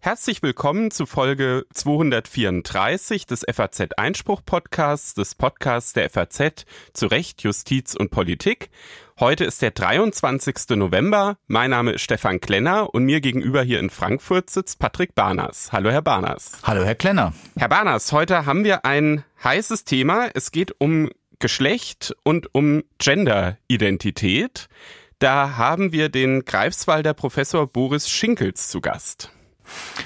Herzlich 0.00 0.42
willkommen 0.42 0.90
zu 0.90 1.06
Folge 1.06 1.64
234 1.72 3.24
des 3.24 3.46
FAZ 3.50 3.88
Einspruch 3.96 4.42
Podcasts, 4.44 5.14
des 5.14 5.34
Podcasts 5.34 5.94
der 5.94 6.10
FAZ 6.10 6.66
zu 6.92 7.06
Recht, 7.06 7.42
Justiz 7.42 7.94
und 7.94 8.10
Politik. 8.10 8.68
Heute 9.18 9.44
ist 9.44 9.62
der 9.62 9.70
23. 9.70 10.76
November. 10.76 11.38
Mein 11.46 11.70
Name 11.70 11.92
ist 11.92 12.02
Stefan 12.02 12.38
Klenner 12.38 12.92
und 12.92 13.04
mir 13.04 13.22
gegenüber 13.22 13.62
hier 13.62 13.80
in 13.80 13.88
Frankfurt 13.88 14.50
sitzt 14.50 14.78
Patrick 14.78 15.14
Barners. 15.14 15.72
Hallo, 15.72 15.90
Herr 15.90 16.02
Barners. 16.02 16.52
Hallo, 16.64 16.84
Herr 16.84 16.96
Klenner. 16.96 17.32
Herr 17.56 17.70
Barners, 17.70 18.12
heute 18.12 18.44
haben 18.44 18.64
wir 18.64 18.84
ein 18.84 19.24
heißes 19.42 19.84
Thema. 19.84 20.28
Es 20.34 20.52
geht 20.52 20.78
um 20.78 21.08
Geschlecht 21.38 22.14
und 22.22 22.54
um 22.54 22.82
Genderidentität. 22.98 24.68
Da 25.24 25.56
haben 25.56 25.90
wir 25.90 26.10
den 26.10 26.44
Greifswalder 26.44 27.14
Professor 27.14 27.66
Boris 27.66 28.10
Schinkels 28.10 28.68
zu 28.68 28.82
Gast. 28.82 29.30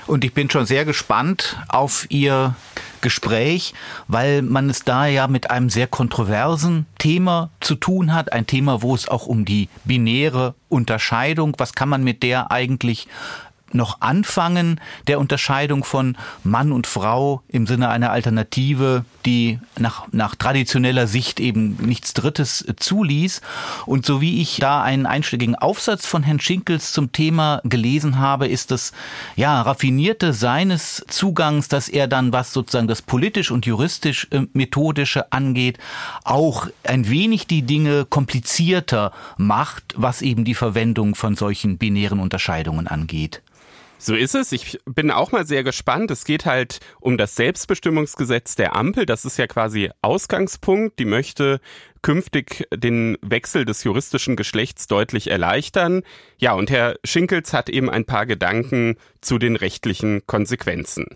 Und 0.06 0.22
ich 0.22 0.32
bin 0.32 0.48
schon 0.48 0.64
sehr 0.64 0.84
gespannt 0.84 1.60
auf 1.66 2.06
Ihr 2.08 2.54
Gespräch, 3.00 3.74
weil 4.06 4.42
man 4.42 4.70
es 4.70 4.84
da 4.84 5.06
ja 5.06 5.26
mit 5.26 5.50
einem 5.50 5.70
sehr 5.70 5.88
kontroversen 5.88 6.86
Thema 7.00 7.50
zu 7.58 7.74
tun 7.74 8.14
hat. 8.14 8.32
Ein 8.32 8.46
Thema, 8.46 8.80
wo 8.80 8.94
es 8.94 9.08
auch 9.08 9.26
um 9.26 9.44
die 9.44 9.68
binäre 9.82 10.54
Unterscheidung, 10.68 11.56
was 11.58 11.72
kann 11.72 11.88
man 11.88 12.04
mit 12.04 12.22
der 12.22 12.52
eigentlich 12.52 13.08
noch 13.72 14.00
anfangen 14.00 14.80
der 15.06 15.18
Unterscheidung 15.18 15.84
von 15.84 16.16
Mann 16.42 16.72
und 16.72 16.86
Frau 16.86 17.42
im 17.48 17.66
Sinne 17.66 17.88
einer 17.88 18.10
Alternative, 18.10 19.04
die 19.26 19.58
nach, 19.78 20.06
nach 20.12 20.34
traditioneller 20.34 21.06
Sicht 21.06 21.40
eben 21.40 21.76
nichts 21.76 22.14
Drittes 22.14 22.64
zuließ. 22.76 23.40
Und 23.86 24.06
so 24.06 24.20
wie 24.20 24.40
ich 24.40 24.56
da 24.56 24.82
einen 24.82 25.06
einschlägigen 25.06 25.54
Aufsatz 25.54 26.06
von 26.06 26.22
Herrn 26.22 26.40
Schinkels 26.40 26.92
zum 26.92 27.12
Thema 27.12 27.60
gelesen 27.64 28.18
habe, 28.18 28.48
ist 28.48 28.70
das 28.70 28.92
ja 29.36 29.60
raffinierte 29.60 30.32
seines 30.32 31.04
Zugangs, 31.08 31.68
dass 31.68 31.88
er 31.88 32.08
dann, 32.08 32.32
was 32.32 32.52
sozusagen 32.52 32.88
das 32.88 33.02
politisch 33.02 33.50
und 33.50 33.66
juristisch 33.66 34.28
äh, 34.30 34.46
methodische 34.52 35.32
angeht, 35.32 35.78
auch 36.24 36.68
ein 36.84 37.08
wenig 37.10 37.46
die 37.46 37.62
Dinge 37.62 38.06
komplizierter 38.06 39.12
macht, 39.36 39.94
was 39.96 40.22
eben 40.22 40.44
die 40.44 40.54
Verwendung 40.54 41.14
von 41.14 41.36
solchen 41.36 41.78
binären 41.78 42.20
Unterscheidungen 42.20 42.86
angeht. 42.86 43.42
So 44.00 44.14
ist 44.14 44.36
es. 44.36 44.52
Ich 44.52 44.78
bin 44.84 45.10
auch 45.10 45.32
mal 45.32 45.44
sehr 45.44 45.64
gespannt. 45.64 46.12
Es 46.12 46.24
geht 46.24 46.46
halt 46.46 46.78
um 47.00 47.18
das 47.18 47.34
Selbstbestimmungsgesetz 47.34 48.54
der 48.54 48.76
Ampel. 48.76 49.06
Das 49.06 49.24
ist 49.24 49.38
ja 49.38 49.48
quasi 49.48 49.90
Ausgangspunkt. 50.02 51.00
Die 51.00 51.04
möchte 51.04 51.60
künftig 52.00 52.68
den 52.72 53.18
Wechsel 53.22 53.64
des 53.64 53.82
juristischen 53.82 54.36
Geschlechts 54.36 54.86
deutlich 54.86 55.30
erleichtern. 55.30 56.02
Ja, 56.38 56.52
und 56.52 56.70
Herr 56.70 56.94
Schinkels 57.04 57.52
hat 57.52 57.68
eben 57.68 57.90
ein 57.90 58.04
paar 58.04 58.24
Gedanken 58.24 58.96
zu 59.20 59.38
den 59.38 59.56
rechtlichen 59.56 60.24
Konsequenzen. 60.26 61.06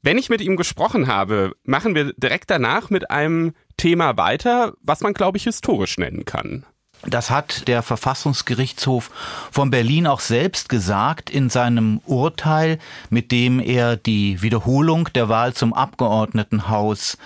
Wenn 0.00 0.18
ich 0.18 0.28
mit 0.28 0.40
ihm 0.40 0.56
gesprochen 0.56 1.08
habe, 1.08 1.52
machen 1.64 1.94
wir 1.94 2.12
direkt 2.12 2.50
danach 2.50 2.88
mit 2.88 3.10
einem 3.10 3.52
Thema 3.76 4.16
weiter, 4.16 4.74
was 4.82 5.00
man, 5.00 5.12
glaube 5.12 5.38
ich, 5.38 5.44
historisch 5.44 5.98
nennen 5.98 6.24
kann. 6.24 6.66
Das 7.04 7.30
hat 7.30 7.66
der 7.66 7.82
Verfassungsgerichtshof 7.82 9.10
von 9.50 9.70
Berlin 9.70 10.06
auch 10.06 10.20
selbst 10.20 10.68
gesagt 10.68 11.30
in 11.30 11.50
seinem 11.50 12.00
Urteil, 12.06 12.78
mit 13.10 13.32
dem 13.32 13.58
er 13.58 13.96
die 13.96 14.40
Wiederholung 14.40 15.08
der 15.14 15.28
Wahl 15.28 15.52
zum 15.52 15.74
Abgeordnetenhaus 15.74 17.18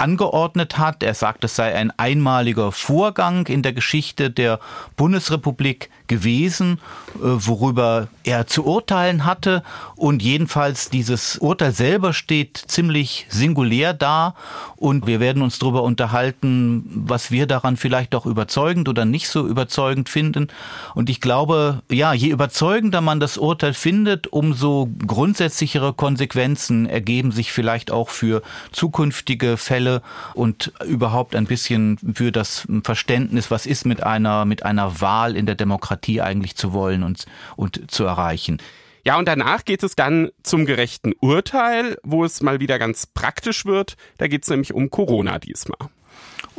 angeordnet 0.00 0.78
hat. 0.78 1.02
Er 1.02 1.14
sagt, 1.14 1.44
es 1.44 1.56
sei 1.56 1.74
ein 1.74 1.92
einmaliger 1.98 2.72
Vorgang 2.72 3.46
in 3.46 3.62
der 3.62 3.72
Geschichte 3.72 4.30
der 4.30 4.58
Bundesrepublik 4.96 5.90
gewesen, 6.06 6.80
äh, 7.16 7.18
worüber 7.22 8.08
er 8.24 8.46
zu 8.46 8.64
urteilen 8.64 9.24
hatte. 9.24 9.62
Und 9.96 10.22
jedenfalls 10.22 10.90
dieses 10.90 11.38
Urteil 11.38 11.72
selber 11.72 12.12
steht 12.12 12.56
ziemlich 12.56 13.26
singulär 13.28 13.92
da. 13.92 14.34
Und 14.76 15.06
wir 15.06 15.20
werden 15.20 15.42
uns 15.42 15.58
darüber 15.58 15.82
unterhalten, 15.82 16.84
was 16.94 17.30
wir 17.30 17.46
daran 17.46 17.76
vielleicht 17.76 18.14
auch 18.14 18.26
überzeugend 18.26 18.88
oder 18.88 19.04
nicht 19.04 19.28
so 19.28 19.46
überzeugend 19.46 20.08
finden. 20.08 20.48
Und 20.94 21.10
ich 21.10 21.20
glaube, 21.20 21.82
ja, 21.90 22.12
je 22.14 22.28
überzeugender 22.28 23.00
man 23.00 23.20
das 23.20 23.36
Urteil 23.36 23.74
findet, 23.74 24.28
umso 24.28 24.88
grundsätzlichere 25.06 25.92
Konsequenzen 25.92 26.86
ergeben 26.86 27.32
sich 27.32 27.52
vielleicht 27.52 27.90
auch 27.90 28.08
für 28.08 28.42
zukünftige 28.72 29.56
Fälle 29.56 29.89
und 30.34 30.72
überhaupt 30.86 31.34
ein 31.34 31.46
bisschen 31.46 31.98
für 32.14 32.32
das 32.32 32.66
Verständnis, 32.84 33.50
was 33.50 33.66
ist 33.66 33.86
mit 33.86 34.02
einer, 34.02 34.44
mit 34.44 34.64
einer 34.64 35.00
Wahl 35.00 35.36
in 35.36 35.46
der 35.46 35.54
Demokratie 35.54 35.80
Demokratie 35.80 36.20
eigentlich 36.20 36.56
zu 36.56 36.72
wollen 36.72 37.02
und, 37.02 37.26
und 37.56 37.90
zu 37.90 38.04
erreichen. 38.04 38.58
Ja, 39.04 39.18
und 39.18 39.26
danach 39.26 39.64
geht 39.64 39.82
es 39.82 39.96
dann 39.96 40.30
zum 40.42 40.66
gerechten 40.66 41.12
Urteil, 41.20 41.96
wo 42.02 42.24
es 42.24 42.42
mal 42.42 42.60
wieder 42.60 42.78
ganz 42.78 43.06
praktisch 43.06 43.64
wird. 43.64 43.96
Da 44.18 44.28
geht 44.28 44.42
es 44.42 44.50
nämlich 44.50 44.74
um 44.74 44.90
Corona 44.90 45.38
diesmal. 45.38 45.88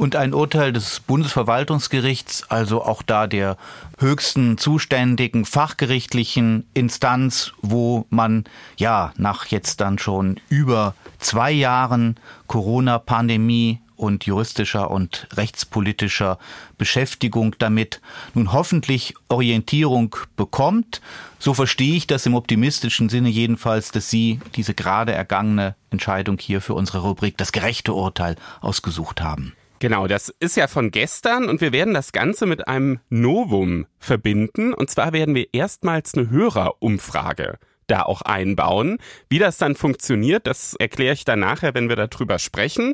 Und 0.01 0.16
ein 0.16 0.34
Urteil 0.34 0.73
des 0.73 1.00
Bundesverwaltungsgerichts, 1.00 2.50
also 2.50 2.84
auch 2.84 3.03
da 3.03 3.28
der 3.28 3.56
höchsten 4.00 4.57
zuständigen 4.57 5.45
fachgerichtlichen 5.45 6.66
Instanz, 6.73 7.51
wo 7.62 8.07
man 8.09 8.45
ja 8.78 9.13
nach 9.17 9.45
jetzt 9.45 9.79
dann 9.79 10.00
schon 10.00 10.39
über 10.50 10.95
zwei 11.19 11.51
Jahren 11.51 12.16
Corona-Pandemie 12.47 13.79
und 13.95 14.25
juristischer 14.25 14.89
und 14.89 15.28
rechtspolitischer 15.34 16.39
Beschäftigung 16.79 17.56
damit 17.59 18.01
nun 18.33 18.53
hoffentlich 18.53 19.13
Orientierung 19.29 20.16
bekommt. 20.35 21.00
So 21.38 21.53
verstehe 21.53 21.94
ich 21.95 22.07
das 22.07 22.25
im 22.25 22.33
optimistischen 22.33 23.07
Sinne 23.07 23.29
jedenfalls, 23.29 23.91
dass 23.91 24.09
Sie 24.09 24.39
diese 24.56 24.73
gerade 24.73 25.12
ergangene 25.12 25.75
Entscheidung 25.91 26.39
hier 26.39 26.59
für 26.59 26.73
unsere 26.73 27.03
Rubrik 27.03 27.38
das 27.38 27.51
gerechte 27.51 27.94
Urteil 27.94 28.35
ausgesucht 28.62 29.22
haben. 29.22 29.53
Genau, 29.81 30.06
das 30.06 30.31
ist 30.40 30.58
ja 30.58 30.68
von 30.68 30.92
gestern 30.92 31.50
und 31.50 31.59
wir 31.59 31.72
werden 31.72 31.96
das 31.96 32.12
Ganze 32.12 32.46
mit 32.46 32.68
einem 32.68 33.00
Novum 33.09 33.88
verbinden. 33.97 34.75
Und 34.75 34.92
zwar 34.92 35.12
werden 35.12 35.34
wir 35.34 35.56
erstmals 35.56 36.14
eine 36.14 36.30
Hörerumfrage 36.30 37.58
da 37.88 38.03
auch 38.03 38.22
einbauen. 38.22 39.00
Wie 39.28 39.40
das 39.40 39.58
dann 39.58 39.74
funktioniert, 39.74 40.46
das 40.46 40.75
erkläre 40.75 41.16
ich 41.16 41.25
dann 41.25 41.40
nachher, 41.40 41.74
wenn 41.74 41.90
wir 41.90 41.96
darüber 41.96 42.38
sprechen. 42.38 42.94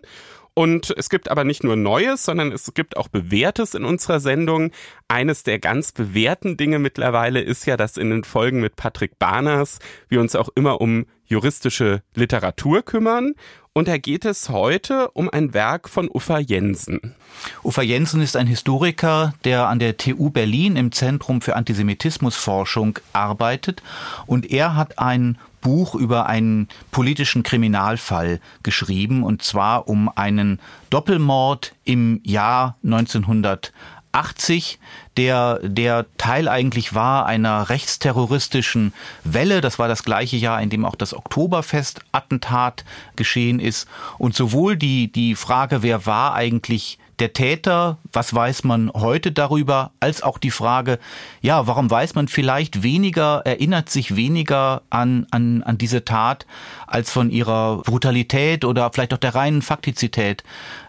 Und 0.53 0.91
es 0.97 1.09
gibt 1.09 1.29
aber 1.29 1.43
nicht 1.43 1.65
nur 1.65 1.75
Neues, 1.75 2.23
sondern 2.23 2.53
es 2.53 2.73
gibt 2.73 2.95
auch 2.95 3.09
Bewährtes 3.09 3.75
in 3.75 3.83
unserer 3.83 4.21
Sendung. 4.21 4.71
Eines 5.09 5.43
der 5.43 5.59
ganz 5.59 5.91
bewährten 5.91 6.55
Dinge 6.55 6.79
mittlerweile 6.79 7.41
ist 7.41 7.67
ja, 7.67 7.75
dass 7.75 7.97
in 7.97 8.09
den 8.11 8.23
Folgen 8.23 8.61
mit 8.61 8.77
Patrick 8.77 9.19
Barners 9.19 9.79
wir 10.07 10.21
uns 10.21 10.35
auch 10.35 10.49
immer 10.55 10.79
um 10.79 11.05
juristische 11.25 12.01
Literatur 12.15 12.81
kümmern. 12.81 13.35
Und 13.77 13.87
da 13.87 13.99
geht 13.99 14.25
es 14.25 14.49
heute 14.49 15.11
um 15.11 15.29
ein 15.29 15.53
Werk 15.53 15.87
von 15.87 16.09
Uffa 16.11 16.39
Jensen. 16.39 17.13
Uffa 17.61 17.83
Jensen 17.83 18.21
ist 18.21 18.35
ein 18.35 18.47
Historiker, 18.47 19.35
der 19.43 19.67
an 19.67 19.77
der 19.77 19.97
TU 19.97 20.31
Berlin 20.31 20.75
im 20.75 20.91
Zentrum 20.91 21.41
für 21.41 21.55
Antisemitismusforschung 21.55 22.97
arbeitet. 23.13 23.83
Und 24.25 24.49
er 24.49 24.73
hat 24.73 24.97
ein 24.97 25.37
Buch 25.61 25.93
über 25.93 26.25
einen 26.25 26.69
politischen 26.89 27.43
Kriminalfall 27.43 28.39
geschrieben, 28.63 29.21
und 29.21 29.43
zwar 29.43 29.87
um 29.87 30.09
einen 30.15 30.59
Doppelmord 30.89 31.75
im 31.83 32.19
Jahr 32.23 32.77
1980, 32.83 34.79
der, 35.17 35.59
der 35.63 36.05
Teil 36.17 36.47
eigentlich 36.47 36.93
war 36.93 37.25
einer 37.25 37.69
rechtsterroristischen 37.69 38.93
Welle. 39.23 39.61
Das 39.61 39.79
war 39.79 39.87
das 39.87 40.03
gleiche 40.03 40.37
Jahr, 40.37 40.61
in 40.61 40.69
dem 40.69 40.85
auch 40.85 40.95
das 40.95 41.13
Oktoberfest-Attentat 41.13 42.85
geschehen 43.15 43.59
ist. 43.59 43.87
Und 44.17 44.35
sowohl 44.35 44.77
die, 44.77 45.11
die 45.11 45.35
Frage, 45.35 45.81
wer 45.81 46.05
war 46.05 46.33
eigentlich 46.33 46.99
der 47.19 47.33
Täter, 47.33 47.97
was 48.13 48.33
weiß 48.33 48.63
man 48.63 48.91
heute 48.93 49.31
darüber, 49.31 49.91
als 49.99 50.21
auch 50.21 50.37
die 50.37 50.51
Frage, 50.51 50.99
ja, 51.41 51.65
warum 51.65 51.89
weiß 51.89 52.15
man 52.15 52.27
vielleicht 52.27 52.83
weniger, 52.83 53.41
erinnert 53.43 53.89
sich 53.89 54.15
weniger 54.15 54.83
an, 54.89 55.25
an, 55.31 55.63
an 55.63 55.77
diese 55.77 56.05
Tat 56.05 56.45
als 56.85 57.11
von 57.11 57.31
ihrer 57.31 57.81
Brutalität 57.81 58.65
oder 58.65 58.91
vielleicht 58.93 59.13
auch 59.13 59.17
der 59.17 59.33
reinen 59.33 59.61
Faktizität. 59.63 60.43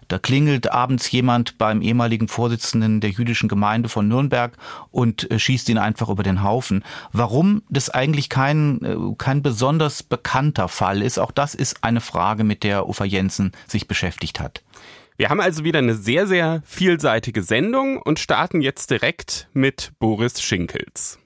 Da 0.09 0.19
klingelt 0.19 0.73
abends 0.73 1.11
jemand 1.11 1.59
beim 1.59 1.83
ehemaligen 1.83 2.29
Vorsitzenden 2.29 3.01
der 3.01 3.11
jüdischen 3.11 3.49
Gemeinde 3.49 3.89
von 3.89 4.09
Nürnberg 4.09 4.57
und 4.91 5.31
äh, 5.31 5.39
schießt 5.39 5.69
ihn 5.69 5.79
einfach 5.79 6.09
über 6.09 6.23
den 6.23 6.43
Haufen. 6.43 6.83
Warum 7.13 7.63
das 7.69 7.91
eigentlich 7.91 8.29
kein, 8.29 8.83
äh, 8.83 8.97
kein 9.19 9.43
besonders 9.43 10.03
bekannter 10.03 10.69
Fall 10.69 11.03
ist, 11.03 11.19
auch 11.19 11.31
das 11.31 11.55
ist 11.55 11.85
eine 11.85 12.01
Frage, 12.01 12.43
mit 12.43 12.65
der 12.65 12.89
Ufa 12.89 13.05
Jensen 13.05 13.53
sich 13.67 13.87
beschäftigt 13.87 14.41
hat. 14.41 14.63
Wir 15.19 15.31
haben 15.31 15.41
also 15.41 15.65
wieder 15.65 15.81
eine 15.81 15.95
sehr, 15.95 16.27
sehr 16.27 16.63
vielseitige 16.65 17.43
Sendung 17.43 18.01
und 18.01 18.19
starten 18.19 18.61
jetzt 18.61 18.91
direkt 18.91 19.49
mit 19.53 19.93
Boris 19.99 20.41
Schinkels. 20.41 21.19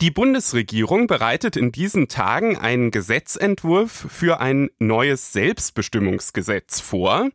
Die 0.00 0.12
Bundesregierung 0.12 1.08
bereitet 1.08 1.56
in 1.56 1.72
diesen 1.72 2.06
Tagen 2.06 2.56
einen 2.56 2.92
Gesetzentwurf 2.92 4.06
für 4.08 4.38
ein 4.38 4.70
neues 4.78 5.32
Selbstbestimmungsgesetz 5.32 6.78
vor. 6.78 7.30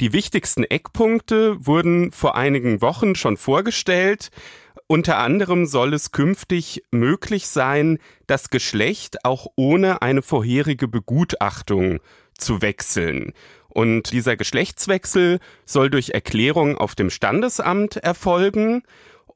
Die 0.00 0.14
wichtigsten 0.14 0.64
Eckpunkte 0.64 1.66
wurden 1.66 2.12
vor 2.12 2.34
einigen 2.34 2.80
Wochen 2.80 3.16
schon 3.16 3.36
vorgestellt. 3.36 4.30
Unter 4.86 5.18
anderem 5.18 5.66
soll 5.66 5.92
es 5.92 6.10
künftig 6.10 6.84
möglich 6.90 7.48
sein, 7.48 7.98
das 8.26 8.48
Geschlecht 8.48 9.26
auch 9.26 9.48
ohne 9.54 10.00
eine 10.00 10.22
vorherige 10.22 10.88
Begutachtung 10.88 12.00
zu 12.38 12.62
wechseln. 12.62 13.34
Und 13.68 14.12
dieser 14.12 14.38
Geschlechtswechsel 14.38 15.38
soll 15.66 15.90
durch 15.90 16.10
Erklärung 16.10 16.78
auf 16.78 16.94
dem 16.94 17.10
Standesamt 17.10 17.96
erfolgen 17.96 18.84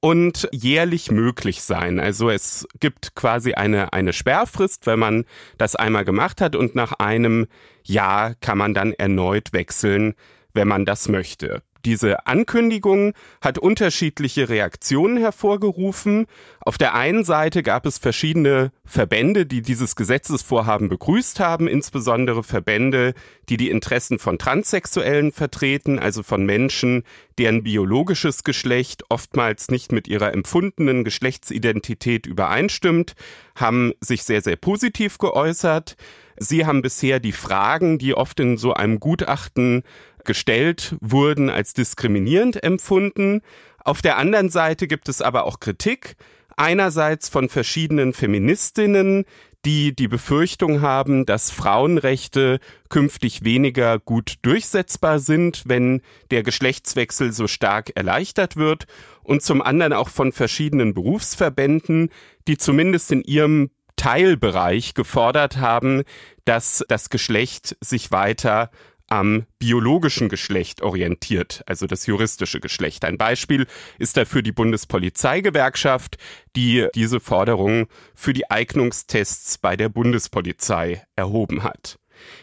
und 0.01 0.49
jährlich 0.53 1.11
möglich 1.11 1.63
sein. 1.63 2.01
Also 2.01 2.31
es 2.31 2.67
gibt 2.81 3.15
quasi 3.15 3.53
eine, 3.55 3.93
eine 3.93 4.13
Sperrfrist, 4.13 4.87
wenn 4.87 4.99
man 4.99 5.25
das 5.59 5.77
einmal 5.77 6.05
gemacht 6.05 6.41
hat 6.41 6.57
und 6.57 6.75
nach 6.75 6.93
einem 6.93 7.47
Jahr 7.85 8.35
kann 8.37 8.59
man 8.59 8.75
dann 8.75 8.93
erneut 8.93 9.53
wechseln, 9.53 10.15
wenn 10.55 10.69
man 10.69 10.85
das 10.85 11.09
möchte. 11.09 11.63
Diese 11.85 12.27
Ankündigung 12.27 13.15
hat 13.41 13.59
unterschiedliche 13.59 14.49
Reaktionen 14.49 15.17
hervorgerufen. 15.17 16.27
Auf 16.61 16.77
der 16.77 16.95
einen 16.95 17.25
Seite 17.25 17.63
gab 17.63 17.87
es 17.87 17.99
verschiedene 17.99 18.71
Verbände, 18.85 19.47
die 19.47 19.63
dieses 19.63 19.97
Gesetzesvorhaben 19.97 20.89
begrüßt 20.89 21.41
haben, 21.41 21.69
insbesondere 21.69 22.43
Verbände, 22.43 23.15
die 23.49 23.57
die 23.57 23.71
Interessen 23.71 24.19
von 24.19 24.39
Transsexuellen 24.39 25.33
vertreten, 25.33 25.99
also 25.99 26.23
von 26.23 26.45
Menschen, 26.45 27.05
deren 27.39 27.63
biologisches 27.63 28.45
Geschlecht 28.45 29.05
oftmals 29.09 29.71
nicht 29.71 29.93
mit 29.93 30.07
ihrer 30.07 30.35
empfundenen 30.35 31.05
Geschlechtsidentität 31.05 32.27
übereinstimmt, 32.27 33.15
haben 33.55 33.93
sich 34.01 34.25
sehr, 34.25 34.43
sehr 34.43 34.57
positiv 34.57 35.19
geäußert. 35.19 35.97
Sie 36.37 36.65
haben 36.65 36.81
bisher 36.81 37.21
die 37.21 37.33
Fragen, 37.33 37.99
die 37.99 38.15
oft 38.15 38.41
in 38.41 38.57
so 38.57 38.73
einem 38.73 38.99
Gutachten 38.99 39.83
gestellt 40.31 40.95
wurden, 41.01 41.51
als 41.51 41.75
diskriminierend 41.75 42.63
empfunden. 42.63 43.41
Auf 43.85 44.01
der 44.01 44.17
anderen 44.17 44.49
Seite 44.49 44.87
gibt 44.87 45.09
es 45.09 45.21
aber 45.21 45.45
auch 45.45 45.59
Kritik. 45.59 46.15
Einerseits 46.57 47.29
von 47.29 47.49
verschiedenen 47.49 48.13
Feministinnen, 48.13 49.25
die 49.65 49.93
die 49.93 50.07
Befürchtung 50.07 50.83
haben, 50.83 51.27
dass 51.27 51.51
Frauenrechte 51.51 52.61
künftig 52.89 53.43
weniger 53.43 53.99
gut 53.99 54.35
durchsetzbar 54.43 55.19
sind, 55.19 55.65
wenn 55.67 56.01
der 56.31 56.45
Geschlechtswechsel 56.45 57.33
so 57.33 57.49
stark 57.49 57.91
erleichtert 57.97 58.55
wird. 58.55 58.87
Und 59.25 59.43
zum 59.43 59.63
anderen 59.63 59.95
auch 59.95 60.11
von 60.11 60.31
verschiedenen 60.31 60.95
Berufsverbänden, 60.95 62.11
die 62.47 62.57
zumindest 62.57 63.11
in 63.11 63.23
ihrem 63.23 63.71
Teilbereich 63.97 64.95
gefordert 64.95 65.57
haben, 65.57 66.05
dass 66.45 66.85
das 66.87 67.11
Geschlecht 67.11 67.77
sich 67.81 68.13
weiter 68.13 68.71
am 69.11 69.45
biologischen 69.59 70.29
Geschlecht 70.29 70.81
orientiert, 70.83 71.63
also 71.67 71.87
das 71.87 72.07
juristische 72.07 72.61
Geschlecht. 72.61 73.05
Ein 73.05 73.19
Beispiel 73.19 73.67
ist 73.99 74.17
dafür 74.17 74.41
die 74.41 74.53
Bundespolizeigewerkschaft, 74.53 76.17
die 76.57 76.87
diese 76.95 77.21
Forderung 77.21 77.89
für 78.15 78.33
die 78.33 78.51
Eignungstests 78.51 79.59
bei 79.59 79.77
der 79.77 79.89
Bundespolizei 79.91 81.05
erhoben 81.17 81.63
hat. 81.65 81.99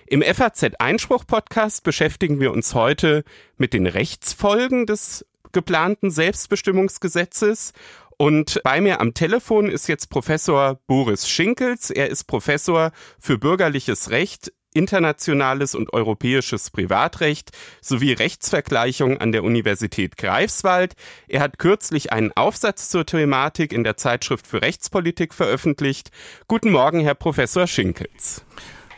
Im 0.07 0.21
FAZ 0.21 0.63
Einspruch 0.79 1.25
Podcast 1.25 1.83
beschäftigen 1.83 2.39
wir 2.39 2.51
uns 2.51 2.73
heute 2.73 3.23
mit 3.57 3.73
den 3.73 3.87
Rechtsfolgen 3.87 4.85
des 4.85 5.25
geplanten 5.53 6.11
Selbstbestimmungsgesetzes 6.11 7.73
und 8.17 8.59
bei 8.63 8.81
mir 8.81 8.99
am 8.99 9.13
Telefon 9.13 9.69
ist 9.69 9.87
jetzt 9.87 10.09
Professor 10.09 10.79
Boris 10.87 11.29
Schinkels. 11.29 11.91
Er 11.91 12.09
ist 12.09 12.23
Professor 12.23 12.91
für 13.19 13.37
bürgerliches 13.37 14.09
Recht 14.09 14.51
internationales 14.73 15.75
und 15.75 15.93
europäisches 15.93 16.69
Privatrecht 16.69 17.51
sowie 17.81 18.13
Rechtsvergleichung 18.13 19.17
an 19.17 19.31
der 19.31 19.43
Universität 19.43 20.17
Greifswald. 20.17 20.93
Er 21.27 21.41
hat 21.41 21.59
kürzlich 21.59 22.11
einen 22.13 22.31
Aufsatz 22.35 22.89
zur 22.89 23.05
Thematik 23.05 23.73
in 23.73 23.83
der 23.83 23.97
Zeitschrift 23.97 24.47
für 24.47 24.61
Rechtspolitik 24.61 25.33
veröffentlicht. 25.33 26.11
Guten 26.47 26.71
Morgen, 26.71 26.99
Herr 26.99 27.15
Professor 27.15 27.67
Schinkels. 27.67 28.45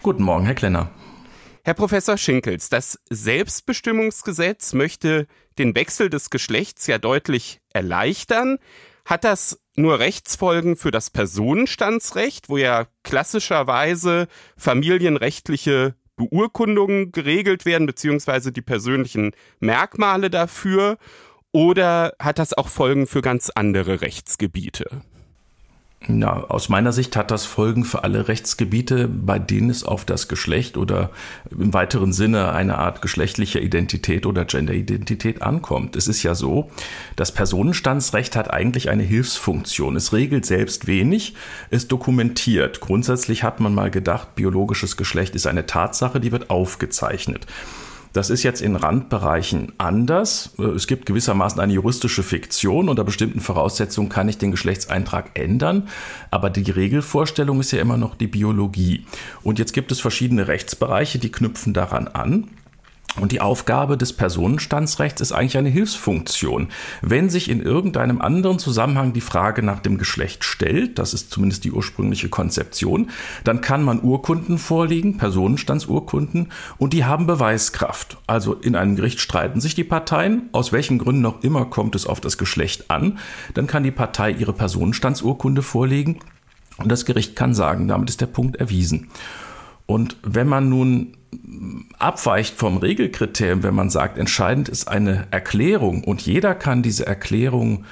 Guten 0.02 0.24
Morgen, 0.24 0.46
Herr 0.46 0.56
Klenner. 0.56 0.92
Herr 1.64 1.74
Professor 1.74 2.18
Schinkels, 2.18 2.70
das 2.70 3.00
Selbstbestimmungsgesetz 3.10 4.74
möchte 4.74 5.28
den 5.60 5.76
Wechsel 5.76 6.10
des 6.10 6.30
Geschlechts 6.30 6.88
ja 6.88 6.98
deutlich 6.98 7.62
erleichtern. 7.74 8.58
Hat 9.10 9.24
das 9.24 9.60
nur 9.76 9.98
Rechtsfolgen 9.98 10.76
für 10.76 10.92
das 10.92 11.10
Personenstandsrecht, 11.10 12.48
wo 12.48 12.58
ja 12.58 12.86
klassischerweise 13.02 14.28
familienrechtliche 14.56 15.96
Beurkundungen 16.16 17.12
geregelt 17.12 17.66
werden, 17.66 17.88
beziehungsweise 17.88 18.52
die 18.52 18.62
persönlichen 18.62 19.32
Merkmale 19.60 20.30
dafür? 20.30 21.00
Oder 21.52 22.14
hat 22.20 22.38
das 22.38 22.54
auch 22.54 22.68
Folgen 22.68 23.08
für 23.08 23.24
ganz 23.24 23.50
andere 23.50 24.02
Rechtsgebiete? 24.02 25.02
Ja, 26.08 26.46
aus 26.48 26.70
meiner 26.70 26.94
Sicht 26.94 27.18
hat 27.18 27.30
das 27.30 27.46
Folgen 27.46 27.84
für 27.84 28.06
alle 28.06 28.30
Rechtsgebiete, 28.30 29.10
bei 29.10 29.38
denen 29.38 29.70
es 29.70 29.84
auf 29.84 30.06
das 30.06 30.30
Geschlecht 30.30 30.78
oder 30.78 31.10
im 31.52 31.74
weiteren 31.74 32.14
Sinne 32.14 32.54
eine 32.54 32.78
Art 32.78 33.02
geschlechtlicher 33.02 33.60
Identität 33.60 34.26
oder 34.26 34.46
Genderidentität 34.46 35.42
ankommt. 35.42 35.98
Es 35.98 36.08
ist 36.08 36.24
ja 36.24 36.36
so, 36.36 36.72
das 37.18 37.34
Personenstandsrecht 37.34 38.38
hat 38.38 38.50
eigentlich 38.50 38.90
eine 38.90 39.04
Hilfsfunktion. 39.04 39.98
Es 39.98 40.14
regelt 40.14 40.46
selbst 40.46 40.88
wenig, 40.88 41.36
es 41.70 41.90
dokumentiert. 41.90 42.80
Grundsätzlich 42.80 43.44
hat 43.44 43.60
man 43.60 43.76
mal 43.76 43.92
gedacht, 43.92 44.36
biologisches 44.36 44.96
Geschlecht 44.96 45.36
ist 45.36 45.48
eine 45.48 45.66
Tatsache, 45.66 46.22
die 46.22 46.32
wird 46.32 46.50
aufgezeichnet. 46.50 47.46
Das 48.20 48.30
ist 48.30 48.44
jetzt 48.44 48.62
in 48.62 48.76
Randbereichen 48.76 49.72
anders. 49.78 50.54
Es 50.76 50.88
gibt 50.88 51.06
gewissermaßen 51.06 51.62
eine 51.62 51.72
juristische 51.72 52.22
Fiktion. 52.22 52.90
Unter 52.90 53.06
bestimmten 53.06 53.40
Voraussetzungen 53.40 54.10
kann 54.10 54.28
ich 54.28 54.38
den 54.38 54.52
Geschlechtseintrag 54.52 55.40
ändern. 55.40 55.88
Aber 56.30 56.50
die 56.50 56.70
Regelvorstellung 56.70 57.62
ist 57.62 57.72
ja 57.72 57.80
immer 57.80 57.96
noch 57.96 58.16
die 58.16 58.28
Biologie. 58.28 59.06
Und 59.42 59.58
jetzt 59.58 59.72
gibt 59.72 59.94
es 59.94 60.02
verschiedene 60.02 60.50
Rechtsbereiche, 60.50 61.18
die 61.18 61.32
knüpfen 61.32 61.74
daran 61.74 62.10
an. 62.10 62.50
Und 63.18 63.32
die 63.32 63.42
Aufgabe 63.42 63.98
des 63.98 64.14
Personenstandsrechts 64.14 65.20
ist 65.20 65.32
eigentlich 65.32 65.58
eine 65.58 65.70
Hilfsfunktion. 65.70 66.68
Wenn 67.02 67.30
sich 67.30 67.50
in 67.50 67.62
irgendeinem 67.62 68.22
anderen 68.22 68.60
Zusammenhang 68.60 69.14
die 69.14 69.22
Frage 69.22 69.64
nach 69.64 69.80
dem 69.80 69.98
Geschlecht 69.98 70.44
stellt, 70.44 71.00
das 71.00 71.14
ist 71.14 71.32
zumindest 71.32 71.64
die 71.64 71.72
ursprüngliche 71.72 72.30
Konzeption, 72.30 73.10
dann 73.44 73.62
kann 73.62 73.84
man 73.84 74.04
Urkunden 74.04 74.58
vorlegen, 74.58 75.18
Personenstandsurkunden, 75.18 76.52
und 76.78 76.94
die 76.94 77.04
haben 77.04 77.26
Beweiskraft. 77.26 78.18
Also 78.28 78.54
in 78.54 78.76
einem 78.76 78.96
Gericht 78.96 79.20
streiten 79.20 79.60
sich 79.60 79.76
die 79.76 79.84
Parteien, 79.84 80.50
aus 80.52 80.72
welchen 80.72 81.00
Gründen 81.00 81.26
auch 81.26 81.42
immer 81.42 81.66
kommt 81.66 81.96
es 81.96 82.06
auf 82.06 82.22
das 82.22 82.38
Geschlecht 82.38 82.92
an, 82.92 83.18
dann 83.56 83.68
kann 83.68 83.84
die 83.84 83.92
Partei 83.92 84.32
ihre 84.32 84.54
Personenstandsurkunde 84.54 85.64
vorlegen 85.64 86.20
und 86.78 86.90
das 86.90 87.06
Gericht 87.06 87.36
kann 87.36 87.54
sagen, 87.54 87.88
damit 87.88 88.10
ist 88.10 88.22
der 88.22 88.28
Punkt 88.28 88.58
erwiesen. 88.58 89.10
Und 89.86 90.18
wenn 90.22 90.48
man 90.48 90.70
nun 90.70 91.18
abweicht 91.98 92.56
vom 92.56 92.78
Regelkriterium, 92.78 93.64
wenn 93.64 93.76
man 93.76 93.90
sagt, 93.90 94.18
entscheidend 94.18 94.70
ist 94.70 94.88
eine 94.88 95.28
Erklärung 95.32 96.04
und 96.04 96.22
jeder 96.22 96.56
kann 96.56 96.82
diese 96.82 97.06
Erklärung 97.06 97.86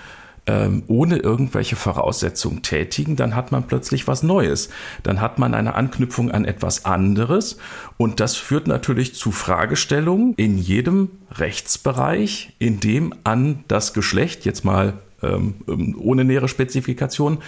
ähm, 0.48 0.84
ohne 0.88 1.18
irgendwelche 1.18 1.76
Voraussetzungen 1.76 2.62
tätigen, 2.62 3.16
dann 3.16 3.36
hat 3.36 3.52
man 3.52 3.68
plötzlich 3.68 4.08
was 4.08 4.24
Neues. 4.24 4.70
Dann 5.04 5.20
hat 5.20 5.40
man 5.40 5.54
eine 5.54 5.76
Anknüpfung 5.76 6.32
an 6.32 6.46
etwas 6.46 6.86
anderes 6.86 7.58
und 7.98 8.20
das 8.22 8.38
führt 8.38 8.68
natürlich 8.68 9.14
zu 9.14 9.32
Fragestellungen 9.32 10.34
in 10.36 10.58
jedem 10.58 11.10
Rechtsbereich, 11.32 12.54
in 12.60 12.80
dem 12.80 13.14
an 13.26 13.66
das 13.68 13.94
Geschlecht, 13.94 14.46
jetzt 14.46 14.64
mal 14.64 14.94
ähm, 15.22 15.56
ohne 16.00 16.24
nähere 16.24 16.48
Spezifikation, 16.48 17.40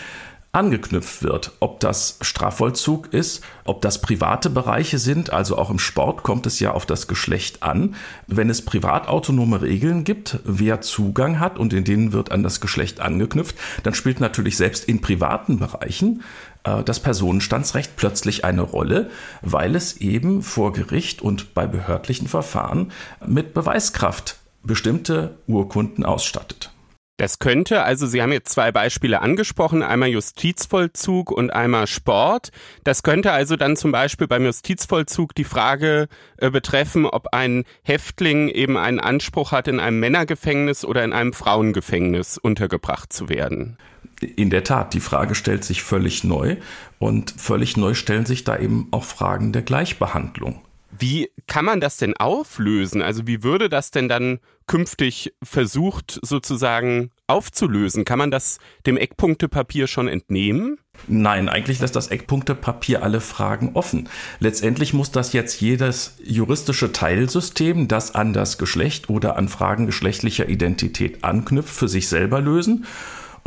angeknüpft 0.51 1.21
wird. 1.21 1.51
Ob 1.59 1.79
das 1.79 2.17
Strafvollzug 2.21 3.13
ist, 3.13 3.43
ob 3.65 3.81
das 3.81 4.01
private 4.01 4.49
Bereiche 4.49 4.97
sind, 4.97 5.31
also 5.31 5.57
auch 5.57 5.69
im 5.69 5.77
Sport 5.77 6.23
kommt 6.23 6.47
es 6.47 6.59
ja 6.59 6.71
auf 6.71 6.87
das 6.87 7.07
Geschlecht 7.07 7.61
an. 7.61 7.95
Wenn 8.25 8.49
es 8.49 8.65
privatautonome 8.65 9.61
Regeln 9.61 10.03
gibt, 10.03 10.39
wer 10.43 10.81
Zugang 10.81 11.39
hat 11.39 11.59
und 11.59 11.71
in 11.73 11.83
denen 11.83 12.13
wird 12.13 12.31
an 12.31 12.41
das 12.41 12.61
Geschlecht 12.61 12.99
angeknüpft, 12.99 13.55
dann 13.83 13.93
spielt 13.93 14.19
natürlich 14.19 14.57
selbst 14.57 14.85
in 14.85 15.01
privaten 15.01 15.59
Bereichen 15.59 16.23
äh, 16.63 16.83
das 16.83 16.99
Personenstandsrecht 16.99 17.95
plötzlich 17.95 18.43
eine 18.43 18.61
Rolle, 18.61 19.11
weil 19.41 19.75
es 19.75 19.97
eben 19.97 20.41
vor 20.41 20.73
Gericht 20.73 21.21
und 21.21 21.53
bei 21.53 21.67
behördlichen 21.67 22.27
Verfahren 22.27 22.91
mit 23.25 23.53
Beweiskraft 23.53 24.37
bestimmte 24.63 25.37
Urkunden 25.47 26.03
ausstattet. 26.03 26.71
Das 27.19 27.37
könnte, 27.37 27.83
also 27.83 28.07
Sie 28.07 28.21
haben 28.21 28.31
jetzt 28.31 28.53
zwei 28.53 28.71
Beispiele 28.71 29.21
angesprochen, 29.21 29.83
einmal 29.83 30.07
Justizvollzug 30.07 31.31
und 31.31 31.51
einmal 31.51 31.85
Sport. 31.85 32.51
Das 32.85 33.03
könnte 33.03 33.33
also 33.33 33.57
dann 33.57 33.75
zum 33.75 33.91
Beispiel 33.91 34.25
beim 34.25 34.45
Justizvollzug 34.45 35.35
die 35.35 35.43
Frage 35.43 36.07
äh, 36.37 36.49
betreffen, 36.49 37.05
ob 37.05 37.33
ein 37.33 37.65
Häftling 37.83 38.47
eben 38.47 38.77
einen 38.77 39.01
Anspruch 39.01 39.51
hat, 39.51 39.67
in 39.67 39.81
einem 39.81 39.99
Männergefängnis 39.99 40.85
oder 40.85 41.03
in 41.03 41.11
einem 41.11 41.33
Frauengefängnis 41.33 42.37
untergebracht 42.37 43.11
zu 43.11 43.27
werden. 43.27 43.77
In 44.21 44.49
der 44.49 44.63
Tat, 44.63 44.93
die 44.93 45.01
Frage 45.01 45.35
stellt 45.35 45.65
sich 45.65 45.83
völlig 45.83 46.23
neu 46.23 46.55
und 46.99 47.31
völlig 47.31 47.75
neu 47.75 47.95
stellen 47.95 48.25
sich 48.25 48.45
da 48.45 48.57
eben 48.57 48.87
auch 48.91 49.03
Fragen 49.03 49.51
der 49.51 49.63
Gleichbehandlung. 49.63 50.61
Wie 50.99 51.31
kann 51.47 51.63
man 51.63 51.79
das 51.79 51.95
denn 51.97 52.15
auflösen? 52.17 53.01
Also 53.01 53.25
wie 53.25 53.41
würde 53.41 53.69
das 53.69 53.89
denn 53.89 54.09
dann 54.09 54.39
künftig 54.67 55.33
versucht 55.41 56.19
sozusagen 56.21 57.11
aufzulösen? 57.25 58.03
Kann 58.03 58.19
man 58.19 58.31
das 58.31 58.59
dem 58.85 58.97
Eckpunktepapier 58.97 59.87
schon 59.87 60.09
entnehmen? 60.09 60.77
Nein, 61.07 61.47
eigentlich 61.47 61.79
lässt 61.79 61.95
das 61.95 62.09
Eckpunktepapier 62.09 63.01
alle 63.01 63.21
Fragen 63.21 63.71
offen. 63.75 64.09
Letztendlich 64.39 64.93
muss 64.93 65.11
das 65.11 65.31
jetzt 65.31 65.61
jedes 65.61 66.17
juristische 66.21 66.91
Teilsystem, 66.91 67.87
das 67.87 68.13
an 68.13 68.33
das 68.33 68.57
Geschlecht 68.57 69.09
oder 69.09 69.37
an 69.37 69.47
Fragen 69.47 69.85
geschlechtlicher 69.85 70.49
Identität 70.49 71.23
anknüpft, 71.23 71.73
für 71.73 71.87
sich 71.87 72.09
selber 72.09 72.41
lösen 72.41 72.85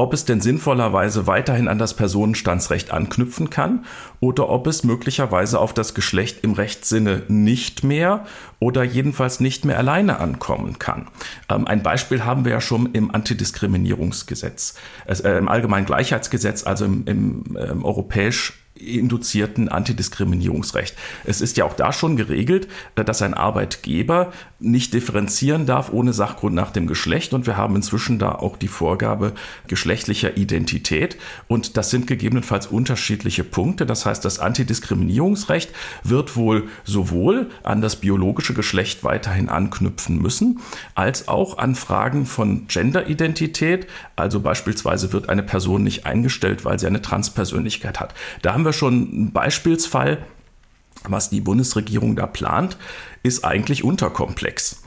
ob 0.02 0.12
es 0.12 0.24
denn 0.24 0.40
sinnvollerweise 0.40 1.28
weiterhin 1.28 1.68
an 1.68 1.78
das 1.78 1.94
Personenstandsrecht 1.94 2.90
anknüpfen 2.90 3.50
kann 3.50 3.84
oder 4.18 4.48
ob 4.48 4.66
es 4.66 4.82
möglicherweise 4.82 5.60
auf 5.60 5.72
das 5.72 5.94
Geschlecht 5.94 6.42
im 6.42 6.54
Rechtssinne 6.54 7.22
nicht 7.28 7.84
mehr 7.84 8.26
oder 8.58 8.82
jedenfalls 8.82 9.38
nicht 9.38 9.64
mehr 9.64 9.78
alleine 9.78 10.18
ankommen 10.18 10.80
kann. 10.80 11.06
Ähm, 11.48 11.68
ein 11.68 11.84
Beispiel 11.84 12.24
haben 12.24 12.44
wir 12.44 12.50
ja 12.50 12.60
schon 12.60 12.90
im 12.94 13.14
Antidiskriminierungsgesetz, 13.14 14.74
äh, 15.06 15.38
im 15.38 15.46
Allgemeinen 15.46 15.86
Gleichheitsgesetz, 15.86 16.66
also 16.66 16.84
im, 16.84 17.04
im, 17.06 17.44
im 17.50 17.56
ähm, 17.56 17.84
europäisch 17.84 18.61
induzierten 18.82 19.68
Antidiskriminierungsrecht. 19.68 20.96
Es 21.24 21.40
ist 21.40 21.56
ja 21.56 21.64
auch 21.64 21.74
da 21.74 21.92
schon 21.92 22.16
geregelt, 22.16 22.68
äh, 22.96 23.04
dass 23.04 23.22
ein 23.22 23.34
Arbeitgeber 23.34 24.32
nicht 24.62 24.94
differenzieren 24.94 25.66
darf 25.66 25.92
ohne 25.92 26.12
Sachgrund 26.12 26.54
nach 26.54 26.70
dem 26.70 26.86
Geschlecht. 26.86 27.34
Und 27.34 27.46
wir 27.46 27.56
haben 27.56 27.76
inzwischen 27.76 28.18
da 28.18 28.32
auch 28.32 28.56
die 28.56 28.68
Vorgabe 28.68 29.32
geschlechtlicher 29.66 30.36
Identität. 30.36 31.16
Und 31.48 31.76
das 31.76 31.90
sind 31.90 32.06
gegebenenfalls 32.06 32.66
unterschiedliche 32.66 33.44
Punkte. 33.44 33.86
Das 33.86 34.06
heißt, 34.06 34.24
das 34.24 34.38
Antidiskriminierungsrecht 34.38 35.70
wird 36.04 36.36
wohl 36.36 36.68
sowohl 36.84 37.50
an 37.62 37.80
das 37.80 37.96
biologische 37.96 38.54
Geschlecht 38.54 39.04
weiterhin 39.04 39.48
anknüpfen 39.48 40.20
müssen, 40.20 40.60
als 40.94 41.28
auch 41.28 41.58
an 41.58 41.74
Fragen 41.74 42.26
von 42.26 42.66
Genderidentität. 42.68 43.86
Also 44.16 44.40
beispielsweise 44.40 45.12
wird 45.12 45.28
eine 45.28 45.42
Person 45.42 45.82
nicht 45.82 46.06
eingestellt, 46.06 46.64
weil 46.64 46.78
sie 46.78 46.86
eine 46.86 47.02
Transpersönlichkeit 47.02 47.98
hat. 47.98 48.14
Da 48.42 48.54
haben 48.54 48.64
wir 48.64 48.71
schon 48.72 48.94
einen 48.94 49.32
Beispielsfall, 49.32 50.24
was 51.04 51.30
die 51.30 51.40
Bundesregierung 51.40 52.16
da 52.16 52.26
plant, 52.26 52.76
ist 53.22 53.44
eigentlich 53.44 53.84
unterkomplex. 53.84 54.82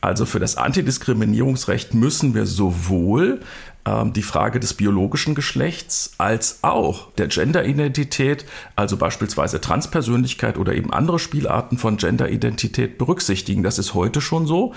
Also 0.00 0.26
für 0.26 0.38
das 0.38 0.56
Antidiskriminierungsrecht 0.56 1.94
müssen 1.94 2.34
wir 2.34 2.46
sowohl 2.46 3.40
ähm, 3.86 4.12
die 4.12 4.22
Frage 4.22 4.60
des 4.60 4.74
biologischen 4.74 5.34
Geschlechts 5.34 6.12
als 6.18 6.58
auch 6.62 7.12
der 7.12 7.28
Genderidentität, 7.28 8.44
also 8.76 8.96
beispielsweise 8.96 9.60
Transpersönlichkeit 9.60 10.58
oder 10.58 10.74
eben 10.74 10.92
andere 10.92 11.18
Spielarten 11.18 11.78
von 11.78 11.96
Genderidentität 11.96 12.98
berücksichtigen. 12.98 13.62
Das 13.62 13.78
ist 13.78 13.94
heute 13.94 14.20
schon 14.20 14.46
so. 14.46 14.74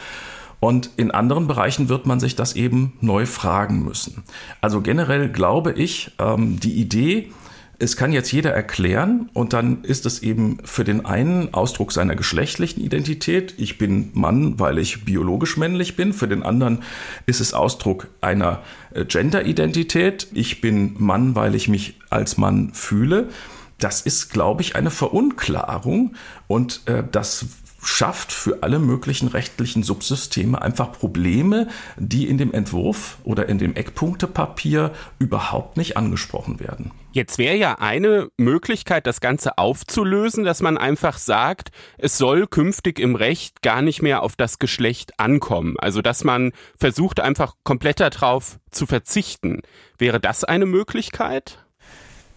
Und 0.60 0.90
in 0.98 1.12
anderen 1.12 1.48
Bereichen 1.48 1.88
wird 1.90 2.06
man 2.06 2.20
sich 2.20 2.36
das 2.36 2.54
eben 2.54 2.94
neu 3.00 3.26
fragen 3.26 3.84
müssen. 3.84 4.24
Also 4.62 4.82
generell 4.82 5.30
glaube 5.30 5.72
ich, 5.72 6.12
ähm, 6.20 6.60
die 6.60 6.74
Idee, 6.74 7.32
es 7.80 7.96
kann 7.96 8.12
jetzt 8.12 8.32
jeder 8.32 8.52
erklären 8.52 9.30
und 9.34 9.54
dann 9.54 9.84
ist 9.84 10.06
es 10.06 10.22
eben 10.22 10.58
für 10.66 10.84
den 10.84 11.06
einen 11.06 11.54
Ausdruck 11.54 11.94
seiner 11.94 12.16
geschlechtlichen 12.16 12.82
Identität. 12.82 13.54
Ich 13.58 13.78
bin 13.78 14.12
Mann, 14.14 14.60
weil 14.60 14.78
ich 14.78 15.06
biologisch 15.06 15.56
männlich 15.56 15.96
bin. 15.96 16.12
Für 16.12 16.28
den 16.28 16.44
anderen 16.44 16.80
ist 17.26 17.40
es 17.40 17.54
Ausdruck 17.54 18.08
einer 18.20 18.62
äh, 18.94 19.06
Gender-Identität. 19.06 20.28
Ich 20.34 20.60
bin 20.60 20.96
Mann, 20.98 21.36
weil 21.36 21.56
ich 21.56 21.70
mich 21.70 21.98
als 22.10 22.38
Mann 22.38 22.72
fühle. 22.74 23.30
Das 23.78 24.02
ist, 24.02 24.30
glaube 24.30 24.62
ich, 24.62 24.76
eine 24.76 24.92
Verunklarung 24.92 26.16
und 26.48 26.82
äh, 26.86 27.04
das 27.10 27.46
schafft 27.82 28.32
für 28.32 28.62
alle 28.62 28.80
möglichen 28.80 29.28
rechtlichen 29.28 29.84
Subsysteme 29.84 30.62
einfach 30.62 30.92
Probleme, 30.92 31.68
die 31.98 32.28
in 32.28 32.38
dem 32.38 32.54
Entwurf 32.54 33.18
oder 33.24 33.48
in 33.50 33.58
dem 33.58 33.76
Eckpunktepapier 33.76 34.92
überhaupt 35.18 35.78
nicht 35.78 35.98
angesprochen 35.98 36.60
werden. 36.60 36.92
Jetzt 37.12 37.40
wäre 37.40 37.56
ja 37.56 37.80
eine 37.80 38.30
Möglichkeit, 38.38 39.08
das 39.08 39.20
Ganze 39.20 39.58
aufzulösen, 39.58 40.44
dass 40.44 40.62
man 40.62 40.78
einfach 40.78 41.18
sagt, 41.18 41.70
es 41.98 42.18
soll 42.18 42.46
künftig 42.46 43.00
im 43.00 43.16
Recht 43.16 43.64
gar 43.64 43.82
nicht 43.82 44.04
mehr 44.04 44.22
auf 44.22 44.36
das 44.36 44.60
Geschlecht 44.60 45.20
ankommen. 45.20 45.76
Also 45.80 46.02
dass 46.02 46.24
man 46.24 46.52
versucht 46.78 47.20
einfach 47.20 47.56
komplett 47.64 48.00
darauf 48.00 48.60
zu 48.70 48.86
verzichten. 48.86 49.62
Wäre 49.98 50.20
das 50.20 50.44
eine 50.44 50.68
Möglichkeit? 50.68 51.66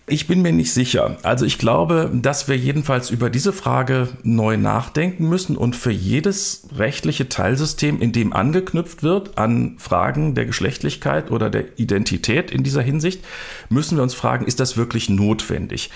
Ich 0.09 0.27
bin 0.27 0.43
mir 0.43 0.53
nicht 0.53 0.73
sicher. 0.73 1.17
Also 1.23 1.47
ich 1.47 1.59
glaube, 1.59 2.11
dass 2.13 2.49
wir 2.49 2.57
jedenfalls 2.57 3.11
über 3.11 3.31
diese 3.31 3.53
Frage 3.53 4.09
neu 4.25 4.57
nachdenken 4.57 5.29
müssen 5.29 5.57
und 5.57 5.77
für 5.77 5.93
jedes 5.93 6.67
rechtliche 6.77 7.29
Teilsystem, 7.29 8.01
in 8.01 8.11
dem 8.11 8.33
angeknüpft 8.33 9.05
wird 9.05 9.39
an 9.39 9.77
Fragen 9.79 10.35
der 10.35 10.47
Geschlechtlichkeit 10.47 11.31
oder 11.31 11.51
der 11.51 11.79
Identität 11.79 12.51
in 12.51 12.65
dieser 12.65 12.83
Hinsicht, 12.83 13.25
müssen 13.69 13.97
wir 13.97 14.03
uns 14.03 14.15
fragen, 14.15 14.45
ist 14.45 14.59
das 14.59 14.77
wirklich 14.77 15.09
notwendig? 15.09 15.91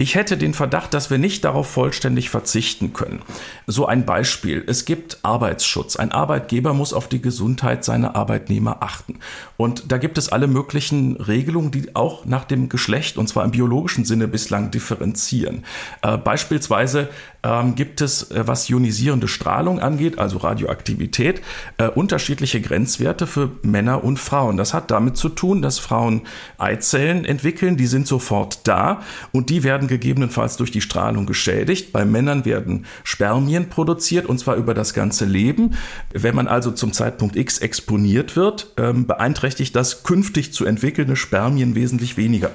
Ich 0.00 0.14
hätte 0.14 0.36
den 0.36 0.54
Verdacht, 0.54 0.94
dass 0.94 1.10
wir 1.10 1.18
nicht 1.18 1.44
darauf 1.44 1.68
vollständig 1.68 2.30
verzichten 2.30 2.92
können. 2.92 3.20
So 3.66 3.86
ein 3.86 4.06
Beispiel. 4.06 4.62
Es 4.64 4.84
gibt 4.84 5.18
Arbeitsschutz. 5.22 5.96
Ein 5.96 6.12
Arbeitgeber 6.12 6.72
muss 6.72 6.92
auf 6.92 7.08
die 7.08 7.20
Gesundheit 7.20 7.84
seiner 7.84 8.14
Arbeitnehmer 8.14 8.80
achten. 8.80 9.18
Und 9.56 9.90
da 9.90 9.98
gibt 9.98 10.16
es 10.16 10.28
alle 10.28 10.46
möglichen 10.46 11.16
Regelungen, 11.16 11.72
die 11.72 11.96
auch 11.96 12.26
nach 12.26 12.44
dem 12.44 12.68
Geschlecht, 12.68 13.18
und 13.18 13.28
zwar 13.28 13.44
im 13.44 13.50
biologischen 13.50 14.04
Sinne, 14.04 14.28
bislang 14.28 14.70
differenzieren. 14.70 15.64
Äh, 16.02 16.16
beispielsweise 16.16 17.08
ähm, 17.42 17.74
gibt 17.74 18.00
es, 18.00 18.30
äh, 18.30 18.46
was 18.46 18.68
ionisierende 18.68 19.28
Strahlung 19.28 19.78
angeht, 19.80 20.18
also 20.18 20.38
Radioaktivität, 20.38 21.40
äh, 21.78 21.88
unterschiedliche 21.88 22.60
Grenzwerte 22.60 23.26
für 23.26 23.50
Männer 23.62 24.04
und 24.04 24.18
Frauen. 24.18 24.56
Das 24.56 24.74
hat 24.74 24.90
damit 24.90 25.16
zu 25.16 25.28
tun, 25.28 25.62
dass 25.62 25.78
Frauen 25.78 26.22
Eizellen 26.58 27.24
entwickeln, 27.24 27.76
die 27.76 27.86
sind 27.86 28.06
sofort 28.06 28.66
da 28.66 29.02
und 29.32 29.50
die 29.50 29.62
werden 29.62 29.88
gegebenenfalls 29.88 30.56
durch 30.56 30.70
die 30.70 30.80
Strahlung 30.80 31.26
geschädigt. 31.26 31.92
Bei 31.92 32.04
Männern 32.04 32.44
werden 32.44 32.86
Spermien 33.04 33.68
produziert 33.68 34.26
und 34.26 34.38
zwar 34.38 34.56
über 34.56 34.74
das 34.74 34.94
ganze 34.94 35.24
Leben. 35.24 35.74
Wenn 36.12 36.34
man 36.34 36.48
also 36.48 36.70
zum 36.72 36.92
Zeitpunkt 36.92 37.36
X 37.36 37.58
exponiert 37.58 38.36
wird, 38.36 38.72
ähm, 38.76 39.06
beeinträchtigt 39.06 39.76
das 39.76 40.02
künftig 40.02 40.52
zu 40.52 40.64
entwickelnde 40.64 41.16
Spermien 41.16 41.74
wesentlich 41.74 42.16
weniger. 42.16 42.50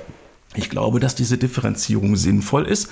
Ich 0.55 0.69
glaube, 0.69 0.99
dass 0.99 1.15
diese 1.15 1.37
Differenzierung 1.37 2.15
sinnvoll 2.15 2.67
ist. 2.67 2.89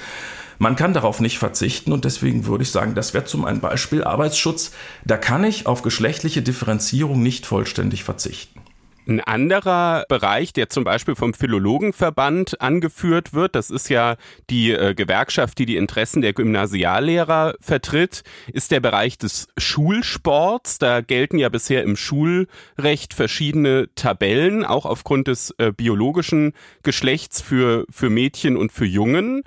Man 0.62 0.76
kann 0.76 0.94
darauf 0.94 1.22
nicht 1.22 1.40
verzichten 1.40 1.92
und 1.92 2.06
deswegen 2.06 2.46
würde 2.46 2.62
ich 2.62 2.70
sagen, 2.70 2.94
das 2.94 3.16
wäre 3.16 3.26
zum 3.26 3.46
ein 3.46 3.62
Beispiel 3.62 4.04
Arbeitsschutz. 4.04 4.70
Da 5.04 5.18
kann 5.18 5.44
ich 5.44 5.66
auf 5.66 5.82
geschlechtliche 5.82 6.44
Differenzierung 6.44 7.24
nicht 7.24 7.48
vollständig 7.48 8.04
verzichten. 8.04 8.62
Ein 9.08 9.22
anderer 9.22 10.06
Bereich, 10.08 10.54
der 10.54 10.70
zum 10.70 10.84
Beispiel 10.84 11.16
vom 11.16 11.34
Philologenverband 11.34 12.62
angeführt 12.62 13.34
wird, 13.34 13.56
das 13.56 13.72
ist 13.72 13.90
ja 13.90 14.18
die 14.52 14.72
äh, 14.72 14.94
Gewerkschaft, 14.94 15.58
die 15.58 15.66
die 15.66 15.78
Interessen 15.78 16.22
der 16.22 16.34
Gymnasiallehrer 16.34 17.56
vertritt, 17.60 18.22
ist 18.54 18.70
der 18.70 18.82
Bereich 18.82 19.18
des 19.18 19.48
Schulsports. 19.58 20.78
Da 20.78 21.02
gelten 21.02 21.40
ja 21.40 21.50
bisher 21.50 21.82
im 21.82 21.96
Schulrecht 21.96 23.16
verschiedene 23.16 23.90
Tabellen, 23.96 24.64
auch 24.64 24.86
aufgrund 24.86 25.28
des 25.28 25.56
äh, 25.58 25.72
biologischen 25.72 26.54
Geschlechts 26.84 27.42
für, 27.42 27.86
für 27.90 28.12
Mädchen 28.12 28.58
und 28.58 28.72
für 28.72 28.86
Jungen. 28.86 29.42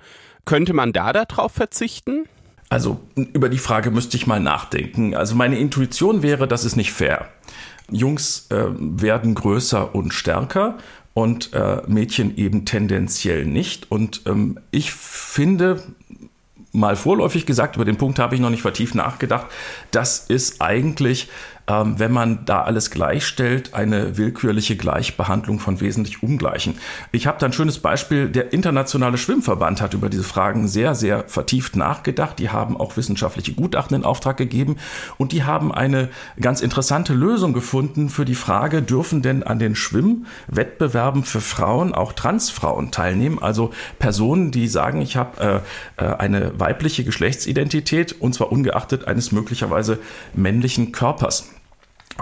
Könnte 0.44 0.72
man 0.72 0.92
da 0.92 1.12
darauf 1.12 1.52
verzichten? 1.52 2.24
Also 2.68 3.00
über 3.14 3.48
die 3.48 3.58
Frage 3.58 3.90
müsste 3.90 4.16
ich 4.16 4.26
mal 4.26 4.40
nachdenken. 4.40 5.14
Also 5.14 5.34
meine 5.34 5.58
Intuition 5.58 6.22
wäre, 6.22 6.48
das 6.48 6.64
ist 6.64 6.76
nicht 6.76 6.92
fair. 6.92 7.28
Jungs 7.90 8.46
äh, 8.50 8.64
werden 8.78 9.34
größer 9.34 9.94
und 9.94 10.12
stärker 10.12 10.78
und 11.12 11.52
äh, 11.52 11.82
Mädchen 11.86 12.36
eben 12.36 12.64
tendenziell 12.64 13.44
nicht. 13.44 13.90
Und 13.90 14.22
ähm, 14.26 14.58
ich 14.70 14.92
finde, 14.92 15.82
mal 16.72 16.96
vorläufig 16.96 17.46
gesagt, 17.46 17.76
über 17.76 17.84
den 17.84 17.96
Punkt 17.96 18.18
habe 18.18 18.34
ich 18.34 18.40
noch 18.40 18.50
nicht 18.50 18.62
vertieft 18.62 18.94
nachgedacht, 18.94 19.46
das 19.92 20.18
ist 20.18 20.60
eigentlich 20.60 21.28
ähm, 21.66 21.98
wenn 21.98 22.12
man 22.12 22.44
da 22.44 22.62
alles 22.62 22.90
gleichstellt, 22.90 23.72
eine 23.72 24.18
willkürliche 24.18 24.76
Gleichbehandlung 24.76 25.58
von 25.58 25.80
wesentlich 25.80 26.22
Ungleichen. 26.22 26.74
Ich 27.12 27.26
habe 27.26 27.38
da 27.38 27.46
ein 27.46 27.52
schönes 27.52 27.78
Beispiel. 27.78 28.28
Der 28.28 28.52
Internationale 28.52 29.16
Schwimmverband 29.16 29.80
hat 29.80 29.94
über 29.94 30.10
diese 30.10 30.24
Fragen 30.24 30.68
sehr, 30.68 30.94
sehr 30.94 31.24
vertieft 31.26 31.76
nachgedacht. 31.76 32.38
Die 32.38 32.50
haben 32.50 32.76
auch 32.76 32.96
wissenschaftliche 32.96 33.54
Gutachten 33.54 33.96
in 33.96 34.04
Auftrag 34.04 34.36
gegeben 34.36 34.76
und 35.16 35.32
die 35.32 35.44
haben 35.44 35.72
eine 35.72 36.10
ganz 36.38 36.60
interessante 36.60 37.14
Lösung 37.14 37.54
gefunden 37.54 38.10
für 38.10 38.24
die 38.24 38.34
Frage, 38.34 38.82
dürfen 38.82 39.22
denn 39.22 39.42
an 39.42 39.58
den 39.58 39.74
Schwimmwettbewerben 39.74 41.24
für 41.24 41.40
Frauen 41.40 41.94
auch 41.94 42.12
Transfrauen 42.12 42.90
teilnehmen? 42.90 43.38
Also 43.40 43.72
Personen, 43.98 44.50
die 44.50 44.68
sagen, 44.68 45.00
ich 45.00 45.16
habe 45.16 45.62
äh, 45.98 46.04
äh, 46.04 46.16
eine 46.16 46.58
weibliche 46.60 47.04
Geschlechtsidentität 47.04 48.20
und 48.20 48.34
zwar 48.34 48.52
ungeachtet 48.52 49.08
eines 49.08 49.32
möglicherweise 49.32 49.98
männlichen 50.34 50.92
Körpers. 50.92 51.53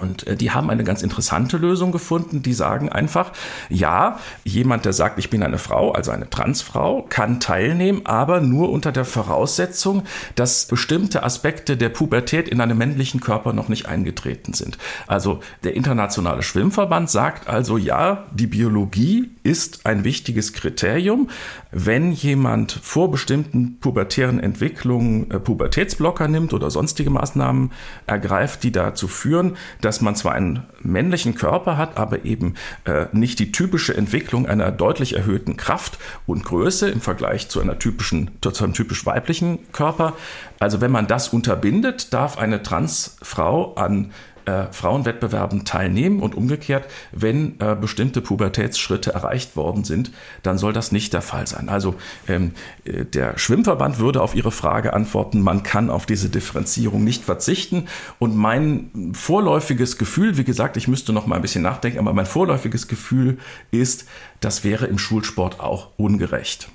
Und 0.00 0.26
äh, 0.26 0.36
die 0.36 0.50
haben 0.50 0.70
eine 0.70 0.84
ganz 0.84 1.02
interessante 1.02 1.56
Lösung 1.58 1.92
gefunden. 1.92 2.42
Die 2.42 2.54
sagen 2.54 2.88
einfach, 2.88 3.32
ja, 3.68 4.18
jemand, 4.44 4.84
der 4.84 4.92
sagt, 4.92 5.18
ich 5.18 5.30
bin 5.30 5.42
eine 5.42 5.58
Frau, 5.58 5.92
also 5.92 6.10
eine 6.10 6.30
Transfrau, 6.30 7.06
kann 7.08 7.40
teilnehmen, 7.40 8.02
aber 8.04 8.40
nur 8.40 8.70
unter 8.70 8.92
der 8.92 9.04
Voraussetzung, 9.04 10.04
dass 10.34 10.66
bestimmte 10.66 11.22
Aspekte 11.22 11.76
der 11.76 11.90
Pubertät 11.90 12.48
in 12.48 12.60
einem 12.60 12.78
männlichen 12.78 13.20
Körper 13.20 13.52
noch 13.52 13.68
nicht 13.68 13.86
eingetreten 13.86 14.54
sind. 14.54 14.78
Also 15.06 15.40
der 15.64 15.74
Internationale 15.74 16.42
Schwimmverband 16.42 17.10
sagt 17.10 17.48
also, 17.48 17.76
ja, 17.76 18.24
die 18.32 18.46
Biologie 18.46 19.30
ist 19.42 19.84
ein 19.86 20.04
wichtiges 20.04 20.52
Kriterium. 20.52 21.28
Wenn 21.70 22.12
jemand 22.12 22.72
vor 22.72 23.10
bestimmten 23.10 23.78
pubertären 23.80 24.40
Entwicklungen 24.40 25.30
äh, 25.30 25.40
Pubertätsblocker 25.40 26.28
nimmt 26.28 26.52
oder 26.52 26.70
sonstige 26.70 27.10
Maßnahmen 27.10 27.72
ergreift, 28.06 28.62
die 28.62 28.72
dazu 28.72 29.08
führen, 29.08 29.56
dass 29.82 30.00
man 30.00 30.16
zwar 30.16 30.32
einen 30.32 30.64
männlichen 30.80 31.34
Körper 31.34 31.76
hat, 31.76 31.98
aber 31.98 32.24
eben 32.24 32.54
äh, 32.84 33.06
nicht 33.12 33.38
die 33.38 33.52
typische 33.52 33.96
Entwicklung 33.96 34.46
einer 34.46 34.72
deutlich 34.72 35.14
erhöhten 35.14 35.56
Kraft 35.56 35.98
und 36.26 36.44
Größe 36.44 36.88
im 36.88 37.00
Vergleich 37.00 37.48
zu 37.48 37.60
einer 37.60 37.78
typischen, 37.78 38.30
zu 38.40 38.64
einem 38.64 38.72
typisch 38.72 39.04
weiblichen 39.04 39.70
Körper. 39.72 40.14
Also 40.58 40.80
wenn 40.80 40.90
man 40.90 41.06
das 41.06 41.28
unterbindet, 41.28 42.12
darf 42.12 42.38
eine 42.38 42.62
Transfrau 42.62 43.74
an 43.74 44.12
äh, 44.46 44.64
Frauenwettbewerben 44.72 45.64
teilnehmen 45.64 46.20
und 46.20 46.34
umgekehrt, 46.34 46.86
wenn 47.12 47.60
äh, 47.60 47.74
bestimmte 47.74 48.20
Pubertätsschritte 48.20 49.12
erreicht 49.12 49.56
worden 49.56 49.84
sind, 49.84 50.10
dann 50.42 50.58
soll 50.58 50.72
das 50.72 50.92
nicht 50.92 51.12
der 51.12 51.22
Fall 51.22 51.46
sein. 51.46 51.68
Also 51.68 51.94
ähm, 52.28 52.52
äh, 52.84 53.04
der 53.04 53.38
Schwimmverband 53.38 53.98
würde 53.98 54.20
auf 54.20 54.34
Ihre 54.34 54.52
Frage 54.52 54.92
antworten, 54.92 55.40
man 55.40 55.62
kann 55.62 55.90
auf 55.90 56.06
diese 56.06 56.28
Differenzierung 56.28 57.04
nicht 57.04 57.24
verzichten 57.24 57.86
und 58.18 58.36
mein 58.36 59.12
vorläufiges 59.14 59.98
Gefühl, 59.98 60.36
wie 60.36 60.44
gesagt, 60.44 60.76
ich 60.76 60.88
müsste 60.88 61.12
noch 61.12 61.26
mal 61.26 61.36
ein 61.36 61.42
bisschen 61.42 61.62
nachdenken, 61.62 61.98
aber 61.98 62.12
mein 62.12 62.26
vorläufiges 62.26 62.88
Gefühl 62.88 63.38
ist, 63.70 64.06
das 64.40 64.64
wäre 64.64 64.86
im 64.86 64.98
Schulsport 64.98 65.60
auch 65.60 65.90
ungerecht. 65.96 66.68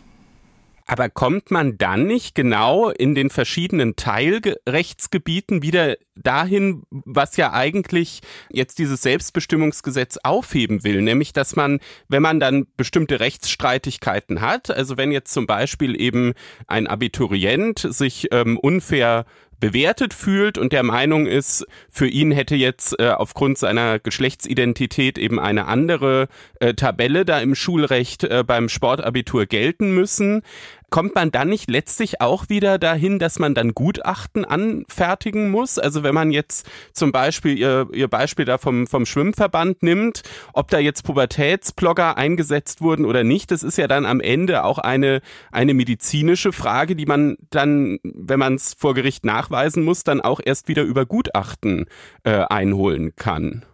Aber 0.89 1.09
kommt 1.09 1.51
man 1.51 1.77
dann 1.77 2.07
nicht 2.07 2.33
genau 2.33 2.89
in 2.89 3.13
den 3.13 3.29
verschiedenen 3.29 3.97
Teilrechtsgebieten 3.97 5.61
wieder 5.61 5.97
dahin, 6.15 6.83
was 6.89 7.35
ja 7.35 7.51
eigentlich 7.51 8.21
jetzt 8.49 8.79
dieses 8.79 9.01
Selbstbestimmungsgesetz 9.01 10.17
aufheben 10.23 10.85
will, 10.85 11.01
nämlich 11.01 11.33
dass 11.33 11.57
man, 11.57 11.79
wenn 12.07 12.21
man 12.21 12.39
dann 12.39 12.67
bestimmte 12.77 13.19
Rechtsstreitigkeiten 13.19 14.39
hat, 14.39 14.71
also 14.71 14.95
wenn 14.95 15.11
jetzt 15.11 15.33
zum 15.33 15.45
Beispiel 15.45 15.99
eben 15.99 16.33
ein 16.67 16.87
Abiturient 16.87 17.79
sich 17.79 18.29
ähm, 18.31 18.57
unfair 18.57 19.25
bewertet 19.59 20.13
fühlt 20.13 20.57
und 20.57 20.71
der 20.71 20.83
Meinung 20.83 21.25
ist, 21.25 21.65
für 21.89 22.07
ihn 22.07 22.31
hätte 22.31 22.55
jetzt 22.55 22.99
äh, 22.99 23.09
aufgrund 23.09 23.57
seiner 23.57 23.99
Geschlechtsidentität 23.99 25.17
eben 25.17 25.39
eine 25.39 25.65
andere 25.65 26.27
äh, 26.59 26.73
Tabelle 26.73 27.25
da 27.25 27.39
im 27.39 27.55
Schulrecht 27.55 28.23
äh, 28.23 28.43
beim 28.45 28.69
Sportabitur 28.69 29.45
gelten 29.45 29.93
müssen, 29.93 30.43
Kommt 30.89 31.15
man 31.15 31.31
dann 31.31 31.49
nicht 31.49 31.69
letztlich 31.69 32.21
auch 32.21 32.47
wieder 32.47 32.79
dahin, 32.79 33.19
dass 33.19 33.39
man 33.39 33.53
dann 33.53 33.75
Gutachten 33.75 34.45
anfertigen 34.45 35.51
muss? 35.51 35.77
Also 35.77 36.01
wenn 36.01 36.15
man 36.15 36.31
jetzt 36.31 36.65
zum 36.93 37.11
Beispiel 37.11 37.57
ihr, 37.57 37.87
ihr 37.91 38.07
Beispiel 38.07 38.45
da 38.45 38.57
vom, 38.57 38.87
vom 38.87 39.05
Schwimmverband 39.05 39.83
nimmt, 39.83 40.23
ob 40.53 40.69
da 40.69 40.79
jetzt 40.79 41.03
Pubertätsblogger 41.03 42.15
eingesetzt 42.15 42.79
wurden 42.79 43.03
oder 43.03 43.25
nicht, 43.25 43.51
das 43.51 43.63
ist 43.63 43.77
ja 43.77 43.89
dann 43.89 44.05
am 44.05 44.21
Ende 44.21 44.63
auch 44.63 44.77
eine, 44.77 45.19
eine 45.51 45.73
medizinische 45.73 46.53
Frage, 46.53 46.95
die 46.95 47.05
man 47.05 47.35
dann, 47.49 47.99
wenn 48.03 48.39
man 48.39 48.55
es 48.55 48.73
vor 48.73 48.93
Gericht 48.93 49.25
nachweisen 49.25 49.83
muss, 49.83 50.05
dann 50.05 50.21
auch 50.21 50.39
erst 50.43 50.69
wieder 50.69 50.83
über 50.83 51.05
Gutachten 51.05 51.87
äh, 52.23 52.45
einholen 52.45 53.13
kann. 53.17 53.65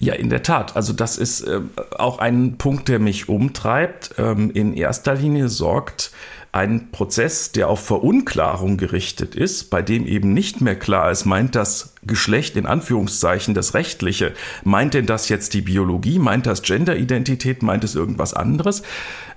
Ja, 0.00 0.14
in 0.14 0.30
der 0.30 0.42
Tat. 0.42 0.76
Also 0.76 0.92
das 0.92 1.16
ist 1.16 1.40
äh, 1.42 1.60
auch 1.98 2.18
ein 2.18 2.56
Punkt, 2.56 2.88
der 2.88 3.00
mich 3.00 3.28
umtreibt. 3.28 4.14
Ähm, 4.16 4.50
in 4.52 4.74
erster 4.74 5.14
Linie 5.14 5.48
sorgt 5.48 6.12
ein 6.52 6.90
Prozess, 6.90 7.52
der 7.52 7.68
auf 7.68 7.84
Verunklarung 7.84 8.78
gerichtet 8.78 9.34
ist, 9.34 9.70
bei 9.70 9.82
dem 9.82 10.06
eben 10.06 10.32
nicht 10.32 10.60
mehr 10.60 10.76
klar 10.76 11.10
ist, 11.10 11.24
meint 11.24 11.54
das 11.54 11.94
Geschlecht 12.04 12.56
in 12.56 12.66
Anführungszeichen 12.66 13.54
das 13.54 13.74
Rechtliche, 13.74 14.32
meint 14.64 14.94
denn 14.94 15.06
das 15.06 15.28
jetzt 15.28 15.52
die 15.54 15.60
Biologie, 15.60 16.18
meint 16.18 16.46
das 16.46 16.62
Genderidentität, 16.62 17.62
meint 17.62 17.84
es 17.84 17.94
irgendwas 17.94 18.32
anderes? 18.32 18.82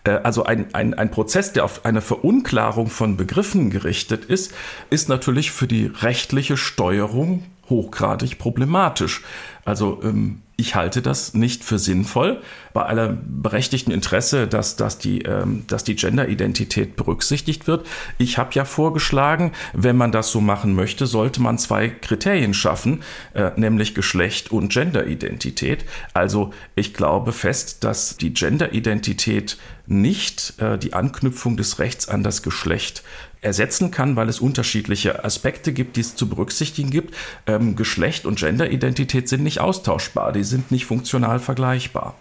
Äh, 0.03 0.11
also 0.23 0.43
ein, 0.43 0.73
ein, 0.73 0.93
ein 0.93 1.11
Prozess, 1.11 1.53
der 1.53 1.65
auf 1.65 1.85
eine 1.85 2.01
Verunklarung 2.01 2.87
von 2.87 3.17
Begriffen 3.17 3.69
gerichtet 3.69 4.25
ist, 4.25 4.53
ist 4.89 5.09
natürlich 5.09 5.51
für 5.51 5.67
die 5.67 5.87
rechtliche 5.87 6.57
Steuerung 6.57 7.43
hochgradig 7.69 8.37
problematisch. 8.37 9.21
Also 9.65 9.99
ähm, 10.03 10.41
ich 10.61 10.75
halte 10.75 11.01
das 11.01 11.33
nicht 11.33 11.63
für 11.63 11.79
sinnvoll, 11.79 12.39
bei 12.73 12.83
aller 12.83 13.17
berechtigten 13.25 13.91
Interesse, 13.91 14.47
dass, 14.47 14.75
dass 14.75 14.99
die, 14.99 15.23
ähm, 15.23 15.63
dass 15.67 15.83
die 15.83 15.95
Genderidentität 15.95 16.95
berücksichtigt 16.95 17.65
wird. 17.67 17.87
Ich 18.19 18.37
habe 18.37 18.51
ja 18.53 18.63
vorgeschlagen, 18.63 19.53
wenn 19.73 19.97
man 19.97 20.11
das 20.11 20.29
so 20.29 20.39
machen 20.39 20.75
möchte, 20.75 21.07
sollte 21.07 21.41
man 21.41 21.57
zwei 21.57 21.89
Kriterien 21.89 22.53
schaffen, 22.53 23.01
äh, 23.33 23.49
nämlich 23.55 23.95
Geschlecht 23.95 24.51
und 24.51 24.71
Genderidentität. 24.71 25.83
Also 26.13 26.53
ich 26.75 26.93
glaube 26.93 27.31
fest, 27.31 27.83
dass 27.83 28.17
die 28.17 28.33
Genderidentität 28.33 29.57
nicht 29.91 30.55
äh, 30.59 30.77
die 30.77 30.93
Anknüpfung 30.93 31.57
des 31.57 31.79
Rechts 31.79 32.07
an 32.07 32.23
das 32.23 32.41
Geschlecht 32.41 33.03
ersetzen 33.41 33.91
kann, 33.91 34.15
weil 34.15 34.29
es 34.29 34.39
unterschiedliche 34.39 35.23
Aspekte 35.23 35.73
gibt, 35.73 35.97
die 35.97 36.01
es 36.01 36.15
zu 36.15 36.29
berücksichtigen 36.29 36.91
gibt. 36.91 37.15
Ähm, 37.47 37.75
Geschlecht 37.75 38.25
und 38.25 38.39
Genderidentität 38.39 39.27
sind 39.27 39.43
nicht 39.43 39.59
austauschbar, 39.59 40.31
die 40.31 40.43
sind 40.43 40.71
nicht 40.71 40.85
funktional 40.85 41.39
vergleichbar. 41.39 42.15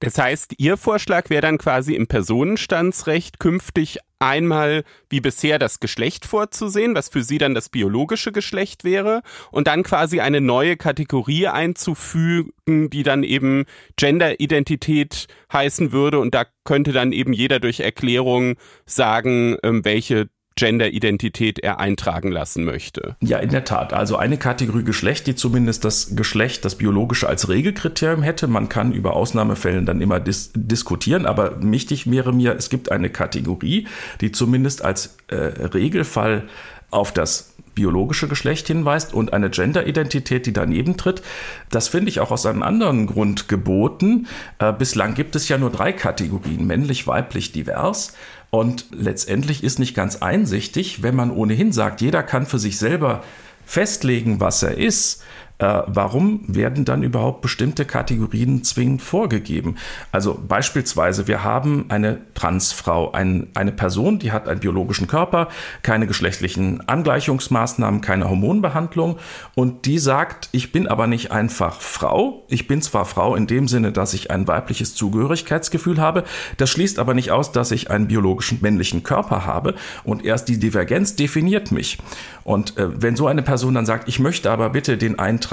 Das 0.00 0.18
heißt, 0.18 0.54
Ihr 0.58 0.76
Vorschlag 0.76 1.30
wäre 1.30 1.42
dann 1.42 1.58
quasi 1.58 1.94
im 1.94 2.08
Personenstandsrecht 2.08 3.38
künftig 3.38 3.98
einmal 4.22 4.84
wie 5.10 5.20
bisher 5.20 5.58
das 5.58 5.80
Geschlecht 5.80 6.24
vorzusehen, 6.24 6.94
was 6.94 7.08
für 7.08 7.22
Sie 7.22 7.38
dann 7.38 7.54
das 7.54 7.68
biologische 7.68 8.32
Geschlecht 8.32 8.84
wäre, 8.84 9.22
und 9.50 9.66
dann 9.66 9.82
quasi 9.82 10.20
eine 10.20 10.40
neue 10.40 10.76
Kategorie 10.76 11.48
einzufügen, 11.48 12.88
die 12.90 13.02
dann 13.02 13.24
eben 13.24 13.64
Genderidentität 13.96 15.26
heißen 15.52 15.92
würde. 15.92 16.20
Und 16.20 16.34
da 16.34 16.46
könnte 16.64 16.92
dann 16.92 17.12
eben 17.12 17.32
jeder 17.32 17.58
durch 17.60 17.80
Erklärung 17.80 18.54
sagen, 18.86 19.56
ähm, 19.62 19.84
welche 19.84 20.28
Genderidentität 20.56 21.58
er 21.58 21.80
eintragen 21.80 22.30
lassen 22.30 22.64
möchte. 22.64 23.16
Ja, 23.20 23.38
in 23.38 23.50
der 23.50 23.64
Tat. 23.64 23.92
Also 23.92 24.16
eine 24.16 24.38
Kategorie 24.38 24.84
Geschlecht, 24.84 25.26
die 25.26 25.34
zumindest 25.34 25.84
das 25.84 26.14
Geschlecht, 26.14 26.64
das 26.64 26.76
biologische 26.76 27.28
als 27.28 27.48
Regelkriterium 27.48 28.22
hätte. 28.22 28.46
Man 28.46 28.68
kann 28.68 28.92
über 28.92 29.14
Ausnahmefällen 29.14 29.86
dann 29.86 30.00
immer 30.00 30.20
dis 30.20 30.52
diskutieren, 30.54 31.26
aber 31.26 31.62
wichtig 31.62 32.10
wäre 32.10 32.32
mir, 32.32 32.54
es 32.54 32.70
gibt 32.70 32.90
eine 32.90 33.10
Kategorie, 33.10 33.86
die 34.20 34.32
zumindest 34.32 34.84
als 34.84 35.16
äh, 35.28 35.36
Regelfall 35.36 36.44
auf 36.90 37.12
das 37.12 37.52
biologische 37.74 38.28
Geschlecht 38.28 38.66
hinweist 38.66 39.14
und 39.14 39.32
eine 39.32 39.50
Genderidentität, 39.50 40.46
die 40.46 40.52
daneben 40.52 40.96
tritt. 40.96 41.22
Das 41.70 41.88
finde 41.88 42.10
ich 42.10 42.20
auch 42.20 42.30
aus 42.30 42.46
einem 42.46 42.62
anderen 42.62 43.06
Grund 43.06 43.48
geboten. 43.48 44.26
Äh, 44.58 44.72
bislang 44.72 45.14
gibt 45.14 45.36
es 45.36 45.48
ja 45.48 45.58
nur 45.58 45.70
drei 45.70 45.92
Kategorien, 45.92 46.66
männlich, 46.66 47.06
weiblich, 47.06 47.52
divers. 47.52 48.14
Und 48.54 48.84
letztendlich 48.90 49.64
ist 49.64 49.78
nicht 49.78 49.94
ganz 49.94 50.16
einsichtig, 50.16 51.02
wenn 51.02 51.16
man 51.16 51.30
ohnehin 51.30 51.72
sagt, 51.72 52.02
jeder 52.02 52.22
kann 52.22 52.44
für 52.44 52.58
sich 52.58 52.76
selber 52.76 53.24
festlegen, 53.64 54.40
was 54.40 54.62
er 54.62 54.76
ist, 54.76 55.22
äh, 55.62 55.84
warum 55.86 56.40
werden 56.48 56.84
dann 56.84 57.04
überhaupt 57.04 57.40
bestimmte 57.40 57.84
Kategorien 57.84 58.64
zwingend 58.64 59.00
vorgegeben? 59.00 59.76
Also 60.10 60.36
beispielsweise, 60.48 61.28
wir 61.28 61.44
haben 61.44 61.84
eine 61.88 62.18
Transfrau, 62.34 63.12
ein, 63.12 63.46
eine 63.54 63.70
Person, 63.70 64.18
die 64.18 64.32
hat 64.32 64.48
einen 64.48 64.58
biologischen 64.58 65.06
Körper, 65.06 65.46
keine 65.82 66.08
geschlechtlichen 66.08 66.88
Angleichungsmaßnahmen, 66.88 68.00
keine 68.00 68.28
Hormonbehandlung 68.28 69.18
und 69.54 69.86
die 69.86 70.00
sagt, 70.00 70.48
ich 70.50 70.72
bin 70.72 70.88
aber 70.88 71.06
nicht 71.06 71.30
einfach 71.30 71.80
Frau, 71.80 72.44
ich 72.48 72.66
bin 72.66 72.82
zwar 72.82 73.04
Frau 73.04 73.36
in 73.36 73.46
dem 73.46 73.68
Sinne, 73.68 73.92
dass 73.92 74.14
ich 74.14 74.32
ein 74.32 74.48
weibliches 74.48 74.96
Zugehörigkeitsgefühl 74.96 76.00
habe, 76.00 76.24
das 76.56 76.70
schließt 76.70 76.98
aber 76.98 77.14
nicht 77.14 77.30
aus, 77.30 77.52
dass 77.52 77.70
ich 77.70 77.88
einen 77.88 78.08
biologischen 78.08 78.58
männlichen 78.62 79.04
Körper 79.04 79.46
habe 79.46 79.76
und 80.02 80.24
erst 80.24 80.48
die 80.48 80.58
Divergenz 80.58 81.14
definiert 81.14 81.70
mich. 81.70 81.98
Und 82.42 82.76
äh, 82.78 83.00
wenn 83.00 83.14
so 83.14 83.28
eine 83.28 83.42
Person 83.42 83.74
dann 83.74 83.86
sagt, 83.86 84.08
ich 84.08 84.18
möchte 84.18 84.50
aber 84.50 84.70
bitte 84.70 84.98
den 84.98 85.20
Eintrag 85.20 85.51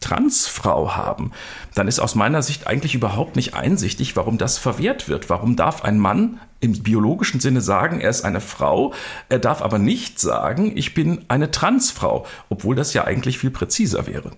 Transfrau 0.00 0.96
haben, 0.96 1.32
dann 1.74 1.88
ist 1.88 1.98
aus 1.98 2.14
meiner 2.14 2.42
Sicht 2.42 2.66
eigentlich 2.66 2.94
überhaupt 2.94 3.36
nicht 3.36 3.54
einsichtig, 3.54 4.14
warum 4.16 4.38
das 4.38 4.56
verwehrt 4.56 5.08
wird. 5.08 5.28
Warum 5.28 5.56
darf 5.56 5.84
ein 5.84 5.98
Mann 5.98 6.40
im 6.60 6.82
biologischen 6.82 7.40
Sinne 7.40 7.60
sagen, 7.60 8.00
er 8.00 8.10
ist 8.10 8.24
eine 8.24 8.40
Frau, 8.40 8.94
er 9.28 9.38
darf 9.38 9.60
aber 9.60 9.78
nicht 9.78 10.20
sagen, 10.20 10.72
ich 10.76 10.94
bin 10.94 11.24
eine 11.28 11.50
Transfrau, 11.50 12.26
obwohl 12.48 12.76
das 12.76 12.94
ja 12.94 13.04
eigentlich 13.04 13.38
viel 13.38 13.50
präziser 13.50 14.06
wäre. 14.06 14.30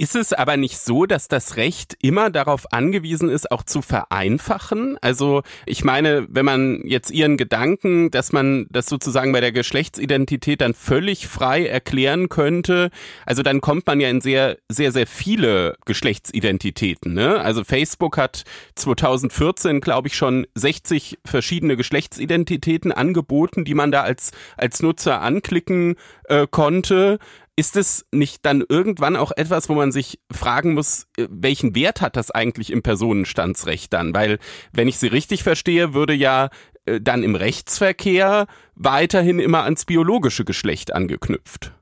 Ist 0.00 0.16
es 0.16 0.32
aber 0.32 0.56
nicht 0.56 0.78
so, 0.78 1.04
dass 1.04 1.28
das 1.28 1.58
Recht 1.58 1.94
immer 2.00 2.30
darauf 2.30 2.72
angewiesen 2.72 3.28
ist, 3.28 3.50
auch 3.50 3.62
zu 3.62 3.82
vereinfachen? 3.82 4.96
Also 5.02 5.42
ich 5.66 5.84
meine, 5.84 6.26
wenn 6.30 6.46
man 6.46 6.80
jetzt 6.86 7.10
Ihren 7.10 7.36
Gedanken, 7.36 8.10
dass 8.10 8.32
man 8.32 8.66
das 8.70 8.86
sozusagen 8.86 9.30
bei 9.32 9.42
der 9.42 9.52
Geschlechtsidentität 9.52 10.62
dann 10.62 10.72
völlig 10.72 11.26
frei 11.26 11.66
erklären 11.66 12.30
könnte, 12.30 12.88
also 13.26 13.42
dann 13.42 13.60
kommt 13.60 13.86
man 13.86 14.00
ja 14.00 14.08
in 14.08 14.22
sehr, 14.22 14.56
sehr, 14.70 14.90
sehr 14.90 15.06
viele 15.06 15.76
Geschlechtsidentitäten. 15.84 17.12
Ne? 17.12 17.38
Also 17.38 17.62
Facebook 17.62 18.16
hat 18.16 18.44
2014, 18.76 19.82
glaube 19.82 20.08
ich, 20.08 20.16
schon 20.16 20.46
60 20.54 21.18
verschiedene 21.26 21.76
Geschlechtsidentitäten 21.76 22.90
angeboten, 22.90 23.66
die 23.66 23.74
man 23.74 23.92
da 23.92 24.00
als, 24.00 24.30
als 24.56 24.80
Nutzer 24.80 25.20
anklicken 25.20 25.96
äh, 26.24 26.46
konnte. 26.50 27.18
Ist 27.60 27.76
es 27.76 28.06
nicht 28.10 28.46
dann 28.46 28.64
irgendwann 28.66 29.16
auch 29.16 29.32
etwas, 29.36 29.68
wo 29.68 29.74
man 29.74 29.92
sich 29.92 30.18
fragen 30.32 30.72
muss, 30.72 31.06
äh, 31.18 31.26
welchen 31.28 31.74
Wert 31.74 32.00
hat 32.00 32.16
das 32.16 32.30
eigentlich 32.30 32.72
im 32.72 32.80
Personenstandsrecht 32.80 33.92
dann? 33.92 34.14
Weil, 34.14 34.38
wenn 34.72 34.88
ich 34.88 34.96
Sie 34.96 35.08
richtig 35.08 35.42
verstehe, 35.42 35.92
würde 35.92 36.14
ja 36.14 36.48
äh, 36.86 37.02
dann 37.02 37.22
im 37.22 37.34
Rechtsverkehr 37.34 38.46
weiterhin 38.76 39.38
immer 39.40 39.64
ans 39.64 39.84
biologische 39.84 40.46
Geschlecht 40.46 40.94
angeknüpft. 40.94 41.74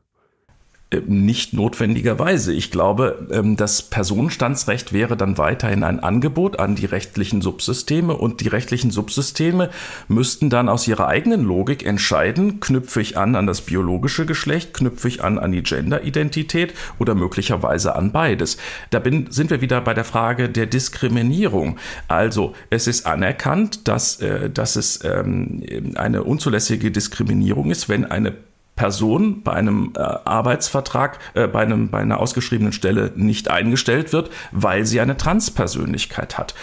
Äh, 0.90 1.02
nicht 1.06 1.52
notwendigerweise. 1.52 2.52
Ich 2.54 2.70
glaube, 2.70 3.28
ähm, 3.30 3.56
das 3.56 3.82
Personenstandsrecht 3.82 4.94
wäre 4.94 5.18
dann 5.18 5.36
weiterhin 5.36 5.82
ein 5.82 6.00
Angebot 6.00 6.58
an 6.58 6.76
die 6.76 6.86
rechtlichen 6.86 7.42
Subsysteme 7.42 8.16
und 8.16 8.40
die 8.40 8.48
rechtlichen 8.48 8.90
Subsysteme 8.90 9.68
müssten 10.08 10.48
dann 10.48 10.70
aus 10.70 10.88
ihrer 10.88 11.06
eigenen 11.06 11.44
Logik 11.44 11.84
entscheiden, 11.84 12.60
knüpfe 12.60 13.02
ich 13.02 13.18
an 13.18 13.36
an 13.36 13.46
das 13.46 13.60
biologische 13.60 14.24
Geschlecht, 14.24 14.72
knüpfe 14.72 15.08
ich 15.08 15.22
an 15.22 15.38
an 15.38 15.52
die 15.52 15.62
Genderidentität 15.62 16.72
oder 16.98 17.14
möglicherweise 17.14 17.94
an 17.94 18.12
beides. 18.12 18.56
Da 18.88 18.98
bin, 18.98 19.30
sind 19.30 19.50
wir 19.50 19.60
wieder 19.60 19.82
bei 19.82 19.92
der 19.92 20.04
Frage 20.04 20.48
der 20.48 20.66
Diskriminierung. 20.66 21.78
Also 22.08 22.54
es 22.70 22.86
ist 22.86 23.04
anerkannt, 23.04 23.88
dass, 23.88 24.22
äh, 24.22 24.48
dass 24.48 24.76
es 24.76 25.04
ähm, 25.04 25.62
eine 25.96 26.24
unzulässige 26.24 26.90
Diskriminierung 26.90 27.70
ist, 27.70 27.90
wenn 27.90 28.06
eine 28.06 28.32
Person 28.78 29.42
bei 29.42 29.52
einem 29.52 29.92
äh, 29.96 30.00
Arbeitsvertrag, 30.00 31.18
äh, 31.34 31.48
bei, 31.48 31.62
einem, 31.62 31.90
bei 31.90 31.98
einer 31.98 32.20
ausgeschriebenen 32.20 32.72
Stelle 32.72 33.12
nicht 33.16 33.50
eingestellt 33.50 34.12
wird, 34.12 34.30
weil 34.52 34.86
sie 34.86 35.00
eine 35.00 35.16
Transpersönlichkeit 35.16 36.38
hat. 36.38 36.54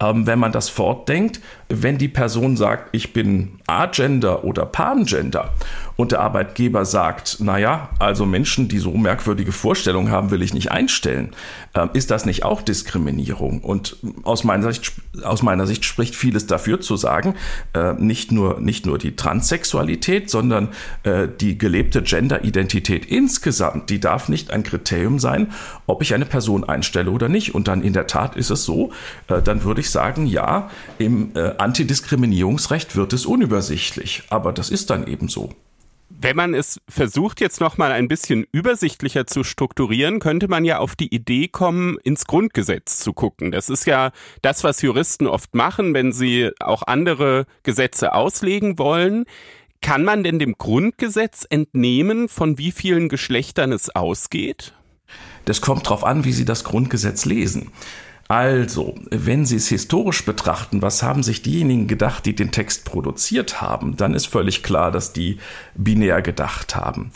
Ähm, 0.00 0.26
wenn 0.26 0.38
man 0.38 0.52
das 0.52 0.68
fortdenkt, 0.68 1.40
wenn 1.68 1.98
die 1.98 2.08
Person 2.08 2.56
sagt, 2.56 2.88
ich 2.92 3.12
bin 3.12 3.60
Agender 3.66 4.44
oder 4.44 4.66
Pangender 4.66 5.52
und 5.96 6.12
der 6.12 6.20
Arbeitgeber 6.20 6.84
sagt, 6.84 7.38
naja, 7.40 7.90
also 7.98 8.26
Menschen, 8.26 8.68
die 8.68 8.78
so 8.78 8.92
merkwürdige 8.92 9.52
Vorstellungen 9.52 10.10
haben, 10.10 10.30
will 10.30 10.42
ich 10.42 10.54
nicht 10.54 10.70
einstellen, 10.70 11.30
äh, 11.74 11.86
ist 11.92 12.10
das 12.10 12.26
nicht 12.26 12.44
auch 12.44 12.62
Diskriminierung? 12.62 13.60
Und 13.60 13.96
aus 14.22 14.44
meiner 14.44 14.72
Sicht, 14.72 14.92
aus 15.22 15.42
meiner 15.42 15.66
Sicht 15.66 15.84
spricht 15.84 16.14
vieles 16.14 16.46
dafür 16.46 16.80
zu 16.80 16.96
sagen, 16.96 17.34
äh, 17.74 17.94
nicht, 17.94 18.32
nur, 18.32 18.60
nicht 18.60 18.84
nur 18.86 18.98
die 18.98 19.16
Transsexualität, 19.16 20.28
sondern 20.28 20.68
äh, 21.04 21.28
die 21.40 21.56
gelebte 21.56 22.02
Genderidentität 22.02 23.06
insgesamt, 23.06 23.90
die 23.90 24.00
darf 24.00 24.28
nicht 24.28 24.50
ein 24.50 24.62
Kriterium 24.62 25.18
sein, 25.18 25.52
ob 25.86 26.02
ich 26.02 26.14
eine 26.14 26.26
Person 26.26 26.64
einstelle 26.64 27.10
oder 27.10 27.28
nicht. 27.28 27.54
Und 27.54 27.68
dann 27.68 27.82
in 27.82 27.92
der 27.92 28.06
Tat 28.06 28.36
ist 28.36 28.50
es 28.50 28.64
so, 28.64 28.92
äh, 29.28 29.40
dann 29.40 29.64
würde 29.64 29.80
ich 29.80 29.90
sagen, 29.92 30.26
ja, 30.26 30.70
im 30.98 31.32
äh, 31.34 31.54
Antidiskriminierungsrecht 31.58 32.96
wird 32.96 33.12
es 33.12 33.26
unübersichtlich. 33.26 34.24
Aber 34.30 34.52
das 34.52 34.70
ist 34.70 34.90
dann 34.90 35.06
eben 35.06 35.28
so. 35.28 35.50
Wenn 36.08 36.36
man 36.36 36.54
es 36.54 36.80
versucht, 36.88 37.40
jetzt 37.40 37.60
nochmal 37.60 37.90
ein 37.90 38.06
bisschen 38.06 38.46
übersichtlicher 38.52 39.26
zu 39.26 39.44
strukturieren, 39.44 40.20
könnte 40.20 40.46
man 40.46 40.64
ja 40.64 40.78
auf 40.78 40.94
die 40.94 41.12
Idee 41.12 41.48
kommen, 41.48 41.98
ins 42.04 42.26
Grundgesetz 42.26 42.98
zu 42.98 43.12
gucken. 43.12 43.50
Das 43.50 43.68
ist 43.68 43.86
ja 43.86 44.12
das, 44.40 44.62
was 44.62 44.82
Juristen 44.82 45.26
oft 45.26 45.54
machen, 45.54 45.94
wenn 45.94 46.12
sie 46.12 46.50
auch 46.60 46.82
andere 46.84 47.46
Gesetze 47.62 48.14
auslegen 48.14 48.78
wollen. 48.78 49.24
Kann 49.80 50.04
man 50.04 50.22
denn 50.22 50.38
dem 50.38 50.54
Grundgesetz 50.58 51.44
entnehmen, 51.48 52.28
von 52.28 52.56
wie 52.56 52.70
vielen 52.70 53.08
Geschlechtern 53.08 53.72
es 53.72 53.90
ausgeht? 53.90 54.74
Das 55.44 55.60
kommt 55.60 55.86
darauf 55.86 56.04
an, 56.04 56.24
wie 56.24 56.32
Sie 56.32 56.44
das 56.44 56.62
Grundgesetz 56.62 57.24
lesen. 57.24 57.72
Also, 58.32 58.94
wenn 59.10 59.44
Sie 59.44 59.56
es 59.56 59.68
historisch 59.68 60.24
betrachten, 60.24 60.80
was 60.80 61.02
haben 61.02 61.22
sich 61.22 61.42
diejenigen 61.42 61.86
gedacht, 61.86 62.24
die 62.24 62.34
den 62.34 62.50
Text 62.50 62.86
produziert 62.86 63.60
haben, 63.60 63.98
dann 63.98 64.14
ist 64.14 64.24
völlig 64.24 64.62
klar, 64.62 64.90
dass 64.90 65.12
die 65.12 65.36
binär 65.74 66.22
gedacht 66.22 66.74
haben. 66.74 67.10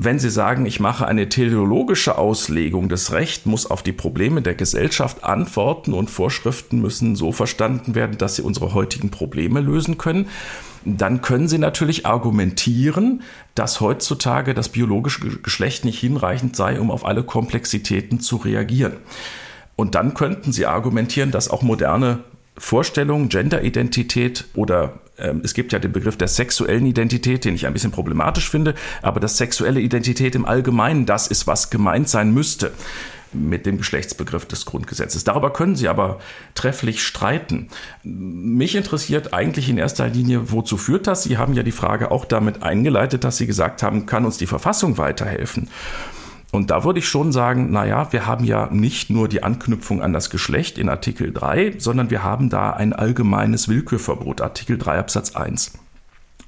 Wenn 0.00 0.20
Sie 0.20 0.30
sagen, 0.30 0.66
ich 0.66 0.78
mache 0.78 1.08
eine 1.08 1.28
teleologische 1.28 2.18
Auslegung 2.18 2.88
des 2.88 3.10
Rechts, 3.10 3.46
muss 3.46 3.66
auf 3.66 3.82
die 3.82 3.90
Probleme 3.90 4.42
der 4.42 4.54
Gesellschaft 4.54 5.24
antworten 5.24 5.92
und 5.92 6.08
Vorschriften 6.08 6.80
müssen 6.80 7.16
so 7.16 7.32
verstanden 7.32 7.96
werden, 7.96 8.16
dass 8.16 8.36
sie 8.36 8.42
unsere 8.42 8.72
heutigen 8.72 9.10
Probleme 9.10 9.60
lösen 9.60 9.98
können, 9.98 10.28
dann 10.84 11.20
können 11.20 11.48
Sie 11.48 11.58
natürlich 11.58 12.06
argumentieren, 12.06 13.22
dass 13.56 13.80
heutzutage 13.80 14.54
das 14.54 14.68
biologische 14.68 15.38
Geschlecht 15.38 15.84
nicht 15.84 15.98
hinreichend 15.98 16.54
sei, 16.54 16.78
um 16.78 16.92
auf 16.92 17.04
alle 17.04 17.24
Komplexitäten 17.24 18.20
zu 18.20 18.36
reagieren. 18.36 18.98
Und 19.80 19.94
dann 19.94 20.12
könnten 20.12 20.52
Sie 20.52 20.66
argumentieren, 20.66 21.30
dass 21.30 21.48
auch 21.48 21.62
moderne 21.62 22.18
Vorstellungen, 22.58 23.30
Genderidentität 23.30 24.44
oder 24.54 24.98
ähm, 25.16 25.40
es 25.42 25.54
gibt 25.54 25.72
ja 25.72 25.78
den 25.78 25.90
Begriff 25.90 26.18
der 26.18 26.28
sexuellen 26.28 26.84
Identität, 26.84 27.46
den 27.46 27.54
ich 27.54 27.66
ein 27.66 27.72
bisschen 27.72 27.90
problematisch 27.90 28.50
finde, 28.50 28.74
aber 29.00 29.20
dass 29.20 29.38
sexuelle 29.38 29.80
Identität 29.80 30.34
im 30.34 30.44
Allgemeinen 30.44 31.06
das 31.06 31.28
ist, 31.28 31.46
was 31.46 31.70
gemeint 31.70 32.10
sein 32.10 32.34
müsste 32.34 32.72
mit 33.32 33.64
dem 33.64 33.78
Geschlechtsbegriff 33.78 34.44
des 34.44 34.66
Grundgesetzes. 34.66 35.24
Darüber 35.24 35.50
können 35.50 35.76
Sie 35.76 35.88
aber 35.88 36.18
trefflich 36.54 37.02
streiten. 37.02 37.68
Mich 38.02 38.74
interessiert 38.74 39.32
eigentlich 39.32 39.70
in 39.70 39.78
erster 39.78 40.08
Linie, 40.08 40.52
wozu 40.52 40.76
führt 40.76 41.06
das? 41.06 41.22
Sie 41.22 41.38
haben 41.38 41.54
ja 41.54 41.62
die 41.62 41.72
Frage 41.72 42.10
auch 42.10 42.26
damit 42.26 42.62
eingeleitet, 42.62 43.24
dass 43.24 43.38
Sie 43.38 43.46
gesagt 43.46 43.82
haben, 43.82 44.04
kann 44.04 44.26
uns 44.26 44.36
die 44.36 44.46
Verfassung 44.46 44.98
weiterhelfen? 44.98 45.70
Und 46.52 46.70
da 46.70 46.82
würde 46.82 46.98
ich 46.98 47.08
schon 47.08 47.30
sagen, 47.32 47.70
naja, 47.70 48.12
wir 48.12 48.26
haben 48.26 48.44
ja 48.44 48.68
nicht 48.72 49.08
nur 49.08 49.28
die 49.28 49.42
Anknüpfung 49.42 50.02
an 50.02 50.12
das 50.12 50.30
Geschlecht 50.30 50.78
in 50.78 50.88
Artikel 50.88 51.32
3, 51.32 51.74
sondern 51.78 52.10
wir 52.10 52.24
haben 52.24 52.50
da 52.50 52.70
ein 52.70 52.92
allgemeines 52.92 53.68
Willkürverbot, 53.68 54.40
Artikel 54.40 54.76
3 54.76 54.98
Absatz 54.98 55.36
1. 55.36 55.72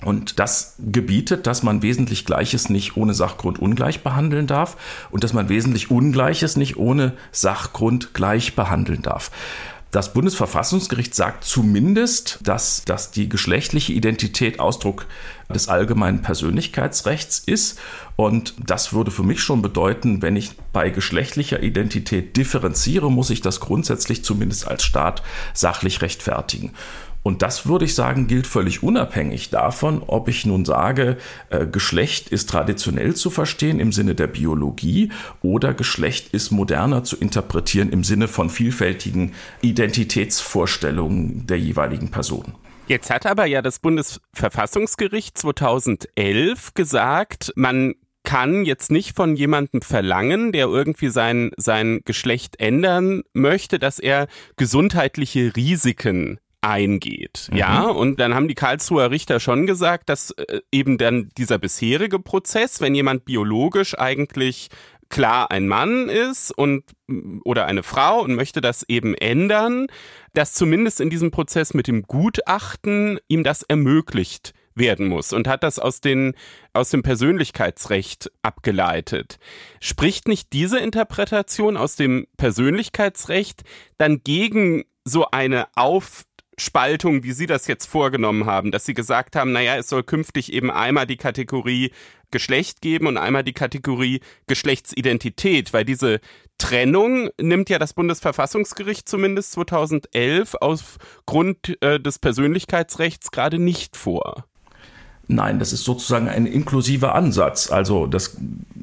Und 0.04 0.40
das 0.40 0.74
gebietet, 0.80 1.46
dass 1.46 1.62
man 1.62 1.82
wesentlich 1.82 2.24
Gleiches 2.24 2.68
nicht 2.68 2.96
ohne 2.96 3.14
Sachgrund 3.14 3.60
ungleich 3.60 4.02
behandeln 4.02 4.48
darf 4.48 4.76
und 5.10 5.22
dass 5.22 5.32
man 5.32 5.48
wesentlich 5.48 5.92
Ungleiches 5.92 6.56
nicht 6.56 6.76
ohne 6.76 7.12
Sachgrund 7.30 8.12
gleich 8.12 8.56
behandeln 8.56 9.02
darf. 9.02 9.30
Das 9.92 10.14
Bundesverfassungsgericht 10.14 11.14
sagt 11.14 11.44
zumindest, 11.44 12.38
dass, 12.42 12.82
dass 12.86 13.10
die 13.10 13.28
geschlechtliche 13.28 13.92
Identität 13.92 14.58
Ausdruck 14.58 15.04
des 15.54 15.68
allgemeinen 15.68 16.22
Persönlichkeitsrechts 16.22 17.38
ist. 17.38 17.78
Und 18.16 18.54
das 18.58 18.94
würde 18.94 19.10
für 19.10 19.22
mich 19.22 19.42
schon 19.42 19.60
bedeuten, 19.60 20.22
wenn 20.22 20.34
ich 20.34 20.52
bei 20.72 20.88
geschlechtlicher 20.88 21.62
Identität 21.62 22.38
differenziere, 22.38 23.12
muss 23.12 23.28
ich 23.28 23.42
das 23.42 23.60
grundsätzlich 23.60 24.24
zumindest 24.24 24.66
als 24.66 24.82
Staat 24.82 25.22
sachlich 25.52 26.00
rechtfertigen. 26.00 26.72
Und 27.22 27.42
das 27.42 27.66
würde 27.66 27.84
ich 27.84 27.94
sagen, 27.94 28.26
gilt 28.26 28.46
völlig 28.46 28.82
unabhängig 28.82 29.50
davon, 29.50 30.02
ob 30.06 30.28
ich 30.28 30.44
nun 30.44 30.64
sage, 30.64 31.18
äh, 31.50 31.66
Geschlecht 31.66 32.28
ist 32.28 32.50
traditionell 32.50 33.14
zu 33.14 33.30
verstehen 33.30 33.78
im 33.78 33.92
Sinne 33.92 34.14
der 34.14 34.26
Biologie 34.26 35.12
oder 35.40 35.72
Geschlecht 35.74 36.34
ist 36.34 36.50
moderner 36.50 37.04
zu 37.04 37.16
interpretieren 37.16 37.90
im 37.90 38.02
Sinne 38.02 38.28
von 38.28 38.50
vielfältigen 38.50 39.34
Identitätsvorstellungen 39.60 41.46
der 41.46 41.58
jeweiligen 41.58 42.10
Person. 42.10 42.54
Jetzt 42.88 43.10
hat 43.10 43.26
aber 43.26 43.46
ja 43.46 43.62
das 43.62 43.78
Bundesverfassungsgericht 43.78 45.38
2011 45.38 46.74
gesagt, 46.74 47.52
man 47.54 47.94
kann 48.24 48.64
jetzt 48.64 48.90
nicht 48.90 49.16
von 49.16 49.36
jemandem 49.36 49.82
verlangen, 49.82 50.52
der 50.52 50.66
irgendwie 50.66 51.08
sein, 51.08 51.50
sein 51.56 52.00
Geschlecht 52.04 52.60
ändern 52.60 53.22
möchte, 53.32 53.78
dass 53.78 53.98
er 53.98 54.26
gesundheitliche 54.56 55.54
Risiken 55.56 56.38
eingeht. 56.62 57.48
Mhm. 57.50 57.58
Ja, 57.58 57.82
und 57.88 58.18
dann 58.20 58.34
haben 58.34 58.48
die 58.48 58.54
Karlsruher 58.54 59.10
Richter 59.10 59.40
schon 59.40 59.66
gesagt, 59.66 60.08
dass 60.08 60.30
äh, 60.30 60.60
eben 60.70 60.96
dann 60.96 61.28
dieser 61.36 61.58
bisherige 61.58 62.18
Prozess, 62.18 62.80
wenn 62.80 62.94
jemand 62.94 63.24
biologisch 63.24 63.98
eigentlich 63.98 64.68
klar 65.08 65.50
ein 65.50 65.68
Mann 65.68 66.08
ist 66.08 66.50
und 66.50 66.84
oder 67.44 67.66
eine 67.66 67.82
Frau 67.82 68.22
und 68.22 68.34
möchte 68.34 68.62
das 68.62 68.82
eben 68.88 69.14
ändern, 69.14 69.88
dass 70.32 70.54
zumindest 70.54 71.00
in 71.00 71.10
diesem 71.10 71.30
Prozess 71.30 71.74
mit 71.74 71.86
dem 71.86 72.04
Gutachten 72.04 73.20
ihm 73.28 73.44
das 73.44 73.62
ermöglicht 73.62 74.54
werden 74.74 75.08
muss 75.08 75.34
und 75.34 75.48
hat 75.48 75.64
das 75.64 75.78
aus 75.78 76.00
den 76.00 76.34
aus 76.72 76.88
dem 76.88 77.02
Persönlichkeitsrecht 77.02 78.32
abgeleitet. 78.40 79.38
Spricht 79.80 80.28
nicht 80.28 80.54
diese 80.54 80.78
Interpretation 80.78 81.76
aus 81.76 81.94
dem 81.96 82.26
Persönlichkeitsrecht 82.38 83.64
dann 83.98 84.22
gegen 84.24 84.84
so 85.04 85.26
eine 85.30 85.66
auf 85.74 86.24
Spaltung, 86.58 87.22
wie 87.22 87.32
Sie 87.32 87.46
das 87.46 87.66
jetzt 87.66 87.86
vorgenommen 87.86 88.46
haben, 88.46 88.70
dass 88.70 88.84
Sie 88.84 88.94
gesagt 88.94 89.36
haben, 89.36 89.52
naja, 89.52 89.76
es 89.76 89.88
soll 89.88 90.02
künftig 90.02 90.52
eben 90.52 90.70
einmal 90.70 91.06
die 91.06 91.16
Kategorie 91.16 91.92
Geschlecht 92.30 92.80
geben 92.80 93.06
und 93.06 93.16
einmal 93.16 93.44
die 93.44 93.52
Kategorie 93.52 94.20
Geschlechtsidentität, 94.46 95.72
weil 95.72 95.84
diese 95.84 96.20
Trennung 96.58 97.30
nimmt 97.40 97.70
ja 97.70 97.78
das 97.78 97.94
Bundesverfassungsgericht 97.94 99.08
zumindest 99.08 99.52
2011 99.52 100.56
aufgrund 100.60 101.82
äh, 101.82 102.00
des 102.00 102.18
Persönlichkeitsrechts 102.18 103.30
gerade 103.30 103.58
nicht 103.58 103.96
vor. 103.96 104.46
Nein, 105.32 105.58
das 105.58 105.72
ist 105.72 105.84
sozusagen 105.84 106.28
ein 106.28 106.46
inklusiver 106.46 107.14
Ansatz. 107.14 107.70
Also 107.70 108.06
das, 108.06 108.36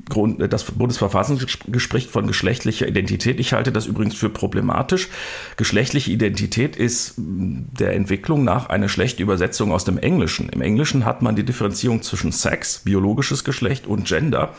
Grund, 0.09 0.41
das 0.51 0.63
Bundesverfassungsgericht 0.63 1.81
spricht 1.81 2.09
von 2.09 2.25
geschlechtlicher 2.25 2.87
Identität. 2.87 3.39
Ich 3.39 3.53
halte 3.53 3.71
das 3.71 3.85
übrigens 3.85 4.15
für 4.15 4.29
problematisch. 4.29 5.09
Geschlechtliche 5.57 6.11
Identität 6.11 6.75
ist 6.75 7.13
der 7.17 7.93
Entwicklung 7.93 8.43
nach 8.43 8.69
eine 8.69 8.89
schlechte 8.89 9.21
Übersetzung 9.21 9.71
aus 9.71 9.85
dem 9.85 9.99
Englischen. 9.99 10.49
Im 10.49 10.61
Englischen 10.61 11.05
hat 11.05 11.21
man 11.21 11.35
die 11.35 11.43
Differenzierung 11.43 12.01
zwischen 12.01 12.31
Sex, 12.31 12.79
biologisches 12.79 13.43
Geschlecht 13.43 13.85
und 13.85 14.05
Gender. 14.05 14.55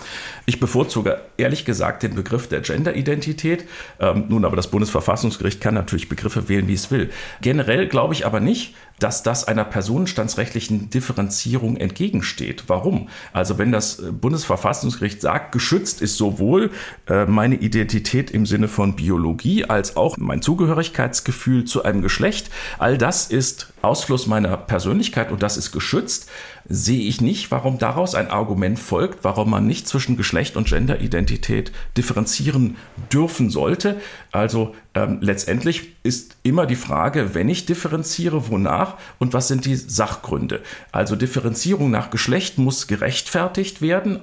Ich 0.46 0.61
bevorzuge 0.61 1.20
ehrlich 1.37 1.64
gesagt 1.64 2.05
den 2.05 2.14
Begriff 2.14 2.46
der 2.46 2.61
Genderidentität. 2.61 3.64
Ähm, 3.98 4.26
nun, 4.29 4.44
aber 4.44 4.55
das 4.55 4.68
Bundesverfassungsgericht 4.68 5.61
kann 5.61 5.74
natürlich 5.74 6.09
Begriffe 6.09 6.48
wählen, 6.48 6.68
wie 6.68 6.74
es 6.74 6.92
will. 6.92 7.11
Generell 7.40 7.88
glaube 7.88 8.14
ich 8.14 8.24
aber 8.24 8.38
nicht, 8.38 8.74
dass 9.02 9.22
das 9.22 9.44
einer 9.44 9.64
personenstandsrechtlichen 9.64 10.90
Differenzierung 10.90 11.76
entgegensteht. 11.76 12.64
Warum? 12.68 13.08
Also 13.32 13.58
wenn 13.58 13.72
das 13.72 13.98
äh, 13.98 14.12
Bundesverfassungsgericht 14.12 15.20
sagt, 15.20 15.52
geschützt 15.52 16.02
ist 16.02 16.16
sowohl 16.16 16.70
äh, 17.08 17.26
meine 17.26 17.56
Identität 17.56 18.30
im 18.30 18.46
Sinne 18.46 18.68
von 18.68 18.96
Biologie 18.96 19.64
als 19.64 19.96
auch 19.96 20.16
mein 20.18 20.42
Zugehörigkeitsgefühl 20.42 21.64
zu 21.64 21.82
einem 21.82 22.02
Geschlecht, 22.02 22.50
all 22.78 22.98
das 22.98 23.26
ist 23.26 23.72
Ausfluss 23.82 24.26
meiner 24.26 24.56
Persönlichkeit 24.56 25.32
und 25.32 25.42
das 25.42 25.56
ist 25.56 25.72
geschützt, 25.72 26.28
sehe 26.72 27.02
ich 27.02 27.20
nicht, 27.20 27.50
warum 27.50 27.78
daraus 27.78 28.14
ein 28.14 28.30
Argument 28.30 28.78
folgt, 28.78 29.24
warum 29.24 29.50
man 29.50 29.66
nicht 29.66 29.88
zwischen 29.88 30.16
Geschlecht 30.16 30.56
und 30.56 30.68
Genderidentität 30.68 31.72
differenzieren 31.96 32.76
dürfen 33.12 33.50
sollte. 33.50 34.00
Also 34.30 34.76
ähm, 34.94 35.18
letztendlich 35.20 35.96
ist 36.04 36.37
immer 36.44 36.66
die 36.66 36.76
Frage, 36.76 37.35
wenn 37.35 37.48
ich 37.48 37.66
differenziere, 37.66 38.48
wonach 38.48 38.94
und 39.18 39.35
was 39.35 39.48
sind 39.48 39.64
die 39.64 39.74
Sachgründe. 39.74 40.62
Also 40.92 41.16
Differenzierung 41.16 41.90
nach 41.90 42.11
Geschlecht 42.11 42.56
muss 42.56 42.87
gerechtfertigt 42.87 43.83
werden 43.83 44.20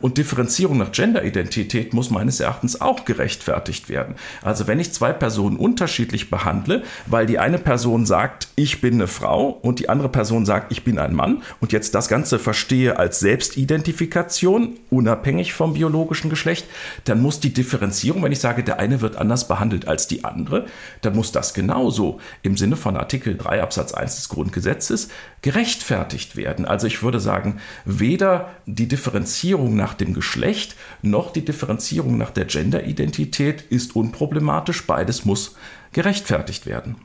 und 0.00 0.18
Differenzierung 0.18 0.78
nach 0.78 0.92
Genderidentität 0.92 1.94
muss 1.94 2.10
meines 2.10 2.40
Erachtens 2.40 2.80
auch 2.80 3.04
gerechtfertigt 3.04 3.88
werden. 3.88 4.16
Also 4.42 4.66
wenn 4.66 4.80
ich 4.80 4.92
zwei 4.92 5.12
Personen 5.12 5.56
unterschiedlich 5.56 6.30
behandle, 6.30 6.82
weil 7.06 7.26
die 7.26 7.38
eine 7.38 7.58
Person 7.58 8.06
sagt, 8.06 8.48
ich 8.56 8.80
bin 8.80 8.94
eine 8.94 9.06
Frau 9.06 9.48
und 9.48 9.78
die 9.78 9.88
andere 9.88 10.08
Person 10.08 10.46
sagt, 10.46 10.72
ich 10.72 10.84
bin 10.84 10.98
ein 10.98 11.14
Mann 11.14 11.42
und 11.60 11.72
jetzt 11.72 11.94
das 11.94 12.08
Ganze 12.08 12.38
verstehe 12.38 12.98
als 12.98 13.20
Selbstidentifikation, 13.20 14.74
unabhängig 14.90 15.52
vom 15.52 15.74
biologischen 15.74 16.30
Geschlecht, 16.30 16.66
dann 17.04 17.22
muss 17.22 17.40
die 17.40 17.52
Differenzierung, 17.52 18.22
wenn 18.22 18.32
ich 18.32 18.40
sage, 18.40 18.62
der 18.62 18.78
eine 18.78 19.00
wird 19.00 19.16
anders 19.16 19.48
behandelt 19.48 19.88
als 19.88 20.06
die 20.06 20.24
andere, 20.24 20.66
dann 21.00 21.14
muss 21.14 21.32
das 21.32 21.54
genauso 21.54 22.20
im 22.42 22.56
Sinne 22.56 22.76
von 22.76 22.96
Artikel 22.96 23.36
3 23.36 23.62
Absatz 23.62 23.92
1 23.94 24.16
des 24.16 24.28
Grundgesetzes 24.28 25.08
gerechtfertigt 25.42 26.36
werden. 26.36 26.64
Also 26.64 26.86
ich 26.86 27.02
würde 27.02 27.20
sagen, 27.20 27.60
weder 27.84 28.50
die 28.66 28.88
Differenzierung 28.88 29.76
nach 29.76 29.83
dem 29.92 30.14
Geschlecht 30.14 30.76
noch 31.02 31.30
die 31.30 31.44
Differenzierung 31.44 32.16
nach 32.16 32.30
der 32.30 32.46
Genderidentität 32.46 33.60
ist 33.68 33.94
unproblematisch. 33.94 34.86
Beides 34.86 35.26
muss 35.26 35.56
gerechtfertigt 35.92 36.64
werden. 36.64 36.96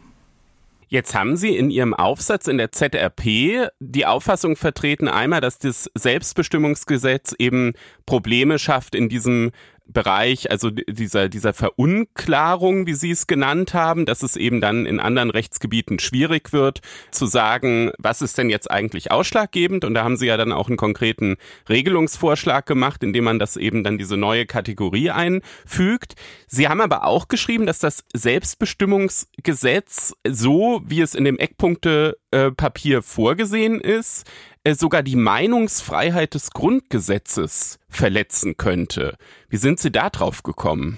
Jetzt 0.88 1.14
haben 1.14 1.38
Sie 1.38 1.56
in 1.56 1.70
Ihrem 1.70 1.94
Aufsatz 1.94 2.48
in 2.48 2.58
der 2.58 2.72
ZRP 2.72 3.70
die 3.80 4.06
Auffassung 4.08 4.56
vertreten, 4.56 5.08
einmal, 5.08 5.40
dass 5.40 5.60
das 5.60 5.92
Selbstbestimmungsgesetz 5.94 7.36
eben 7.38 7.74
Probleme 8.08 8.58
schafft 8.58 8.96
in 8.96 9.08
diesem 9.08 9.52
Bereich, 9.92 10.52
also 10.52 10.70
dieser, 10.70 11.30
dieser 11.30 11.54
Verunklarung, 11.54 12.86
wie 12.86 12.94
Sie 12.94 13.12
es 13.12 13.28
genannt 13.28 13.74
haben, 13.74 14.06
dass 14.06 14.22
es 14.22 14.36
eben 14.36 14.62
dann 14.62 14.86
in 14.86 15.00
anderen 15.00 15.32
Rechtsgebieten 15.32 16.00
schwierig 16.00 16.54
wird, 16.54 16.82
zu 17.12 17.26
sagen, 17.26 17.92
was 17.98 18.22
ist 18.22 18.38
denn 18.38 18.50
jetzt 18.50 18.70
eigentlich 18.70 19.12
ausschlaggebend? 19.12 19.86
Und 19.86 19.96
da 19.96 20.04
haben 20.04 20.18
Sie 20.18 20.28
ja 20.28 20.38
dann 20.38 20.52
auch 20.52 20.68
einen 20.68 20.78
konkreten 20.78 21.38
Regelungsvorschlag 21.68 22.66
gemacht, 22.66 23.04
indem 23.04 23.24
man 23.24 23.40
das 23.40 23.58
eben 23.58 23.84
dann 23.84 23.98
diese 23.98 24.18
neue 24.18 24.46
Kategorie 24.46 25.10
einfügt. 25.10 26.14
Sie 26.48 26.68
haben 26.68 26.82
aber 26.82 27.06
auch 27.06 27.28
geschrieben, 27.28 27.66
dass 27.66 27.80
das 27.80 28.04
Selbstbestimmungsgesetz, 28.14 30.14
so 30.28 30.82
wie 30.86 31.02
es 31.02 31.16
in 31.16 31.24
dem 31.24 31.40
Eckpunktepapier 31.40 33.02
vorgesehen 33.02 33.82
ist, 33.82 34.26
sogar 34.68 35.04
die 35.04 35.16
Meinungsfreiheit 35.16 36.34
des 36.34 36.52
Grundgesetzes 36.52 37.80
verletzen 37.90 38.58
könnte. 38.58 39.16
Wie 39.50 39.58
sind 39.58 39.80
Sie 39.80 39.92
da 39.92 40.10
drauf 40.10 40.44
gekommen? 40.44 40.98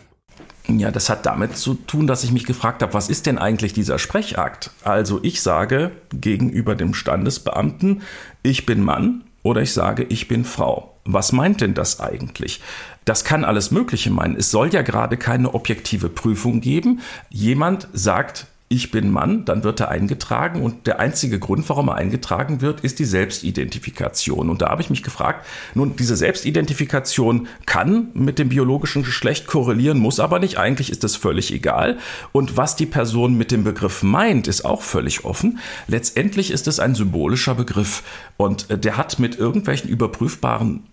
Ja, 0.68 0.92
das 0.92 1.10
hat 1.10 1.26
damit 1.26 1.58
zu 1.58 1.74
tun, 1.74 2.08
dass 2.08 2.24
ich 2.24 2.32
mich 2.32 2.46
gefragt 2.46 2.82
habe, 2.82 2.94
was 2.94 3.10
ist 3.10 3.26
denn 3.26 3.38
eigentlich 3.38 3.74
dieser 3.74 4.00
Sprechakt? 4.00 4.72
Also 4.84 5.20
ich 5.24 5.42
sage 5.42 5.92
gegenüber 6.14 6.76
dem 6.76 6.94
Standesbeamten, 6.94 8.04
ich 8.44 8.66
bin 8.66 8.84
Mann 8.84 9.24
oder 9.44 9.62
ich 9.62 9.74
sage, 9.74 10.04
ich 10.04 10.28
bin 10.28 10.46
Frau. 10.46 10.96
Was 11.04 11.32
meint 11.32 11.62
denn 11.62 11.74
das 11.74 12.00
eigentlich? 12.00 12.62
Das 13.06 13.24
kann 13.24 13.44
alles 13.44 13.72
Mögliche 13.72 14.12
meinen. 14.12 14.36
Es 14.36 14.52
soll 14.52 14.72
ja 14.72 14.84
gerade 14.84 15.18
keine 15.18 15.56
objektive 15.56 16.10
Prüfung 16.10 16.62
geben. 16.62 17.02
Jemand 17.30 17.88
sagt, 17.94 18.46
ich 18.72 18.90
bin 18.90 19.12
Mann, 19.12 19.44
dann 19.44 19.66
wird 19.66 19.82
er 19.82 19.90
eingetragen 19.90 20.62
und 20.62 20.88
der 20.88 21.02
einzige 21.02 21.40
Grund, 21.40 21.68
warum 21.68 21.90
er 21.90 21.96
eingetragen 21.96 22.62
wird, 22.62 22.80
ist 22.80 23.00
die 23.00 23.06
Selbstidentifikation. 23.06 24.50
Und 24.50 24.62
da 24.62 24.70
habe 24.70 24.82
ich 24.82 24.90
mich 24.90 25.04
gefragt, 25.04 25.46
nun, 25.76 25.98
diese 25.98 26.16
Selbstidentifikation 26.16 27.50
kann 27.66 28.08
mit 28.14 28.40
dem 28.40 28.48
biologischen 28.48 29.04
Geschlecht 29.04 29.46
korrelieren, 29.46 30.00
muss 30.00 30.22
aber 30.22 30.40
nicht. 30.40 30.58
Eigentlich 30.58 30.90
ist 30.90 31.04
das 31.04 31.18
völlig 31.18 31.54
egal. 31.54 31.98
Und 32.32 32.56
was 32.56 32.78
die 32.78 32.86
Person 32.86 33.38
mit 33.38 33.52
dem 33.52 33.66
Begriff 33.66 34.04
meint, 34.04 34.48
ist 34.48 34.64
auch 34.64 34.82
völlig 34.82 35.26
offen. 35.26 35.60
Letztendlich 35.88 36.50
ist 36.50 36.68
es 36.70 36.80
ein 36.80 36.96
symbolischer 36.96 37.56
Begriff 37.56 38.04
und 38.38 38.70
äh, 38.70 38.78
der 38.78 38.96
hat 38.96 39.20
mit 39.20 39.38
irgendwelchen 39.38 39.90
überprüfbaren 39.90 40.84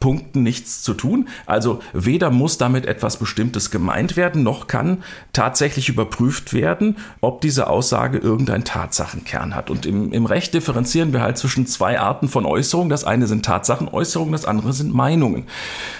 Punkten 0.00 0.42
nichts 0.42 0.82
zu 0.82 0.94
tun. 0.94 1.28
Also 1.46 1.80
weder 1.92 2.30
muss 2.30 2.58
damit 2.58 2.86
etwas 2.86 3.18
Bestimmtes 3.18 3.70
gemeint 3.70 4.16
werden, 4.16 4.42
noch 4.42 4.66
kann 4.66 5.04
tatsächlich 5.34 5.90
überprüft 5.90 6.54
werden, 6.54 6.96
ob 7.20 7.42
diese 7.42 7.68
Aussage 7.68 8.18
irgendeinen 8.18 8.64
Tatsachenkern 8.64 9.54
hat. 9.54 9.70
Und 9.70 9.84
im, 9.84 10.12
im 10.12 10.24
Recht 10.24 10.54
differenzieren 10.54 11.12
wir 11.12 11.20
halt 11.20 11.36
zwischen 11.36 11.66
zwei 11.66 12.00
Arten 12.00 12.28
von 12.28 12.46
Äußerungen. 12.46 12.88
Das 12.88 13.04
eine 13.04 13.26
sind 13.26 13.44
Tatsachenäußerungen, 13.44 14.32
das 14.32 14.46
andere 14.46 14.72
sind 14.72 14.94
Meinungen. 14.94 15.46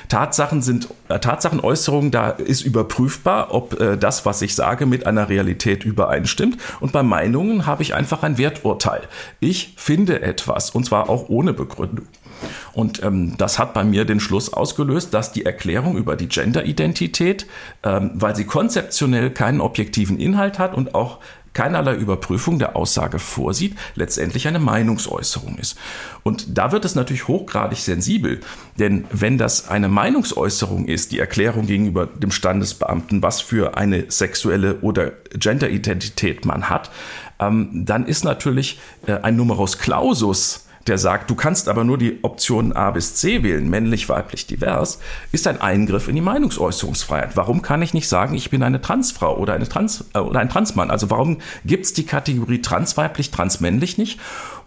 Tatsachen 0.09 0.63
sind 0.63 0.89
äh, 1.09 1.19
Tatsachenäußerungen, 1.19 2.11
da 2.11 2.31
ist 2.31 2.63
überprüfbar, 2.63 3.55
ob 3.55 3.79
äh, 3.79 3.99
das, 3.99 4.25
was 4.25 4.41
ich 4.41 4.55
sage, 4.55 4.87
mit 4.87 5.07
einer 5.07 5.29
Realität 5.29 5.85
übereinstimmt. 5.85 6.57
Und 6.81 6.93
bei 6.93 7.03
Meinungen 7.03 7.67
habe 7.67 7.83
ich 7.83 7.95
einfach 7.95 8.23
ein 8.23 8.39
Werturteil. 8.39 9.03
Ich 9.41 9.75
finde 9.77 10.23
etwas, 10.23 10.71
und 10.71 10.87
zwar 10.87 11.11
auch 11.11 11.29
ohne 11.29 11.53
Begründung. 11.53 12.07
Und 12.73 13.03
ähm, 13.03 13.37
das 13.37 13.59
hat 13.59 13.75
bei 13.75 13.85
mir 13.85 14.05
den 14.05 14.21
Schluss 14.21 14.53
ausgelöst, 14.53 15.15
dass 15.15 15.33
die 15.33 15.45
Erklärung 15.45 15.97
über 15.97 16.17
die 16.17 16.29
Genderidentität, 16.29 17.47
ähm, 17.83 18.13
weil 18.15 18.37
sie 18.37 18.45
konzeptionell 18.45 19.31
keinen 19.31 19.61
objektiven 19.61 20.19
Inhalt 20.19 20.59
hat 20.59 20.75
und 20.75 20.95
auch 20.95 21.19
keinerlei 21.53 21.95
Überprüfung 21.95 22.59
der 22.59 22.77
Aussage 22.77 23.19
vorsieht, 23.19 23.77
letztendlich 23.95 24.47
eine 24.47 24.59
Meinungsäußerung 24.59 25.59
ist. 25.59 25.77
Und 26.23 26.57
da 26.57 26.73
wird 26.73 26.85
es 26.85 26.95
natürlich 26.95 27.29
hochgradig 27.29 27.79
sensibel, 27.79 28.41
denn 28.79 29.05
wenn 29.11 29.37
das 29.37 29.69
eine 29.69 29.89
Meinungsäußerung 29.89 30.87
ist, 30.87 31.13
die 31.13 31.19
Erklärung 31.19 31.67
gegenüber 31.67 32.07
dem 32.07 32.31
Standesbeamten, 32.31 33.23
was 33.23 33.41
für 33.41 33.77
eine 33.77 34.11
sexuelle 34.11 34.77
oder 34.81 35.13
Genderidentität 35.35 36.45
man 36.45 36.69
hat, 36.69 36.91
ähm, 37.41 37.85
dann 37.85 38.07
ist 38.07 38.25
natürlich 38.25 38.79
äh, 39.07 39.15
ein 39.15 39.37
Numerus 39.37 39.79
Clausus 39.79 40.67
der 40.91 40.99
sagt, 40.99 41.31
du 41.31 41.37
kannst 41.37 41.69
aber 41.69 41.85
nur 41.85 41.99
die 41.99 42.19
Optionen 42.23 42.73
A 42.73 42.91
bis 42.91 43.15
C 43.15 43.45
wählen, 43.45 43.71
männlich, 43.71 44.09
weiblich, 44.09 44.49
divers, 44.49 44.99
ist 45.31 45.47
ein 45.47 45.61
Eingriff 45.61 46.09
in 46.09 46.17
die 46.17 46.21
Meinungsäußerungsfreiheit. 46.21 47.37
Warum 47.37 47.63
kann 47.63 47.81
ich 47.81 47.95
nicht 47.95 48.09
sagen, 48.09 48.35
ich 48.35 48.51
bin 48.51 48.65
eine 48.65 48.81
Transfrau 48.81 49.39
oder, 49.39 49.55
eine 49.55 49.69
Trans, 49.69 50.05
äh, 50.15 50.19
oder 50.19 50.41
ein 50.41 50.49
Transmann? 50.49 50.91
Also 50.91 51.09
warum 51.09 51.39
gibt 51.65 51.87
es 51.87 51.93
die 51.93 52.05
Kategorie 52.05 52.61
transweiblich, 52.61 53.31
transmännlich 53.31 53.99
nicht? 53.99 54.19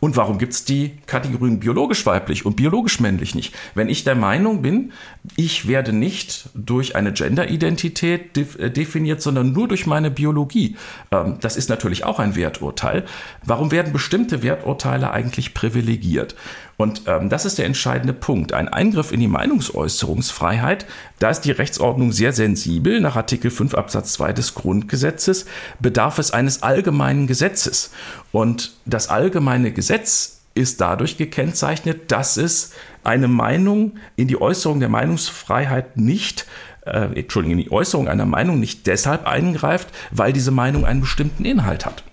Und 0.03 0.17
warum 0.17 0.37
gibt 0.37 0.51
es 0.51 0.65
die 0.65 0.97
Kategorien 1.05 1.61
biologisch 1.61 2.05
weiblich 2.05 2.45
und 2.45 2.57
biologisch 2.57 2.99
männlich 2.99 3.35
nicht? 3.35 3.55
Wenn 3.73 3.87
ich 3.87 4.03
der 4.03 4.15
Meinung 4.15 4.61
bin, 4.61 4.91
ich 5.37 5.65
werde 5.65 5.93
nicht 5.93 6.49
durch 6.53 6.97
eine 6.97 7.13
Genderidentität 7.13 8.37
äh, 8.37 8.69
definiert, 8.69 9.21
sondern 9.21 9.53
nur 9.53 9.69
durch 9.69 9.87
meine 9.87 10.11
Biologie, 10.11 10.75
ähm, 11.11 11.37
das 11.39 11.55
ist 11.55 11.69
natürlich 11.69 12.03
auch 12.03 12.19
ein 12.19 12.35
Werturteil. 12.35 13.05
Warum 13.45 13.71
werden 13.71 13.93
bestimmte 13.93 14.43
Werturteile 14.43 15.09
eigentlich 15.11 15.53
privilegiert? 15.53 16.35
Und 16.83 17.03
ähm, 17.07 17.29
das 17.29 17.45
ist 17.45 17.59
der 17.59 17.65
entscheidende 17.65 18.11
Punkt. 18.11 18.51
Ein 18.51 18.67
Eingriff 18.67 19.13
in 19.13 19.21
die 19.21 19.29
Meinungsäußerungsfreiheit, 19.29 20.85
da 21.17 21.29
ist 21.29 21.41
die 21.41 21.51
Rechtsordnung 21.51 22.11
sehr 22.11 22.33
sensibel. 22.33 22.99
Nach 22.99 23.15
Artikel 23.15 23.51
5 23.51 23.73
Absatz 23.73 24.11
2 24.11 24.33
des 24.33 24.53
Grundgesetzes 24.53 25.45
bedarf 25.79 26.19
es 26.19 26.31
eines 26.31 26.61
allgemeinen 26.61 27.25
Gesetzes. 27.25 27.91
Und 28.33 28.73
das 28.85 29.07
allgemeine 29.07 29.71
Gesetz 29.71 30.41
ist 30.55 30.81
dadurch 30.81 31.15
gekennzeichnet, 31.15 32.11
dass 32.11 32.35
es 32.35 32.73
eine 33.05 33.29
Meinung 33.29 33.93
in 34.17 34.27
die 34.27 34.41
Äußerung 34.41 34.81
der 34.81 34.89
Meinungsfreiheit 34.89 35.95
nicht 35.95 36.45
äh, 36.85 37.17
Entschuldigung, 37.17 37.59
in 37.59 37.63
die 37.63 37.71
Äußerung 37.71 38.09
einer 38.09 38.25
Meinung 38.25 38.59
nicht 38.59 38.87
deshalb 38.87 39.25
eingreift, 39.25 39.87
weil 40.11 40.33
diese 40.33 40.51
Meinung 40.51 40.83
einen 40.83 40.99
bestimmten 40.99 41.45
Inhalt 41.45 41.85
hat. 41.85 42.03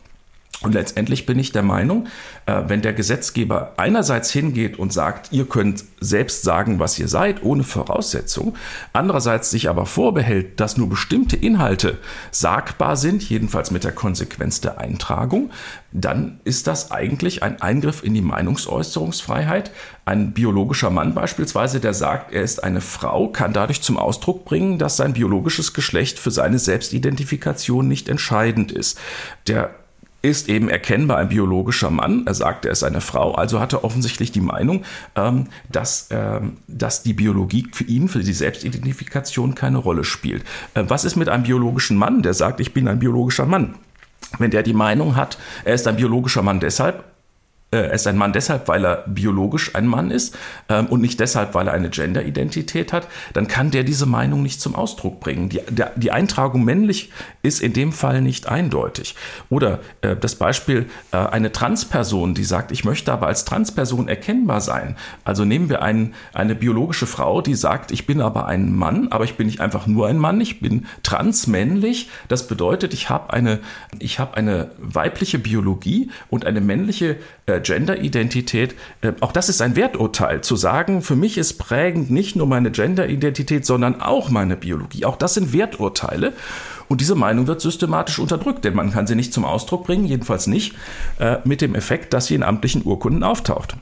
Und 0.63 0.75
letztendlich 0.75 1.25
bin 1.25 1.39
ich 1.39 1.53
der 1.53 1.63
Meinung, 1.63 2.09
äh, 2.45 2.63
wenn 2.67 2.83
der 2.83 2.93
Gesetzgeber 2.93 3.73
einerseits 3.79 4.31
hingeht 4.31 4.79
und 4.79 4.93
sagt, 4.93 5.33
ihr 5.33 5.47
könnt 5.47 5.85
selbst 6.01 6.43
sagen, 6.43 6.79
was 6.79 6.99
ihr 6.99 7.09
seid, 7.09 7.43
ohne 7.43 7.63
Voraussetzung, 7.65 8.55
andererseits 8.93 9.51
sich 9.51 9.71
aber 9.71 9.87
vorbehält, 9.87 10.61
dass 10.61 10.77
nur 10.77 10.91
bestimmte 10.91 11.37
Inhalte 11.37 11.99
sagbar 12.31 12.97
sind, 12.97 13.23
jedenfalls 13.29 13.71
mit 13.71 13.85
der 13.85 13.93
Konsequenz 13.93 14.61
der 14.61 14.79
Eintragung, 14.79 15.51
dann 15.93 16.41
ist 16.45 16.67
das 16.67 16.91
eigentlich 16.91 17.43
ein 17.43 17.63
Eingriff 17.63 18.05
in 18.05 18.13
die 18.13 18.21
Meinungsäußerungsfreiheit. 18.21 19.71
Ein 20.05 20.33
biologischer 20.33 20.91
Mann 20.91 21.15
beispielsweise, 21.15 21.81
der 21.81 21.95
sagt, 21.95 22.33
er 22.33 22.43
ist 22.43 22.63
eine 22.63 22.83
Frau, 22.83 23.29
kann 23.29 23.53
dadurch 23.53 23.81
zum 23.81 23.97
Ausdruck 23.97 24.45
bringen, 24.45 24.79
dass 24.79 24.97
sein 24.97 25.15
biologisches 25.15 25.73
Geschlecht 25.73 26.19
für 26.19 26.31
seine 26.31 26.59
Selbstidentifikation 26.59 27.89
nicht 27.89 28.09
entscheidend 28.09 28.73
ist. 28.73 28.99
Der 29.47 29.71
ist 30.23 30.49
eben 30.49 30.69
erkennbar 30.69 31.19
ein 31.19 31.29
biologischer 31.29 31.91
Mann. 31.91 32.27
Er 32.27 32.35
sagt, 32.35 32.65
er 32.65 32.73
ist 32.73 32.83
eine 32.83 33.01
Frau, 33.01 33.35
also 33.35 33.61
hat 33.61 33.73
er 33.73 33.85
offensichtlich 33.85 34.33
die 34.33 34.41
Meinung, 34.41 34.85
ähm, 35.17 35.47
dass, 35.71 36.09
ähm, 36.11 36.59
dass 36.69 37.03
die 37.03 37.15
Biologie 37.15 37.69
für 37.73 37.85
ihn, 37.85 38.09
für 38.09 38.21
die 38.21 38.33
Selbstidentifikation 38.33 39.55
keine 39.55 39.79
Rolle 39.79 40.05
spielt. 40.05 40.45
Äh, 40.75 40.85
was 40.89 41.05
ist 41.05 41.17
mit 41.17 41.29
einem 41.29 41.45
biologischen 41.45 41.97
Mann, 41.97 42.23
der 42.23 42.35
sagt, 42.35 42.61
ich 42.61 42.75
bin 42.75 42.89
ein 42.89 42.99
biologischer 42.99 43.47
Mann? 43.47 43.75
Wenn 44.39 44.51
der 44.51 44.63
die 44.63 44.75
Meinung 44.75 45.17
hat, 45.17 45.39
er 45.65 45.75
ist 45.75 45.89
ein 45.89 45.97
biologischer 45.97 46.43
Mann 46.43 46.61
deshalb, 46.61 47.05
er 47.73 47.93
ist 47.93 48.07
ein 48.07 48.17
Mann 48.17 48.33
deshalb, 48.33 48.67
weil 48.67 48.85
er 48.85 49.05
biologisch 49.07 49.75
ein 49.77 49.87
Mann 49.87 50.11
ist 50.11 50.37
ähm, 50.69 50.87
und 50.87 51.01
nicht 51.01 51.21
deshalb, 51.21 51.55
weil 51.55 51.69
er 51.69 51.73
eine 51.73 51.89
Gender-Identität 51.89 52.93
hat, 52.93 53.07
dann 53.33 53.47
kann 53.47 53.71
der 53.71 53.85
diese 53.85 54.07
Meinung 54.07 54.43
nicht 54.43 54.61
zum 54.61 54.75
Ausdruck 54.75 55.21
bringen. 55.21 55.49
Die, 55.49 55.61
der, 55.69 55.93
die 55.95 56.11
Eintragung 56.11 56.65
männlich 56.65 57.11
ist 57.43 57.61
in 57.61 57.73
dem 57.73 57.93
Fall 57.93 58.23
nicht 58.23 58.49
eindeutig. 58.49 59.15
Oder 59.51 59.79
äh, 60.01 60.17
das 60.17 60.35
Beispiel 60.35 60.87
äh, 61.13 61.19
eine 61.19 61.53
Transperson, 61.53 62.35
die 62.35 62.43
sagt, 62.43 62.73
ich 62.73 62.85
möchte 62.85 63.13
aber 63.13 63.29
als 63.29 63.45
Transperson 63.45 64.09
erkennbar 64.09 64.61
sein. 64.61 64.97
Also 65.23 65.45
nehmen 65.45 65.69
wir 65.69 65.81
ein, 65.83 66.15
eine 66.33 66.57
biologische 66.57 67.07
Frau, 67.07 67.41
die 67.41 67.55
sagt, 67.55 67.93
ich 67.93 68.05
bin 68.05 68.21
aber 68.21 68.47
ein 68.47 68.75
Mann, 68.75 69.09
aber 69.13 69.25
ich 69.25 69.37
bin 69.37 69.47
nicht 69.47 69.61
einfach 69.61 69.87
nur 69.87 70.09
ein 70.09 70.19
Mann, 70.19 70.41
ich 70.41 70.61
bin 70.61 70.87
transmännlich. 71.05 72.11
Das 72.27 72.49
bedeutet, 72.49 72.95
ich 72.95 73.11
habe 73.11 73.33
eine, 73.33 73.61
ich 74.01 74.19
habe 74.19 74.37
eine 74.37 74.73
weibliche 74.79 75.39
Biologie 75.39 76.11
und 76.31 76.45
eine 76.45 76.61
männliche 76.61 77.17
äh, 77.51 77.61
Gender-Identität, 77.61 78.75
äh, 79.03 79.13
auch 79.21 79.33
das 79.33 79.49
ist 79.49 79.61
ein 79.61 79.77
Werturteil, 79.77 80.41
zu 80.41 80.57
sagen, 80.57 81.03
für 81.03 81.17
mich 81.17 81.37
ist 81.37 81.59
prägend 81.59 82.11
nicht 82.11 82.37
nur 82.37 82.47
meine 82.47 82.71
Gender-Identität, 82.71 83.67
sondern 83.67 84.01
auch 84.01 84.31
meine 84.31 84.57
Biologie. 84.57 85.05
Auch 85.05 85.17
das 85.17 85.35
sind 85.35 85.53
Werturteile. 85.53 86.33
Und 86.89 87.01
diese 87.01 87.15
Meinung 87.15 87.47
wird 87.47 87.61
systematisch 87.61 88.19
unterdrückt, 88.19 88.65
denn 88.65 88.75
man 88.75 88.91
kann 88.91 89.07
sie 89.07 89.15
nicht 89.15 89.33
zum 89.33 89.45
Ausdruck 89.45 89.85
bringen, 89.85 90.07
jedenfalls 90.07 90.47
nicht 90.47 90.75
äh, 91.19 91.37
mit 91.45 91.61
dem 91.61 91.75
Effekt, 91.75 92.13
dass 92.13 92.27
sie 92.27 92.35
in 92.35 92.43
amtlichen 92.43 92.85
Urkunden 92.85 93.23
auftaucht. 93.23 93.77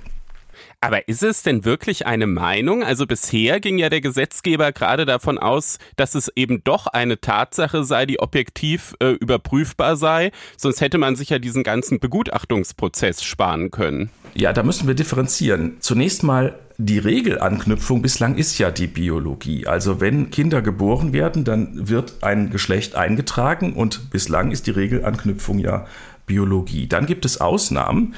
Aber 0.80 1.08
ist 1.08 1.24
es 1.24 1.42
denn 1.42 1.64
wirklich 1.64 2.06
eine 2.06 2.28
Meinung? 2.28 2.84
Also 2.84 3.04
bisher 3.04 3.58
ging 3.58 3.78
ja 3.78 3.88
der 3.88 4.00
Gesetzgeber 4.00 4.70
gerade 4.70 5.06
davon 5.06 5.36
aus, 5.36 5.78
dass 5.96 6.14
es 6.14 6.30
eben 6.36 6.62
doch 6.62 6.86
eine 6.86 7.20
Tatsache 7.20 7.82
sei, 7.82 8.06
die 8.06 8.20
objektiv 8.20 8.94
äh, 9.00 9.10
überprüfbar 9.10 9.96
sei. 9.96 10.30
Sonst 10.56 10.80
hätte 10.80 10.98
man 10.98 11.16
sich 11.16 11.30
ja 11.30 11.40
diesen 11.40 11.64
ganzen 11.64 11.98
Begutachtungsprozess 11.98 13.24
sparen 13.24 13.72
können. 13.72 14.10
Ja, 14.34 14.52
da 14.52 14.62
müssen 14.62 14.86
wir 14.86 14.94
differenzieren. 14.94 15.78
Zunächst 15.80 16.22
mal 16.22 16.56
die 16.76 16.98
Regelanknüpfung 16.98 18.00
bislang 18.00 18.36
ist 18.36 18.56
ja 18.58 18.70
die 18.70 18.86
Biologie. 18.86 19.66
Also 19.66 20.00
wenn 20.00 20.30
Kinder 20.30 20.62
geboren 20.62 21.12
werden, 21.12 21.42
dann 21.42 21.88
wird 21.88 22.22
ein 22.22 22.50
Geschlecht 22.50 22.94
eingetragen 22.94 23.72
und 23.72 24.10
bislang 24.10 24.52
ist 24.52 24.68
die 24.68 24.70
Regelanknüpfung 24.70 25.58
ja 25.58 25.86
Biologie. 26.28 26.86
Dann 26.86 27.06
gibt 27.06 27.24
es 27.24 27.40
Ausnahmen, 27.40 28.14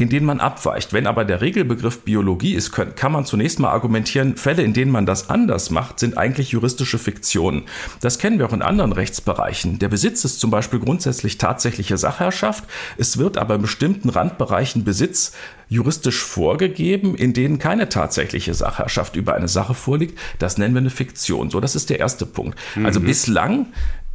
in 0.00 0.08
denen 0.08 0.24
man 0.24 0.40
abweicht. 0.40 0.92
Wenn 0.92 1.06
aber 1.06 1.24
der 1.24 1.40
Regelbegriff 1.42 2.00
Biologie 2.00 2.54
ist, 2.54 2.72
kann 2.72 3.12
man 3.12 3.26
zunächst 3.26 3.58
mal 3.58 3.70
argumentieren, 3.70 4.36
Fälle, 4.36 4.62
in 4.62 4.72
denen 4.72 4.90
man 4.90 5.04
das 5.04 5.28
anders 5.28 5.70
macht, 5.70 5.98
sind 5.98 6.16
eigentlich 6.16 6.52
juristische 6.52 6.98
Fiktionen. 6.98 7.64
Das 8.00 8.18
kennen 8.18 8.38
wir 8.38 8.46
auch 8.46 8.52
in 8.54 8.62
anderen 8.62 8.92
Rechtsbereichen. 8.92 9.78
Der 9.78 9.88
Besitz 9.88 10.24
ist 10.24 10.40
zum 10.40 10.50
Beispiel 10.50 10.80
grundsätzlich 10.80 11.36
tatsächliche 11.36 11.98
Sachherrschaft. 11.98 12.64
Es 12.96 13.18
wird 13.18 13.36
aber 13.36 13.56
in 13.56 13.62
bestimmten 13.62 14.08
Randbereichen 14.08 14.84
Besitz 14.84 15.32
juristisch 15.68 16.22
vorgegeben, 16.22 17.14
in 17.14 17.32
denen 17.32 17.58
keine 17.58 17.88
tatsächliche 17.88 18.54
Sachherrschaft 18.54 19.16
über 19.16 19.34
eine 19.34 19.48
Sache 19.48 19.74
vorliegt. 19.74 20.18
Das 20.38 20.58
nennen 20.58 20.74
wir 20.74 20.80
eine 20.80 20.90
Fiktion. 20.90 21.50
So, 21.50 21.60
das 21.60 21.76
ist 21.76 21.90
der 21.90 22.00
erste 22.00 22.26
Punkt. 22.26 22.58
Also 22.82 23.00
mhm. 23.00 23.04
bislang 23.04 23.66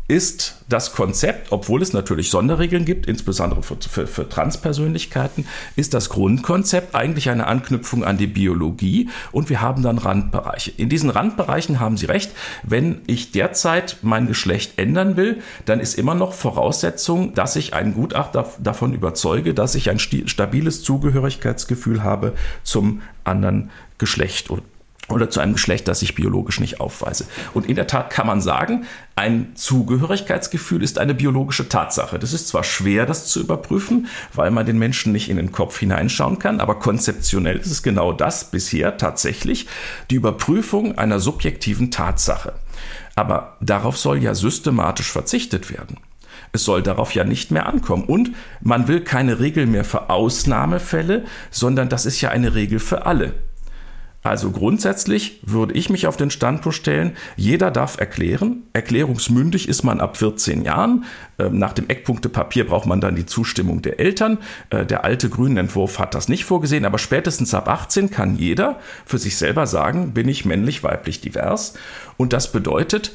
ist 0.07 0.57
das 0.69 0.93
Konzept, 0.93 1.51
obwohl 1.51 1.81
es 1.81 1.93
natürlich 1.93 2.29
Sonderregeln 2.29 2.85
gibt, 2.85 3.07
insbesondere 3.07 3.63
für, 3.63 3.77
für, 3.77 4.05
für, 4.05 4.29
Transpersönlichkeiten, 4.29 5.47
ist 5.75 5.95
das 5.95 6.09
Grundkonzept 6.09 6.93
eigentlich 6.93 7.29
eine 7.29 7.47
Anknüpfung 7.47 8.03
an 8.03 8.17
die 8.17 8.27
Biologie. 8.27 9.09
Und 9.31 9.49
wir 9.49 9.61
haben 9.61 9.81
dann 9.81 9.97
Randbereiche. 9.97 10.71
In 10.77 10.89
diesen 10.89 11.09
Randbereichen 11.09 11.79
haben 11.79 11.97
Sie 11.97 12.05
recht, 12.05 12.31
wenn 12.61 13.01
ich 13.07 13.31
derzeit 13.31 13.97
mein 14.03 14.27
Geschlecht 14.27 14.77
ändern 14.77 15.17
will, 15.17 15.41
dann 15.65 15.79
ist 15.79 15.97
immer 15.97 16.13
noch 16.13 16.33
Voraussetzung, 16.33 17.33
dass 17.33 17.55
ich 17.55 17.73
einen 17.73 17.95
Gutachter 17.95 18.47
davon 18.59 18.93
überzeuge, 18.93 19.55
dass 19.55 19.73
ich 19.73 19.89
ein 19.89 19.99
stabiles 19.99 20.83
Zugehörigkeitsgefühl 20.83 22.03
habe 22.03 22.33
zum 22.63 23.01
anderen 23.23 23.71
Geschlecht 23.97 24.49
oder 25.09 25.29
zu 25.29 25.39
einem 25.39 25.53
Geschlecht, 25.53 25.87
das 25.87 26.01
ich 26.01 26.15
biologisch 26.15 26.59
nicht 26.59 26.79
aufweise. 26.79 27.25
Und 27.53 27.67
in 27.67 27.75
der 27.75 27.87
Tat 27.87 28.09
kann 28.09 28.27
man 28.27 28.41
sagen, 28.41 28.85
ein 29.15 29.55
Zugehörigkeitsgefühl 29.55 30.83
ist 30.83 30.97
eine 30.97 31.13
biologische 31.13 31.69
Tatsache. 31.69 32.17
Das 32.19 32.33
ist 32.33 32.47
zwar 32.47 32.63
schwer, 32.63 33.05
das 33.05 33.27
zu 33.27 33.39
überprüfen, 33.39 34.07
weil 34.33 34.51
man 34.51 34.65
den 34.65 34.79
Menschen 34.79 35.11
nicht 35.11 35.29
in 35.29 35.37
den 35.37 35.51
Kopf 35.51 35.79
hineinschauen 35.79 36.39
kann, 36.39 36.59
aber 36.59 36.79
konzeptionell 36.79 37.57
ist 37.57 37.71
es 37.71 37.83
genau 37.83 38.13
das 38.13 38.51
bisher 38.51 38.97
tatsächlich, 38.97 39.67
die 40.09 40.15
Überprüfung 40.15 40.97
einer 40.97 41.19
subjektiven 41.19 41.91
Tatsache. 41.91 42.53
Aber 43.15 43.57
darauf 43.61 43.97
soll 43.97 44.21
ja 44.21 44.35
systematisch 44.35 45.11
verzichtet 45.11 45.71
werden. 45.71 45.97
Es 46.51 46.63
soll 46.63 46.81
darauf 46.81 47.13
ja 47.13 47.23
nicht 47.23 47.51
mehr 47.51 47.67
ankommen. 47.67 48.05
Und 48.05 48.31
man 48.61 48.87
will 48.87 49.01
keine 49.01 49.39
Regel 49.39 49.65
mehr 49.65 49.83
für 49.83 50.09
Ausnahmefälle, 50.09 51.25
sondern 51.51 51.89
das 51.89 52.05
ist 52.05 52.21
ja 52.21 52.29
eine 52.29 52.55
Regel 52.55 52.79
für 52.79 53.05
alle. 53.05 53.33
Also 54.25 54.49
grundsätzlich 54.49 55.39
würde 55.43 55.75
ich 55.75 55.91
mich 55.91 56.07
auf 56.07 56.17
den 56.17 56.31
Standpunkt 56.31 56.75
stellen, 56.75 57.15
jeder 57.35 57.69
darf 57.69 57.99
erklären. 57.99 58.63
Erklärungsmündig 58.73 59.69
ist 59.69 59.83
man 59.83 60.01
ab 60.01 60.17
14 60.17 60.63
Jahren. 60.63 61.05
Ähm, 61.37 61.59
nach 61.59 61.73
dem 61.73 61.89
Eckpunktepapier 61.89 62.65
braucht 62.65 62.87
man 62.87 62.99
dann 62.99 63.15
die 63.15 63.27
Zustimmung 63.27 63.83
der 63.83 63.99
Eltern. 63.99 64.39
Äh, 64.71 64.83
der 64.87 65.03
alte 65.03 65.29
Grünentwurf 65.29 65.99
hat 65.99 66.15
das 66.15 66.27
nicht 66.27 66.43
vorgesehen, 66.43 66.85
aber 66.85 66.97
spätestens 66.97 67.53
ab 67.53 67.69
18 67.69 68.09
kann 68.09 68.35
jeder 68.35 68.79
für 69.05 69.19
sich 69.19 69.37
selber 69.37 69.67
sagen, 69.67 70.15
bin 70.15 70.27
ich 70.27 70.43
männlich, 70.43 70.81
weiblich, 70.81 71.21
divers. 71.21 71.75
Und 72.17 72.33
das 72.33 72.51
bedeutet, 72.51 73.13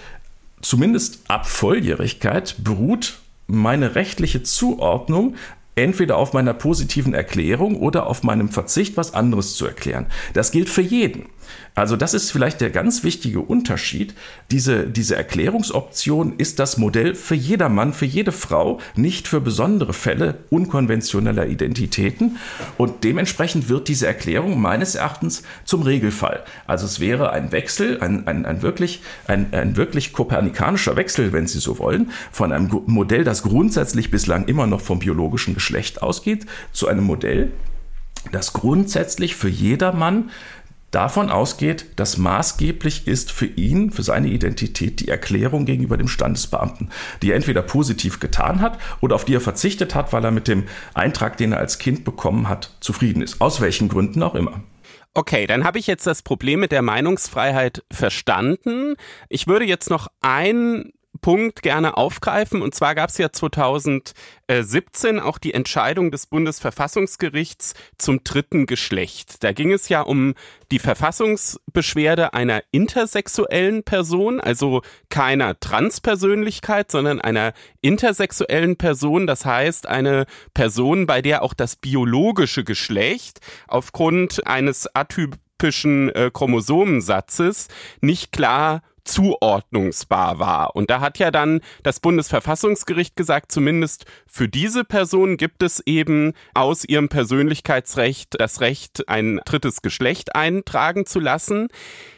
zumindest 0.62 1.24
ab 1.26 1.44
Volljährigkeit 1.48 2.54
beruht 2.62 3.18
meine 3.48 3.96
rechtliche 3.96 4.44
Zuordnung 4.44 5.34
entweder 5.80 6.16
auf 6.16 6.32
meiner 6.32 6.54
positiven 6.54 7.14
Erklärung 7.14 7.76
oder 7.76 8.06
auf 8.06 8.22
meinem 8.22 8.48
Verzicht, 8.48 8.96
was 8.96 9.14
anderes 9.14 9.54
zu 9.54 9.66
erklären. 9.66 10.06
Das 10.34 10.52
gilt 10.52 10.68
für 10.68 10.82
jeden. 10.82 11.26
Also 11.74 11.96
das 11.96 12.14
ist 12.14 12.30
vielleicht 12.30 12.60
der 12.60 12.70
ganz 12.70 13.04
wichtige 13.04 13.40
Unterschied. 13.40 14.14
Diese, 14.50 14.86
diese 14.86 15.16
Erklärungsoption 15.16 16.34
ist 16.36 16.58
das 16.58 16.76
Modell 16.76 17.14
für 17.14 17.34
jedermann, 17.34 17.92
für 17.92 18.06
jede 18.06 18.32
Frau, 18.32 18.80
nicht 18.96 19.28
für 19.28 19.40
besondere 19.40 19.92
Fälle 19.92 20.38
unkonventioneller 20.50 21.46
Identitäten. 21.46 22.38
Und 22.76 23.04
dementsprechend 23.04 23.68
wird 23.68 23.88
diese 23.88 24.06
Erklärung 24.06 24.60
meines 24.60 24.94
Erachtens 24.94 25.42
zum 25.64 25.82
Regelfall. 25.82 26.44
Also 26.66 26.86
es 26.86 27.00
wäre 27.00 27.30
ein 27.30 27.52
Wechsel, 27.52 28.00
ein, 28.00 28.26
ein, 28.26 28.44
ein, 28.44 28.62
wirklich, 28.62 29.02
ein, 29.26 29.52
ein 29.52 29.76
wirklich 29.76 30.12
kopernikanischer 30.12 30.96
Wechsel, 30.96 31.32
wenn 31.32 31.46
Sie 31.46 31.60
so 31.60 31.78
wollen, 31.78 32.10
von 32.32 32.52
einem 32.52 32.82
Modell, 32.86 33.24
das 33.24 33.42
grundsätzlich 33.42 34.10
bislang 34.10 34.46
immer 34.46 34.66
noch 34.66 34.80
vom 34.80 34.98
biologischen 34.98 35.54
Geschlecht 35.54 36.02
ausgeht, 36.02 36.46
zu 36.72 36.88
einem 36.88 37.04
Modell, 37.04 37.52
das 38.32 38.52
grundsätzlich 38.52 39.34
für 39.34 39.48
jedermann 39.48 40.30
davon 40.90 41.30
ausgeht, 41.30 41.86
dass 41.96 42.18
maßgeblich 42.18 43.06
ist 43.06 43.32
für 43.32 43.46
ihn, 43.46 43.90
für 43.90 44.02
seine 44.02 44.28
Identität, 44.28 45.00
die 45.00 45.08
Erklärung 45.08 45.64
gegenüber 45.64 45.96
dem 45.96 46.08
Standesbeamten, 46.08 46.90
die 47.22 47.30
er 47.30 47.36
entweder 47.36 47.62
positiv 47.62 48.20
getan 48.20 48.60
hat 48.60 48.78
oder 49.00 49.14
auf 49.14 49.24
die 49.24 49.34
er 49.34 49.40
verzichtet 49.40 49.94
hat, 49.94 50.12
weil 50.12 50.24
er 50.24 50.30
mit 50.30 50.48
dem 50.48 50.64
Eintrag, 50.94 51.36
den 51.36 51.52
er 51.52 51.58
als 51.58 51.78
Kind 51.78 52.04
bekommen 52.04 52.48
hat, 52.48 52.76
zufrieden 52.80 53.22
ist. 53.22 53.40
Aus 53.40 53.60
welchen 53.60 53.88
Gründen 53.88 54.22
auch 54.22 54.34
immer. 54.34 54.62
Okay, 55.12 55.46
dann 55.46 55.64
habe 55.64 55.78
ich 55.78 55.88
jetzt 55.88 56.06
das 56.06 56.22
Problem 56.22 56.60
mit 56.60 56.70
der 56.70 56.82
Meinungsfreiheit 56.82 57.84
verstanden. 57.90 58.94
Ich 59.28 59.48
würde 59.48 59.64
jetzt 59.64 59.90
noch 59.90 60.06
ein 60.20 60.92
Punkt 61.20 61.62
gerne 61.62 61.96
aufgreifen. 61.96 62.62
Und 62.62 62.74
zwar 62.74 62.94
gab 62.94 63.10
es 63.10 63.18
ja 63.18 63.30
2017 63.30 65.20
auch 65.20 65.38
die 65.38 65.54
Entscheidung 65.54 66.10
des 66.10 66.26
Bundesverfassungsgerichts 66.26 67.74
zum 67.98 68.24
dritten 68.24 68.66
Geschlecht. 68.66 69.42
Da 69.44 69.52
ging 69.52 69.72
es 69.72 69.88
ja 69.88 70.02
um 70.02 70.34
die 70.70 70.78
Verfassungsbeschwerde 70.78 72.34
einer 72.34 72.62
intersexuellen 72.70 73.82
Person, 73.82 74.40
also 74.40 74.82
keiner 75.08 75.58
Transpersönlichkeit, 75.58 76.90
sondern 76.90 77.20
einer 77.20 77.52
intersexuellen 77.80 78.76
Person. 78.76 79.26
Das 79.26 79.44
heißt, 79.44 79.86
eine 79.86 80.26
Person, 80.54 81.06
bei 81.06 81.22
der 81.22 81.42
auch 81.42 81.54
das 81.54 81.76
biologische 81.76 82.64
Geschlecht 82.64 83.40
aufgrund 83.68 84.46
eines 84.46 84.94
atypischen 84.94 86.10
äh, 86.10 86.30
Chromosomensatzes 86.32 87.68
nicht 88.00 88.32
klar 88.32 88.82
zuordnungsbar 89.10 90.38
war. 90.38 90.76
Und 90.76 90.90
da 90.90 91.00
hat 91.00 91.18
ja 91.18 91.30
dann 91.30 91.60
das 91.82 92.00
Bundesverfassungsgericht 92.00 93.16
gesagt, 93.16 93.50
zumindest 93.52 94.06
für 94.26 94.48
diese 94.48 94.84
Person 94.84 95.36
gibt 95.36 95.62
es 95.62 95.82
eben 95.84 96.32
aus 96.54 96.84
ihrem 96.84 97.08
Persönlichkeitsrecht 97.08 98.40
das 98.40 98.60
Recht, 98.60 99.08
ein 99.08 99.40
drittes 99.44 99.82
Geschlecht 99.82 100.34
eintragen 100.34 101.06
zu 101.06 101.18
lassen. 101.18 101.68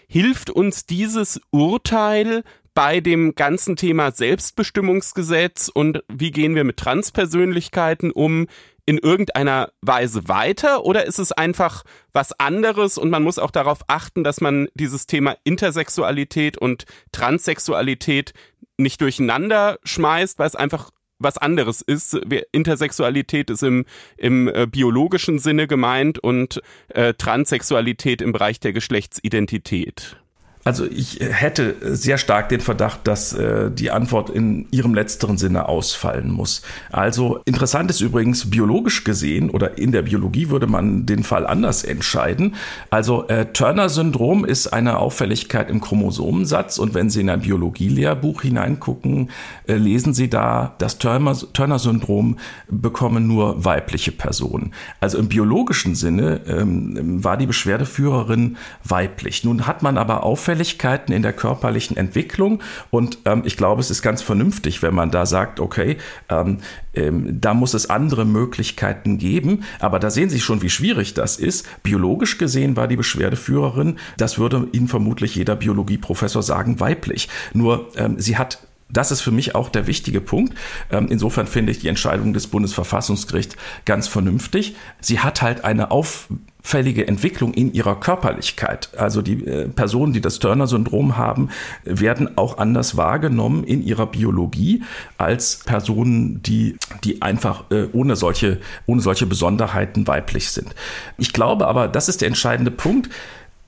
Hilft 0.06 0.50
uns 0.50 0.84
dieses 0.84 1.40
Urteil 1.50 2.44
bei 2.74 3.00
dem 3.00 3.34
ganzen 3.34 3.76
Thema 3.76 4.12
Selbstbestimmungsgesetz 4.12 5.68
und 5.68 6.02
wie 6.08 6.30
gehen 6.30 6.54
wir 6.54 6.64
mit 6.64 6.78
Transpersönlichkeiten 6.78 8.10
um? 8.10 8.46
In 8.86 8.98
irgendeiner 8.98 9.70
Weise 9.80 10.28
weiter 10.28 10.84
oder 10.84 11.06
ist 11.06 11.18
es 11.18 11.32
einfach 11.32 11.84
was 12.12 12.38
anderes 12.38 12.98
und 12.98 13.10
man 13.10 13.22
muss 13.22 13.38
auch 13.38 13.50
darauf 13.50 13.80
achten, 13.86 14.24
dass 14.24 14.40
man 14.40 14.68
dieses 14.74 15.06
Thema 15.06 15.36
Intersexualität 15.44 16.58
und 16.58 16.84
Transsexualität 17.12 18.34
nicht 18.76 19.00
durcheinander 19.00 19.78
schmeißt, 19.84 20.38
weil 20.38 20.48
es 20.48 20.56
einfach 20.56 20.90
was 21.18 21.38
anderes 21.38 21.82
ist. 21.82 22.14
Intersexualität 22.50 23.50
ist 23.50 23.62
im, 23.62 23.84
im 24.16 24.48
äh, 24.48 24.66
biologischen 24.66 25.38
Sinne 25.38 25.68
gemeint 25.68 26.18
und 26.18 26.60
äh, 26.88 27.14
Transsexualität 27.14 28.20
im 28.20 28.32
Bereich 28.32 28.58
der 28.58 28.72
Geschlechtsidentität. 28.72 30.21
Also 30.64 30.84
ich 30.84 31.18
hätte 31.20 31.74
sehr 31.96 32.18
stark 32.18 32.48
den 32.48 32.60
Verdacht, 32.60 33.00
dass 33.04 33.32
äh, 33.32 33.70
die 33.70 33.90
Antwort 33.90 34.30
in 34.30 34.66
ihrem 34.70 34.94
letzteren 34.94 35.36
Sinne 35.36 35.68
ausfallen 35.68 36.30
muss. 36.30 36.62
Also 36.92 37.40
interessant 37.46 37.90
ist 37.90 38.00
übrigens 38.00 38.48
biologisch 38.48 39.02
gesehen 39.02 39.50
oder 39.50 39.76
in 39.76 39.90
der 39.90 40.02
Biologie 40.02 40.50
würde 40.50 40.68
man 40.68 41.04
den 41.04 41.24
Fall 41.24 41.48
anders 41.48 41.82
entscheiden. 41.82 42.54
Also 42.90 43.26
äh, 43.26 43.46
Turner-Syndrom 43.46 44.44
ist 44.44 44.68
eine 44.68 44.98
Auffälligkeit 44.98 45.68
im 45.68 45.80
Chromosomensatz 45.80 46.78
und 46.78 46.94
wenn 46.94 47.10
Sie 47.10 47.22
in 47.22 47.30
ein 47.30 47.40
Biologielehrbuch 47.40 48.42
hineingucken, 48.42 49.30
äh, 49.66 49.74
lesen 49.74 50.14
Sie 50.14 50.30
da, 50.30 50.76
das 50.78 50.98
Turner-Syndrom 50.98 52.38
bekommen 52.68 53.26
nur 53.26 53.64
weibliche 53.64 54.12
Personen. 54.12 54.72
Also 55.00 55.18
im 55.18 55.28
biologischen 55.28 55.96
Sinne 55.96 56.40
ähm, 56.46 57.24
war 57.24 57.36
die 57.36 57.46
Beschwerdeführerin 57.46 58.58
weiblich. 58.84 59.42
Nun 59.42 59.66
hat 59.66 59.82
man 59.82 59.98
aber 59.98 60.22
auffällig 60.22 60.51
Auffälligkeiten 60.52 61.14
in 61.14 61.22
der 61.22 61.32
körperlichen 61.32 61.96
Entwicklung. 61.96 62.60
Und 62.90 63.18
ähm, 63.24 63.42
ich 63.46 63.56
glaube, 63.56 63.80
es 63.80 63.90
ist 63.90 64.02
ganz 64.02 64.20
vernünftig, 64.20 64.82
wenn 64.82 64.94
man 64.94 65.10
da 65.10 65.24
sagt, 65.24 65.60
okay, 65.60 65.96
ähm, 66.28 66.58
ähm, 66.94 67.40
da 67.40 67.54
muss 67.54 67.72
es 67.72 67.88
andere 67.88 68.26
Möglichkeiten 68.26 69.16
geben. 69.16 69.64
Aber 69.80 69.98
da 69.98 70.10
sehen 70.10 70.28
Sie 70.28 70.40
schon, 70.40 70.60
wie 70.60 70.68
schwierig 70.68 71.14
das 71.14 71.38
ist. 71.38 71.66
Biologisch 71.82 72.36
gesehen 72.36 72.76
war 72.76 72.86
die 72.86 72.96
Beschwerdeführerin, 72.96 73.96
das 74.18 74.38
würde 74.38 74.68
Ihnen 74.72 74.88
vermutlich 74.88 75.34
jeder 75.34 75.56
Biologieprofessor 75.56 76.42
sagen, 76.42 76.80
weiblich. 76.80 77.30
Nur 77.54 77.88
ähm, 77.96 78.16
sie 78.18 78.36
hat 78.36 78.58
das 78.92 79.10
ist 79.10 79.22
für 79.22 79.30
mich 79.30 79.54
auch 79.54 79.68
der 79.68 79.86
wichtige 79.86 80.20
Punkt. 80.20 80.54
Ähm, 80.90 81.08
insofern 81.10 81.46
finde 81.46 81.72
ich 81.72 81.78
die 81.78 81.88
Entscheidung 81.88 82.32
des 82.32 82.46
Bundesverfassungsgerichts 82.46 83.56
ganz 83.84 84.06
vernünftig. 84.08 84.76
Sie 85.00 85.20
hat 85.20 85.42
halt 85.42 85.64
eine 85.64 85.90
auffällige 85.90 87.08
Entwicklung 87.08 87.54
in 87.54 87.72
ihrer 87.72 87.98
Körperlichkeit. 87.98 88.90
Also 88.96 89.22
die 89.22 89.44
äh, 89.44 89.68
Personen, 89.68 90.12
die 90.12 90.20
das 90.20 90.38
Turner-Syndrom 90.38 91.16
haben, 91.16 91.48
werden 91.84 92.36
auch 92.36 92.58
anders 92.58 92.96
wahrgenommen 92.96 93.64
in 93.64 93.82
ihrer 93.82 94.06
Biologie 94.06 94.82
als 95.16 95.60
Personen, 95.64 96.42
die, 96.42 96.76
die 97.02 97.22
einfach 97.22 97.64
äh, 97.70 97.86
ohne 97.92 98.16
solche, 98.16 98.60
ohne 98.86 99.00
solche 99.00 99.26
Besonderheiten 99.26 100.06
weiblich 100.06 100.50
sind. 100.50 100.74
Ich 101.16 101.32
glaube 101.32 101.66
aber, 101.66 101.88
das 101.88 102.08
ist 102.08 102.20
der 102.20 102.28
entscheidende 102.28 102.70
Punkt 102.70 103.08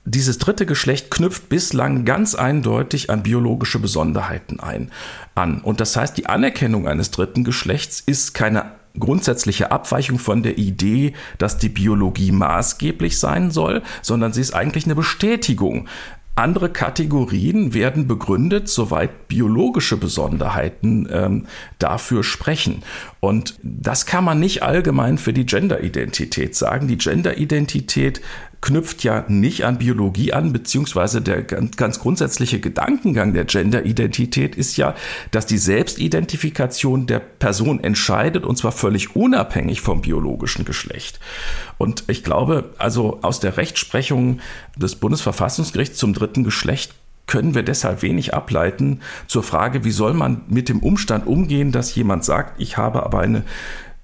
dieses 0.05 0.37
dritte 0.37 0.65
Geschlecht 0.67 1.09
knüpft 1.09 1.49
bislang 1.49 2.05
ganz 2.05 2.35
eindeutig 2.35 3.09
an 3.09 3.23
biologische 3.23 3.79
Besonderheiten 3.79 4.59
ein, 4.59 4.91
an. 5.33 5.61
Und 5.61 5.79
das 5.79 5.95
heißt, 5.95 6.15
die 6.17 6.27
Anerkennung 6.27 6.87
eines 6.87 7.09
dritten 7.11 7.43
Geschlechts 7.43 8.01
ist 8.05 8.33
keine 8.33 8.71
grundsätzliche 8.97 9.71
Abweichung 9.71 10.19
von 10.19 10.43
der 10.43 10.57
Idee, 10.57 11.13
dass 11.37 11.57
die 11.57 11.69
Biologie 11.69 12.31
maßgeblich 12.31 13.19
sein 13.19 13.51
soll, 13.51 13.81
sondern 14.01 14.31
sie 14.31 14.41
ist 14.41 14.53
eigentlich 14.53 14.85
eine 14.85 14.95
Bestätigung 14.95 15.87
andere 16.35 16.69
Kategorien 16.69 17.73
werden 17.73 18.07
begründet, 18.07 18.67
soweit 18.67 19.29
biologische 19.29 19.95
Besonderheiten 19.95 21.07
ähm, 21.09 21.45
dafür 21.79 22.25
sprechen. 22.25 22.83
Und 23.21 23.57
das 23.63 24.05
kann 24.05 24.25
man 24.25 24.39
nicht 24.39 24.61
allgemein 24.61 25.17
für 25.17 25.31
die 25.31 25.45
Genderidentität 25.45 26.53
sagen. 26.53 26.89
Die 26.89 26.97
Genderidentität 26.97 28.21
knüpft 28.65 29.03
ja 29.03 29.25
nicht 29.27 29.63
an 29.63 29.77
Biologie 29.77 30.33
an, 30.33 30.51
beziehungsweise 30.51 31.21
der 31.21 31.43
ganz, 31.43 31.77
ganz 31.77 31.99
grundsätzliche 31.99 32.59
Gedankengang 32.59 33.31
der 33.33 33.45
Genderidentität 33.45 34.55
ist 34.55 34.75
ja, 34.75 34.95
dass 35.29 35.45
die 35.45 35.59
Selbstidentifikation 35.59 37.05
der 37.05 37.19
Person 37.19 37.83
entscheidet 37.83 38.43
und 38.43 38.57
zwar 38.57 38.71
völlig 38.71 39.15
unabhängig 39.15 39.81
vom 39.81 40.01
biologischen 40.01 40.65
Geschlecht. 40.65 41.19
Und 41.77 42.05
ich 42.07 42.23
glaube, 42.23 42.73
also 42.79 43.19
aus 43.21 43.39
der 43.39 43.55
Rechtsprechung 43.57 44.39
des 44.75 44.95
Bundesverfassungsgerichts 44.95 45.99
zum 45.99 46.13
dritten 46.13 46.43
Geschlecht 46.43 46.95
können 47.27 47.53
wir 47.53 47.63
deshalb 47.63 48.01
wenig 48.01 48.33
ableiten 48.33 49.01
zur 49.27 49.43
Frage, 49.43 49.83
wie 49.83 49.91
soll 49.91 50.15
man 50.15 50.41
mit 50.47 50.69
dem 50.69 50.79
Umstand 50.79 51.27
umgehen, 51.27 51.71
dass 51.71 51.93
jemand 51.93 52.25
sagt, 52.25 52.59
ich 52.59 52.77
habe 52.77 53.03
aber 53.03 53.19
eine 53.19 53.43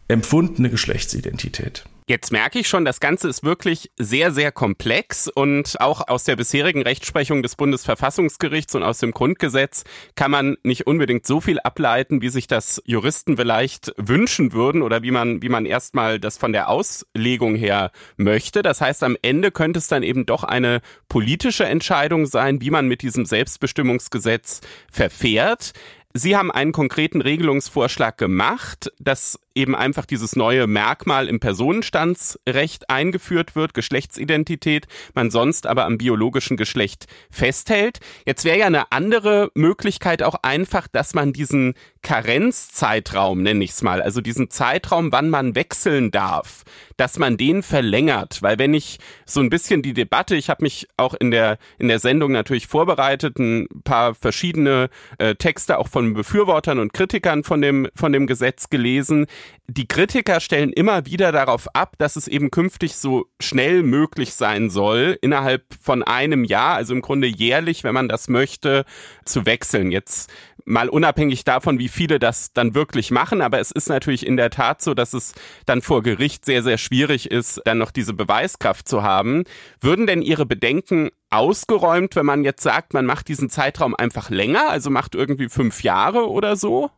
empfundene 0.08 0.70
Geschlechtsidentität. 0.70 1.84
Jetzt 2.12 2.34
merke 2.34 2.60
ich 2.60 2.68
schon, 2.68 2.84
das 2.84 3.00
Ganze 3.00 3.30
ist 3.30 3.42
wirklich 3.46 3.90
sehr, 3.98 4.34
sehr 4.34 4.52
komplex 4.52 5.30
und 5.30 5.80
auch 5.80 6.10
aus 6.10 6.26
der 6.26 6.36
bisherigen 6.36 6.82
Rechtsprechung 6.82 7.42
des 7.42 7.56
Bundesverfassungsgerichts 7.56 8.76
und 8.76 8.84
aus 8.84 8.98
dem 8.98 9.12
Grundgesetz 9.12 9.86
kann 10.16 10.30
man 10.30 10.58
nicht 10.64 10.88
unbedingt 10.88 11.26
so 11.26 11.40
viel 11.40 11.62
ableiten, 11.62 12.22
wie 12.22 12.28
sich 12.28 12.48
das 12.48 12.84
Juristen 12.86 13.38
vielleicht 13.38 13.94
wünschen 13.96 14.52
würden 14.52 14.82
oder 14.82 15.04
wie 15.04 15.12
man, 15.12 15.42
wie 15.42 15.48
man 15.48 15.66
erstmal 15.66 16.20
das 16.20 16.38
von 16.38 16.52
der 16.52 16.68
Auslegung 16.68 17.56
her 17.56 17.94
möchte. 18.18 18.62
Das 18.62 18.82
heißt, 18.82 19.06
am 19.06 19.16
Ende 19.22 19.50
könnte 19.50 19.80
es 19.80 19.88
dann 19.88 20.04
eben 20.04 20.26
doch 20.26 20.44
eine 20.44 20.82
politische 21.08 21.64
Entscheidung 21.64 22.26
sein, 22.26 22.60
wie 22.60 22.72
man 22.72 22.90
mit 22.90 23.04
diesem 23.04 23.26
Selbstbestimmungsgesetz 23.26 24.60
verfährt. 24.92 25.72
Sie 26.14 26.36
haben 26.36 26.52
einen 26.52 26.74
konkreten 26.74 27.22
Regelungsvorschlag 27.22 28.18
gemacht, 28.18 28.92
dass 29.00 29.40
eben 29.56 29.76
einfach 29.76 30.06
dieses 30.06 30.36
neue 30.36 30.68
Merkmal 30.68 31.28
im 31.28 31.40
Personenstandsrecht 31.40 32.90
eingeführt 32.90 33.56
wird, 33.56 33.74
Geschlechtsidentität, 33.74 34.88
man 35.14 35.32
sonst 35.32 35.68
aber 35.68 35.86
am 35.86 35.98
biologischen 35.98 36.58
Geschlecht 36.58 37.08
festhält. 37.30 38.00
Jetzt 38.26 38.46
wäre 38.46 38.60
ja 38.60 38.66
eine 38.68 38.92
andere 38.92 39.52
Möglichkeit 39.56 40.24
auch 40.24 40.36
einfach, 40.44 40.88
dass 40.88 41.14
man 41.14 41.34
diesen 41.34 41.74
Karenzzeitraum, 42.02 43.44
nenne 43.44 43.64
ich 43.64 43.72
es 43.72 43.82
mal, 43.82 44.02
also 44.02 44.22
diesen 44.22 44.50
Zeitraum, 44.50 45.12
wann 45.12 45.30
man 45.30 45.56
wechseln 45.56 46.12
darf, 46.12 46.64
dass 46.98 47.20
man 47.20 47.38
den 47.38 47.64
verlängert, 47.64 48.42
weil 48.42 48.58
wenn 48.60 48.74
ich 48.74 49.00
so 49.26 49.40
ein 49.40 49.50
bisschen 49.50 49.82
die 49.82 49.94
Debatte, 49.94 50.36
ich 50.36 50.50
habe 50.50 50.64
mich 50.64 50.88
auch 50.98 51.14
in 51.14 51.32
der 51.32 51.58
in 51.78 51.88
der 51.88 52.00
Sendung 52.00 52.32
natürlich 52.32 52.68
vorbereitet, 52.68 53.38
ein 53.40 53.68
paar 53.84 54.16
verschiedene 54.16 54.90
äh, 55.18 55.36
Texte 55.36 55.78
auch 55.78 55.88
von 55.88 56.14
Befürwortern 56.14 56.80
und 56.80 56.94
Kritikern 56.94 57.44
von 57.44 57.62
dem 57.62 57.88
von 57.96 58.14
dem 58.14 58.28
Gesetz 58.28 58.70
gelesen, 58.70 59.28
Die 59.68 59.88
Kritiker 59.88 60.42
stellen 60.42 60.74
immer 60.74 61.06
wieder 61.06 61.32
darauf 61.32 61.74
ab, 61.76 61.96
dass 61.98 62.18
es 62.18 62.28
eben 62.28 62.52
künftig 62.52 62.96
so 62.98 63.28
schnell 63.40 63.84
möglich 63.84 64.34
sein 64.34 64.70
soll, 64.70 65.18
innerhalb 65.22 65.64
von 65.82 66.04
einem 66.04 66.44
Jahr, 66.44 66.76
also 66.76 66.94
im 66.94 67.02
Grunde 67.02 67.28
jährlich, 67.28 67.84
wenn 67.86 67.94
man 67.94 68.10
das 68.10 68.28
möchte, 68.28 68.84
zu 69.24 69.46
wechseln. 69.46 69.92
Jetzt 69.92 70.30
mal 70.66 70.90
unabhängig 70.90 71.44
davon, 71.44 71.80
wie 71.80 71.88
viele 71.88 72.20
das 72.20 72.54
dann 72.54 72.76
wirklich 72.76 73.12
machen, 73.12 73.42
aber 73.42 73.60
es 73.60 73.72
ist 73.72 73.90
natürlich 73.90 74.26
in 74.26 74.38
der 74.38 74.50
Tat 74.50 74.82
so, 74.82 74.94
dass 74.94 75.14
es 75.14 75.34
dann 75.66 75.82
vor 75.82 76.04
Gericht 76.04 76.46
sehr, 76.46 76.64
sehr 76.64 76.78
schwierig 76.78 77.32
ist, 77.32 77.62
dann 77.66 77.78
noch 77.78 77.92
diese 77.92 78.14
Beweiskraft 78.14 78.88
zu 78.88 79.04
haben. 79.04 79.44
Würden 79.80 80.08
denn 80.08 80.22
Ihre 80.22 80.46
Bedenken 80.46 81.10
ausgeräumt, 81.30 82.16
wenn 82.16 82.26
man 82.26 82.44
jetzt 82.44 82.62
sagt, 82.62 82.94
man 82.94 83.06
macht 83.06 83.28
diesen 83.28 83.50
Zeitraum 83.50 83.96
einfach 83.96 84.30
länger, 84.30 84.70
also 84.70 84.90
macht 84.90 85.16
irgendwie 85.16 85.50
fünf 85.50 85.84
Jahre 85.84 86.30
oder 86.30 86.56
so? 86.56 86.92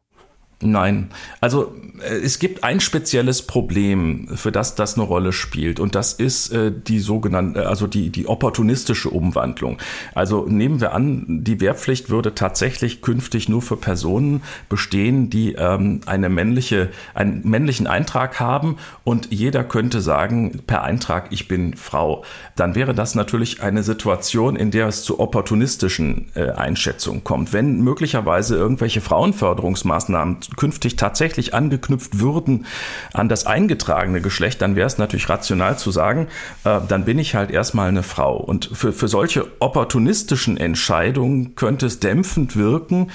Nein, 0.63 1.09
also 1.41 1.73
äh, 2.01 2.15
es 2.15 2.39
gibt 2.39 2.63
ein 2.63 2.79
spezielles 2.79 3.41
Problem, 3.41 4.27
für 4.35 4.51
das 4.51 4.75
das 4.75 4.95
eine 4.95 5.03
Rolle 5.03 5.33
spielt 5.33 5.79
und 5.79 5.95
das 5.95 6.13
ist 6.13 6.51
äh, 6.51 6.71
die 6.71 6.99
sogenannte, 6.99 7.67
also 7.67 7.87
die, 7.87 8.09
die 8.09 8.27
opportunistische 8.27 9.09
Umwandlung. 9.09 9.77
Also 10.15 10.45
nehmen 10.47 10.81
wir 10.81 10.93
an, 10.93 11.25
die 11.43 11.59
Wehrpflicht 11.59 12.09
würde 12.09 12.35
tatsächlich 12.35 13.01
künftig 13.01 13.49
nur 13.49 13.61
für 13.61 13.77
Personen 13.77 14.41
bestehen, 14.69 15.29
die 15.29 15.53
ähm, 15.53 16.01
eine 16.05 16.29
männliche, 16.29 16.89
einen 17.13 17.41
männlichen 17.43 17.87
Eintrag 17.87 18.39
haben 18.39 18.77
und 19.03 19.27
jeder 19.31 19.63
könnte 19.63 20.01
sagen 20.01 20.61
per 20.65 20.83
Eintrag, 20.83 21.27
ich 21.31 21.47
bin 21.47 21.75
Frau. 21.75 22.23
Dann 22.55 22.75
wäre 22.75 22.93
das 22.93 23.15
natürlich 23.15 23.61
eine 23.61 23.83
Situation, 23.83 24.55
in 24.55 24.71
der 24.71 24.87
es 24.87 25.03
zu 25.03 25.19
opportunistischen 25.19 26.31
äh, 26.35 26.51
Einschätzungen 26.51 27.23
kommt. 27.23 27.53
Wenn 27.53 27.81
möglicherweise 27.81 28.55
irgendwelche 28.55 29.01
Frauenförderungsmaßnahmen 29.01 30.37
künftig 30.55 30.95
tatsächlich 30.95 31.53
angeknüpft 31.53 32.19
würden 32.19 32.65
an 33.13 33.29
das 33.29 33.45
eingetragene 33.45 34.21
Geschlecht, 34.21 34.61
dann 34.61 34.75
wäre 34.75 34.87
es 34.87 34.97
natürlich 34.97 35.29
rational 35.29 35.77
zu 35.77 35.91
sagen, 35.91 36.27
äh, 36.63 36.79
dann 36.87 37.05
bin 37.05 37.19
ich 37.19 37.35
halt 37.35 37.51
erstmal 37.51 37.89
eine 37.89 38.03
Frau. 38.03 38.37
Und 38.37 38.69
für, 38.73 38.93
für 38.93 39.07
solche 39.07 39.47
opportunistischen 39.59 40.57
Entscheidungen 40.57 41.55
könnte 41.55 41.85
es 41.85 41.99
dämpfend 41.99 42.55
wirken, 42.55 43.11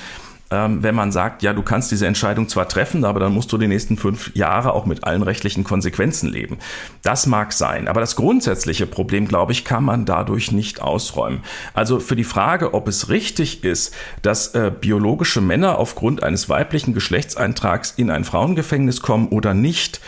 ähm, 0.51 0.83
wenn 0.83 0.95
man 0.95 1.13
sagt, 1.13 1.43
ja, 1.43 1.53
du 1.53 1.63
kannst 1.63 1.91
diese 1.91 2.07
Entscheidung 2.07 2.49
zwar 2.49 2.69
treffen, 2.69 3.05
aber 3.05 3.21
dann 3.21 3.35
musst 3.35 3.53
du 3.53 3.59
die 3.59 3.69
nächsten 3.69 3.97
fünf 3.99 4.35
Jahre 4.35 4.73
auch 4.73 4.87
mit 4.87 5.05
allen 5.05 5.23
rechtlichen 5.23 5.63
Konsequenzen 5.63 6.31
leben. 6.31 6.59
Das 7.03 7.27
mag 7.27 7.53
sein, 7.53 7.87
aber 7.87 8.01
das 8.01 8.17
grundsätzliche 8.17 8.87
Problem, 8.87 9.29
glaube 9.29 9.53
ich, 9.53 9.65
kann 9.65 9.85
man 9.85 10.07
dadurch 10.07 10.51
nicht 10.51 10.81
ausräumen. 10.81 11.43
Also 11.75 12.01
für 12.01 12.17
die 12.17 12.25
Frage, 12.25 12.73
ob 12.73 12.89
es 12.89 13.11
richtig 13.11 13.63
ist, 13.63 13.95
dass 14.23 14.55
äh, 14.55 14.71
biologische 14.71 15.43
Männer 15.43 15.79
aufgrund 15.79 16.23
eines 16.23 16.49
weiblichen 16.49 16.95
Geschlechtseintrags 16.95 17.93
in 17.97 18.11
ein 18.11 18.25
Frauengefängnis 18.25 19.03
kommen 19.03 19.29
oder 19.29 19.53
nicht, 19.53 20.01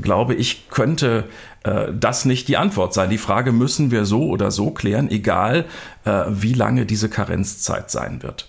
glaube 0.00 0.34
ich, 0.34 0.68
könnte 0.70 1.24
äh, 1.64 1.86
das 1.92 2.24
nicht 2.24 2.46
die 2.46 2.56
Antwort 2.56 2.94
sein. 2.94 3.10
Die 3.10 3.18
Frage 3.18 3.50
müssen 3.50 3.90
wir 3.90 4.04
so 4.04 4.28
oder 4.28 4.52
so 4.52 4.70
klären, 4.70 5.10
egal 5.10 5.64
äh, 6.04 6.24
wie 6.28 6.54
lange 6.54 6.86
diese 6.86 7.08
Karenzzeit 7.08 7.90
sein 7.90 8.22
wird 8.22 8.48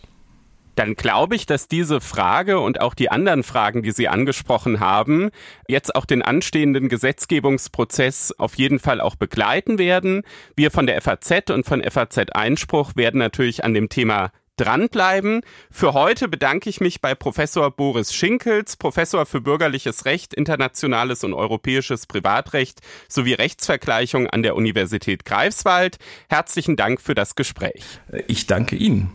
dann 0.79 0.95
glaube 0.95 1.35
ich, 1.35 1.45
dass 1.45 1.67
diese 1.67 1.99
Frage 1.99 2.61
und 2.61 2.79
auch 2.79 2.93
die 2.93 3.11
anderen 3.11 3.43
Fragen, 3.43 3.83
die 3.83 3.91
Sie 3.91 4.07
angesprochen 4.07 4.79
haben, 4.79 5.29
jetzt 5.67 5.93
auch 5.93 6.05
den 6.05 6.21
anstehenden 6.21 6.87
Gesetzgebungsprozess 6.87 8.33
auf 8.37 8.55
jeden 8.55 8.79
Fall 8.79 9.01
auch 9.01 9.15
begleiten 9.15 9.77
werden. 9.77 10.21
Wir 10.55 10.71
von 10.71 10.87
der 10.87 11.01
FAZ 11.01 11.49
und 11.49 11.65
von 11.65 11.83
FAZ 11.83 12.31
Einspruch 12.31 12.93
werden 12.95 13.17
natürlich 13.17 13.65
an 13.65 13.73
dem 13.73 13.89
Thema 13.89 14.31
dranbleiben. 14.55 15.41
Für 15.69 15.91
heute 15.91 16.29
bedanke 16.29 16.69
ich 16.69 16.79
mich 16.79 17.01
bei 17.01 17.13
Professor 17.13 17.71
Boris 17.71 18.13
Schinkels, 18.13 18.77
Professor 18.77 19.25
für 19.25 19.41
bürgerliches 19.41 20.05
Recht, 20.05 20.33
internationales 20.33 21.25
und 21.25 21.33
europäisches 21.33 22.07
Privatrecht 22.07 22.79
sowie 23.09 23.33
Rechtsvergleichung 23.33 24.27
an 24.27 24.43
der 24.43 24.55
Universität 24.55 25.25
Greifswald. 25.25 25.97
Herzlichen 26.29 26.77
Dank 26.77 27.01
für 27.01 27.15
das 27.15 27.35
Gespräch. 27.35 27.83
Ich 28.27 28.47
danke 28.47 28.77
Ihnen. 28.77 29.11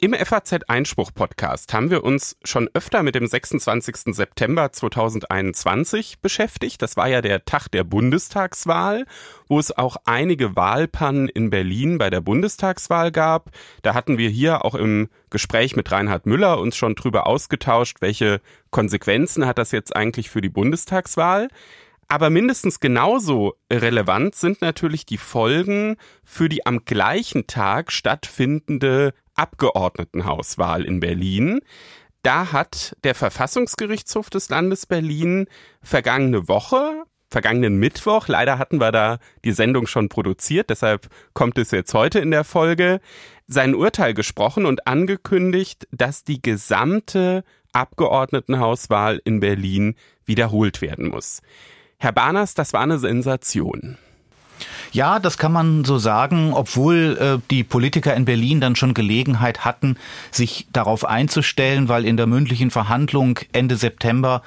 Im 0.00 0.14
FAZ 0.14 0.60
Einspruch 0.68 1.12
Podcast 1.12 1.74
haben 1.74 1.90
wir 1.90 2.04
uns 2.04 2.36
schon 2.44 2.70
öfter 2.72 3.02
mit 3.02 3.16
dem 3.16 3.26
26. 3.26 4.14
September 4.14 4.70
2021 4.70 6.20
beschäftigt. 6.20 6.80
Das 6.82 6.96
war 6.96 7.08
ja 7.08 7.20
der 7.20 7.44
Tag 7.44 7.66
der 7.66 7.82
Bundestagswahl, 7.82 9.06
wo 9.48 9.58
es 9.58 9.76
auch 9.76 9.96
einige 10.04 10.54
Wahlpannen 10.54 11.28
in 11.28 11.50
Berlin 11.50 11.98
bei 11.98 12.10
der 12.10 12.20
Bundestagswahl 12.20 13.10
gab. 13.10 13.50
Da 13.82 13.94
hatten 13.94 14.18
wir 14.18 14.28
hier 14.28 14.64
auch 14.64 14.76
im 14.76 15.08
Gespräch 15.30 15.74
mit 15.74 15.90
Reinhard 15.90 16.26
Müller 16.26 16.60
uns 16.60 16.76
schon 16.76 16.94
drüber 16.94 17.26
ausgetauscht, 17.26 17.96
welche 17.98 18.40
Konsequenzen 18.70 19.46
hat 19.46 19.58
das 19.58 19.72
jetzt 19.72 19.96
eigentlich 19.96 20.30
für 20.30 20.40
die 20.40 20.48
Bundestagswahl. 20.48 21.48
Aber 22.06 22.30
mindestens 22.30 22.78
genauso 22.78 23.56
relevant 23.70 24.36
sind 24.36 24.62
natürlich 24.62 25.04
die 25.06 25.18
Folgen 25.18 25.96
für 26.24 26.48
die 26.48 26.64
am 26.64 26.84
gleichen 26.84 27.48
Tag 27.48 27.90
stattfindende 27.90 29.12
Abgeordnetenhauswahl 29.38 30.84
in 30.84 31.00
Berlin. 31.00 31.60
Da 32.22 32.52
hat 32.52 32.96
der 33.04 33.14
Verfassungsgerichtshof 33.14 34.28
des 34.30 34.48
Landes 34.48 34.86
Berlin 34.86 35.46
vergangene 35.82 36.48
Woche, 36.48 37.04
vergangenen 37.30 37.78
Mittwoch, 37.78 38.28
leider 38.28 38.58
hatten 38.58 38.80
wir 38.80 38.90
da 38.90 39.18
die 39.44 39.52
Sendung 39.52 39.86
schon 39.86 40.08
produziert, 40.08 40.70
deshalb 40.70 41.08
kommt 41.34 41.58
es 41.58 41.70
jetzt 41.70 41.94
heute 41.94 42.18
in 42.18 42.30
der 42.30 42.44
Folge, 42.44 43.00
sein 43.46 43.74
Urteil 43.74 44.14
gesprochen 44.14 44.66
und 44.66 44.86
angekündigt, 44.86 45.86
dass 45.90 46.24
die 46.24 46.42
gesamte 46.42 47.44
Abgeordnetenhauswahl 47.72 49.20
in 49.24 49.40
Berlin 49.40 49.94
wiederholt 50.24 50.82
werden 50.82 51.08
muss. 51.08 51.40
Herr 51.98 52.12
Barners, 52.12 52.54
das 52.54 52.72
war 52.72 52.80
eine 52.80 52.98
Sensation. 52.98 53.98
Ja, 54.92 55.18
das 55.18 55.38
kann 55.38 55.52
man 55.52 55.84
so 55.84 55.98
sagen, 55.98 56.52
obwohl 56.54 57.18
äh, 57.20 57.48
die 57.50 57.64
Politiker 57.64 58.14
in 58.14 58.24
Berlin 58.24 58.60
dann 58.60 58.76
schon 58.76 58.94
Gelegenheit 58.94 59.64
hatten, 59.64 59.96
sich 60.30 60.66
darauf 60.72 61.04
einzustellen, 61.04 61.88
weil 61.88 62.04
in 62.04 62.16
der 62.16 62.26
mündlichen 62.26 62.70
Verhandlung 62.70 63.38
Ende 63.52 63.76
September 63.76 64.42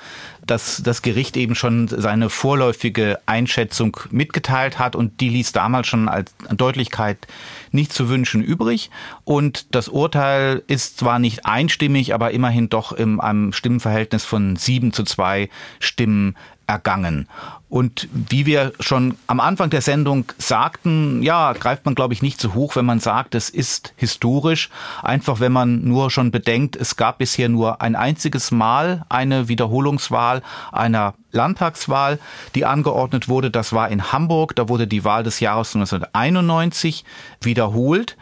das, 0.45 0.81
das 0.83 1.01
Gericht 1.01 1.37
eben 1.37 1.55
schon 1.55 1.87
seine 1.87 2.29
vorläufige 2.29 3.19
Einschätzung 3.25 3.97
mitgeteilt 4.09 4.79
hat 4.79 4.95
und 4.95 5.21
die 5.21 5.29
ließ 5.29 5.51
damals 5.51 5.87
schon 5.87 6.09
als 6.09 6.33
Deutlichkeit 6.51 7.27
nicht 7.71 7.93
zu 7.93 8.09
wünschen 8.09 8.41
übrig. 8.41 8.89
Und 9.23 9.73
das 9.75 9.87
Urteil 9.87 10.63
ist 10.67 10.97
zwar 10.97 11.19
nicht 11.19 11.45
einstimmig, 11.45 12.13
aber 12.13 12.31
immerhin 12.31 12.69
doch 12.69 12.91
in 12.91 13.19
einem 13.19 13.53
Stimmenverhältnis 13.53 14.25
von 14.25 14.55
sieben 14.55 14.93
zu 14.93 15.03
zwei 15.03 15.49
Stimmen 15.79 16.35
ergangen. 16.71 17.27
Und 17.67 18.07
wie 18.11 18.45
wir 18.45 18.73
schon 18.79 19.17
am 19.27 19.39
Anfang 19.39 19.69
der 19.69 19.81
Sendung 19.81 20.25
sagten, 20.37 21.21
ja, 21.21 21.53
greift 21.53 21.85
man, 21.85 21.95
glaube 21.95 22.13
ich, 22.13 22.21
nicht 22.21 22.39
zu 22.39 22.53
hoch, 22.53 22.75
wenn 22.75 22.85
man 22.85 22.99
sagt, 22.99 23.35
es 23.35 23.49
ist 23.49 23.93
historisch. 23.95 24.69
Einfach, 25.03 25.39
wenn 25.39 25.51
man 25.51 25.83
nur 25.83 26.11
schon 26.11 26.31
bedenkt, 26.31 26.75
es 26.75 26.95
gab 26.95 27.19
bisher 27.19 27.49
nur 27.49 27.81
ein 27.81 27.95
einziges 27.95 28.51
Mal 28.51 29.05
eine 29.09 29.47
Wiederholungswahl 29.47 30.41
einer 30.71 31.13
Landtagswahl, 31.31 32.19
die 32.55 32.65
angeordnet 32.65 33.29
wurde. 33.29 33.51
Das 33.51 33.71
war 33.73 33.89
in 33.89 34.11
Hamburg. 34.11 34.55
Da 34.55 34.67
wurde 34.67 34.87
die 34.87 35.03
Wahl 35.03 35.23
des 35.23 35.39
Jahres 35.39 35.75
1991 35.75 37.05
wiederholt. 37.41 38.17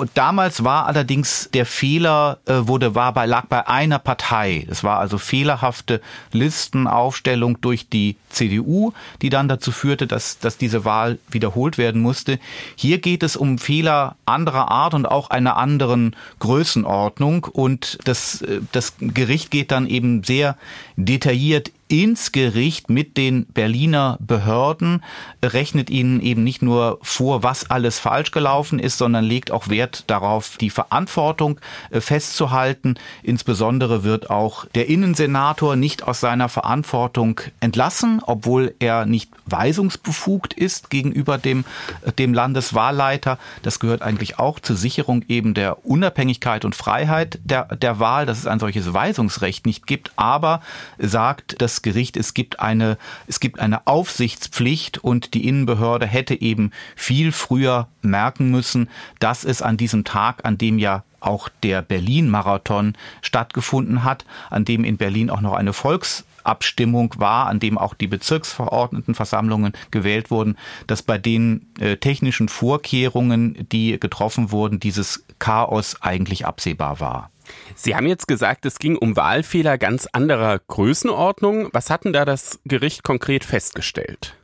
Und 0.00 0.12
damals 0.14 0.64
war 0.64 0.86
allerdings 0.86 1.50
der 1.52 1.66
Fehler, 1.66 2.38
äh, 2.46 2.54
wurde, 2.62 2.94
war 2.94 3.12
bei, 3.12 3.26
lag 3.26 3.44
bei 3.48 3.68
einer 3.68 3.98
Partei. 3.98 4.66
Es 4.70 4.82
war 4.82 4.98
also 4.98 5.18
fehlerhafte 5.18 6.00
Listenaufstellung 6.32 7.60
durch 7.60 7.90
die 7.90 8.16
CDU, 8.30 8.94
die 9.20 9.28
dann 9.28 9.46
dazu 9.46 9.72
führte, 9.72 10.06
dass, 10.06 10.38
dass 10.38 10.56
diese 10.56 10.86
Wahl 10.86 11.18
wiederholt 11.30 11.76
werden 11.76 12.00
musste. 12.00 12.38
Hier 12.76 12.96
geht 12.96 13.22
es 13.22 13.36
um 13.36 13.58
Fehler 13.58 14.16
anderer 14.24 14.70
Art 14.70 14.94
und 14.94 15.04
auch 15.04 15.28
einer 15.28 15.58
anderen 15.58 16.16
Größenordnung. 16.38 17.44
Und 17.44 17.98
das, 18.04 18.40
äh, 18.40 18.60
das 18.72 18.94
Gericht 19.00 19.50
geht 19.50 19.70
dann 19.70 19.86
eben 19.86 20.24
sehr 20.24 20.56
detailliert 20.96 21.72
ins 21.90 22.30
Gericht 22.30 22.88
mit 22.88 23.16
den 23.16 23.46
Berliner 23.46 24.16
Behörden, 24.20 25.02
rechnet 25.44 25.90
ihnen 25.90 26.20
eben 26.20 26.44
nicht 26.44 26.62
nur 26.62 26.98
vor, 27.02 27.42
was 27.42 27.68
alles 27.68 27.98
falsch 27.98 28.30
gelaufen 28.30 28.78
ist, 28.78 28.96
sondern 28.96 29.24
legt 29.24 29.50
auch 29.50 29.68
Wert 29.68 30.04
darauf, 30.06 30.56
die 30.56 30.70
Verantwortung 30.70 31.60
äh, 31.90 32.00
festzuhalten. 32.00 32.94
Insbesondere 33.24 34.04
wird 34.04 34.30
auch 34.30 34.66
der 34.66 34.88
Innensenator 34.88 35.74
nicht 35.74 36.04
aus 36.06 36.20
seiner 36.20 36.48
Verantwortung 36.48 37.40
entlassen, 37.58 38.22
obwohl 38.24 38.74
er 38.78 39.04
nicht 39.04 39.30
weisungsbefugt 39.46 40.54
ist 40.54 40.90
gegenüber 40.90 41.38
dem, 41.38 41.64
äh, 42.02 42.12
dem 42.12 42.32
Landeswahlleiter. 42.32 43.38
Das 43.62 43.80
gehört 43.80 44.02
eigentlich 44.02 44.38
auch 44.38 44.60
zur 44.60 44.76
Sicherung 44.76 45.24
eben 45.26 45.54
der 45.54 45.84
Unabhängigkeit 45.84 46.64
und 46.64 46.76
Freiheit 46.76 47.40
der, 47.42 47.64
der 47.64 47.98
Wahl, 47.98 48.26
dass 48.26 48.38
es 48.38 48.46
ein 48.46 48.60
solches 48.60 48.94
Weisungsrecht 48.94 49.66
nicht 49.66 49.88
gibt, 49.88 50.12
aber 50.14 50.60
sagt, 50.98 51.60
dass 51.60 51.79
Gericht, 51.82 52.16
es 52.16 52.34
gibt 52.34 52.60
eine, 52.60 52.98
es 53.26 53.40
gibt 53.40 53.60
eine 53.60 53.86
Aufsichtspflicht 53.86 54.98
und 54.98 55.34
die 55.34 55.46
Innenbehörde 55.46 56.06
hätte 56.06 56.40
eben 56.40 56.70
viel 56.96 57.32
früher 57.32 57.88
merken 58.02 58.50
müssen, 58.50 58.88
dass 59.18 59.44
es 59.44 59.62
an 59.62 59.76
diesem 59.76 60.04
Tag, 60.04 60.44
an 60.44 60.58
dem 60.58 60.78
ja 60.78 61.04
auch 61.20 61.48
der 61.62 61.82
Berlin-Marathon 61.82 62.94
stattgefunden 63.22 64.04
hat, 64.04 64.24
an 64.48 64.64
dem 64.64 64.84
in 64.84 64.96
Berlin 64.96 65.30
auch 65.30 65.40
noch 65.40 65.52
eine 65.52 65.72
Volksabstimmung 65.72 67.14
war, 67.18 67.46
an 67.46 67.60
dem 67.60 67.78
auch 67.78 67.94
die 67.94 68.06
Bezirksverordnetenversammlungen 68.06 69.72
gewählt 69.90 70.30
wurden, 70.30 70.56
dass 70.86 71.02
bei 71.02 71.18
den 71.18 71.66
äh, 71.78 71.96
technischen 71.96 72.48
Vorkehrungen, 72.48 73.66
die 73.70 74.00
getroffen 74.00 74.50
wurden, 74.50 74.80
dieses 74.80 75.24
Chaos 75.38 76.00
eigentlich 76.00 76.46
absehbar 76.46 77.00
war. 77.00 77.30
Sie 77.74 77.96
haben 77.96 78.06
jetzt 78.06 78.28
gesagt, 78.28 78.66
es 78.66 78.78
ging 78.78 78.96
um 78.96 79.16
Wahlfehler 79.16 79.78
ganz 79.78 80.06
anderer 80.12 80.58
Größenordnung. 80.58 81.68
Was 81.72 81.90
hatten 81.90 82.12
da 82.12 82.24
das 82.24 82.58
Gericht 82.64 83.04
konkret 83.04 83.44
festgestellt? 83.44 84.34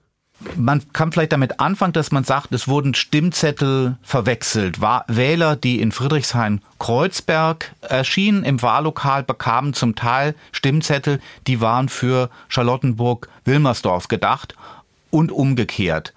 Man 0.55 0.93
kann 0.93 1.13
vielleicht 1.13 1.33
damit 1.33 1.61
anfangen, 1.61 1.95
dass 1.95 2.13
man 2.13 2.25
sagt, 2.25 2.53
es 2.53 2.69
wurden 2.69 2.95
Stimmzettel 2.95 3.97
verwechselt. 4.03 4.81
Wähler, 4.81 5.57
die 5.57 5.81
in 5.81 5.93
Friedrichshain-Kreuzberg 5.93 7.73
erschienen 7.81 8.45
im 8.45 8.61
Wahllokal, 8.61 9.23
bekamen 9.23 9.73
zum 9.73 9.95
Teil 9.95 10.35
Stimmzettel, 10.53 11.21
die 11.47 11.63
waren 11.63 11.89
für 11.89 12.29
Charlottenburg-Wilmersdorf 12.49 14.09
gedacht 14.09 14.55
und 15.11 15.33
umgekehrt 15.33 16.13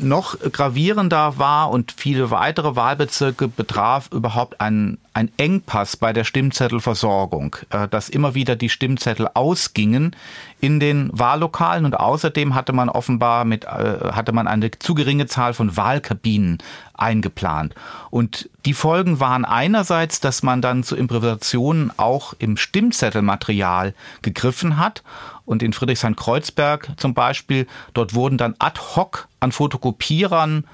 noch 0.00 0.38
gravierender 0.52 1.38
war 1.38 1.70
und 1.70 1.92
viele 1.96 2.30
weitere 2.30 2.76
Wahlbezirke 2.76 3.48
betraf 3.48 4.08
überhaupt 4.12 4.60
ein, 4.60 4.98
ein 5.14 5.30
Engpass 5.36 5.96
bei 5.96 6.12
der 6.12 6.24
Stimmzettelversorgung, 6.24 7.56
äh, 7.70 7.88
dass 7.88 8.08
immer 8.08 8.34
wieder 8.34 8.56
die 8.56 8.68
Stimmzettel 8.68 9.28
ausgingen 9.34 10.14
in 10.60 10.80
den 10.80 11.10
Wahllokalen 11.12 11.84
und 11.84 11.98
außerdem 11.98 12.54
hatte 12.54 12.72
man 12.72 12.88
offenbar 12.88 13.44
mit, 13.44 13.64
äh, 13.64 13.68
hatte 14.12 14.32
man 14.32 14.48
eine 14.48 14.70
zu 14.70 14.94
geringe 14.94 15.26
Zahl 15.26 15.54
von 15.54 15.76
Wahlkabinen 15.76 16.58
eingeplant. 16.94 17.74
Und 18.10 18.50
die 18.66 18.74
Folgen 18.74 19.20
waren 19.20 19.44
einerseits, 19.44 20.20
dass 20.20 20.42
man 20.42 20.60
dann 20.60 20.82
zu 20.82 20.96
Improvisationen 20.96 21.92
auch 21.96 22.34
im 22.38 22.56
Stimmzettelmaterial 22.56 23.94
gegriffen 24.22 24.78
hat 24.78 25.02
und 25.48 25.62
in 25.62 25.72
Friedrichshain-Kreuzberg 25.72 26.92
zum 26.98 27.14
Beispiel, 27.14 27.66
dort 27.94 28.14
wurden 28.14 28.36
dann 28.36 28.54
ad 28.58 28.78
hoc 28.94 29.28
an 29.40 29.50
Fotokopierern 29.50 30.64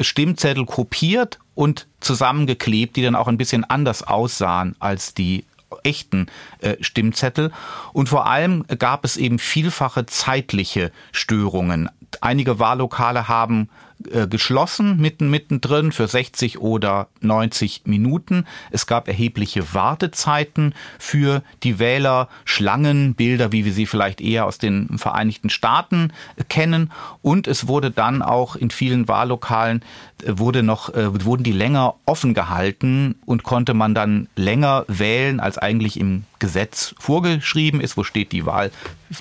Stimmzettel 0.00 0.64
kopiert 0.64 1.38
und 1.54 1.86
zusammengeklebt, 2.00 2.96
die 2.96 3.02
dann 3.02 3.14
auch 3.14 3.28
ein 3.28 3.36
bisschen 3.36 3.64
anders 3.64 4.02
aussahen 4.02 4.74
als 4.80 5.12
die 5.12 5.44
echten 5.84 6.28
äh, 6.60 6.76
Stimmzettel. 6.80 7.52
Und 7.92 8.08
vor 8.08 8.26
allem 8.26 8.64
gab 8.78 9.04
es 9.04 9.18
eben 9.18 9.38
vielfache 9.38 10.06
zeitliche 10.06 10.92
Störungen. 11.12 11.90
Einige 12.22 12.58
Wahllokale 12.58 13.28
haben 13.28 13.68
äh, 14.10 14.26
geschlossen, 14.26 14.98
mitten 14.98 15.30
mittendrin 15.30 15.92
für 15.92 16.06
60 16.06 16.58
oder 16.58 17.08
90 17.20 17.82
Minuten. 17.84 18.44
Es 18.70 18.86
gab 18.86 19.08
erhebliche 19.08 19.74
Wartezeiten 19.74 20.74
für 20.98 21.42
die 21.62 21.78
Wähler, 21.78 22.28
Schlangenbilder, 22.44 23.52
wie 23.52 23.64
wir 23.64 23.72
sie 23.72 23.86
vielleicht 23.86 24.20
eher 24.20 24.46
aus 24.46 24.58
den 24.58 24.98
Vereinigten 24.98 25.50
Staaten 25.50 26.12
kennen. 26.48 26.92
Und 27.22 27.46
es 27.46 27.68
wurde 27.68 27.90
dann 27.90 28.22
auch 28.22 28.56
in 28.56 28.70
vielen 28.70 29.08
Wahllokalen 29.08 29.82
äh, 30.24 30.38
wurde 30.38 30.62
noch, 30.62 30.92
äh, 30.94 31.24
wurden 31.24 31.42
die 31.42 31.52
länger 31.52 31.94
offen 32.06 32.34
gehalten 32.34 33.16
und 33.26 33.42
konnte 33.42 33.74
man 33.74 33.94
dann 33.94 34.28
länger 34.36 34.84
wählen, 34.88 35.40
als 35.40 35.58
eigentlich 35.58 35.98
im 35.98 36.24
Gesetz 36.38 36.94
vorgeschrieben 36.98 37.80
ist, 37.80 37.96
wo 37.96 38.04
steht, 38.04 38.32
die 38.32 38.46
Wahl 38.46 38.70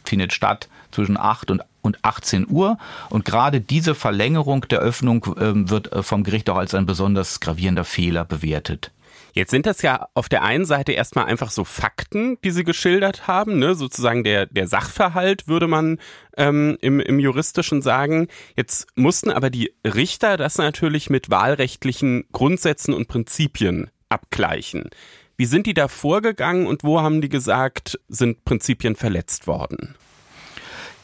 findet 0.05 0.33
statt 0.33 0.69
zwischen 0.91 1.17
8 1.17 1.51
und 1.51 1.61
und 1.81 1.97
18 2.03 2.47
Uhr. 2.49 2.77
Und 3.09 3.25
gerade 3.25 3.59
diese 3.59 3.95
Verlängerung 3.95 4.67
der 4.69 4.79
Öffnung 4.79 5.35
ähm, 5.39 5.69
wird 5.69 5.91
äh, 5.91 6.03
vom 6.03 6.23
Gericht 6.23 6.49
auch 6.49 6.57
als 6.57 6.73
ein 6.73 6.85
besonders 6.85 7.39
gravierender 7.39 7.83
Fehler 7.83 8.23
bewertet. 8.23 8.91
Jetzt 9.33 9.51
sind 9.51 9.65
das 9.65 9.81
ja 9.81 10.07
auf 10.13 10.27
der 10.27 10.43
einen 10.43 10.65
Seite 10.65 10.91
erstmal 10.91 11.25
einfach 11.25 11.51
so 11.51 11.63
Fakten, 11.63 12.37
die 12.43 12.51
Sie 12.51 12.65
geschildert 12.65 13.27
haben, 13.27 13.59
ne? 13.59 13.75
sozusagen 13.75 14.25
der, 14.25 14.45
der 14.45 14.67
Sachverhalt, 14.67 15.47
würde 15.47 15.67
man 15.67 15.99
ähm, 16.35 16.77
im, 16.81 16.99
im 16.99 17.19
juristischen 17.19 17.81
sagen. 17.81 18.27
Jetzt 18.57 18.87
mussten 18.95 19.31
aber 19.31 19.49
die 19.49 19.73
Richter 19.85 20.35
das 20.35 20.57
natürlich 20.57 21.09
mit 21.09 21.29
wahlrechtlichen 21.29 22.25
Grundsätzen 22.33 22.93
und 22.93 23.07
Prinzipien 23.07 23.89
abgleichen. 24.09 24.89
Wie 25.37 25.45
sind 25.45 25.65
die 25.65 25.73
da 25.73 25.87
vorgegangen 25.87 26.67
und 26.67 26.83
wo 26.83 27.01
haben 27.01 27.21
die 27.21 27.29
gesagt, 27.29 27.99
sind 28.09 28.43
Prinzipien 28.43 28.95
verletzt 28.97 29.47
worden? 29.47 29.95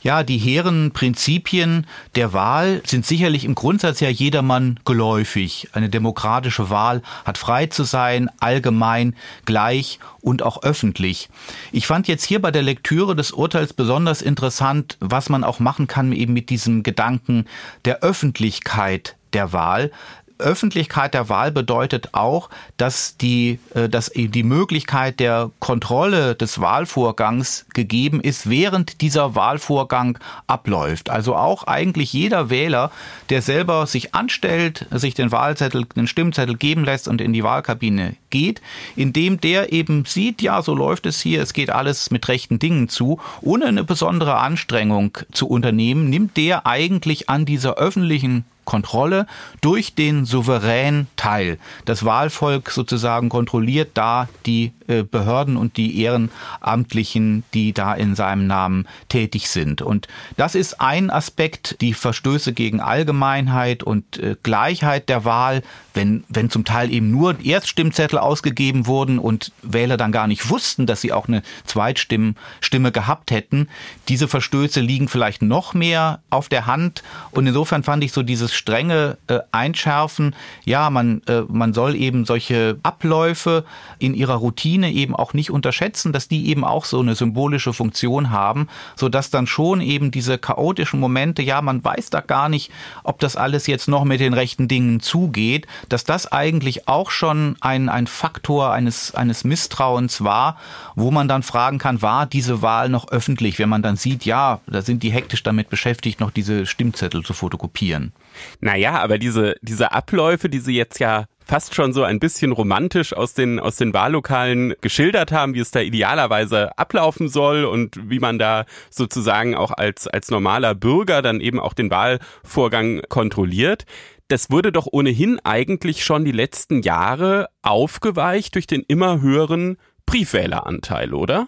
Ja, 0.07 0.23
die 0.23 0.37
hehren 0.37 0.91
Prinzipien 0.91 1.85
der 2.15 2.31
Wahl 2.31 2.81
sind 2.85 3.05
sicherlich 3.05 3.43
im 3.43 3.55
Grundsatz 3.55 3.99
ja 3.99 4.07
jedermann 4.07 4.79
geläufig. 4.85 5.67
Eine 5.73 5.89
demokratische 5.89 6.69
Wahl 6.69 7.01
hat 7.25 7.37
frei 7.37 7.65
zu 7.65 7.83
sein, 7.83 8.29
allgemein, 8.39 9.17
gleich 9.43 9.99
und 10.21 10.43
auch 10.43 10.63
öffentlich. 10.63 11.27
Ich 11.73 11.87
fand 11.87 12.07
jetzt 12.07 12.23
hier 12.23 12.41
bei 12.41 12.51
der 12.51 12.61
Lektüre 12.61 13.17
des 13.17 13.33
Urteils 13.33 13.73
besonders 13.73 14.21
interessant, 14.21 14.95
was 15.01 15.27
man 15.27 15.43
auch 15.43 15.59
machen 15.59 15.87
kann 15.87 16.13
eben 16.13 16.31
mit 16.31 16.51
diesem 16.51 16.83
Gedanken 16.83 17.43
der 17.83 17.99
Öffentlichkeit 17.99 19.17
der 19.33 19.51
Wahl. 19.51 19.91
Öffentlichkeit 20.39 21.13
der 21.13 21.29
Wahl 21.29 21.51
bedeutet 21.51 22.13
auch, 22.13 22.49
dass 22.77 23.17
die, 23.17 23.59
äh, 23.73 23.89
dass 23.89 24.11
die 24.13 24.43
Möglichkeit 24.43 25.19
der 25.19 25.51
Kontrolle 25.59 26.35
des 26.35 26.59
Wahlvorgangs 26.59 27.65
gegeben 27.73 28.21
ist, 28.21 28.49
während 28.49 29.01
dieser 29.01 29.35
Wahlvorgang 29.35 30.19
abläuft. 30.47 31.09
Also 31.09 31.35
auch 31.35 31.63
eigentlich 31.63 32.13
jeder 32.13 32.49
Wähler, 32.49 32.91
der 33.29 33.41
selber 33.41 33.87
sich 33.87 34.13
anstellt, 34.15 34.85
sich 34.91 35.13
den 35.13 35.31
Wahlzettel, 35.31 35.85
den 35.95 36.07
Stimmzettel 36.07 36.55
geben 36.55 36.83
lässt 36.83 37.07
und 37.07 37.21
in 37.21 37.33
die 37.33 37.43
Wahlkabine 37.43 38.15
geht, 38.29 38.61
indem 38.95 39.39
der 39.39 39.71
eben 39.71 40.05
sieht, 40.05 40.41
ja, 40.41 40.61
so 40.61 40.75
läuft 40.75 41.05
es 41.05 41.21
hier, 41.21 41.41
es 41.41 41.53
geht 41.53 41.69
alles 41.69 42.11
mit 42.11 42.27
rechten 42.27 42.59
Dingen 42.59 42.89
zu, 42.89 43.19
ohne 43.41 43.65
eine 43.65 43.83
besondere 43.83 44.37
Anstrengung 44.37 45.17
zu 45.31 45.47
unternehmen, 45.47 46.09
nimmt 46.09 46.37
der 46.37 46.65
eigentlich 46.65 47.29
an 47.29 47.45
dieser 47.45 47.75
öffentlichen 47.75 48.45
Kontrolle 48.67 49.25
durch 49.61 49.95
den 49.95 50.25
Souverän 50.25 51.07
teil. 51.15 51.57
Das 51.85 52.05
Wahlvolk 52.05 52.69
sozusagen 52.69 53.29
kontrolliert 53.29 53.91
da 53.95 54.27
die 54.45 54.73
Behörden 55.03 55.57
und 55.57 55.77
die 55.77 56.01
Ehrenamtlichen, 56.01 57.43
die 57.53 57.73
da 57.73 57.93
in 57.93 58.15
seinem 58.15 58.47
Namen 58.47 58.87
tätig 59.09 59.49
sind. 59.49 59.81
Und 59.81 60.07
das 60.35 60.55
ist 60.55 60.81
ein 60.81 61.09
Aspekt, 61.09 61.81
die 61.81 61.93
Verstöße 61.93 62.53
gegen 62.53 62.79
Allgemeinheit 62.79 63.83
und 63.83 64.17
äh, 64.19 64.35
Gleichheit 64.43 65.09
der 65.09 65.25
Wahl, 65.25 65.63
wenn, 65.93 66.23
wenn 66.29 66.49
zum 66.49 66.63
Teil 66.63 66.91
eben 66.91 67.11
nur 67.11 67.39
Erststimmzettel 67.43 68.19
ausgegeben 68.19 68.85
wurden 68.85 69.19
und 69.19 69.51
Wähler 69.63 69.97
dann 69.97 70.11
gar 70.11 70.27
nicht 70.27 70.49
wussten, 70.49 70.85
dass 70.85 71.01
sie 71.01 71.11
auch 71.11 71.27
eine 71.27 71.41
Zweitstimme 71.65 72.35
Stimme 72.61 72.91
gehabt 72.91 73.31
hätten. 73.31 73.67
Diese 74.07 74.27
Verstöße 74.27 74.79
liegen 74.81 75.07
vielleicht 75.07 75.41
noch 75.41 75.73
mehr 75.73 76.21
auf 76.29 76.49
der 76.49 76.67
Hand. 76.67 77.03
Und 77.31 77.47
insofern 77.47 77.83
fand 77.83 78.03
ich 78.03 78.11
so 78.11 78.21
dieses 78.23 78.53
strenge 78.53 79.17
äh, 79.27 79.39
Einschärfen, 79.51 80.35
ja, 80.63 80.89
man, 80.89 81.21
äh, 81.27 81.41
man 81.47 81.73
soll 81.73 81.95
eben 81.95 82.25
solche 82.25 82.77
Abläufe 82.83 83.65
in 83.97 84.13
ihrer 84.13 84.35
Routine 84.35 84.76
eben 84.83 85.15
auch 85.15 85.33
nicht 85.33 85.51
unterschätzen, 85.51 86.13
dass 86.13 86.27
die 86.27 86.47
eben 86.47 86.63
auch 86.63 86.85
so 86.85 86.99
eine 86.99 87.15
symbolische 87.15 87.73
Funktion 87.73 88.31
haben, 88.31 88.67
so 88.95 89.09
dann 89.09 89.47
schon 89.47 89.81
eben 89.81 90.11
diese 90.11 90.37
chaotischen 90.37 90.99
Momente, 90.99 91.41
ja, 91.41 91.61
man 91.61 91.83
weiß 91.83 92.09
da 92.09 92.21
gar 92.21 92.49
nicht, 92.49 92.71
ob 93.03 93.19
das 93.19 93.35
alles 93.35 93.67
jetzt 93.67 93.87
noch 93.87 94.03
mit 94.03 94.19
den 94.19 94.33
rechten 94.33 94.67
Dingen 94.67 94.99
zugeht, 94.99 95.67
dass 95.89 96.03
das 96.03 96.31
eigentlich 96.31 96.87
auch 96.87 97.11
schon 97.11 97.55
ein, 97.61 97.89
ein 97.89 98.07
Faktor 98.07 98.71
eines, 98.71 99.15
eines 99.15 99.43
Misstrauens 99.43 100.23
war, 100.23 100.57
wo 100.95 101.11
man 101.11 101.27
dann 101.27 101.43
fragen 101.43 101.77
kann, 101.77 102.01
war 102.01 102.25
diese 102.25 102.61
Wahl 102.61 102.89
noch 102.89 103.09
öffentlich, 103.09 103.59
wenn 103.59 103.69
man 103.69 103.81
dann 103.81 103.95
sieht, 103.95 104.25
ja, 104.25 104.59
da 104.67 104.81
sind 104.81 105.03
die 105.03 105.11
hektisch 105.11 105.43
damit 105.43 105.69
beschäftigt, 105.69 106.19
noch 106.19 106.31
diese 106.31 106.65
Stimmzettel 106.65 107.23
zu 107.23 107.33
fotokopieren. 107.33 108.13
Naja, 108.61 108.99
aber 108.99 109.17
diese, 109.17 109.55
diese 109.61 109.91
Abläufe, 109.91 110.49
die 110.49 110.59
Sie 110.59 110.75
jetzt 110.75 110.99
ja 110.99 111.25
fast 111.47 111.75
schon 111.75 111.93
so 111.93 112.03
ein 112.03 112.19
bisschen 112.19 112.51
romantisch 112.51 113.13
aus 113.13 113.33
den, 113.33 113.59
aus 113.59 113.77
den 113.77 113.93
Wahllokalen 113.93 114.73
geschildert 114.81 115.31
haben, 115.31 115.53
wie 115.53 115.59
es 115.59 115.71
da 115.71 115.79
idealerweise 115.79 116.77
ablaufen 116.77 117.29
soll 117.29 117.63
und 117.65 118.09
wie 118.09 118.19
man 118.19 118.37
da 118.37 118.65
sozusagen 118.89 119.55
auch 119.55 119.71
als, 119.71 120.07
als 120.07 120.29
normaler 120.29 120.75
Bürger 120.75 121.21
dann 121.21 121.39
eben 121.39 121.59
auch 121.59 121.73
den 121.73 121.89
Wahlvorgang 121.89 123.01
kontrolliert. 123.07 123.85
Das 124.27 124.51
wurde 124.51 124.73
doch 124.73 124.87
ohnehin 124.91 125.39
eigentlich 125.45 126.03
schon 126.03 126.25
die 126.25 126.33
letzten 126.33 126.81
Jahre 126.81 127.47
aufgeweicht 127.61 128.55
durch 128.55 128.67
den 128.67 128.83
immer 128.85 129.21
höheren 129.21 129.77
Briefwähleranteil, 130.05 131.13
oder? 131.13 131.47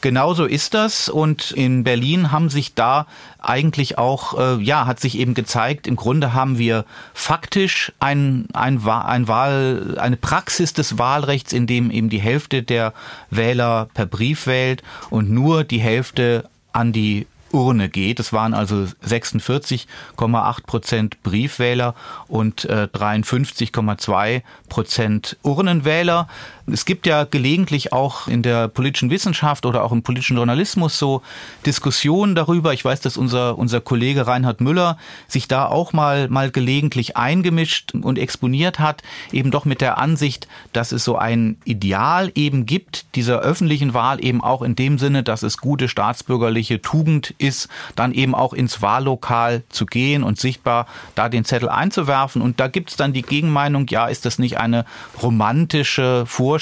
Genauso 0.00 0.44
ist 0.44 0.74
das 0.74 1.08
und 1.08 1.50
in 1.50 1.82
Berlin 1.82 2.30
haben 2.30 2.50
sich 2.50 2.74
da 2.74 3.06
eigentlich 3.40 3.98
auch, 3.98 4.38
äh, 4.38 4.62
ja, 4.62 4.86
hat 4.86 5.00
sich 5.00 5.18
eben 5.18 5.34
gezeigt, 5.34 5.86
im 5.86 5.96
Grunde 5.96 6.34
haben 6.34 6.58
wir 6.58 6.84
faktisch 7.14 7.92
ein, 7.98 8.46
ein, 8.52 8.86
ein 8.86 9.28
Wahl, 9.28 9.96
eine 9.98 10.16
Praxis 10.16 10.72
des 10.72 10.98
Wahlrechts, 10.98 11.52
in 11.52 11.66
dem 11.66 11.90
eben 11.90 12.10
die 12.10 12.20
Hälfte 12.20 12.62
der 12.62 12.92
Wähler 13.30 13.88
per 13.92 14.06
Brief 14.06 14.46
wählt 14.46 14.82
und 15.10 15.30
nur 15.30 15.64
die 15.64 15.80
Hälfte 15.80 16.48
an 16.72 16.92
die 16.92 17.26
Urne 17.52 17.88
geht. 17.88 18.20
Es 18.20 18.32
waren 18.32 18.54
also 18.54 18.86
46,8 19.06 20.66
Prozent 20.66 21.22
Briefwähler 21.22 21.94
und 22.26 22.64
äh, 22.66 22.88
53,2 22.92 24.42
Prozent 24.68 25.36
Urnenwähler. 25.42 26.28
Es 26.70 26.84
gibt 26.84 27.06
ja 27.06 27.24
gelegentlich 27.24 27.92
auch 27.92 28.28
in 28.28 28.42
der 28.42 28.68
politischen 28.68 29.10
Wissenschaft 29.10 29.64
oder 29.64 29.84
auch 29.84 29.92
im 29.92 30.02
politischen 30.02 30.36
Journalismus 30.36 30.98
so 30.98 31.22
Diskussionen 31.64 32.34
darüber. 32.34 32.72
Ich 32.72 32.84
weiß, 32.84 33.00
dass 33.00 33.16
unser, 33.16 33.56
unser 33.58 33.80
Kollege 33.80 34.26
Reinhard 34.26 34.60
Müller 34.60 34.98
sich 35.28 35.48
da 35.48 35.66
auch 35.66 35.92
mal, 35.92 36.28
mal 36.28 36.50
gelegentlich 36.50 37.16
eingemischt 37.16 37.94
und 37.94 38.18
exponiert 38.18 38.78
hat, 38.78 39.02
eben 39.32 39.50
doch 39.50 39.64
mit 39.64 39.80
der 39.80 39.98
Ansicht, 39.98 40.48
dass 40.72 40.92
es 40.92 41.04
so 41.04 41.16
ein 41.16 41.56
Ideal 41.64 42.30
eben 42.34 42.66
gibt, 42.66 43.14
dieser 43.14 43.40
öffentlichen 43.40 43.94
Wahl 43.94 44.22
eben 44.22 44.42
auch 44.42 44.62
in 44.62 44.76
dem 44.76 44.98
Sinne, 44.98 45.22
dass 45.22 45.42
es 45.42 45.58
gute 45.58 45.88
staatsbürgerliche 45.88 46.82
Tugend 46.82 47.34
ist, 47.38 47.68
dann 47.96 48.12
eben 48.12 48.34
auch 48.34 48.52
ins 48.52 48.82
Wahllokal 48.82 49.62
zu 49.70 49.86
gehen 49.86 50.22
und 50.22 50.38
sichtbar 50.38 50.86
da 51.14 51.28
den 51.28 51.44
Zettel 51.44 51.68
einzuwerfen. 51.68 52.42
Und 52.42 52.60
da 52.60 52.68
gibt 52.68 52.90
es 52.90 52.96
dann 52.96 53.12
die 53.12 53.22
Gegenmeinung, 53.22 53.86
ja, 53.88 54.06
ist 54.06 54.26
das 54.26 54.38
nicht 54.38 54.58
eine 54.58 54.84
romantische 55.22 56.24
Vorstellung 56.26 56.57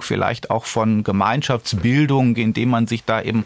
vielleicht 0.00 0.50
auch 0.50 0.64
von 0.64 1.04
Gemeinschaftsbildung, 1.04 2.36
indem 2.36 2.70
man 2.70 2.86
sich 2.86 3.04
da 3.04 3.22
eben 3.22 3.44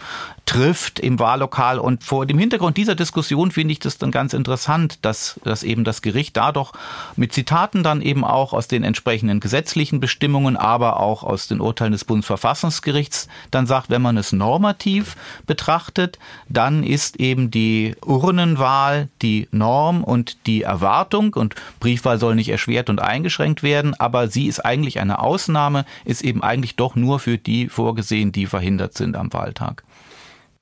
trifft 0.53 1.01
im 1.01 1.19
Wahllokal. 1.19 1.79
Und 1.79 2.05
vor 2.05 2.27
dem 2.27 2.39
Hintergrund 2.39 2.77
dieser 2.77 2.95
Diskussion 2.95 3.53
finde 3.53 3.73
ich 3.73 3.79
das 3.79 3.97
dann 3.97 4.11
ganz 4.11 4.35
interessant, 4.35 4.99
dass, 5.01 5.41
dass 5.45 5.63
eben 5.63 5.83
das 5.83 6.03
Gericht 6.03 6.37
da 6.37 6.53
doch 6.53 6.75
mit 7.17 7.33
Zitaten 7.33 7.83
dann 7.83 8.03
eben 8.03 8.23
auch 8.23 8.53
aus 8.53 8.69
den 8.69 8.85
entsprechenden 8.85 9.41
gesetzlichen 9.41 9.99
Bestimmungen, 9.99 10.59
aber 10.59 11.01
auch 11.01 11.23
aus 11.23 11.49
den 11.49 11.63
Urteilen 11.63 11.93
des 11.93 12.05
Bundesverfassungsgerichts 12.05 13.29
dann 13.51 13.67
sagt, 13.67 13.89
wenn 13.89 14.03
man 14.03 14.19
es 14.19 14.33
normativ 14.33 15.17
betrachtet, 15.47 16.19
dann 16.51 16.83
ist 16.83 17.17
eben 17.17 17.51
die 17.51 17.97
Urnenwahl 18.05 19.09
die 19.23 19.49
Norm 19.53 20.05
und 20.05 20.47
die 20.47 20.65
Erwartung 20.65 21.33
und 21.33 21.55
Briefwahl 21.81 22.19
soll 22.19 22.35
nicht 22.35 22.51
erschwert 22.51 22.91
und 22.91 23.01
eingeschränkt 23.01 23.63
werden, 23.63 23.99
aber 23.99 24.29
sie 24.29 24.49
ist 24.49 24.61
eigentlich 24.61 25.01
eine 25.01 25.21
Ausnahme, 25.21 25.87
ist 26.05 26.21
eben 26.21 26.43
eigentlich 26.43 26.77
doch 26.77 26.95
nur 26.95 27.21
für 27.21 27.39
die 27.39 27.71
vorgesehen, 27.71 28.33
die 28.33 28.45
verhindert 28.45 28.93
sind 28.93 29.17
am 29.17 29.33
Wahltag. 29.33 29.83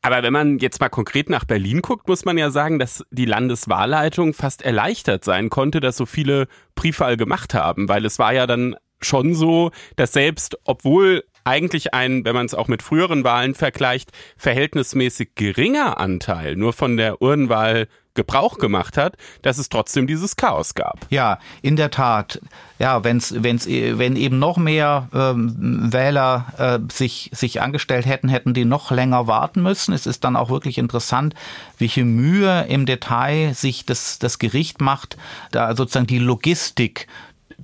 Aber 0.03 0.22
wenn 0.22 0.32
man 0.32 0.59
jetzt 0.59 0.80
mal 0.80 0.88
konkret 0.88 1.28
nach 1.28 1.44
Berlin 1.44 1.82
guckt, 1.82 2.09
muss 2.09 2.24
man 2.24 2.38
ja 2.38 2.51
sagen, 2.51 2.78
dass 2.78 3.05
die 3.11 3.26
Landeswahlleitung 3.26 4.32
fast 4.32 4.62
erleichtert 4.62 5.24
sein 5.24 5.51
konnte, 5.51 5.80
dass 5.80 5.96
so 5.96 6.07
viele 6.07 6.48
Briefwahl 6.74 7.16
gemacht 7.16 7.53
haben, 7.53 7.88
weil 7.88 8.07
es 8.07 8.18
war 8.18 8.32
ja 8.32 8.46
dann 8.46 8.76
schon 9.03 9.34
so, 9.34 9.70
dass 9.96 10.12
selbst 10.12 10.59
obwohl 10.64 11.24
eigentlich 11.44 11.94
ein, 11.94 12.24
wenn 12.24 12.34
man 12.34 12.46
es 12.46 12.55
auch 12.55 12.68
mit 12.68 12.82
früheren 12.82 13.24
Wahlen 13.24 13.55
vergleicht, 13.55 14.11
verhältnismäßig 14.36 15.34
geringer 15.34 15.98
Anteil 15.98 16.57
nur 16.57 16.72
von 16.72 16.96
der 16.96 17.22
Urnenwahl 17.22 17.88
Gebrauch 18.14 18.58
gemacht 18.58 18.96
hat, 18.96 19.16
dass 19.42 19.58
es 19.58 19.68
trotzdem 19.68 20.06
dieses 20.06 20.36
Chaos 20.36 20.74
gab. 20.74 20.98
Ja, 21.11 21.38
in 21.62 21.76
der 21.76 21.90
Tat. 21.90 22.40
Ja, 22.78 23.04
wenn's, 23.04 23.34
wenn's, 23.36 23.66
wenn 23.66 24.16
eben 24.16 24.38
noch 24.38 24.56
mehr 24.56 25.08
ähm, 25.14 25.92
Wähler 25.92 26.46
äh, 26.58 26.92
sich, 26.92 27.30
sich 27.32 27.61
angestellt 27.61 28.06
hätten, 28.06 28.28
hätten 28.28 28.54
die 28.54 28.64
noch 28.64 28.90
länger 28.90 29.26
warten 29.26 29.62
müssen. 29.62 29.92
Es 29.92 30.06
ist 30.06 30.24
dann 30.24 30.34
auch 30.34 30.50
wirklich 30.50 30.78
interessant, 30.78 31.34
welche 31.78 32.04
Mühe 32.04 32.62
im 32.68 32.86
Detail 32.86 33.54
sich 33.54 33.84
das, 33.84 34.18
das 34.18 34.38
Gericht 34.38 34.80
macht, 34.80 35.16
da 35.52 35.76
sozusagen 35.76 36.06
die 36.06 36.18
Logistik 36.18 37.06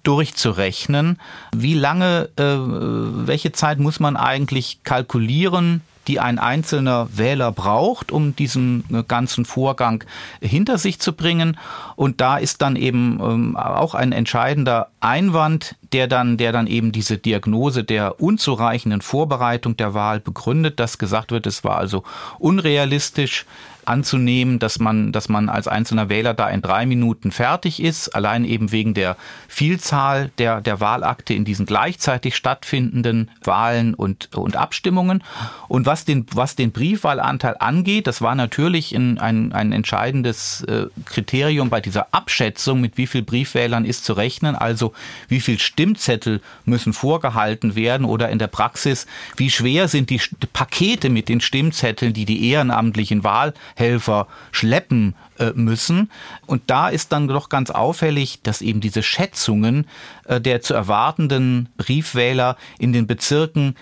durchzurechnen. 0.07 1.19
Wie 1.55 1.75
lange, 1.75 2.29
äh, 2.37 2.45
welche 2.45 3.53
Zeit 3.53 3.79
muss 3.79 4.01
man 4.01 4.17
eigentlich 4.17 4.81
kalkulieren, 4.85 5.83
die 6.07 6.21
ein 6.21 6.39
einzelner 6.39 7.09
Wähler 7.17 7.51
braucht, 7.53 8.13
um 8.13 8.37
diesen 8.37 8.85
äh, 8.93 9.03
ganzen 9.03 9.45
Vorgang 9.45 10.05
hinter 10.41 10.79
sich 10.79 11.01
zu 11.01 11.13
bringen. 11.13 11.59
Und 11.97 12.21
da 12.21 12.37
ist 12.37 12.63
dann 12.63 12.77
eben 12.77 13.19
ähm, 13.21 13.57
auch 13.57 13.95
ein 13.95 14.13
entscheidender 14.13 14.89
Einwand, 15.01 15.75
der 15.93 16.07
dann, 16.07 16.37
der 16.37 16.53
dann 16.53 16.67
eben 16.67 16.93
diese 16.93 17.19
Diagnose 17.19 17.85
der 17.85 18.21
unzureichenden 18.21 19.01
Vorbereitung 19.01 19.77
der 19.77 19.95
Wahl 19.95 20.21
begründet, 20.21 20.79
dass 20.79 20.99
gesagt 20.99 21.33
wird, 21.33 21.47
es 21.47 21.65
war 21.65 21.77
also 21.77 22.05
unrealistisch, 22.39 23.47
anzunehmen, 23.87 24.59
dass 24.59 24.79
man, 24.79 25.13
dass 25.13 25.29
man 25.29 25.49
als 25.49 25.69
einzelner 25.69 26.09
Wähler 26.09 26.35
da 26.35 26.49
in 26.49 26.63
drei 26.63 26.87
Minuten 26.87 27.31
fertig 27.31 27.83
ist, 27.83 28.15
allein 28.15 28.45
eben 28.45 28.73
wegen 28.73 28.95
der 28.95 29.17
Vielzahl 29.49 30.31
der, 30.39 30.61
der 30.61 30.81
Wahlakte 30.81 31.35
in 31.35 31.45
diesen 31.45 31.67
gleichzeitig 31.67 32.37
stattfindenden 32.37 33.31
Wahlen 33.43 33.95
und, 33.95 34.35
und 34.35 34.57
Abstimmungen. 34.57 35.23
Und 35.69 35.87
was 35.87 36.05
den, 36.05 36.27
was 36.33 36.57
den 36.57 36.73
Briefwahlanteil 36.73 37.57
angeht, 37.59 38.07
das 38.07 38.21
war 38.21 38.35
natürlich 38.35 38.93
ein, 38.93 39.19
ein, 39.19 39.53
ein 39.53 39.73
entscheidendes 39.73 40.63
äh, 40.65 40.87
Kriterium 41.05 41.71
bei 41.71 41.81
dieser 41.81 42.09
Abschätzung, 42.13 42.81
mit 42.81 42.97
wie 42.97 43.07
viel 43.07 43.23
Briefwählern 43.23 43.85
ist 43.85 44.05
zu 44.05 44.13
rechnen, 44.13 44.57
also 44.57 44.93
wie 45.29 45.41
viel 45.41 45.59
Stimmzettel 45.59 46.41
müssen 46.65 46.93
vorgehalten 46.93 47.77
werden 47.77 48.05
oder 48.05 48.29
in 48.31 48.39
der 48.39 48.47
Praxis, 48.49 49.07
wie 49.37 49.51
schwer 49.51 49.89
sind 49.89 50.11
die 50.11 50.21
Pakete 50.53 51.09
mit 51.11 51.29
den 51.29 51.41
Stimmzetteln, 51.41 52.13
die 52.13 52.25
die 52.25 52.51
ehrenamtlichen 52.51 53.25
Wahl 53.25 53.55
Helfer 53.77 54.27
schleppen 54.51 55.15
äh, 55.39 55.53
müssen. 55.55 56.11
Und 56.47 56.63
da 56.67 56.89
ist 56.89 57.13
dann 57.13 57.29
doch 57.29 57.49
ganz 57.49 57.71
auffällig, 57.71 58.41
dass 58.43 58.63
eben 58.63 58.81
diese 58.81 59.03
Schätzungen 59.03 59.87
äh, 60.25 60.41
der 60.41 60.63
zu 60.63 60.75
erwartenden 60.75 61.69
Briefwähler 61.77 62.57
in 62.79 62.93
den 62.93 63.07
Bezirken 63.07 63.77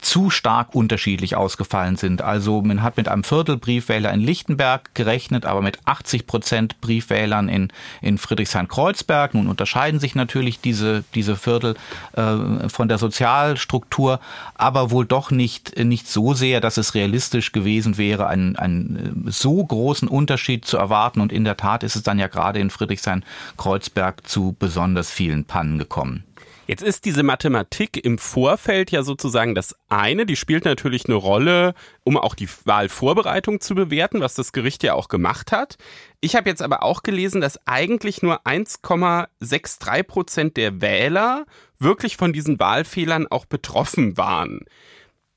zu 0.00 0.30
stark 0.30 0.74
unterschiedlich 0.74 1.36
ausgefallen 1.36 1.96
sind. 1.96 2.22
Also 2.22 2.62
man 2.62 2.82
hat 2.82 2.96
mit 2.96 3.08
einem 3.08 3.24
Viertel 3.24 3.56
Briefwähler 3.56 4.12
in 4.12 4.20
Lichtenberg 4.20 4.94
gerechnet, 4.94 5.44
aber 5.44 5.62
mit 5.62 5.78
80 5.84 6.26
Prozent 6.26 6.80
Briefwählern 6.80 7.48
in, 7.48 7.68
in 8.00 8.18
Friedrichshain-Kreuzberg. 8.18 9.34
Nun 9.34 9.48
unterscheiden 9.48 10.00
sich 10.00 10.14
natürlich 10.14 10.60
diese, 10.60 11.04
diese 11.14 11.36
Viertel 11.36 11.76
äh, 12.14 12.68
von 12.68 12.88
der 12.88 12.98
Sozialstruktur, 12.98 14.20
aber 14.54 14.90
wohl 14.90 15.06
doch 15.06 15.30
nicht, 15.30 15.78
nicht 15.78 16.08
so 16.08 16.34
sehr, 16.34 16.60
dass 16.60 16.76
es 16.76 16.94
realistisch 16.94 17.52
gewesen 17.52 17.98
wäre, 17.98 18.26
einen, 18.26 18.56
einen 18.56 19.26
so 19.28 19.64
großen 19.64 20.08
Unterschied 20.08 20.64
zu 20.64 20.76
erwarten. 20.76 21.20
Und 21.20 21.32
in 21.32 21.44
der 21.44 21.56
Tat 21.56 21.82
ist 21.82 21.96
es 21.96 22.02
dann 22.02 22.18
ja 22.18 22.28
gerade 22.28 22.58
in 22.58 22.70
Friedrichshain-Kreuzberg 22.70 24.26
zu 24.26 24.56
besonders 24.58 25.10
vielen 25.10 25.44
Pannen 25.44 25.78
gekommen. 25.78 26.24
Jetzt 26.66 26.82
ist 26.82 27.04
diese 27.04 27.22
Mathematik 27.22 28.04
im 28.04 28.18
Vorfeld 28.18 28.90
ja 28.90 29.02
sozusagen 29.02 29.54
das 29.54 29.76
eine, 29.88 30.26
die 30.26 30.36
spielt 30.36 30.64
natürlich 30.64 31.06
eine 31.06 31.16
Rolle, 31.16 31.74
um 32.04 32.16
auch 32.16 32.34
die 32.34 32.48
Wahlvorbereitung 32.64 33.60
zu 33.60 33.74
bewerten, 33.74 34.20
was 34.20 34.34
das 34.34 34.52
Gericht 34.52 34.82
ja 34.82 34.94
auch 34.94 35.08
gemacht 35.08 35.52
hat. 35.52 35.76
Ich 36.20 36.36
habe 36.36 36.48
jetzt 36.48 36.62
aber 36.62 36.82
auch 36.82 37.02
gelesen, 37.02 37.40
dass 37.40 37.66
eigentlich 37.66 38.22
nur 38.22 38.46
1,63 38.46 40.02
Prozent 40.04 40.56
der 40.56 40.80
Wähler 40.80 41.46
wirklich 41.78 42.16
von 42.16 42.32
diesen 42.32 42.60
Wahlfehlern 42.60 43.26
auch 43.28 43.44
betroffen 43.44 44.16
waren. 44.16 44.60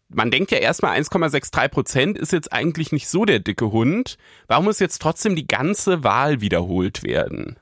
Man 0.09 0.29
denkt 0.29 0.51
ja 0.51 0.59
erstmal 0.59 0.97
1,63 0.97 1.67
Prozent 1.69 2.17
ist 2.17 2.31
jetzt 2.31 2.53
eigentlich 2.53 2.91
nicht 2.91 3.07
so 3.07 3.25
der 3.25 3.39
dicke 3.39 3.71
Hund. 3.71 4.17
Warum 4.47 4.65
muss 4.65 4.79
jetzt 4.79 5.01
trotzdem 5.01 5.35
die 5.35 5.47
ganze 5.47 6.03
Wahl 6.03 6.41
wiederholt 6.41 7.03
werden? 7.03 7.57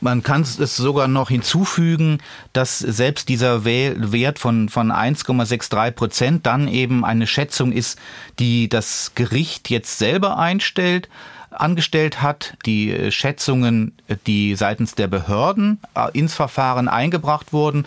Man 0.00 0.22
kann 0.22 0.42
es 0.42 0.76
sogar 0.76 1.08
noch 1.08 1.28
hinzufügen, 1.28 2.18
dass 2.52 2.78
selbst 2.78 3.28
dieser 3.28 3.64
Wert 3.64 4.38
von, 4.38 4.68
von 4.68 4.90
1,63 4.90 5.90
Prozent 5.92 6.46
dann 6.46 6.68
eben 6.68 7.04
eine 7.04 7.26
Schätzung 7.26 7.72
ist, 7.72 7.98
die 8.38 8.68
das 8.68 9.12
Gericht 9.14 9.70
jetzt 9.70 9.98
selber 9.98 10.38
einstellt 10.38 11.08
angestellt 11.50 12.22
hat, 12.22 12.54
die 12.64 12.92
äh, 12.92 13.10
Schätzungen, 13.10 13.92
die 14.26 14.54
seitens 14.54 14.94
der 14.94 15.08
Behörden 15.08 15.80
äh, 15.94 16.16
ins 16.16 16.34
Verfahren 16.34 16.88
eingebracht 16.88 17.52
wurden, 17.52 17.86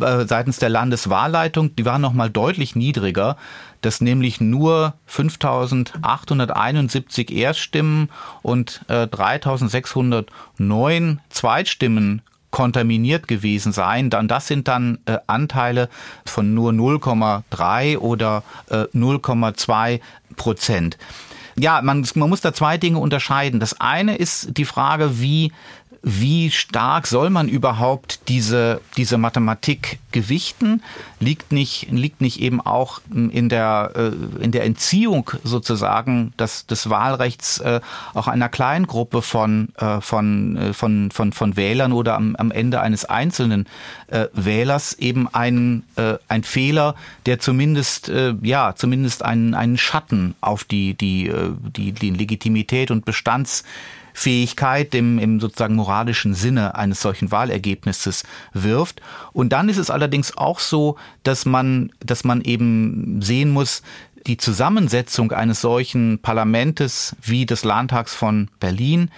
äh, 0.00 0.24
seitens 0.26 0.58
der 0.58 0.68
Landeswahlleitung, 0.68 1.76
die 1.76 1.84
waren 1.84 2.02
noch 2.02 2.12
mal 2.12 2.30
deutlich 2.30 2.74
niedriger 2.74 3.36
dass 3.84 4.00
nämlich 4.00 4.40
nur 4.40 4.94
5.871 5.08 7.32
Erststimmen 7.32 8.10
und 8.42 8.84
äh, 8.88 9.04
3.609 9.04 11.18
Zweitstimmen 11.28 12.22
kontaminiert 12.50 13.26
gewesen 13.26 13.72
sein, 13.72 14.10
dann 14.10 14.28
das 14.28 14.46
sind 14.46 14.68
dann 14.68 14.98
äh, 15.06 15.16
Anteile 15.26 15.88
von 16.24 16.54
nur 16.54 16.70
0,3 16.70 17.98
oder 17.98 18.44
äh, 18.70 18.84
0,2 18.94 19.98
Prozent. 20.36 20.96
Ja, 21.56 21.82
man, 21.82 22.06
man 22.14 22.28
muss 22.28 22.40
da 22.40 22.52
zwei 22.52 22.78
Dinge 22.78 22.98
unterscheiden. 22.98 23.60
Das 23.60 23.80
eine 23.80 24.16
ist 24.16 24.56
die 24.56 24.64
Frage, 24.64 25.20
wie 25.20 25.52
wie 26.06 26.50
stark 26.50 27.06
soll 27.06 27.30
man 27.30 27.48
überhaupt 27.48 28.28
diese, 28.28 28.82
diese 28.98 29.16
Mathematik 29.16 29.98
gewichten? 30.12 30.82
Liegt 31.18 31.50
nicht, 31.50 31.88
liegt 31.90 32.20
nicht 32.20 32.40
eben 32.40 32.60
auch 32.60 33.00
in 33.10 33.48
der, 33.48 33.92
äh, 33.96 34.44
in 34.44 34.52
der 34.52 34.64
Entziehung 34.64 35.30
sozusagen 35.42 36.34
des, 36.38 36.66
des 36.66 36.90
Wahlrechts 36.90 37.58
äh, 37.60 37.80
auch 38.12 38.28
einer 38.28 38.50
kleinen 38.50 38.86
Gruppe 38.86 39.22
von, 39.22 39.70
äh, 39.78 40.02
von, 40.02 40.74
von, 40.74 41.10
von, 41.10 41.32
von 41.32 41.56
Wählern 41.56 41.92
oder 41.92 42.16
am, 42.16 42.36
am 42.36 42.50
Ende 42.50 42.80
eines 42.80 43.06
einzelnen 43.06 43.66
Wählers 44.32 44.92
eben 44.94 45.28
ein, 45.32 45.82
ein 46.28 46.44
Fehler, 46.44 46.94
der 47.26 47.40
zumindest, 47.40 48.12
ja, 48.42 48.74
zumindest 48.76 49.24
einen, 49.24 49.54
einen 49.54 49.78
Schatten 49.78 50.34
auf 50.40 50.64
die, 50.64 50.94
die, 50.94 51.32
die, 51.76 51.92
die 51.92 52.10
Legitimität 52.10 52.90
und 52.90 53.04
Bestands 53.04 53.64
Fähigkeit 54.14 54.94
im, 54.94 55.18
im 55.18 55.40
sozusagen 55.40 55.74
moralischen 55.74 56.34
Sinne 56.34 56.76
eines 56.76 57.02
solchen 57.02 57.30
Wahlergebnisses 57.30 58.22
wirft. 58.54 59.02
Und 59.32 59.52
dann 59.52 59.68
ist 59.68 59.76
es 59.76 59.90
allerdings 59.90 60.36
auch 60.38 60.60
so, 60.60 60.96
dass 61.24 61.44
man, 61.44 61.92
dass 62.00 62.24
man 62.24 62.40
eben 62.40 63.20
sehen 63.20 63.50
muss, 63.50 63.82
die 64.26 64.36
Zusammensetzung 64.38 65.32
eines 65.32 65.60
solchen 65.60 66.20
Parlamentes 66.20 67.16
wie 67.20 67.44
des 67.44 67.64
Landtags 67.64 68.14
von 68.14 68.48
Berlin, 68.60 69.10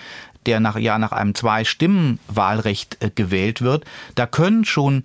der 0.47 0.61
nach, 0.61 0.77
ja 0.77 0.99
nach 0.99 1.13
einem 1.13 1.35
Zwei-Stimmen-Wahlrecht 1.35 2.97
äh, 3.01 3.11
gewählt 3.15 3.61
wird, 3.61 3.85
da 4.15 4.27
können 4.27 4.65
schon 4.65 5.03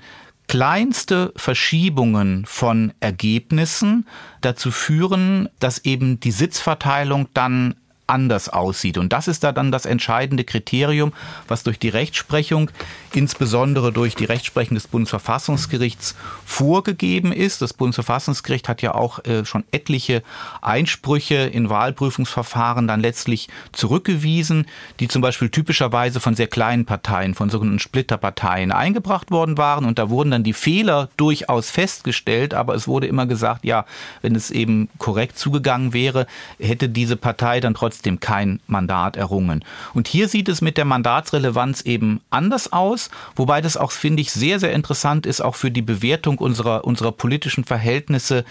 kleinste 0.48 1.32
Verschiebungen 1.36 2.46
von 2.46 2.94
Ergebnissen 3.00 4.08
dazu 4.42 4.72
führen, 4.72 5.50
dass 5.60 5.86
eben 5.86 6.20
die 6.20 6.32
Sitzverteilung 6.32 7.28
dann 7.34 7.76
anders 8.12 8.50
aussieht. 8.50 8.98
Und 8.98 9.14
das 9.14 9.28
ist 9.28 9.44
da 9.44 9.52
dann 9.52 9.72
das 9.72 9.86
entscheidende 9.86 10.44
Kriterium, 10.44 11.14
was 11.48 11.64
durch 11.64 11.80
die 11.80 11.90
Rechtsprechung, 11.90 12.70
insbesondere 13.14 13.92
durch 13.92 14.16
die 14.16 14.26
Rechtsprechung 14.26 14.76
des 14.76 14.88
Bundesverfassungsgerichts 14.88 16.16
vorgegeben 16.46 17.32
ist. 17.32 17.62
Das 17.62 17.74
Bundesverfassungsgericht 17.74 18.68
hat 18.68 18.82
ja 18.82 18.94
auch 18.94 19.24
äh, 19.26 19.46
schon 19.46 19.64
etliche 19.72 20.24
Einsprüche 20.62 21.36
in 21.36 21.70
Wahlprüfungsverfahren 21.70 22.88
dann 22.88 23.00
letztlich 23.00 23.48
zurückgewiesen, 23.72 24.68
die 25.00 25.08
zum 25.08 25.22
Beispiel 25.22 25.50
typischerweise 25.50 26.20
von 26.20 26.36
sehr 26.36 26.48
kleinen 26.48 26.86
Parteien, 26.86 27.34
von 27.34 27.50
sogenannten 27.50 27.80
Splitterparteien 27.80 28.74
eingebracht 28.74 29.32
worden 29.32 29.58
waren. 29.58 29.86
Und 29.86 29.98
da 29.98 30.10
wurden 30.10 30.32
dann 30.32 30.44
die 30.44 30.54
Fehler 30.54 31.10
durchaus 31.16 31.70
festgestellt, 31.70 32.54
aber 32.54 32.76
es 32.76 32.88
wurde 32.88 33.08
immer 33.08 33.26
gesagt, 33.26 33.64
ja, 33.64 33.86
wenn 34.22 34.36
es 34.36 34.52
eben 34.52 34.90
korrekt 34.98 35.38
zugegangen 35.38 35.94
wäre, 35.94 36.28
hätte 36.60 36.90
diese 36.90 37.16
Partei 37.16 37.62
dann 37.62 37.74
trotzdem 37.74 38.01
trotzdem 38.02 38.20
kein 38.20 38.60
Mandat 38.66 39.16
errungen. 39.16 39.64
Und 39.94 40.08
hier 40.08 40.28
sieht 40.28 40.50
es 40.50 40.62
mit 40.62 40.78
der 40.78 40.86
Mandatsrelevanz 40.86 41.82
eben 41.82 42.22
anders 42.32 42.74
aus, 42.74 43.12
wobei 43.36 43.62
das 43.62 43.78
auch, 43.78 43.92
finde 43.92 44.22
ich, 44.22 44.32
sehr, 44.32 44.60
sehr 44.60 44.74
interessant 44.74 45.28
ist, 45.28 45.42
auch 45.42 45.56
für 45.56 45.70
die 45.70 45.84
Bewertung 45.84 46.40
unserer, 46.40 46.84
unserer 46.86 47.12
politischen 47.12 47.64
Verhältnisse 47.64 48.44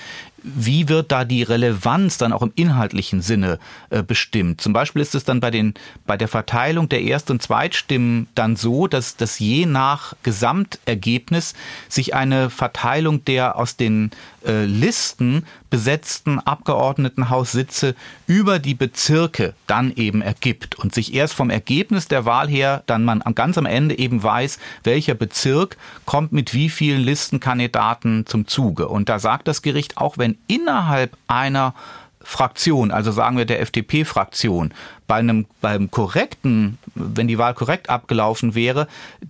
wie 0.43 0.88
wird 0.88 1.12
da 1.12 1.24
die 1.24 1.43
Relevanz 1.43 2.18
dann 2.18 2.32
auch 2.32 2.43
im 2.43 2.53
inhaltlichen 2.55 3.22
Sinne 3.22 3.59
äh, 3.91 4.03
bestimmt? 4.03 4.61
Zum 4.61 4.72
Beispiel 4.72 5.03
ist 5.03 5.14
es 5.14 5.24
dann 5.24 5.41
bei 5.41 5.51
den 5.51 5.74
bei 6.07 6.16
der 6.16 6.28
Verteilung 6.28 6.88
der 6.88 7.03
Erst- 7.03 7.30
und 7.30 7.43
Zweitstimmen 7.43 8.28
dann 8.34 8.57
so, 8.57 8.86
dass 8.86 9.16
dass 9.16 9.38
je 9.38 9.66
nach 9.66 10.14
Gesamtergebnis 10.22 11.55
sich 11.88 12.14
eine 12.14 12.51
Verteilung 12.51 13.24
der 13.24 13.57
aus 13.57 13.76
den 13.76 14.11
äh, 14.47 14.64
Listen 14.64 15.45
besetzten 15.68 16.41
Abgeordnetenhaussitze 16.41 17.95
über 18.26 18.59
die 18.59 18.74
Bezirke 18.74 19.55
dann 19.66 19.93
eben 19.95 20.20
ergibt 20.20 20.78
und 20.78 20.95
sich 20.95 21.14
erst 21.14 21.34
vom 21.34 21.51
Ergebnis 21.51 22.09
der 22.09 22.24
Wahl 22.24 22.49
her 22.49 22.82
dann 22.86 23.05
man 23.05 23.22
ganz 23.34 23.57
am 23.57 23.66
Ende 23.66 23.99
eben 23.99 24.22
weiß, 24.22 24.59
welcher 24.82 25.14
Bezirk 25.14 25.76
kommt 26.07 26.32
mit 26.32 26.55
wie 26.55 26.68
vielen 26.68 27.03
Listenkandidaten 27.03 28.26
zum 28.26 28.47
Zuge. 28.47 28.88
Und 28.88 29.09
da 29.09 29.18
sagt 29.18 29.47
das 29.47 29.62
Gericht 29.62 29.97
auch, 29.97 30.18
wenn 30.18 30.29
innerhalb 30.46 31.16
einer 31.26 31.74
Fraktion, 32.22 32.90
also 32.90 33.12
sagen 33.12 33.38
wir 33.38 33.44
der 33.44 33.60
FDP-Fraktion, 33.60 34.72
bei 35.06 35.16
einem 35.16 35.46
beim 35.60 35.90
korrekten, 35.90 36.78
wenn 36.94 37.26
die 37.26 37.38
Wahl 37.38 37.54
korrekt 37.54 37.90
abgelaufen 37.90 38.54
wäre, 38.54 38.86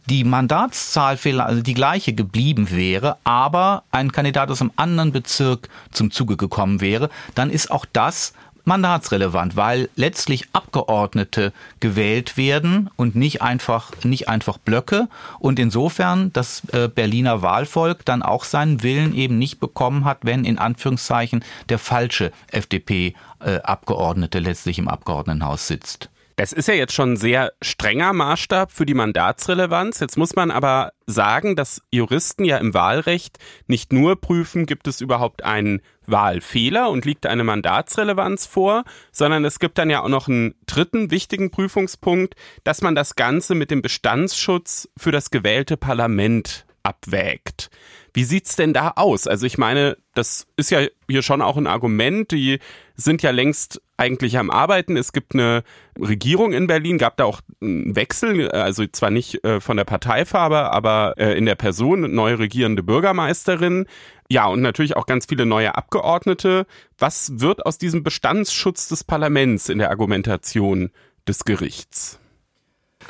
die 0.09 0.25
Mandatszahl 0.25 1.19
also 1.41 1.63
die 1.63 1.75
gleiche 1.75 2.13
geblieben 2.13 2.71
wäre, 2.71 3.17
aber 3.25 3.85
ein 3.91 4.13
Kandidat 4.13 4.51
aus 4.51 4.61
einem 4.61 4.73
anderen 4.77 5.13
Bezirk 5.13 5.69
zum 5.93 6.11
Zuge 6.11 6.37
gekommen 6.37 6.81
wäre, 6.81 7.11
dann 7.35 7.49
ist 7.49 7.71
auch 7.71 7.87
das 7.91 8.35
mandatsrelevant, 8.71 9.57
weil 9.57 9.89
letztlich 9.97 10.47
Abgeordnete 10.53 11.53
gewählt 11.81 12.37
werden 12.37 12.89
und 12.95 13.17
nicht 13.17 13.43
einfach, 13.43 13.91
nicht 14.05 14.29
einfach 14.29 14.59
Blöcke 14.59 15.09
und 15.41 15.59
insofern 15.59 16.33
das 16.33 16.63
äh, 16.73 16.87
Berliner 16.87 17.43
Wahlvolk 17.43 18.05
dann 18.05 18.23
auch 18.23 18.45
seinen 18.45 18.85
Willen 18.85 19.13
eben 19.13 19.39
nicht 19.39 19.59
bekommen 19.59 20.05
hat, 20.05 20.19
wenn 20.23 20.45
in 20.45 20.57
Anführungszeichen 20.57 21.45
der 21.69 21.81
falsche 21.81 22.31
FDP-Abgeordnete 22.53 24.39
äh, 24.39 24.41
letztlich 24.41 24.79
im 24.79 24.87
Abgeordnetenhaus 24.87 25.67
sitzt. 25.67 26.09
Das 26.41 26.55
ist 26.55 26.69
ja 26.69 26.75
jetzt 26.75 26.95
schon 26.95 27.13
ein 27.13 27.17
sehr 27.19 27.53
strenger 27.61 28.15
Maßstab 28.15 28.73
für 28.73 28.87
die 28.87 28.95
Mandatsrelevanz. 28.95 30.01
Jetzt 30.01 30.17
muss 30.17 30.37
man 30.37 30.51
aber 30.51 30.95
sagen, 31.07 31.55
dass 31.55 31.83
Juristen 31.91 32.47
ja 32.47 32.57
im 32.57 32.73
Wahlrecht 32.73 33.37
nicht 33.67 33.93
nur 33.93 34.19
prüfen, 34.19 34.65
gibt 34.65 34.87
es 34.87 35.03
überhaupt 35.03 35.45
einen 35.45 35.83
Wahlfehler 36.07 36.89
und 36.89 37.05
liegt 37.05 37.27
eine 37.27 37.45
Mandatsrelevanz 37.45 38.47
vor, 38.47 38.85
sondern 39.13 39.45
es 39.45 39.59
gibt 39.59 39.77
dann 39.77 39.91
ja 39.91 40.03
auch 40.03 40.09
noch 40.09 40.29
einen 40.29 40.55
dritten 40.65 41.11
wichtigen 41.11 41.51
Prüfungspunkt, 41.51 42.37
dass 42.65 42.81
man 42.81 42.95
das 42.95 43.17
Ganze 43.17 43.55
mit 43.55 43.71
dem 43.71 43.83
Bestandsschutz 43.83 44.89
für 44.97 45.13
das 45.13 45.31
gewählte 45.31 45.77
Parlament 45.77 46.65
abwägt. 46.83 47.69
Wie 48.15 48.25
sieht's 48.25 48.57
denn 48.57 48.73
da 48.73 48.93
aus? 48.97 49.27
Also 49.27 49.47
ich 49.47 49.59
meine, 49.59 49.99
das 50.15 50.47
ist 50.57 50.71
ja 50.71 50.87
hier 51.07 51.23
schon 51.23 51.43
auch 51.43 51.59
ein 51.59 51.67
Argument. 51.67 52.31
Die 52.33 52.61
sind 52.97 53.23
ja 53.23 53.31
längst 53.31 53.81
eigentlich 54.01 54.39
am 54.39 54.51
Arbeiten. 54.51 54.97
Es 54.97 55.13
gibt 55.13 55.35
eine 55.35 55.63
Regierung 55.99 56.53
in 56.53 56.67
Berlin, 56.67 56.97
gab 56.97 57.19
da 57.19 57.25
auch 57.25 57.43
einen 57.61 57.95
Wechsel, 57.95 58.51
also 58.51 58.87
zwar 58.87 59.11
nicht 59.11 59.45
äh, 59.45 59.61
von 59.61 59.77
der 59.77 59.85
Parteifarbe, 59.85 60.73
aber 60.73 61.15
äh, 61.19 61.37
in 61.37 61.45
der 61.45 61.55
Person, 61.55 62.13
neue 62.15 62.39
regierende 62.39 62.83
Bürgermeisterin. 62.83 63.87
Ja, 64.31 64.47
und 64.47 64.63
natürlich 64.63 64.97
auch 64.97 65.07
ganz 65.07 65.27
viele 65.27 65.45
neue 65.45 65.75
Abgeordnete. 65.75 66.67
Was 66.99 67.41
wird 67.41 67.67
aus 67.67 67.79
diesem 67.79 68.03
Bestandsschutz 68.03 68.89
des 68.89 69.05
Parlaments 69.05 69.69
in 69.69 69.79
der 69.79 69.91
Argumentation 69.91 70.91
des 71.29 71.45
Gerichts? 71.45 72.20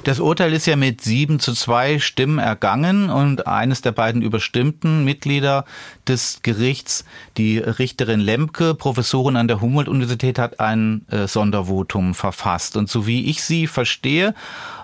Das 0.05 0.19
Urteil 0.19 0.55
ist 0.55 0.67
ja 0.67 0.77
mit 0.77 1.03
sieben 1.03 1.41
zu 1.41 1.53
zwei 1.53 1.99
Stimmen 1.99 2.39
ergangen 2.39 3.11
und 3.11 3.47
eines 3.47 3.83
der 3.83 3.93
beiden 3.93 4.23
überstimmten 4.23 5.05
Mitglieder 5.05 5.67
des 6.09 6.41
Gerichts, 6.43 7.05
die 7.37 7.59
Richterin 7.59 8.21
Lemke, 8.21 8.75
Professorin 8.75 9.37
an 9.37 9.47
der 9.47 9.61
Humboldt-Universität, 9.61 10.39
hat 10.39 10.59
ein 10.59 11.07
äh, 11.11 11.27
Sondervotum 11.27 12.15
verfasst. 12.15 12.77
Und 12.77 12.89
so 12.89 13.07
wie 13.07 13.27
ich 13.27 13.43
sie 13.43 13.67
verstehe, 13.67 14.35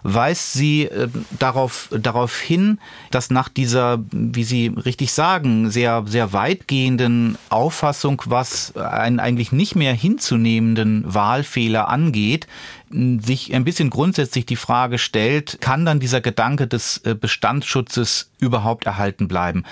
weist 0.03 0.53
sie 0.53 0.85
äh, 0.85 1.09
darauf, 1.39 1.89
darauf 1.91 2.39
hin, 2.39 2.79
dass 3.11 3.31
nach 3.31 3.49
dieser, 3.49 4.05
wie 4.13 4.45
Sie 4.45 4.69
richtig 4.69 5.13
sagen, 5.13 5.71
sehr, 5.71 6.05
sehr 6.07 6.33
weitgehenden 6.33 7.39
Auffassung, 7.49 8.23
was 8.27 8.77
einen 8.77 9.19
eigentlich 9.19 9.51
nicht 9.51 9.77
mehr 9.77 9.95
hinzunehmenden 9.95 11.03
Wahlfehler 11.07 11.89
angeht, 11.89 12.47
sich 12.91 13.53
ein 13.55 13.65
bisschen 13.65 13.91
grundsätzlich 13.91 14.47
die 14.47 14.57
Frage 14.57 14.99
stellt, 14.99 15.61
kann 15.61 15.85
dann 15.85 16.01
dieser 16.01 16.21
Gedanke 16.21 16.67
des 16.67 16.99
äh, 16.99 17.15
Bestandsschutzes 17.15 18.31
überhaupt 18.39 18.87
erhalten 18.87 19.29
bleiben? 19.29 19.65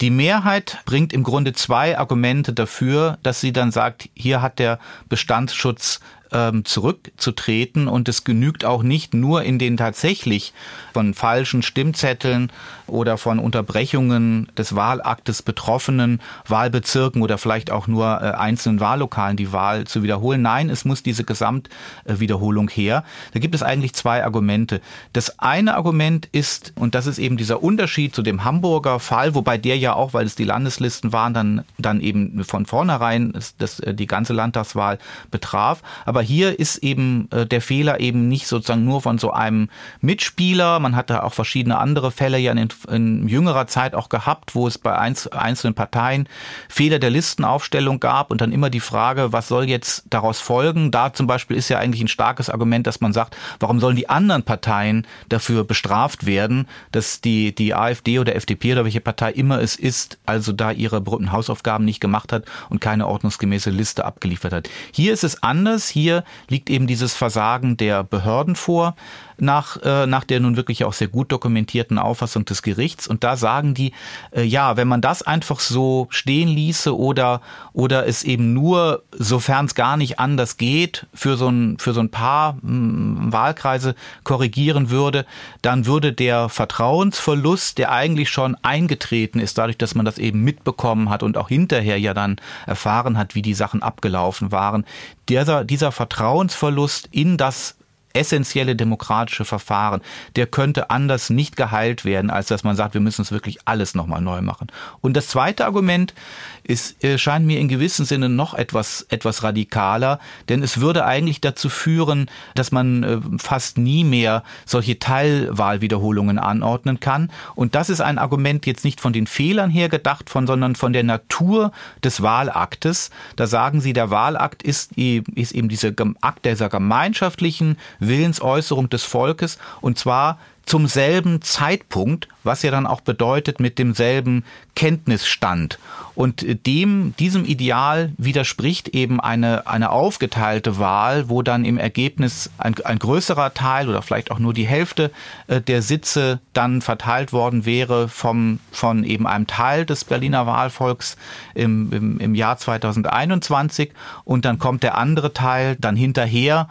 Die 0.00 0.10
Mehrheit 0.10 0.78
bringt 0.86 1.12
im 1.12 1.24
Grunde 1.24 1.52
zwei 1.52 1.98
Argumente 1.98 2.52
dafür, 2.52 3.18
dass 3.22 3.40
sie 3.40 3.52
dann 3.52 3.70
sagt, 3.70 4.08
hier 4.14 4.40
hat 4.40 4.58
der 4.58 4.78
Bestandsschutz 5.08 6.00
ähm, 6.32 6.64
zurückzutreten 6.64 7.88
und 7.88 8.08
es 8.08 8.24
genügt 8.24 8.64
auch 8.64 8.82
nicht 8.82 9.14
nur 9.14 9.42
in 9.42 9.58
den 9.58 9.76
tatsächlich 9.76 10.52
von 10.94 11.12
falschen 11.14 11.62
Stimmzetteln 11.62 12.52
oder 12.90 13.18
von 13.18 13.38
Unterbrechungen 13.38 14.48
des 14.56 14.74
Wahlaktes 14.76 15.42
betroffenen 15.42 16.20
Wahlbezirken 16.46 17.22
oder 17.22 17.38
vielleicht 17.38 17.70
auch 17.70 17.86
nur 17.86 18.20
äh, 18.20 18.32
einzelnen 18.32 18.80
Wahllokalen 18.80 19.36
die 19.36 19.52
Wahl 19.52 19.86
zu 19.86 20.02
wiederholen. 20.02 20.42
Nein, 20.42 20.70
es 20.70 20.84
muss 20.84 21.02
diese 21.02 21.24
Gesamtwiederholung 21.24 22.68
her. 22.68 23.04
Da 23.32 23.40
gibt 23.40 23.54
es 23.54 23.62
eigentlich 23.62 23.94
zwei 23.94 24.24
Argumente. 24.24 24.80
Das 25.12 25.38
eine 25.38 25.74
Argument 25.74 26.28
ist, 26.32 26.72
und 26.76 26.94
das 26.94 27.06
ist 27.06 27.18
eben 27.18 27.36
dieser 27.36 27.62
Unterschied 27.62 28.14
zu 28.14 28.22
dem 28.22 28.44
Hamburger 28.44 29.00
Fall, 29.00 29.34
wobei 29.34 29.58
der 29.58 29.78
ja 29.78 29.94
auch, 29.94 30.12
weil 30.12 30.26
es 30.26 30.34
die 30.34 30.44
Landeslisten 30.44 31.12
waren, 31.12 31.34
dann, 31.34 31.64
dann 31.78 32.00
eben 32.00 32.44
von 32.44 32.66
vornherein 32.66 33.32
das, 33.58 33.80
äh, 33.80 33.94
die 33.94 34.06
ganze 34.06 34.32
Landtagswahl 34.32 34.98
betraf. 35.30 35.82
Aber 36.04 36.22
hier 36.22 36.58
ist 36.58 36.78
eben 36.78 37.28
äh, 37.30 37.46
der 37.46 37.60
Fehler 37.60 38.00
eben 38.00 38.28
nicht 38.28 38.46
sozusagen 38.46 38.84
nur 38.84 39.02
von 39.02 39.18
so 39.18 39.32
einem 39.32 39.68
Mitspieler. 40.00 40.80
Man 40.80 40.96
hatte 40.96 41.22
auch 41.22 41.34
verschiedene 41.34 41.78
andere 41.78 42.10
Fälle 42.10 42.38
ja 42.38 42.52
in, 42.52 42.68
in 42.88 43.28
jüngerer 43.28 43.66
Zeit 43.66 43.94
auch 43.94 44.08
gehabt, 44.08 44.54
wo 44.54 44.66
es 44.66 44.78
bei 44.78 44.96
einzelnen 44.96 45.74
Parteien 45.74 46.28
Fehler 46.68 46.98
der 46.98 47.10
Listenaufstellung 47.10 48.00
gab 48.00 48.30
und 48.30 48.40
dann 48.40 48.52
immer 48.52 48.70
die 48.70 48.80
Frage, 48.80 49.32
was 49.32 49.48
soll 49.48 49.68
jetzt 49.68 50.04
daraus 50.10 50.40
folgen? 50.40 50.90
Da 50.90 51.12
zum 51.12 51.26
Beispiel 51.26 51.56
ist 51.56 51.68
ja 51.68 51.78
eigentlich 51.78 52.02
ein 52.02 52.08
starkes 52.08 52.50
Argument, 52.50 52.86
dass 52.86 53.00
man 53.00 53.12
sagt, 53.12 53.36
warum 53.58 53.80
sollen 53.80 53.96
die 53.96 54.08
anderen 54.08 54.42
Parteien 54.42 55.06
dafür 55.28 55.64
bestraft 55.64 56.26
werden, 56.26 56.66
dass 56.92 57.20
die, 57.20 57.54
die 57.54 57.74
AfD 57.74 58.18
oder 58.18 58.36
FDP 58.36 58.72
oder 58.72 58.84
welche 58.84 59.00
Partei 59.00 59.32
immer 59.32 59.60
es 59.60 59.76
ist, 59.76 60.18
also 60.26 60.52
da 60.52 60.70
ihre 60.70 61.00
berühmten 61.00 61.32
Hausaufgaben 61.32 61.84
nicht 61.84 62.00
gemacht 62.00 62.32
hat 62.32 62.44
und 62.68 62.80
keine 62.80 63.06
ordnungsgemäße 63.06 63.70
Liste 63.70 64.04
abgeliefert 64.04 64.52
hat. 64.52 64.68
Hier 64.92 65.12
ist 65.12 65.24
es 65.24 65.42
anders. 65.42 65.88
Hier 65.88 66.24
liegt 66.48 66.70
eben 66.70 66.86
dieses 66.86 67.14
Versagen 67.14 67.76
der 67.76 68.04
Behörden 68.04 68.56
vor 68.56 68.94
nach, 69.40 69.76
äh, 69.82 70.06
nach 70.06 70.24
der 70.24 70.40
nun 70.40 70.56
wirklich 70.56 70.84
auch 70.84 70.92
sehr 70.92 71.08
gut 71.08 71.32
dokumentierten 71.32 71.98
Auffassung 71.98 72.44
des 72.44 72.62
Gerichts. 72.62 73.06
Und 73.06 73.24
da 73.24 73.36
sagen 73.36 73.74
die, 73.74 73.92
äh, 74.30 74.42
ja, 74.42 74.76
wenn 74.76 74.88
man 74.88 75.00
das 75.00 75.22
einfach 75.22 75.60
so 75.60 76.06
stehen 76.10 76.48
ließe 76.48 76.96
oder, 76.96 77.40
oder 77.72 78.06
es 78.06 78.22
eben 78.24 78.52
nur, 78.52 79.02
sofern 79.12 79.66
es 79.66 79.74
gar 79.74 79.96
nicht 79.96 80.18
anders 80.18 80.56
geht, 80.56 81.06
für 81.14 81.36
so 81.36 81.48
ein, 81.48 81.78
für 81.78 81.92
so 81.92 82.00
ein 82.00 82.10
paar 82.10 82.54
mh, 82.54 82.60
hm, 82.62 83.32
Wahlkreise 83.32 83.94
korrigieren 84.24 84.90
würde, 84.90 85.26
dann 85.62 85.86
würde 85.86 86.12
der 86.12 86.48
Vertrauensverlust, 86.48 87.78
der 87.78 87.92
eigentlich 87.92 88.30
schon 88.30 88.56
eingetreten 88.62 89.40
ist, 89.40 89.58
dadurch, 89.58 89.78
dass 89.78 89.94
man 89.94 90.04
das 90.04 90.18
eben 90.18 90.42
mitbekommen 90.42 91.10
hat 91.10 91.22
und 91.22 91.36
auch 91.36 91.48
hinterher 91.48 91.98
ja 91.98 92.14
dann 92.14 92.36
erfahren 92.66 93.18
hat, 93.18 93.34
wie 93.34 93.42
die 93.42 93.54
Sachen 93.54 93.82
abgelaufen 93.82 94.52
waren, 94.52 94.84
dieser, 95.28 95.64
dieser 95.64 95.92
Vertrauensverlust 95.92 97.08
in 97.12 97.36
das 97.36 97.76
essentielle 98.12 98.76
demokratische 98.76 99.44
Verfahren, 99.44 100.00
der 100.36 100.46
könnte 100.46 100.90
anders 100.90 101.30
nicht 101.30 101.56
geheilt 101.56 102.04
werden, 102.04 102.30
als 102.30 102.48
dass 102.48 102.64
man 102.64 102.76
sagt, 102.76 102.94
wir 102.94 103.00
müssen 103.00 103.22
es 103.22 103.32
wirklich 103.32 103.58
alles 103.66 103.94
nochmal 103.94 104.20
neu 104.20 104.42
machen. 104.42 104.68
Und 105.00 105.16
das 105.16 105.28
zweite 105.28 105.64
Argument 105.64 106.14
ist, 106.62 107.02
äh, 107.04 107.18
scheint 107.18 107.46
mir 107.46 107.58
in 107.58 107.68
gewissem 107.68 108.04
Sinne 108.04 108.28
noch 108.28 108.54
etwas, 108.54 109.06
etwas 109.08 109.42
radikaler, 109.42 110.18
denn 110.48 110.62
es 110.62 110.80
würde 110.80 111.04
eigentlich 111.04 111.40
dazu 111.40 111.68
führen, 111.68 112.30
dass 112.54 112.72
man 112.72 113.02
äh, 113.02 113.18
fast 113.38 113.78
nie 113.78 114.04
mehr 114.04 114.42
solche 114.66 114.98
Teilwahlwiederholungen 114.98 116.38
anordnen 116.38 117.00
kann. 117.00 117.30
Und 117.54 117.74
das 117.74 117.90
ist 117.90 118.00
ein 118.00 118.18
Argument 118.18 118.66
jetzt 118.66 118.84
nicht 118.84 119.00
von 119.00 119.12
den 119.12 119.26
Fehlern 119.26 119.70
her 119.70 119.88
gedacht, 119.88 120.30
von, 120.30 120.46
sondern 120.46 120.76
von 120.76 120.92
der 120.92 121.04
Natur 121.04 121.72
des 122.04 122.22
Wahlaktes. 122.22 123.10
Da 123.36 123.46
sagen 123.46 123.80
sie, 123.80 123.92
der 123.92 124.10
Wahlakt 124.10 124.62
ist, 124.62 124.92
ist 124.96 125.52
eben 125.52 125.68
dieser 125.68 125.92
Akt 126.20 126.46
dieser 126.46 126.68
gemeinschaftlichen 126.68 127.76
Willensäußerung 127.98 128.88
des 128.88 129.04
Volkes 129.04 129.58
und 129.80 129.98
zwar 129.98 130.38
zum 130.66 130.86
selben 130.86 131.42
Zeitpunkt, 131.42 132.28
was 132.44 132.62
ja 132.62 132.70
dann 132.70 132.86
auch 132.86 133.00
bedeutet 133.00 133.60
mit 133.60 133.78
demselben 133.78 134.44
Kenntnisstand. 134.74 135.78
Und 136.14 136.44
dem, 136.66 137.14
diesem 137.18 137.44
Ideal 137.44 138.12
widerspricht 138.18 138.88
eben 138.88 139.20
eine, 139.20 139.66
eine 139.66 139.90
aufgeteilte 139.90 140.78
Wahl, 140.78 141.28
wo 141.28 141.42
dann 141.42 141.64
im 141.64 141.78
Ergebnis 141.78 142.50
ein, 142.58 142.74
ein 142.84 142.98
größerer 142.98 143.54
Teil 143.54 143.88
oder 143.88 144.02
vielleicht 144.02 144.30
auch 144.30 144.38
nur 144.38 144.54
die 144.54 144.66
Hälfte 144.66 145.10
äh, 145.48 145.60
der 145.60 145.82
Sitze 145.82 146.40
dann 146.52 146.82
verteilt 146.82 147.32
worden 147.32 147.64
wäre 147.64 148.08
vom, 148.08 148.60
von 148.70 149.04
eben 149.04 149.26
einem 149.26 149.46
Teil 149.46 149.86
des 149.86 150.04
Berliner 150.04 150.46
Wahlvolks 150.46 151.16
im, 151.54 151.92
im, 151.92 152.20
im 152.20 152.34
Jahr 152.34 152.58
2021 152.58 153.92
und 154.24 154.44
dann 154.44 154.58
kommt 154.58 154.82
der 154.82 154.98
andere 154.98 155.32
Teil 155.32 155.76
dann 155.76 155.96
hinterher 155.96 156.68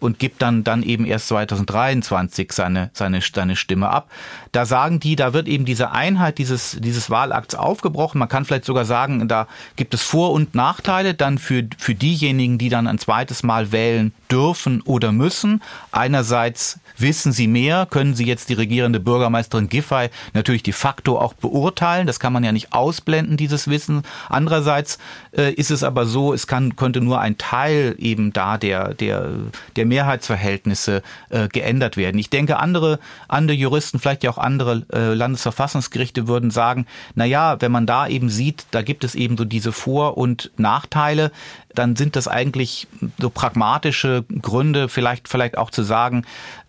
und 0.00 0.18
gibt 0.18 0.42
dann, 0.42 0.64
dann 0.64 0.82
eben 0.82 1.04
erst 1.04 1.28
2023 1.28 2.52
seine, 2.52 2.90
seine, 2.92 3.20
seine 3.20 3.56
Stimme 3.56 3.90
ab. 3.90 4.10
Da 4.52 4.66
sagen 4.66 5.00
die, 5.00 5.16
da 5.16 5.32
wird 5.32 5.48
eben 5.48 5.64
diese 5.64 5.92
Einheit 5.92 6.38
dieses, 6.38 6.76
dieses 6.80 7.10
Wahlakts 7.10 7.54
aufgebrochen. 7.54 8.18
Man 8.18 8.28
kann 8.28 8.44
vielleicht 8.44 8.64
sogar 8.64 8.84
sagen, 8.84 9.28
da 9.28 9.46
gibt 9.76 9.94
es 9.94 10.02
Vor- 10.02 10.32
und 10.32 10.54
Nachteile 10.54 11.14
dann 11.14 11.38
für, 11.38 11.64
für 11.78 11.94
diejenigen, 11.94 12.58
die 12.58 12.68
dann 12.68 12.86
ein 12.86 12.98
zweites 12.98 13.42
Mal 13.42 13.72
wählen 13.72 14.12
dürfen 14.30 14.82
oder 14.82 15.12
müssen. 15.12 15.62
Einerseits 15.92 16.78
wissen 16.96 17.32
sie 17.32 17.46
mehr, 17.46 17.86
können 17.88 18.14
sie 18.14 18.26
jetzt 18.26 18.48
die 18.48 18.54
regierende 18.54 19.00
Bürgermeisterin 19.00 19.68
Giffey 19.68 20.10
natürlich 20.34 20.62
de 20.62 20.72
facto 20.72 21.18
auch 21.18 21.32
beurteilen. 21.34 22.06
Das 22.06 22.20
kann 22.20 22.32
man 22.32 22.44
ja 22.44 22.52
nicht 22.52 22.72
ausblenden, 22.72 23.36
dieses 23.36 23.68
Wissen. 23.68 24.02
Andererseits 24.28 24.98
äh, 25.36 25.52
ist 25.52 25.70
es 25.70 25.82
aber 25.82 26.06
so, 26.06 26.32
es 26.32 26.46
kann, 26.46 26.76
könnte 26.76 27.00
nur 27.00 27.20
ein 27.20 27.38
Teil 27.38 27.94
eben 27.98 28.32
da 28.32 28.58
der, 28.58 28.94
der, 28.94 29.30
der 29.76 29.86
Mehrheitsverhältnisse 29.86 31.02
äh, 31.30 31.48
geändert 31.48 31.96
werden. 31.96 32.18
Ich 32.18 32.30
denke, 32.30 32.58
andere, 32.58 32.98
andere 33.28 33.56
Juristen, 33.56 33.98
vielleicht 33.98 34.24
ja 34.24 34.30
auch 34.30 34.37
andere 34.38 34.84
äh, 34.92 35.14
Landesverfassungsgerichte 35.14 36.28
würden 36.28 36.50
sagen, 36.50 36.86
na 37.14 37.24
ja, 37.24 37.60
wenn 37.60 37.72
man 37.72 37.86
da 37.86 38.08
eben 38.08 38.30
sieht, 38.30 38.66
da 38.70 38.82
gibt 38.82 39.04
es 39.04 39.14
eben 39.14 39.36
so 39.36 39.44
diese 39.44 39.72
Vor- 39.72 40.16
und 40.16 40.50
Nachteile, 40.56 41.30
dann 41.74 41.96
sind 41.96 42.16
das 42.16 42.28
eigentlich 42.28 42.88
so 43.18 43.30
pragmatische 43.30 44.24
Gründe, 44.42 44.88
vielleicht, 44.88 45.28
vielleicht 45.28 45.56
auch 45.58 45.70
zu 45.70 45.82
sagen, 45.82 46.24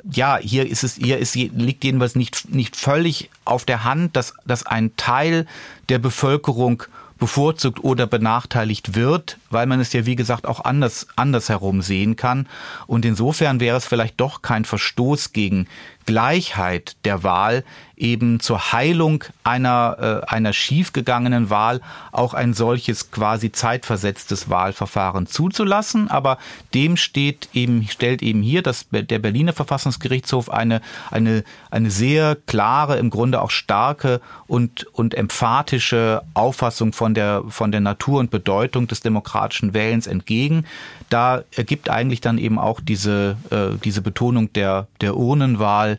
ja, 0.09 0.37
hier 0.37 0.69
ist 0.69 0.83
es, 0.83 0.95
hier 0.95 1.17
ist, 1.17 1.35
liegt 1.35 1.83
jedenfalls 1.83 2.15
nicht, 2.15 2.53
nicht 2.53 2.75
völlig 2.75 3.29
auf 3.45 3.65
der 3.65 3.83
Hand, 3.83 4.15
dass, 4.15 4.33
dass 4.45 4.65
ein 4.65 4.95
Teil 4.95 5.45
der 5.89 5.99
Bevölkerung 5.99 6.83
bevorzugt 7.19 7.83
oder 7.83 8.07
benachteiligt 8.07 8.95
wird, 8.95 9.37
weil 9.49 9.67
man 9.67 9.79
es 9.79 9.93
ja 9.93 10.05
wie 10.05 10.15
gesagt 10.15 10.47
auch 10.47 10.63
anders 10.63 11.07
andersherum 11.17 11.81
sehen 11.81 12.15
kann. 12.15 12.47
Und 12.87 13.05
insofern 13.05 13.59
wäre 13.59 13.77
es 13.77 13.85
vielleicht 13.85 14.19
doch 14.19 14.41
kein 14.41 14.65
Verstoß 14.65 15.33
gegen 15.33 15.67
Gleichheit 16.09 16.95
der 17.05 17.21
Wahl 17.21 17.63
eben 17.95 18.39
zur 18.39 18.71
Heilung 18.71 19.25
einer, 19.43 20.23
äh, 20.25 20.33
einer 20.33 20.53
schiefgegangenen 20.53 21.49
Wahl 21.51 21.81
auch 22.11 22.33
ein 22.33 22.53
solches 22.53 23.11
quasi 23.11 23.51
zeitversetztes 23.51 24.49
Wahlverfahren 24.49 25.27
zuzulassen. 25.27 26.09
Aber 26.09 26.39
dem 26.73 26.97
steht 26.97 27.49
eben, 27.53 27.85
stellt 27.87 28.23
eben 28.23 28.41
hier 28.41 28.63
das, 28.63 28.87
der 28.89 29.19
Berliner 29.19 29.53
Verfassungsgerichtshof 29.53 30.49
eine, 30.49 30.81
eine, 31.11 31.43
eine 31.69 31.91
sehr 31.91 32.37
klare, 32.47 32.97
im 32.97 33.09
Grunde 33.09 33.41
auch 33.41 33.51
starke 33.51 34.21
und, 34.47 34.85
und 34.93 35.13
emphatische 35.13 36.23
Auffassung 36.33 36.93
von 36.93 37.13
der, 37.13 37.43
von 37.49 37.71
der 37.71 37.81
Natur 37.81 38.19
und 38.19 38.31
Bedeutung 38.31 38.87
des 38.87 39.01
demokratischen 39.01 39.73
Wählens 39.73 40.07
entgegen. 40.07 40.65
Da 41.09 41.43
ergibt 41.55 41.89
eigentlich 41.89 42.21
dann 42.21 42.37
eben 42.37 42.57
auch 42.59 42.79
diese, 42.79 43.35
äh, 43.51 43.77
diese 43.83 44.01
Betonung 44.01 44.53
der, 44.53 44.87
der 45.01 45.17
Urnenwahl 45.17 45.98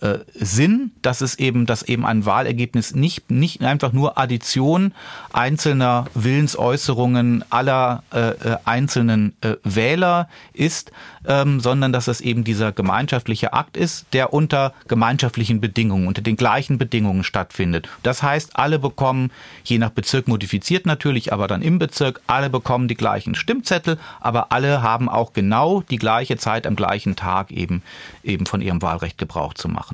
äh, 0.00 0.18
Sinn, 0.34 0.92
dass 1.02 1.20
es 1.20 1.38
eben, 1.38 1.66
dass 1.66 1.82
eben 1.82 2.06
ein 2.06 2.26
Wahlergebnis 2.26 2.94
nicht, 2.94 3.30
nicht 3.30 3.62
einfach 3.62 3.92
nur 3.92 4.18
Addition 4.18 4.92
einzelner 5.32 6.06
Willensäußerungen 6.14 7.44
aller 7.50 8.02
äh, 8.12 8.30
äh, 8.30 8.56
einzelnen 8.64 9.34
äh, 9.40 9.56
Wähler 9.64 10.28
ist, 10.52 10.92
ähm, 11.26 11.60
sondern 11.60 11.92
dass 11.92 12.08
es 12.08 12.20
eben 12.20 12.44
dieser 12.44 12.72
gemeinschaftliche 12.72 13.52
Akt 13.52 13.76
ist, 13.76 14.06
der 14.12 14.32
unter 14.32 14.72
gemeinschaftlichen 14.88 15.60
Bedingungen, 15.60 16.06
unter 16.06 16.22
den 16.22 16.36
gleichen 16.36 16.78
Bedingungen 16.78 17.24
stattfindet. 17.24 17.88
Das 18.02 18.22
heißt, 18.22 18.56
alle 18.56 18.78
bekommen, 18.78 19.30
je 19.64 19.78
nach 19.78 19.90
Bezirk 19.90 20.28
modifiziert 20.28 20.86
natürlich, 20.86 21.32
aber 21.32 21.46
dann 21.46 21.62
im 21.62 21.78
Bezirk, 21.78 22.20
alle 22.26 22.50
bekommen 22.50 22.88
die 22.88 22.94
gleichen 22.94 23.34
Stimmzettel, 23.34 23.98
aber 24.20 24.52
alle 24.52 24.82
haben 24.82 25.08
auch 25.08 25.32
genau 25.32 25.82
die 25.82 25.98
gleiche 25.98 26.36
Zeit 26.36 26.66
am 26.66 26.76
gleichen 26.76 27.16
Tag 27.16 27.50
eben, 27.50 27.82
eben 28.22 28.46
von 28.46 28.60
ihrem 28.60 28.80
Wahlrecht 28.82 29.18
Gebrauch 29.18 29.54
zu 29.54 29.68
machen. 29.68 29.89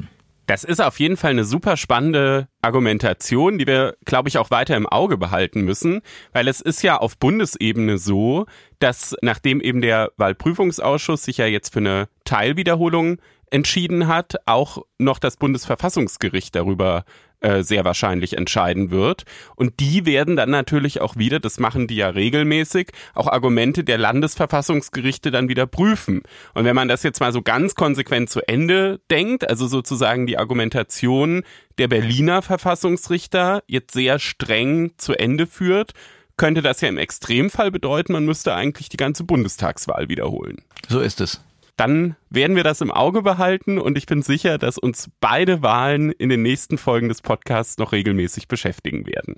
Das 0.47 0.63
ist 0.63 0.81
auf 0.81 1.01
jeden 1.01 1.17
Fall 1.17 1.33
eine 1.33 1.45
super 1.45 1.77
spannende 1.77 2.49
Argumentation, 2.63 3.59
die 3.59 3.67
wir, 3.67 3.97
glaube 4.05 4.29
ich, 4.29 4.39
auch 4.39 4.51
weiter 4.51 4.77
im 4.77 4.87
Auge 4.87 5.19
behalten 5.19 5.63
müssen, 5.63 6.03
weil 6.33 6.47
es 6.47 6.61
ist 6.61 6.83
ja 6.83 6.99
auf 6.99 7.19
Bundesebene 7.19 7.99
so, 7.99 8.47
dass 8.79 9.17
nachdem 9.23 9.61
eben 9.61 9.81
der 9.81 10.13
Wahlprüfungsausschuss 10.17 11.25
sich 11.25 11.39
ja 11.39 11.47
jetzt 11.47 11.73
für 11.73 11.81
eine 11.81 12.09
Teilwiederholung 12.25 13.19
entschieden 13.51 14.07
hat, 14.07 14.37
auch 14.47 14.85
noch 14.99 15.19
das 15.19 15.37
Bundesverfassungsgericht 15.37 16.55
darüber 16.55 17.05
äh, 17.41 17.63
sehr 17.63 17.85
wahrscheinlich 17.85 18.37
entscheiden 18.37 18.91
wird. 18.91 19.25
Und 19.57 19.81
die 19.81 20.07
werden 20.07 20.37
dann 20.37 20.51
natürlich 20.51 21.01
auch 21.01 21.17
wieder, 21.17 21.39
das 21.39 21.61
machen 21.61 21.87
die 21.87 21.97
ja 21.97 22.09
regelmäßig, 22.09 22.93
auch 23.15 23.29
Argumente 23.29 23.85
der 23.85 23.99
Landesverfassungsgerichte 23.99 25.31
dann 25.31 25.49
wieder 25.49 25.67
prüfen. 25.67 26.23
Und 26.55 26.65
wenn 26.65 26.75
man 26.75 26.89
das 26.89 27.03
jetzt 27.03 27.21
mal 27.21 27.33
so 27.33 27.43
ganz 27.43 27.75
konsequent 27.75 28.31
zu 28.31 28.41
Ende 28.49 29.01
denkt, 29.11 29.49
also 29.49 29.67
sozusagen 29.67 30.27
die 30.27 30.39
Argumentation 30.39 31.43
der 31.79 31.89
Berliner 31.89 32.43
Verfassungsrichter 32.43 33.63
jetzt 33.67 33.93
sehr 33.93 34.19
streng 34.19 34.93
zu 34.97 35.13
Ende 35.13 35.47
führt, 35.47 35.93
könnte 36.37 36.63
das 36.63 36.81
ja 36.81 36.89
im 36.89 36.99
Extremfall 36.99 37.71
bedeuten, 37.71 38.13
man 38.13 38.25
müsste 38.25 38.55
eigentlich 38.55 38.89
die 38.89 38.99
ganze 38.99 39.25
Bundestagswahl 39.25 40.09
wiederholen. 40.09 40.63
So 40.89 41.01
ist 41.01 41.21
es 41.21 41.41
dann 41.77 42.17
werden 42.31 42.57
wir 42.57 42.65
das 42.65 42.81
im 42.81 42.91
Auge 42.91 43.23
behalten 43.23 43.79
und 43.79 43.99
ich 43.99 44.07
bin 44.07 44.23
sicher, 44.23 44.59
dass 44.59 44.79
uns 44.79 45.11
beide 45.21 45.63
Wahlen 45.63 46.11
in 46.11 46.29
den 46.29 46.43
nächsten 46.43 46.79
Folgen 46.79 47.09
des 47.09 47.23
Podcasts 47.23 47.79
noch 47.79 47.93
regelmäßig 47.93 48.49
beschäftigen 48.49 49.07
werden. 49.07 49.37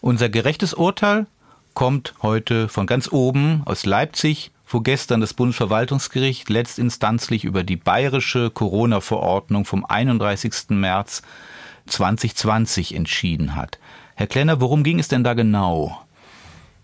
Unser 0.00 0.28
gerechtes 0.28 0.74
Urteil 0.74 1.26
kommt 1.74 2.14
heute 2.22 2.68
von 2.68 2.86
ganz 2.86 3.12
oben 3.12 3.62
aus 3.66 3.86
Leipzig, 3.86 4.50
wo 4.66 4.80
gestern 4.80 5.20
das 5.20 5.34
Bundesverwaltungsgericht 5.34 6.48
letztinstanzlich 6.48 7.44
über 7.44 7.62
die 7.62 7.76
bayerische 7.76 8.50
Corona-Verordnung 8.50 9.64
vom 9.64 9.84
31. 9.84 10.70
März 10.70 11.22
2020 11.86 12.94
entschieden 12.94 13.56
hat. 13.56 13.78
Herr 14.14 14.26
Klenner, 14.26 14.60
worum 14.60 14.82
ging 14.82 14.98
es 14.98 15.08
denn 15.08 15.24
da 15.24 15.34
genau? 15.34 15.98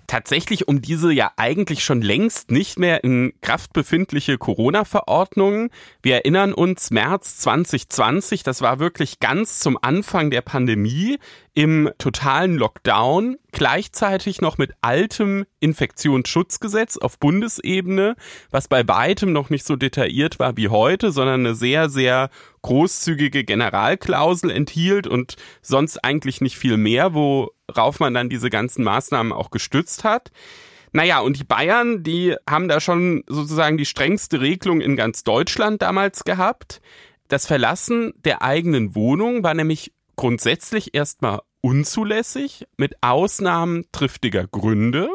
Tatsächlich 0.06 0.68
um 0.68 0.82
diese 0.82 1.12
ja 1.12 1.32
eigentlich 1.36 1.84
schon 1.84 2.02
längst 2.02 2.50
nicht 2.50 2.78
mehr 2.78 3.04
in 3.04 3.32
Kraft 3.40 3.72
befindliche 3.72 4.38
Corona-Verordnung. 4.38 5.70
Wir 6.02 6.16
erinnern 6.16 6.52
uns, 6.52 6.90
März 6.90 7.38
2020, 7.38 8.42
das 8.42 8.62
war 8.62 8.78
wirklich 8.78 9.20
ganz 9.20 9.58
zum 9.58 9.78
Anfang 9.80 10.30
der 10.30 10.42
Pandemie 10.42 11.18
im 11.54 11.90
totalen 11.96 12.56
Lockdown, 12.56 13.38
gleichzeitig 13.50 14.42
noch 14.42 14.58
mit 14.58 14.72
altem 14.82 15.46
Infektionsschutzgesetz 15.60 16.98
auf 16.98 17.18
Bundesebene, 17.18 18.14
was 18.50 18.68
bei 18.68 18.86
weitem 18.86 19.32
noch 19.32 19.48
nicht 19.48 19.66
so 19.66 19.74
detailliert 19.74 20.38
war 20.38 20.58
wie 20.58 20.68
heute, 20.68 21.12
sondern 21.12 21.40
eine 21.46 21.54
sehr, 21.54 21.88
sehr 21.88 22.28
großzügige 22.66 23.44
Generalklausel 23.44 24.50
enthielt 24.50 25.06
und 25.06 25.36
sonst 25.62 26.04
eigentlich 26.04 26.40
nicht 26.40 26.58
viel 26.58 26.76
mehr, 26.76 27.14
worauf 27.14 28.00
man 28.00 28.12
dann 28.12 28.28
diese 28.28 28.50
ganzen 28.50 28.82
Maßnahmen 28.82 29.32
auch 29.32 29.52
gestützt 29.52 30.02
hat. 30.02 30.32
Naja, 30.92 31.20
und 31.20 31.38
die 31.38 31.44
Bayern, 31.44 32.02
die 32.02 32.34
haben 32.48 32.66
da 32.66 32.80
schon 32.80 33.22
sozusagen 33.28 33.78
die 33.78 33.86
strengste 33.86 34.40
Regelung 34.40 34.80
in 34.80 34.96
ganz 34.96 35.22
Deutschland 35.22 35.80
damals 35.80 36.24
gehabt. 36.24 36.80
Das 37.28 37.46
Verlassen 37.46 38.14
der 38.24 38.42
eigenen 38.42 38.96
Wohnung 38.96 39.44
war 39.44 39.54
nämlich 39.54 39.92
grundsätzlich 40.16 40.92
erstmal 40.92 41.42
unzulässig, 41.60 42.66
mit 42.76 42.96
Ausnahmen 43.00 43.84
triftiger 43.92 44.48
Gründe. 44.48 45.08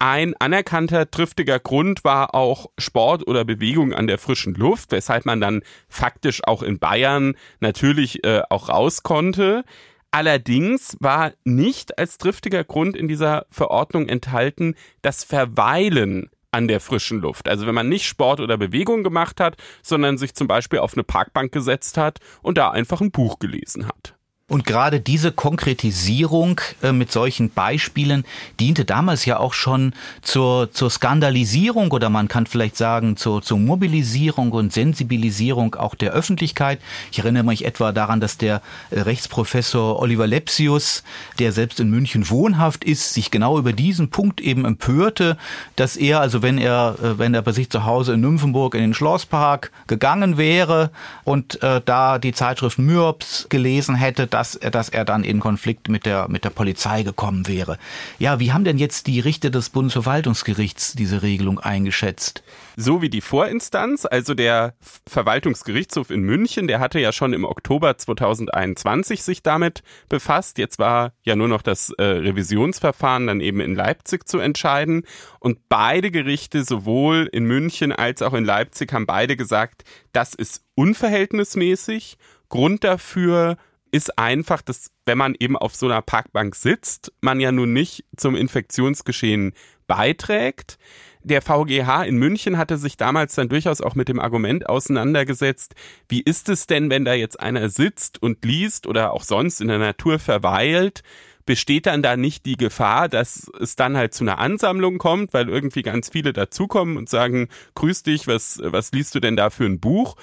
Ein 0.00 0.34
anerkannter 0.38 1.10
triftiger 1.10 1.58
Grund 1.58 2.04
war 2.04 2.32
auch 2.34 2.70
Sport 2.78 3.26
oder 3.26 3.44
Bewegung 3.44 3.92
an 3.92 4.06
der 4.06 4.18
frischen 4.18 4.54
Luft, 4.54 4.92
weshalb 4.92 5.26
man 5.26 5.40
dann 5.40 5.62
faktisch 5.88 6.44
auch 6.44 6.62
in 6.62 6.78
Bayern 6.78 7.34
natürlich 7.58 8.22
äh, 8.24 8.42
auch 8.48 8.68
raus 8.68 9.02
konnte. 9.02 9.64
Allerdings 10.12 10.96
war 11.00 11.32
nicht 11.44 11.98
als 11.98 12.16
triftiger 12.16 12.62
Grund 12.62 12.96
in 12.96 13.08
dieser 13.08 13.46
Verordnung 13.50 14.08
enthalten 14.08 14.76
das 15.02 15.24
Verweilen 15.24 16.30
an 16.52 16.68
der 16.68 16.80
frischen 16.80 17.20
Luft. 17.20 17.48
Also 17.48 17.66
wenn 17.66 17.74
man 17.74 17.88
nicht 17.88 18.06
Sport 18.06 18.38
oder 18.38 18.56
Bewegung 18.56 19.02
gemacht 19.02 19.40
hat, 19.40 19.56
sondern 19.82 20.16
sich 20.16 20.34
zum 20.34 20.46
Beispiel 20.46 20.78
auf 20.78 20.94
eine 20.94 21.04
Parkbank 21.04 21.52
gesetzt 21.52 21.98
hat 21.98 22.20
und 22.40 22.56
da 22.56 22.70
einfach 22.70 23.00
ein 23.00 23.10
Buch 23.10 23.40
gelesen 23.40 23.86
hat. 23.86 24.17
Und 24.50 24.64
gerade 24.64 24.98
diese 24.98 25.30
Konkretisierung 25.30 26.58
äh, 26.82 26.90
mit 26.92 27.12
solchen 27.12 27.50
Beispielen 27.50 28.24
diente 28.58 28.86
damals 28.86 29.26
ja 29.26 29.38
auch 29.38 29.52
schon 29.52 29.92
zur, 30.22 30.72
zur 30.72 30.88
Skandalisierung 30.88 31.90
oder 31.90 32.08
man 32.08 32.28
kann 32.28 32.46
vielleicht 32.46 32.78
sagen 32.78 33.18
zur, 33.18 33.42
zur 33.42 33.58
Mobilisierung 33.58 34.52
und 34.52 34.72
Sensibilisierung 34.72 35.74
auch 35.74 35.94
der 35.94 36.12
Öffentlichkeit. 36.12 36.80
Ich 37.12 37.18
erinnere 37.18 37.42
mich 37.44 37.66
etwa 37.66 37.92
daran, 37.92 38.20
dass 38.20 38.38
der 38.38 38.62
äh, 38.90 39.00
Rechtsprofessor 39.00 40.00
Oliver 40.00 40.26
Lepsius, 40.26 41.02
der 41.38 41.52
selbst 41.52 41.78
in 41.78 41.90
München 41.90 42.30
wohnhaft 42.30 42.84
ist, 42.84 43.12
sich 43.12 43.30
genau 43.30 43.58
über 43.58 43.74
diesen 43.74 44.08
Punkt 44.08 44.40
eben 44.40 44.64
empörte, 44.64 45.36
dass 45.76 45.94
er, 45.94 46.22
also 46.22 46.40
wenn 46.40 46.56
er, 46.56 46.96
äh, 47.02 47.18
wenn 47.18 47.34
er 47.34 47.42
bei 47.42 47.52
sich 47.52 47.68
zu 47.68 47.84
Hause 47.84 48.14
in 48.14 48.22
Nymphenburg 48.22 48.74
in 48.74 48.80
den 48.80 48.94
Schlosspark 48.94 49.72
gegangen 49.88 50.38
wäre 50.38 50.90
und 51.24 51.62
äh, 51.62 51.82
da 51.84 52.18
die 52.18 52.32
Zeitschrift 52.32 52.78
Mürps 52.78 53.44
gelesen 53.50 53.94
hätte, 53.94 54.26
dass, 54.38 54.52
dass 54.52 54.88
er 54.88 55.04
dann 55.04 55.24
in 55.24 55.40
Konflikt 55.40 55.88
mit 55.88 56.06
der, 56.06 56.28
mit 56.28 56.44
der 56.44 56.50
Polizei 56.50 57.02
gekommen 57.02 57.48
wäre. 57.48 57.76
Ja, 58.20 58.38
wie 58.38 58.52
haben 58.52 58.62
denn 58.62 58.78
jetzt 58.78 59.08
die 59.08 59.18
Richter 59.18 59.50
des 59.50 59.70
Bundesverwaltungsgerichts 59.70 60.92
diese 60.92 61.22
Regelung 61.22 61.58
eingeschätzt? 61.58 62.44
So 62.76 63.02
wie 63.02 63.10
die 63.10 63.20
Vorinstanz, 63.20 64.06
also 64.06 64.34
der 64.34 64.74
Verwaltungsgerichtshof 65.08 66.10
in 66.10 66.20
München, 66.20 66.68
der 66.68 66.78
hatte 66.78 67.00
ja 67.00 67.10
schon 67.10 67.32
im 67.32 67.44
Oktober 67.44 67.98
2021 67.98 69.24
sich 69.24 69.42
damit 69.42 69.82
befasst. 70.08 70.58
Jetzt 70.58 70.78
war 70.78 71.14
ja 71.24 71.34
nur 71.34 71.48
noch 71.48 71.62
das 71.62 71.90
äh, 71.98 72.04
Revisionsverfahren 72.04 73.26
dann 73.26 73.40
eben 73.40 73.58
in 73.58 73.74
Leipzig 73.74 74.28
zu 74.28 74.38
entscheiden. 74.38 75.02
Und 75.40 75.68
beide 75.68 76.12
Gerichte, 76.12 76.62
sowohl 76.62 77.28
in 77.32 77.44
München 77.44 77.90
als 77.90 78.22
auch 78.22 78.34
in 78.34 78.44
Leipzig, 78.44 78.92
haben 78.92 79.06
beide 79.06 79.34
gesagt, 79.36 79.82
das 80.12 80.34
ist 80.34 80.62
unverhältnismäßig. 80.76 82.18
Grund 82.48 82.84
dafür 82.84 83.58
ist 83.90 84.18
einfach, 84.18 84.62
dass 84.62 84.90
wenn 85.06 85.18
man 85.18 85.34
eben 85.38 85.56
auf 85.56 85.74
so 85.74 85.86
einer 85.86 86.02
Parkbank 86.02 86.54
sitzt, 86.54 87.12
man 87.20 87.40
ja 87.40 87.52
nun 87.52 87.72
nicht 87.72 88.04
zum 88.16 88.36
Infektionsgeschehen 88.36 89.52
beiträgt. 89.86 90.78
Der 91.24 91.42
VGH 91.42 92.04
in 92.04 92.16
München 92.16 92.56
hatte 92.58 92.76
sich 92.76 92.96
damals 92.96 93.34
dann 93.34 93.48
durchaus 93.48 93.80
auch 93.80 93.94
mit 93.94 94.08
dem 94.08 94.20
Argument 94.20 94.68
auseinandergesetzt, 94.68 95.74
wie 96.08 96.22
ist 96.22 96.48
es 96.48 96.66
denn, 96.66 96.90
wenn 96.90 97.04
da 97.04 97.14
jetzt 97.14 97.40
einer 97.40 97.68
sitzt 97.68 98.22
und 98.22 98.44
liest 98.44 98.86
oder 98.86 99.12
auch 99.12 99.24
sonst 99.24 99.60
in 99.60 99.68
der 99.68 99.78
Natur 99.78 100.18
verweilt, 100.18 101.02
besteht 101.48 101.86
dann 101.86 102.02
da 102.02 102.18
nicht 102.18 102.44
die 102.44 102.58
Gefahr, 102.58 103.08
dass 103.08 103.50
es 103.58 103.74
dann 103.74 103.96
halt 103.96 104.12
zu 104.12 104.22
einer 104.22 104.38
Ansammlung 104.38 104.98
kommt, 104.98 105.32
weil 105.32 105.48
irgendwie 105.48 105.80
ganz 105.80 106.10
viele 106.10 106.34
dazukommen 106.34 106.98
und 106.98 107.08
sagen, 107.08 107.48
grüß 107.74 108.02
dich, 108.02 108.26
was, 108.26 108.60
was 108.62 108.92
liest 108.92 109.14
du 109.14 109.20
denn 109.20 109.34
da 109.34 109.48
für 109.48 109.64
ein 109.64 109.80
Buch? 109.80 110.16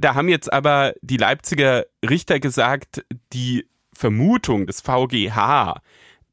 Da 0.00 0.14
haben 0.14 0.30
jetzt 0.30 0.50
aber 0.50 0.94
die 1.02 1.18
Leipziger 1.18 1.84
Richter 2.08 2.40
gesagt, 2.40 3.04
die 3.34 3.66
Vermutung 3.92 4.66
des 4.66 4.80
VGH, 4.80 5.82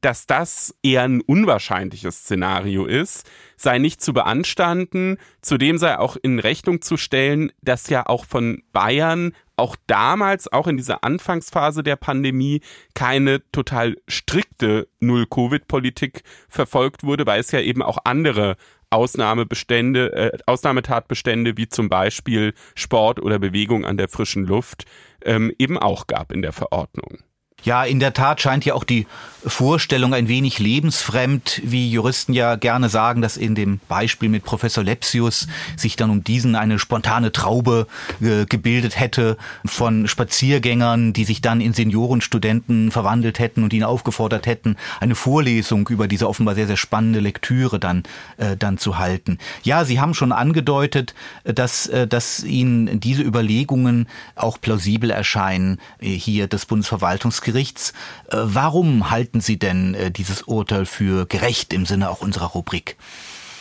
dass 0.00 0.26
das 0.26 0.74
eher 0.82 1.02
ein 1.02 1.20
unwahrscheinliches 1.20 2.20
Szenario 2.20 2.86
ist, 2.86 3.28
sei 3.56 3.78
nicht 3.78 4.00
zu 4.00 4.14
beanstanden. 4.14 5.18
Zudem 5.42 5.76
sei 5.76 5.98
auch 5.98 6.16
in 6.16 6.38
Rechnung 6.38 6.80
zu 6.80 6.96
stellen, 6.96 7.52
dass 7.60 7.90
ja 7.90 8.06
auch 8.06 8.24
von 8.24 8.62
Bayern 8.72 9.32
auch 9.56 9.76
damals, 9.86 10.50
auch 10.50 10.66
in 10.66 10.78
dieser 10.78 11.04
Anfangsphase 11.04 11.82
der 11.82 11.96
Pandemie, 11.96 12.62
keine 12.94 13.42
total 13.50 13.96
strikte 14.06 14.88
Null-Covid-Politik 15.00 16.22
verfolgt 16.48 17.02
wurde, 17.02 17.26
weil 17.26 17.40
es 17.40 17.50
ja 17.50 17.60
eben 17.60 17.82
auch 17.82 17.98
andere 18.04 18.56
Ausnahmebestände, 18.90 20.12
äh, 20.12 20.38
Ausnahmetatbestände 20.46 21.56
wie 21.56 21.68
zum 21.68 21.88
Beispiel 21.88 22.54
Sport 22.74 23.20
oder 23.20 23.38
Bewegung 23.38 23.84
an 23.84 23.96
der 23.96 24.08
frischen 24.08 24.44
Luft 24.44 24.84
ähm, 25.24 25.52
eben 25.58 25.78
auch 25.78 26.06
gab 26.06 26.32
in 26.32 26.42
der 26.42 26.52
Verordnung. 26.52 27.18
Ja, 27.64 27.82
in 27.82 27.98
der 27.98 28.12
Tat 28.12 28.40
scheint 28.40 28.64
ja 28.64 28.74
auch 28.74 28.84
die 28.84 29.06
Vorstellung 29.44 30.14
ein 30.14 30.28
wenig 30.28 30.58
lebensfremd, 30.58 31.60
wie 31.64 31.90
Juristen 31.90 32.32
ja 32.32 32.56
gerne 32.56 32.88
sagen, 32.88 33.22
dass 33.22 33.36
in 33.36 33.54
dem 33.54 33.80
Beispiel 33.88 34.28
mit 34.28 34.44
Professor 34.44 34.82
Lepsius 34.82 35.46
sich 35.76 35.96
dann 35.96 36.10
um 36.10 36.24
diesen 36.24 36.54
eine 36.56 36.78
spontane 36.78 37.32
Traube 37.32 37.86
äh, 38.20 38.46
gebildet 38.46 38.98
hätte 38.98 39.36
von 39.64 40.08
Spaziergängern, 40.08 41.12
die 41.12 41.24
sich 41.24 41.40
dann 41.40 41.60
in 41.60 41.72
Seniorenstudenten 41.72 42.90
verwandelt 42.90 43.38
hätten 43.38 43.62
und 43.62 43.72
ihn 43.72 43.84
aufgefordert 43.84 44.46
hätten, 44.46 44.76
eine 45.00 45.14
Vorlesung 45.14 45.88
über 45.88 46.08
diese 46.08 46.28
offenbar 46.28 46.54
sehr, 46.54 46.66
sehr 46.66 46.76
spannende 46.76 47.20
Lektüre 47.20 47.78
dann, 47.78 48.02
äh, 48.36 48.56
dann 48.56 48.78
zu 48.78 48.98
halten. 48.98 49.38
Ja, 49.62 49.84
Sie 49.84 50.00
haben 50.00 50.14
schon 50.14 50.32
angedeutet, 50.32 51.14
dass, 51.44 51.86
äh, 51.86 52.06
dass 52.06 52.42
Ihnen 52.42 53.00
diese 53.00 53.22
Überlegungen 53.22 54.08
auch 54.34 54.60
plausibel 54.60 55.10
erscheinen, 55.10 55.80
äh, 56.00 56.08
hier 56.08 56.46
des 56.48 56.66
Bundesverwaltungsgerichts 56.66 57.47
Bundesgerichts. 57.48 57.92
Äh, 58.30 58.36
warum 58.42 59.10
halten 59.10 59.40
Sie 59.40 59.58
denn 59.58 59.94
äh, 59.94 60.10
dieses 60.10 60.42
Urteil 60.42 60.86
für 60.86 61.26
gerecht 61.26 61.72
im 61.72 61.86
Sinne 61.86 62.10
auch 62.10 62.20
unserer 62.20 62.46
Rubrik? 62.46 62.96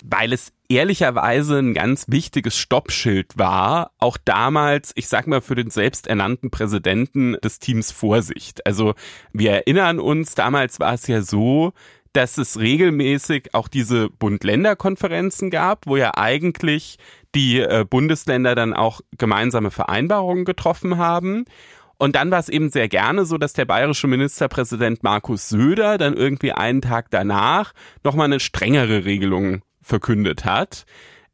Weil 0.03 0.33
es 0.33 0.51
ehrlicherweise 0.69 1.57
ein 1.59 1.73
ganz 1.73 2.05
wichtiges 2.07 2.57
Stoppschild 2.57 3.38
war, 3.38 3.91
auch 3.97 4.17
damals, 4.23 4.91
ich 4.95 5.07
sag 5.07 5.27
mal, 5.27 5.41
für 5.41 5.55
den 5.55 5.69
selbsternannten 5.69 6.51
Präsidenten 6.51 7.38
des 7.43 7.59
Teams 7.59 7.91
Vorsicht. 7.91 8.65
Also 8.65 8.93
wir 9.33 9.51
erinnern 9.51 9.99
uns, 9.99 10.35
damals 10.35 10.79
war 10.79 10.93
es 10.93 11.07
ja 11.07 11.21
so, 11.21 11.73
dass 12.13 12.38
es 12.38 12.59
regelmäßig 12.59 13.53
auch 13.53 13.67
diese 13.67 14.09
Bund-Länder-Konferenzen 14.09 15.49
gab, 15.49 15.88
wo 15.88 15.97
ja 15.97 16.11
eigentlich 16.15 16.97
die 17.35 17.59
äh, 17.59 17.85
Bundesländer 17.88 18.55
dann 18.55 18.73
auch 18.73 19.01
gemeinsame 19.17 19.71
Vereinbarungen 19.71 20.45
getroffen 20.45 20.97
haben. 20.97 21.45
Und 21.98 22.16
dann 22.16 22.30
war 22.30 22.39
es 22.39 22.50
eben 22.50 22.70
sehr 22.70 22.88
gerne 22.88 23.26
so, 23.26 23.38
dass 23.38 23.54
der 23.54 23.66
bayerische 23.66 24.08
Ministerpräsident 24.08 25.04
Markus 25.04 25.50
Söder 25.50 25.98
dann 25.98 26.16
irgendwie 26.16 26.52
einen 26.52 26.82
Tag 26.82 27.10
danach 27.10 27.74
nochmal 28.04 28.26
eine 28.26 28.39
strengere 28.39 29.06
Regelung 29.06 29.62
verkündet 29.82 30.45
hat. 30.45 30.86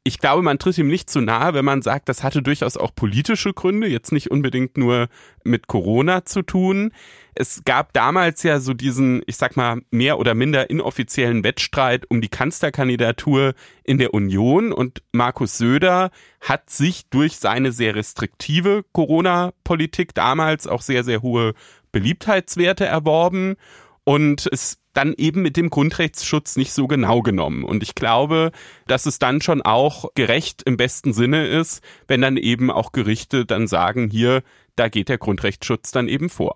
Ich 0.05 0.19
glaube, 0.19 0.41
man 0.41 0.59
tritt 0.59 0.77
ihm 0.77 0.89
nicht 0.89 1.09
zu 1.09 1.21
nahe, 1.21 1.53
wenn 1.53 1.63
man 1.63 1.81
sagt, 1.81 2.09
das 2.09 2.23
hatte 2.23 2.41
durchaus 2.41 2.75
auch 2.75 2.93
politische 2.93 3.53
Gründe, 3.53 3.87
jetzt 3.87 4.11
nicht 4.11 4.31
unbedingt 4.31 4.77
nur 4.77 5.07
mit 5.45 5.67
Corona 5.67 6.25
zu 6.25 6.41
tun. 6.41 6.91
Es 7.35 7.63
gab 7.63 7.93
damals 7.93 8.43
ja 8.43 8.59
so 8.59 8.73
diesen, 8.73 9.23
ich 9.27 9.37
sag 9.37 9.55
mal, 9.55 9.81
mehr 9.91 10.19
oder 10.19 10.33
minder 10.35 10.69
inoffiziellen 10.69 11.45
Wettstreit 11.45 12.05
um 12.09 12.19
die 12.19 12.27
Kanzlerkandidatur 12.27 13.53
in 13.85 13.97
der 13.97 14.13
Union 14.13 14.73
und 14.73 15.01
Markus 15.13 15.57
Söder 15.57 16.11
hat 16.41 16.69
sich 16.69 17.09
durch 17.09 17.37
seine 17.37 17.71
sehr 17.71 17.95
restriktive 17.95 18.83
Corona-Politik 18.91 20.13
damals 20.13 20.67
auch 20.67 20.81
sehr, 20.81 21.05
sehr 21.05 21.21
hohe 21.21 21.53
Beliebtheitswerte 21.93 22.85
erworben 22.85 23.55
und 24.03 24.49
es 24.51 24.82
dann 24.93 25.13
eben 25.17 25.41
mit 25.41 25.57
dem 25.57 25.69
Grundrechtsschutz 25.69 26.55
nicht 26.55 26.73
so 26.73 26.87
genau 26.87 27.21
genommen. 27.21 27.63
Und 27.63 27.83
ich 27.83 27.95
glaube, 27.95 28.51
dass 28.87 29.05
es 29.05 29.19
dann 29.19 29.41
schon 29.41 29.61
auch 29.61 30.13
gerecht 30.15 30.63
im 30.63 30.77
besten 30.77 31.13
Sinne 31.13 31.47
ist, 31.47 31.81
wenn 32.07 32.21
dann 32.21 32.37
eben 32.37 32.71
auch 32.71 32.91
Gerichte 32.91 33.45
dann 33.45 33.67
sagen, 33.67 34.09
hier, 34.09 34.43
da 34.75 34.89
geht 34.89 35.09
der 35.09 35.17
Grundrechtsschutz 35.17 35.91
dann 35.91 36.07
eben 36.07 36.29
vor. 36.29 36.53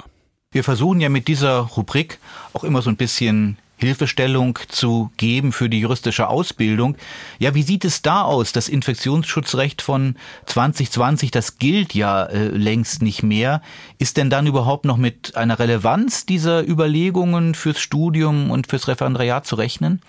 Wir 0.52 0.64
versuchen 0.64 1.02
ja 1.02 1.10
mit 1.10 1.28
dieser 1.28 1.60
Rubrik 1.60 2.20
auch 2.54 2.64
immer 2.64 2.82
so 2.82 2.90
ein 2.90 2.98
bisschen 2.98 3.58
Hilfestellung 3.78 4.58
zu 4.68 5.12
geben 5.18 5.52
für 5.52 5.70
die 5.70 5.80
juristische 5.80 6.28
Ausbildung. 6.28 6.98
Ja, 7.40 7.54
wie 7.56 7.64
sieht 7.64 7.86
es 7.86 8.02
da 8.02 8.24
aus? 8.24 8.52
Das 8.52 8.70
Infektionsschutzrecht 8.70 9.82
von 9.82 10.16
2020, 10.48 11.32
das 11.32 11.58
gilt 11.60 11.94
ja 11.94 12.26
äh, 12.26 12.48
längst 12.48 13.02
nicht 13.02 13.24
mehr. 13.24 13.62
Ist 14.00 14.18
denn 14.18 14.30
dann 14.30 14.48
überhaupt 14.48 14.86
noch 14.86 14.98
mit 14.98 15.36
einer 15.36 15.60
Relevanz 15.60 16.26
dieser 16.26 16.68
Überlegungen 16.68 17.56
fürs 17.56 17.80
Studium 17.80 18.50
und 18.52 18.68
fürs 18.68 18.88
Referendariat 18.88 19.46
zu 19.46 19.56
rechnen? 19.56 20.02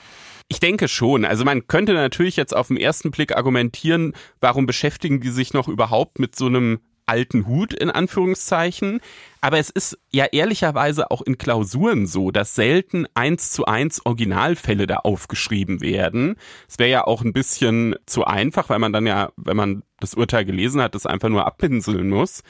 Ich 0.49 0.61
denke 0.61 0.89
schon. 0.89 1.27
Also 1.27 1.45
man 1.45 1.67
könnte 1.67 1.93
natürlich 1.93 2.37
jetzt 2.37 2.57
auf 2.57 2.69
den 2.69 2.79
ersten 2.79 3.11
Blick 3.11 3.37
argumentieren, 3.37 4.15
warum 4.41 4.65
beschäftigen 4.65 5.21
die 5.21 5.29
sich 5.29 5.53
noch 5.53 5.69
überhaupt 5.69 6.19
mit 6.19 6.35
so 6.37 6.47
einem 6.47 6.81
alten 7.09 7.47
Hut 7.47 7.75
in 7.75 7.91
Anführungszeichen. 7.91 9.01
Aber 9.41 9.59
es 9.59 9.71
ist 9.71 9.99
ja 10.11 10.27
ehrlicherweise 10.27 11.11
auch 11.11 11.23
in 11.23 11.39
Klausuren 11.39 12.07
so, 12.07 12.31
dass 12.31 12.55
selten 12.55 13.07
eins 13.15 13.51
zu 13.51 13.67
eins 13.67 14.05
Originalfälle 14.05 14.87
da 14.87 14.97
aufgeschrieben 14.97 15.81
werden. 15.81 16.37
Es 16.69 16.79
wäre 16.79 16.91
ja 16.91 17.05
auch 17.07 17.23
ein 17.23 17.33
bisschen 17.33 17.95
zu 18.07 18.25
einfach, 18.25 18.69
weil 18.69 18.81
man 18.81 18.93
dann 18.93 19.07
ja, 19.07 19.31
wenn 19.37 19.57
man 19.57 19.83
das 20.01 20.15
Urteil 20.15 20.45
gelesen 20.45 20.81
hat, 20.81 20.95
das 20.95 21.07
einfach 21.07 21.29
nur 21.29 21.47
abpinseln 21.47 22.09
muss 22.09 22.43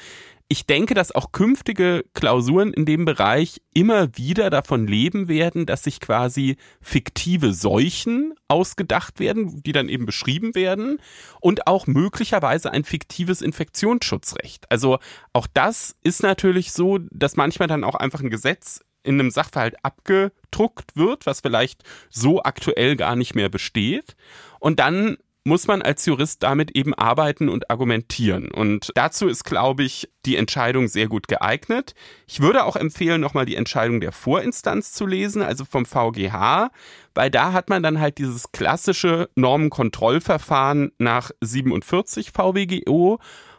ich 0.51 0.65
denke, 0.65 0.95
dass 0.95 1.12
auch 1.12 1.33
künftige 1.33 2.05
Klausuren 2.15 2.73
in 2.73 2.87
dem 2.87 3.05
Bereich 3.05 3.61
immer 3.75 4.16
wieder 4.16 4.49
davon 4.49 4.87
leben 4.87 5.29
werden, 5.29 5.66
dass 5.66 5.85
sich 5.85 6.01
quasi 6.01 6.57
fiktive 6.81 7.53
Seuchen 7.53 8.33
ausgedacht 8.49 9.20
werden, 9.20 9.62
die 9.62 9.73
dann 9.73 9.91
eben 9.91 10.07
beschrieben 10.07 10.55
werden 10.55 11.01
und 11.41 11.66
auch 11.66 11.87
möglicherweise 11.87 12.73
ein 12.73 12.85
fiktives 12.85 13.43
Infektionsschutzrecht. 13.43 14.70
Also 14.70 14.99
auch 15.35 15.47
das 15.53 15.97
ist 16.03 16.23
natürlich 16.23 16.73
so, 16.73 16.99
dass 17.11 17.37
manchmal 17.37 17.69
dann 17.69 17.85
auch 17.85 17.95
einfach 17.95 18.20
ein 18.20 18.31
Gesetz 18.31 18.81
in 19.03 19.20
einem 19.20 19.31
Sachverhalt 19.31 19.77
abgedruckt 19.85 20.97
wird, 20.97 21.27
was 21.27 21.41
vielleicht 21.41 21.83
so 22.09 22.43
aktuell 22.43 22.97
gar 22.97 23.16
nicht 23.16 23.35
mehr 23.35 23.51
besteht. 23.51 24.16
Und 24.61 24.81
dann 24.81 25.19
muss 25.49 25.66
man 25.66 25.83
als 25.83 26.07
Jurist 26.07 26.43
damit 26.43 26.77
eben 26.77 26.95
arbeiten 26.95 27.49
und 27.49 27.70
argumentieren. 27.70 28.51
Und 28.51 28.93
dazu 28.95 29.27
ist, 29.27 29.45
glaube 29.45 29.83
ich, 29.83 30.09
die 30.27 30.37
Entscheidung 30.37 30.87
sehr 30.87 31.09
gut 31.09 31.27
geeignet. 31.27 31.95
Ich 32.27 32.41
würde 32.41 32.65
auch 32.65 32.77
empfehlen, 32.77 33.20
nochmal 33.20 33.47
die 33.47 33.57
Entscheidung 33.57 34.01
der 34.01 34.12
Vorinstanz 34.12 34.93
zu 34.93 35.07
lesen, 35.07 35.43
also 35.43 35.65
vom 35.65 35.87
VGH, 35.87 36.70
weil 37.15 37.31
da 37.31 37.53
hat 37.53 37.70
man 37.70 37.83
dann 37.83 37.99
halt 37.99 38.19
dieses 38.19 38.53
klassische 38.53 39.31
Normenkontrollverfahren 39.35 40.93
nach 40.99 41.31
47 41.41 42.31
VWGO. 42.31 43.19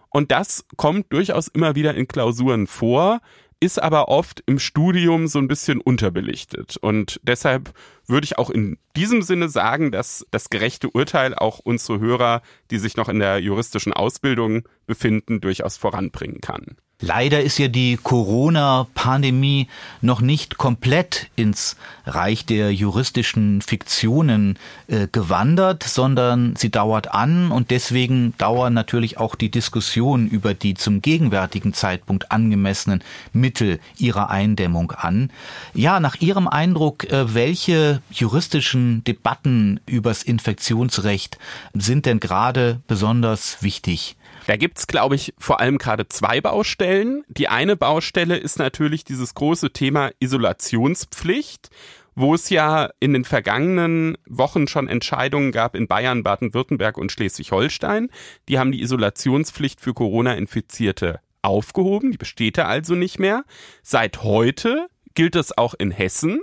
Und 0.10 0.32
das 0.32 0.66
kommt 0.78 1.12
durchaus 1.12 1.48
immer 1.50 1.76
wieder 1.76 1.94
in 1.96 2.08
Klausuren 2.08 2.68
vor 2.68 3.20
ist 3.60 3.82
aber 3.82 4.08
oft 4.08 4.42
im 4.46 4.60
Studium 4.60 5.28
so 5.28 5.40
ein 5.40 5.48
bisschen 5.48 5.82
unterbelichtet. 5.82 6.78
Und 6.78 7.20
deshalb 7.24 7.74
würde 8.08 8.26
ich 8.26 8.38
auch 8.38 8.50
in 8.50 8.78
diesem 8.96 9.22
Sinne 9.22 9.50
sagen, 9.50 9.92
dass 9.92 10.26
das 10.32 10.50
gerechte 10.50 10.90
Urteil 10.90 11.36
auch 11.36 11.60
unsere 11.60 12.00
Hörer, 12.00 12.42
die 12.72 12.78
sich 12.78 12.96
noch 12.96 13.10
in 13.10 13.20
der 13.20 13.40
juristischen 13.40 13.94
Ausbildung 13.94 14.64
befinden, 14.88 15.42
durchaus 15.42 15.78
voranbringen 15.78 16.42
kann. 16.42 16.78
Leider 17.02 17.42
ist 17.42 17.58
ja 17.58 17.70
die 17.70 17.96
Corona-Pandemie 17.96 19.70
noch 20.02 20.20
nicht 20.20 20.58
komplett 20.58 21.28
ins 21.38 21.78
Reich 22.06 22.46
der 22.46 22.74
juristischen 22.74 23.62
Fiktionen 23.62 24.60
äh, 24.88 25.08
gewandert, 25.10 25.84
sondern 25.84 26.58
sie 26.58 26.70
dauert 26.70 27.14
an 27.14 27.52
und 27.52 27.72
deswegen 27.72 28.34
dauern 28.38 28.74
natürlich 28.74 29.18
auch 29.18 29.36
die 29.36 29.50
Diskussionen 29.50 30.28
über 30.28 30.54
die 30.54 30.74
zum 30.74 31.02
gegenwärtigen 31.02 31.74
Zeitpunkt 31.74 32.34
angemessenen 32.34 33.02
Mittel 33.32 33.80
ihrer 33.98 34.30
Eindämmung 34.30 34.92
an. 34.92 35.32
Ja, 35.74 36.02
nach 36.02 36.18
Ihrem 36.20 36.50
Eindruck, 36.50 37.10
äh, 37.10 37.34
welche 37.34 38.02
juristischen 38.12 39.06
Debatten 39.06 39.80
übers 39.86 40.22
Infektionsrecht 40.22 41.38
sind 41.74 42.06
denn 42.06 42.20
gerade 42.20 42.82
besonders 42.88 43.64
wichtig? 43.64 44.18
Da 44.50 44.58
gibt's, 44.58 44.88
glaube 44.88 45.14
ich, 45.14 45.36
vor 45.38 45.60
allem 45.60 45.78
gerade 45.78 46.08
zwei 46.08 46.42
Baustellen. 46.42 47.24
Die 47.28 47.50
eine 47.50 47.76
Baustelle 47.76 48.36
ist 48.36 48.58
natürlich 48.58 49.04
dieses 49.04 49.36
große 49.36 49.72
Thema 49.74 50.10
Isolationspflicht 50.20 51.70
wo 52.16 52.34
es 52.34 52.50
ja 52.50 52.90
in 53.00 53.14
den 53.14 53.24
vergangenen 53.24 54.18
Wochen 54.26 54.68
schon 54.68 54.90
Entscheidungen 54.90 55.54
gab 55.54 55.74
in 55.74 55.88
Bayern, 55.88 56.22
Baden-Württemberg 56.22 56.98
und 56.98 57.14
Schleswig-Holstein. 57.14 58.10
Die 58.50 58.60
haben 58.60 58.74
die 58.74 58.82
Isolationspflicht 58.82 59.80
für 59.80 59.94
Corona-Infizierte 59.94 61.22
aufgehoben, 61.44 62.12
die 62.12 62.18
besteht 62.18 62.58
da 62.58 62.66
also 62.66 62.96
nicht 62.96 63.20
mehr. 63.20 63.46
Seit 63.84 64.22
heute 64.24 64.88
gilt 65.14 65.38
es 65.38 65.58
auch 65.58 65.76
in 65.76 65.92
Hessen. 65.92 66.42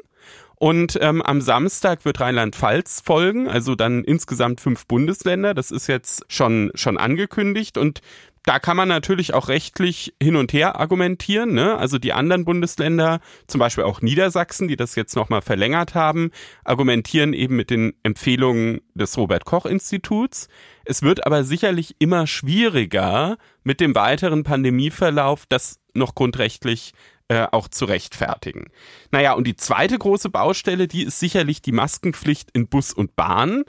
Und 0.59 0.99
ähm, 1.03 1.21
am 1.21 1.43
Samstag 1.43 2.05
wird 2.05 2.21
Rheinland-Pfalz 2.21 3.03
folgen, 3.05 3.47
also 3.47 3.75
dann 3.75 4.05
insgesamt 4.05 4.61
fünf 4.61 4.87
Bundesländer. 4.87 5.53
Das 5.53 5.71
ist 5.71 5.87
jetzt 5.87 6.25
schon, 6.29 6.71
schon 6.75 6.97
angekündigt. 6.97 7.77
Und 7.77 8.01
da 8.47 8.61
kann 8.61 8.77
man 8.77 8.89
natürlich 8.89 9.35
auch 9.35 9.49
rechtlich 9.49 10.15
hin 10.23 10.37
und 10.37 10.53
her 10.53 10.79
argumentieren. 10.79 11.53
Ne? 11.53 11.77
Also 11.77 11.99
die 11.99 12.13
anderen 12.13 12.45
Bundesländer, 12.45 13.21
zum 13.49 13.59
Beispiel 13.59 13.85
auch 13.85 14.01
Niedersachsen, 14.01 14.69
die 14.69 14.77
das 14.77 14.95
jetzt 14.95 15.17
nochmal 15.17 15.43
verlängert 15.43 15.95
haben, 15.95 16.31
argumentieren 16.65 17.33
eben 17.33 17.57
mit 17.57 17.71
den 17.71 17.95
Empfehlungen 18.05 18.81
des 18.95 19.19
Robert 19.19 19.45
Koch 19.45 19.67
Instituts. 19.67 20.49
Es 20.85 21.03
wird 21.03 21.27
aber 21.27 21.43
sicherlich 21.43 21.97
immer 21.99 22.29
schwieriger, 22.29 23.37
mit 23.65 23.81
dem 23.81 23.97
weiteren 23.97 24.45
Pandemieverlauf 24.45 25.45
das 25.49 25.81
noch 25.93 26.15
grundrechtlich 26.15 26.93
äh, 27.29 27.47
auch 27.51 27.69
zu 27.69 27.87
rechtfertigen. 27.87 28.71
Naja, 29.11 29.33
und 29.33 29.47
die 29.47 29.57
zweite 29.57 29.99
große 29.99 30.31
Baustelle, 30.31 30.89
die 30.89 31.05
ist 31.05 31.19
sicherlich 31.19 31.63
die 31.63 31.73
Maskenpflicht 31.73 32.51
in 32.53 32.69
Bus 32.69 32.93
und 32.93 33.17
Bahn, 33.17 33.65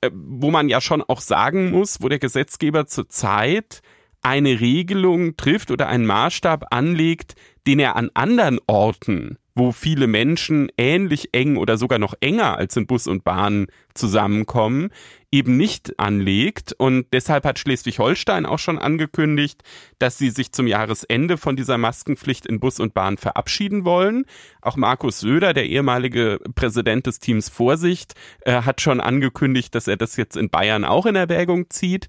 äh, 0.00 0.10
wo 0.12 0.50
man 0.50 0.68
ja 0.68 0.80
schon 0.80 1.02
auch 1.02 1.20
sagen 1.20 1.70
muss, 1.70 2.02
wo 2.02 2.08
der 2.08 2.18
Gesetzgeber 2.18 2.86
zurzeit 2.86 3.80
eine 4.20 4.60
Regelung 4.60 5.36
trifft 5.36 5.70
oder 5.70 5.88
einen 5.88 6.06
Maßstab 6.06 6.66
anlegt, 6.70 7.34
den 7.66 7.78
er 7.78 7.96
an 7.96 8.10
anderen 8.14 8.58
Orten 8.66 9.38
wo 9.58 9.72
viele 9.72 10.06
Menschen 10.06 10.70
ähnlich 10.78 11.30
eng 11.32 11.56
oder 11.56 11.76
sogar 11.76 11.98
noch 11.98 12.14
enger 12.20 12.56
als 12.56 12.76
in 12.76 12.86
Bus 12.86 13.06
und 13.06 13.24
Bahn 13.24 13.66
zusammenkommen, 13.92 14.90
eben 15.32 15.56
nicht 15.56 15.98
anlegt. 15.98 16.72
Und 16.78 17.06
deshalb 17.12 17.44
hat 17.44 17.58
Schleswig-Holstein 17.58 18.46
auch 18.46 18.60
schon 18.60 18.78
angekündigt, 18.78 19.62
dass 19.98 20.16
sie 20.16 20.30
sich 20.30 20.52
zum 20.52 20.66
Jahresende 20.66 21.36
von 21.36 21.56
dieser 21.56 21.76
Maskenpflicht 21.76 22.46
in 22.46 22.60
Bus 22.60 22.80
und 22.80 22.94
Bahn 22.94 23.18
verabschieden 23.18 23.84
wollen. 23.84 24.24
Auch 24.62 24.76
Markus 24.76 25.20
Söder, 25.20 25.52
der 25.52 25.66
ehemalige 25.66 26.38
Präsident 26.54 27.06
des 27.06 27.18
Teams 27.18 27.48
Vorsicht, 27.48 28.14
äh, 28.42 28.62
hat 28.62 28.80
schon 28.80 29.00
angekündigt, 29.00 29.74
dass 29.74 29.88
er 29.88 29.96
das 29.96 30.16
jetzt 30.16 30.36
in 30.36 30.50
Bayern 30.50 30.84
auch 30.84 31.04
in 31.04 31.16
Erwägung 31.16 31.68
zieht. 31.68 32.06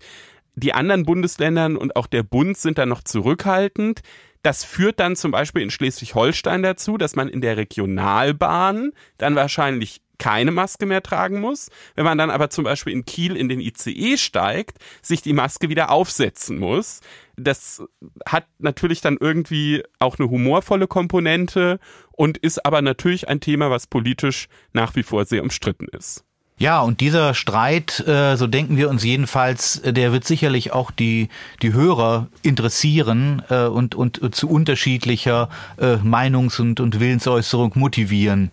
Die 0.55 0.73
anderen 0.73 1.03
Bundesländern 1.03 1.77
und 1.77 1.95
auch 1.95 2.07
der 2.07 2.23
Bund 2.23 2.57
sind 2.57 2.77
da 2.77 2.85
noch 2.85 3.01
zurückhaltend. 3.03 4.01
Das 4.41 4.63
führt 4.63 4.99
dann 4.99 5.15
zum 5.15 5.31
Beispiel 5.31 5.61
in 5.61 5.69
Schleswig-Holstein 5.69 6.63
dazu, 6.63 6.97
dass 6.97 7.15
man 7.15 7.27
in 7.27 7.41
der 7.41 7.57
Regionalbahn 7.57 8.91
dann 9.17 9.35
wahrscheinlich 9.35 10.01
keine 10.19 10.51
Maske 10.51 10.85
mehr 10.85 11.01
tragen 11.01 11.39
muss. 11.39 11.69
Wenn 11.95 12.05
man 12.05 12.17
dann 12.17 12.29
aber 12.29 12.49
zum 12.49 12.65
Beispiel 12.65 12.93
in 12.93 13.05
Kiel 13.05 13.35
in 13.35 13.49
den 13.49 13.59
ICE 13.59 14.17
steigt, 14.17 14.77
sich 15.01 15.21
die 15.21 15.33
Maske 15.33 15.69
wieder 15.69 15.89
aufsetzen 15.89 16.59
muss. 16.59 16.99
Das 17.35 17.81
hat 18.25 18.45
natürlich 18.59 19.01
dann 19.01 19.17
irgendwie 19.19 19.83
auch 19.97 20.19
eine 20.19 20.29
humorvolle 20.29 20.87
Komponente 20.87 21.79
und 22.11 22.37
ist 22.37 22.65
aber 22.65 22.81
natürlich 22.81 23.27
ein 23.29 23.39
Thema, 23.39 23.71
was 23.71 23.87
politisch 23.87 24.47
nach 24.73 24.95
wie 24.95 25.03
vor 25.03 25.25
sehr 25.25 25.41
umstritten 25.41 25.87
ist. 25.87 26.25
Ja, 26.59 26.81
und 26.81 26.99
dieser 26.99 27.33
Streit, 27.33 28.05
äh, 28.05 28.35
so 28.35 28.45
denken 28.45 28.75
wir 28.75 28.89
uns 28.89 29.01
jedenfalls, 29.05 29.79
äh, 29.79 29.93
der 29.93 30.11
wird 30.11 30.25
sicherlich 30.25 30.73
auch 30.73 30.91
die, 30.91 31.29
die 31.61 31.71
Hörer 31.71 32.27
interessieren 32.41 33.41
äh, 33.49 33.63
und, 33.63 33.95
und 33.95 34.35
zu 34.35 34.49
unterschiedlicher 34.49 35.49
Meinungs- 35.77 36.59
und, 36.59 36.81
und 36.81 36.99
Willensäußerung 36.99 37.71
motivieren. 37.75 38.51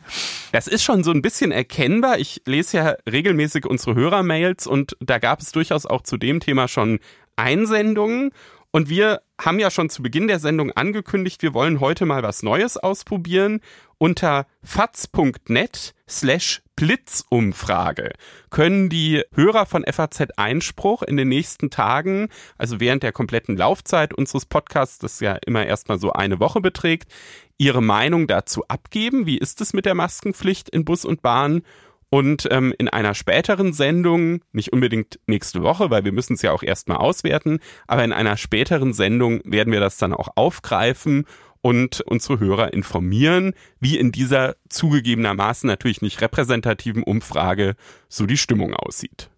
Das 0.52 0.68
ist 0.68 0.84
schon 0.84 1.02
so 1.02 1.10
ein 1.10 1.20
bisschen 1.20 1.50
erkennbar. 1.50 2.18
Ich 2.18 2.42
lese 2.46 2.76
ja 2.76 2.94
regelmäßig 3.10 3.66
unsere 3.66 3.96
Hörermails 3.96 4.68
und 4.68 4.96
da 5.00 5.18
gab 5.18 5.40
es 5.40 5.50
durchaus 5.50 5.84
auch 5.84 6.02
zu 6.02 6.16
dem 6.16 6.38
Thema 6.38 6.68
schon 6.68 7.00
Einsendungen. 7.34 8.30
Und 8.70 8.88
wir 8.88 9.22
haben 9.40 9.58
ja 9.58 9.70
schon 9.70 9.90
zu 9.90 10.02
Beginn 10.02 10.28
der 10.28 10.38
Sendung 10.38 10.70
angekündigt, 10.70 11.42
wir 11.42 11.54
wollen 11.54 11.80
heute 11.80 12.06
mal 12.06 12.22
was 12.22 12.44
Neues 12.44 12.76
ausprobieren. 12.76 13.60
Unter 13.98 14.46
faz.net 14.62 15.95
slash 16.08 16.62
Blitzumfrage 16.76 18.12
können 18.50 18.90
die 18.90 19.22
Hörer 19.34 19.64
von 19.64 19.84
FAZ 19.90 20.28
Einspruch 20.36 21.02
in 21.02 21.16
den 21.16 21.28
nächsten 21.28 21.70
Tagen, 21.70 22.28
also 22.58 22.80
während 22.80 23.02
der 23.02 23.12
kompletten 23.12 23.56
Laufzeit 23.56 24.12
unseres 24.12 24.44
Podcasts, 24.44 24.98
das 24.98 25.20
ja 25.20 25.38
immer 25.46 25.64
erstmal 25.64 25.98
so 25.98 26.12
eine 26.12 26.38
Woche 26.38 26.60
beträgt, 26.60 27.12
ihre 27.58 27.82
Meinung 27.82 28.26
dazu 28.26 28.62
abgeben. 28.68 29.24
Wie 29.24 29.38
ist 29.38 29.60
es 29.62 29.72
mit 29.72 29.86
der 29.86 29.94
Maskenpflicht 29.94 30.68
in 30.68 30.84
Bus 30.84 31.04
und 31.04 31.22
Bahn? 31.22 31.62
Und 32.08 32.46
ähm, 32.52 32.72
in 32.78 32.88
einer 32.88 33.14
späteren 33.14 33.72
Sendung, 33.72 34.40
nicht 34.52 34.72
unbedingt 34.72 35.18
nächste 35.26 35.62
Woche, 35.62 35.90
weil 35.90 36.04
wir 36.04 36.12
müssen 36.12 36.34
es 36.34 36.42
ja 36.42 36.52
auch 36.52 36.62
erstmal 36.62 36.98
auswerten, 36.98 37.58
aber 37.88 38.04
in 38.04 38.12
einer 38.12 38.36
späteren 38.36 38.92
Sendung 38.92 39.40
werden 39.44 39.72
wir 39.72 39.80
das 39.80 39.96
dann 39.96 40.14
auch 40.14 40.28
aufgreifen 40.36 41.26
und 41.66 42.01
unsere 42.02 42.38
Hörer 42.38 42.72
informieren, 42.74 43.52
wie 43.80 43.98
in 43.98 44.12
dieser 44.12 44.55
zugegebenermaßen 44.68 45.66
natürlich 45.66 46.01
nicht 46.01 46.20
repräsentativen 46.20 47.02
Umfrage 47.02 47.74
so 48.09 48.24
die 48.24 48.36
Stimmung 48.36 48.72
aussieht. 48.72 49.30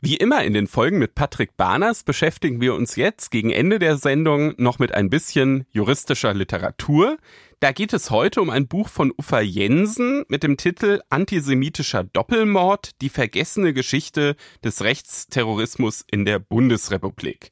Wie 0.00 0.16
immer 0.16 0.42
in 0.42 0.54
den 0.54 0.66
Folgen 0.66 0.98
mit 0.98 1.14
Patrick 1.14 1.58
Barners 1.58 2.02
beschäftigen 2.02 2.62
wir 2.62 2.72
uns 2.74 2.96
jetzt 2.96 3.30
gegen 3.30 3.50
Ende 3.50 3.78
der 3.78 3.98
Sendung 3.98 4.54
noch 4.56 4.78
mit 4.78 4.94
ein 4.94 5.10
bisschen 5.10 5.66
juristischer 5.70 6.32
Literatur. 6.32 7.18
Da 7.58 7.72
geht 7.72 7.92
es 7.92 8.10
heute 8.10 8.40
um 8.40 8.48
ein 8.48 8.68
Buch 8.68 8.88
von 8.88 9.12
Uffa 9.18 9.40
Jensen 9.40 10.24
mit 10.28 10.42
dem 10.42 10.56
Titel 10.56 11.02
Antisemitischer 11.10 12.04
Doppelmord, 12.04 13.02
die 13.02 13.10
vergessene 13.10 13.74
Geschichte 13.74 14.34
des 14.64 14.82
Rechtsterrorismus 14.82 16.06
in 16.10 16.24
der 16.24 16.38
Bundesrepublik. 16.38 17.50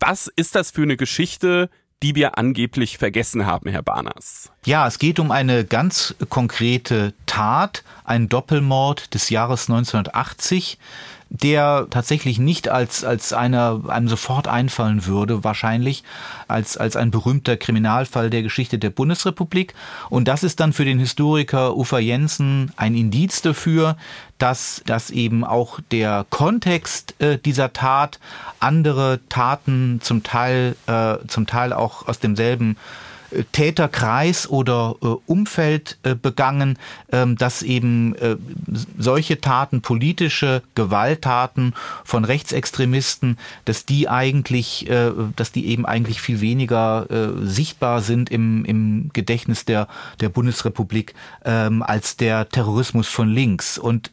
Was 0.00 0.28
ist 0.34 0.54
das 0.54 0.70
für 0.70 0.82
eine 0.82 0.96
Geschichte, 0.96 1.70
die 2.02 2.14
wir 2.14 2.38
angeblich 2.38 2.96
vergessen 2.96 3.44
haben, 3.44 3.68
Herr 3.70 3.82
Barners? 3.82 4.50
Ja, 4.64 4.86
es 4.86 4.98
geht 4.98 5.20
um 5.20 5.30
eine 5.30 5.64
ganz 5.64 6.14
konkrete 6.30 7.12
Tat, 7.26 7.84
ein 8.04 8.28
Doppelmord 8.28 9.12
des 9.14 9.28
Jahres 9.28 9.68
1980 9.68 10.78
der 11.30 11.86
tatsächlich 11.90 12.40
nicht 12.40 12.68
als, 12.68 13.04
als 13.04 13.32
einer 13.32 13.82
einem 13.88 14.08
sofort 14.08 14.48
einfallen 14.48 15.06
würde, 15.06 15.44
wahrscheinlich, 15.44 16.02
als, 16.48 16.76
als 16.76 16.96
ein 16.96 17.12
berühmter 17.12 17.56
Kriminalfall 17.56 18.30
der 18.30 18.42
Geschichte 18.42 18.78
der 18.78 18.90
Bundesrepublik. 18.90 19.74
Und 20.10 20.26
das 20.26 20.42
ist 20.42 20.58
dann 20.58 20.72
für 20.72 20.84
den 20.84 20.98
Historiker 20.98 21.76
Ufa 21.76 22.00
Jensen 22.00 22.72
ein 22.76 22.96
Indiz 22.96 23.42
dafür, 23.42 23.96
dass, 24.38 24.82
dass 24.86 25.10
eben 25.10 25.44
auch 25.44 25.78
der 25.92 26.26
Kontext 26.30 27.14
äh, 27.20 27.38
dieser 27.38 27.72
Tat 27.72 28.18
andere 28.58 29.20
Taten 29.28 30.00
zum 30.02 30.24
Teil, 30.24 30.74
äh, 30.88 31.18
zum 31.28 31.46
Teil 31.46 31.72
auch 31.72 32.08
aus 32.08 32.18
demselben 32.18 32.76
Täterkreis 33.52 34.48
oder 34.48 34.96
äh, 35.02 35.06
Umfeld 35.26 35.98
äh, 36.02 36.14
begangen, 36.14 36.78
ähm, 37.12 37.36
dass 37.36 37.62
eben 37.62 38.14
äh, 38.16 38.36
solche 38.98 39.40
Taten, 39.40 39.80
politische 39.82 40.62
Gewalttaten 40.74 41.74
von 42.04 42.24
Rechtsextremisten, 42.24 43.38
dass 43.64 43.86
die 43.86 44.08
eigentlich, 44.08 44.88
dass 45.36 45.52
die 45.52 45.66
eben 45.66 45.86
eigentlich 45.86 46.20
viel 46.20 46.40
weniger 46.40 47.06
sichtbar 47.42 48.00
sind 48.00 48.30
im, 48.30 48.64
im 48.64 49.10
Gedächtnis 49.12 49.64
der, 49.64 49.88
der 50.20 50.28
Bundesrepublik 50.28 51.14
ähm, 51.44 51.82
als 51.82 52.16
der 52.16 52.48
Terrorismus 52.48 53.08
von 53.08 53.28
links. 53.28 53.78
Und 53.78 54.10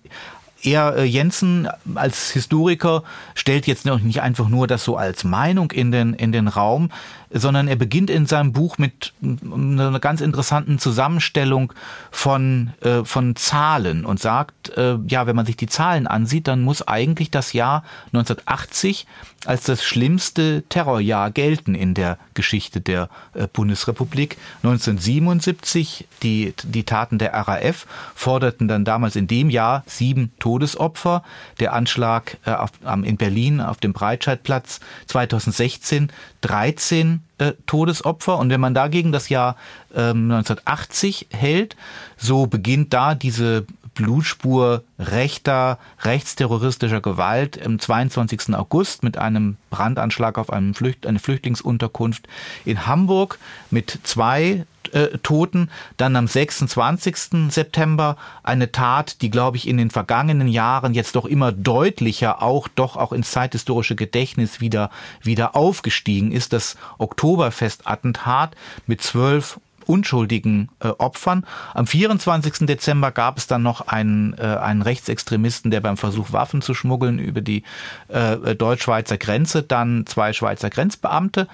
er, 0.64 1.04
Jensen 1.06 1.68
als 1.96 2.32
Historiker 2.32 3.04
stellt 3.36 3.68
jetzt 3.68 3.86
noch 3.86 4.00
nicht 4.00 4.22
einfach 4.22 4.50
nur 4.50 4.68
das 4.68 4.84
so 4.84 4.98
als 4.98 5.24
Meinung 5.24 5.72
in 5.72 5.92
den, 5.92 6.14
in 6.14 6.32
den 6.32 6.48
Raum, 6.48 6.90
sondern 7.32 7.68
er 7.68 7.76
beginnt 7.76 8.10
in 8.10 8.26
seinem 8.26 8.54
Buch 8.54 8.78
mit 8.78 9.14
einer 9.22 10.00
ganz 10.00 10.22
interessanten 10.22 10.80
Zusammenstellung 10.80 11.74
von, 12.12 12.74
äh, 12.82 13.04
von 13.04 13.36
Zahlen 13.36 14.06
und 14.06 14.20
sagt, 14.20 14.70
äh, 14.78 14.98
ja, 15.08 15.28
wenn 15.28 15.36
man 15.36 15.46
sich 15.46 15.58
die 15.58 15.68
Zahlen 15.68 16.08
ansieht, 16.08 16.48
dann 16.48 16.62
muss 16.62 16.88
eigentlich 16.88 17.32
das 17.32 17.54
Jahr 17.54 17.84
1980 18.14 19.06
als 19.46 19.64
das 19.64 19.84
schlimmste 19.84 20.64
Terrorjahr 20.68 21.32
gelten 21.32 21.76
in 21.76 21.94
der 21.94 22.18
Geschichte 22.34 22.82
der 22.82 23.10
äh, 23.34 23.48
Bundesrepublik. 23.48 24.38
1977, 24.64 26.08
die, 26.24 26.54
die 26.64 26.84
Taten 26.84 27.18
der 27.18 27.34
RAF 27.34 27.86
forderten 28.16 28.68
dann 28.68 28.84
damals 28.84 29.16
in 29.16 29.28
dem 29.28 29.50
Jahr 29.50 29.84
sieben 29.86 30.32
Todesopfer. 30.40 31.24
Der 31.60 31.74
Anschlag 31.74 32.38
äh, 32.46 32.52
auf, 32.52 32.72
in 33.04 33.18
Berlin 33.18 33.62
auf 33.62 33.78
dem 33.78 33.94
Breitscheidplatz 33.94 34.80
2016 35.08 36.10
13 36.42 37.17
äh, 37.38 37.54
Todesopfer. 37.66 38.38
Und 38.38 38.50
wenn 38.50 38.60
man 38.60 38.74
dagegen 38.74 39.12
das 39.12 39.30
Jahr 39.30 39.56
ähm, 39.96 40.32
1980 40.32 41.28
hält, 41.32 41.76
so 42.18 42.48
beginnt 42.48 42.94
da 42.94 43.16
diese 43.16 43.66
Blutspur 43.98 44.84
rechter, 45.00 45.80
rechtsterroristischer 46.02 47.02
Gewalt 47.02 47.58
im 47.58 47.80
22. 47.80 48.56
August 48.56 49.04
mit 49.04 49.18
einem 49.18 49.58
Brandanschlag 49.72 50.38
auf 50.38 50.54
einem 50.54 50.76
Flücht, 50.76 51.08
eine 51.08 51.20
Flüchtlingsunterkunft 51.20 52.28
in 52.64 52.86
Hamburg 52.86 53.40
mit 53.72 54.00
zwei 54.04 54.66
äh, 54.94 55.18
Toten. 55.24 55.70
Dann 55.98 56.16
am 56.16 56.28
26. 56.28 57.52
September 57.52 58.18
eine 58.44 58.72
Tat, 58.72 59.22
die, 59.22 59.32
glaube 59.32 59.58
ich, 59.58 59.68
in 59.68 59.78
den 59.78 59.90
vergangenen 59.90 60.48
Jahren 60.48 60.94
jetzt 60.94 61.16
doch 61.16 61.26
immer 61.26 61.52
deutlicher 61.52 62.42
auch 62.44 62.68
doch 62.68 62.98
auch 62.98 63.12
ins 63.12 63.32
zeithistorische 63.32 63.96
Gedächtnis 63.96 64.62
wieder, 64.62 64.92
wieder 65.24 65.56
aufgestiegen 65.56 66.32
ist. 66.32 66.54
Das 66.54 66.78
Oktoberfestattentat 67.00 68.56
mit 68.86 69.02
zwölf 69.02 69.60
unschuldigen 69.88 70.70
äh, 70.80 70.90
Opfern. 70.90 71.46
Am 71.74 71.88
24. 71.88 72.68
Dezember 72.68 73.12
gab 73.12 73.38
es 73.38 73.48
dann 73.48 73.64
noch 73.64 73.88
einen, 73.88 74.34
äh, 74.38 74.42
einen 74.42 74.82
Rechtsextremisten, 74.82 75.72
der 75.72 75.82
beim 75.82 75.98
Versuch, 75.98 76.32
Waffen 76.32 76.62
zu 76.62 76.74
schmuggeln 76.74 77.20
über 77.20 77.42
die 77.42 77.64
äh, 78.10 78.56
deutsch-schweizer 78.56 79.18
Grenze 79.18 79.64
dann 79.64 80.06
zwei 80.06 80.34
Schweizer 80.34 80.70
Grenzbeamte 80.70 81.48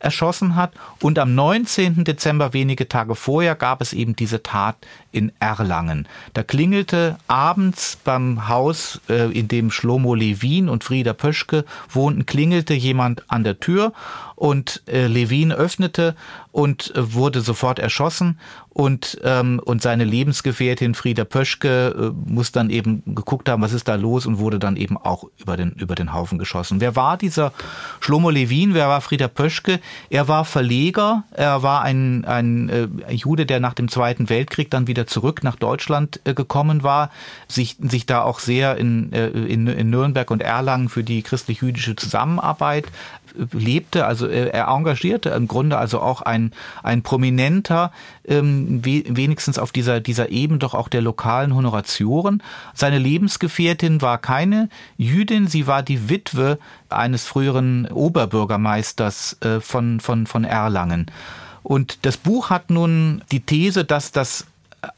erschossen 0.00 0.56
hat. 0.56 0.72
Und 1.02 1.18
am 1.18 1.34
19. 1.34 2.04
Dezember, 2.04 2.52
wenige 2.52 2.88
Tage 2.88 3.14
vorher, 3.14 3.54
gab 3.54 3.80
es 3.80 3.92
eben 3.92 4.16
diese 4.16 4.42
Tat 4.42 4.76
in 5.12 5.32
Erlangen. 5.40 6.06
Da 6.34 6.42
klingelte 6.42 7.16
abends 7.26 7.98
beim 8.04 8.48
Haus, 8.48 9.00
äh, 9.08 9.30
in 9.32 9.48
dem 9.48 9.70
Schlomo 9.70 10.14
Levin 10.14 10.68
und 10.68 10.84
Frieda 10.84 11.12
Pöschke 11.12 11.64
wohnten, 11.90 12.26
klingelte 12.26 12.74
jemand 12.74 13.24
an 13.28 13.44
der 13.44 13.60
Tür 13.60 13.92
und 14.38 14.82
äh, 14.86 15.08
Levin 15.08 15.52
öffnete 15.52 16.14
und 16.52 16.94
äh, 16.94 17.14
wurde 17.14 17.40
sofort 17.40 17.80
erschossen 17.80 18.38
und 18.78 19.18
ähm, 19.24 19.60
und 19.64 19.82
seine 19.82 20.04
Lebensgefährtin 20.04 20.94
Frieda 20.94 21.24
Pöschke 21.24 22.12
äh, 22.14 22.30
muss 22.30 22.52
dann 22.52 22.70
eben 22.70 23.02
geguckt 23.06 23.48
haben, 23.48 23.60
was 23.60 23.72
ist 23.72 23.88
da 23.88 23.96
los 23.96 24.24
und 24.24 24.38
wurde 24.38 24.60
dann 24.60 24.76
eben 24.76 24.96
auch 24.96 25.24
über 25.38 25.56
den 25.56 25.72
über 25.72 25.96
den 25.96 26.12
Haufen 26.12 26.38
geschossen. 26.38 26.80
Wer 26.80 26.94
war 26.94 27.16
dieser 27.16 27.52
Schlomo 27.98 28.30
Levin? 28.30 28.74
Wer 28.74 28.86
war 28.86 29.00
Frieda 29.00 29.26
Pöschke? 29.26 29.80
Er 30.10 30.28
war 30.28 30.44
Verleger, 30.44 31.24
er 31.32 31.64
war 31.64 31.82
ein 31.82 32.24
ein 32.24 32.68
äh, 32.68 33.12
Jude, 33.12 33.46
der 33.46 33.58
nach 33.58 33.74
dem 33.74 33.88
Zweiten 33.88 34.28
Weltkrieg 34.28 34.70
dann 34.70 34.86
wieder 34.86 35.08
zurück 35.08 35.42
nach 35.42 35.56
Deutschland 35.56 36.20
äh, 36.22 36.34
gekommen 36.34 36.84
war, 36.84 37.10
sich 37.48 37.76
sich 37.80 38.06
da 38.06 38.22
auch 38.22 38.38
sehr 38.38 38.76
in, 38.76 39.12
äh, 39.12 39.26
in 39.26 39.66
in 39.66 39.90
Nürnberg 39.90 40.30
und 40.30 40.40
Erlangen 40.40 40.88
für 40.88 41.02
die 41.02 41.22
christlich-jüdische 41.22 41.96
Zusammenarbeit 41.96 42.86
lebte, 43.52 44.06
also 44.06 44.26
er 44.26 44.68
engagierte 44.68 45.30
im 45.30 45.48
Grunde 45.48 45.78
also 45.78 46.00
auch 46.00 46.22
ein, 46.22 46.52
ein 46.82 47.02
prominenter, 47.02 47.92
ähm, 48.26 48.84
wenigstens 48.84 49.58
auf 49.58 49.72
dieser, 49.72 50.00
dieser 50.00 50.30
Ebene 50.30 50.58
doch 50.58 50.74
auch 50.74 50.88
der 50.88 51.02
lokalen 51.02 51.54
Honoratioren. 51.54 52.42
Seine 52.74 52.98
Lebensgefährtin 52.98 54.02
war 54.02 54.18
keine 54.18 54.68
Jüdin, 54.96 55.46
sie 55.46 55.66
war 55.66 55.82
die 55.82 56.08
Witwe 56.08 56.58
eines 56.88 57.26
früheren 57.26 57.86
Oberbürgermeisters 57.86 59.36
äh, 59.40 59.60
von, 59.60 60.00
von, 60.00 60.26
von 60.26 60.44
Erlangen. 60.44 61.10
Und 61.62 62.06
das 62.06 62.16
Buch 62.16 62.50
hat 62.50 62.70
nun 62.70 63.22
die 63.30 63.40
These, 63.40 63.84
dass 63.84 64.12
das 64.12 64.46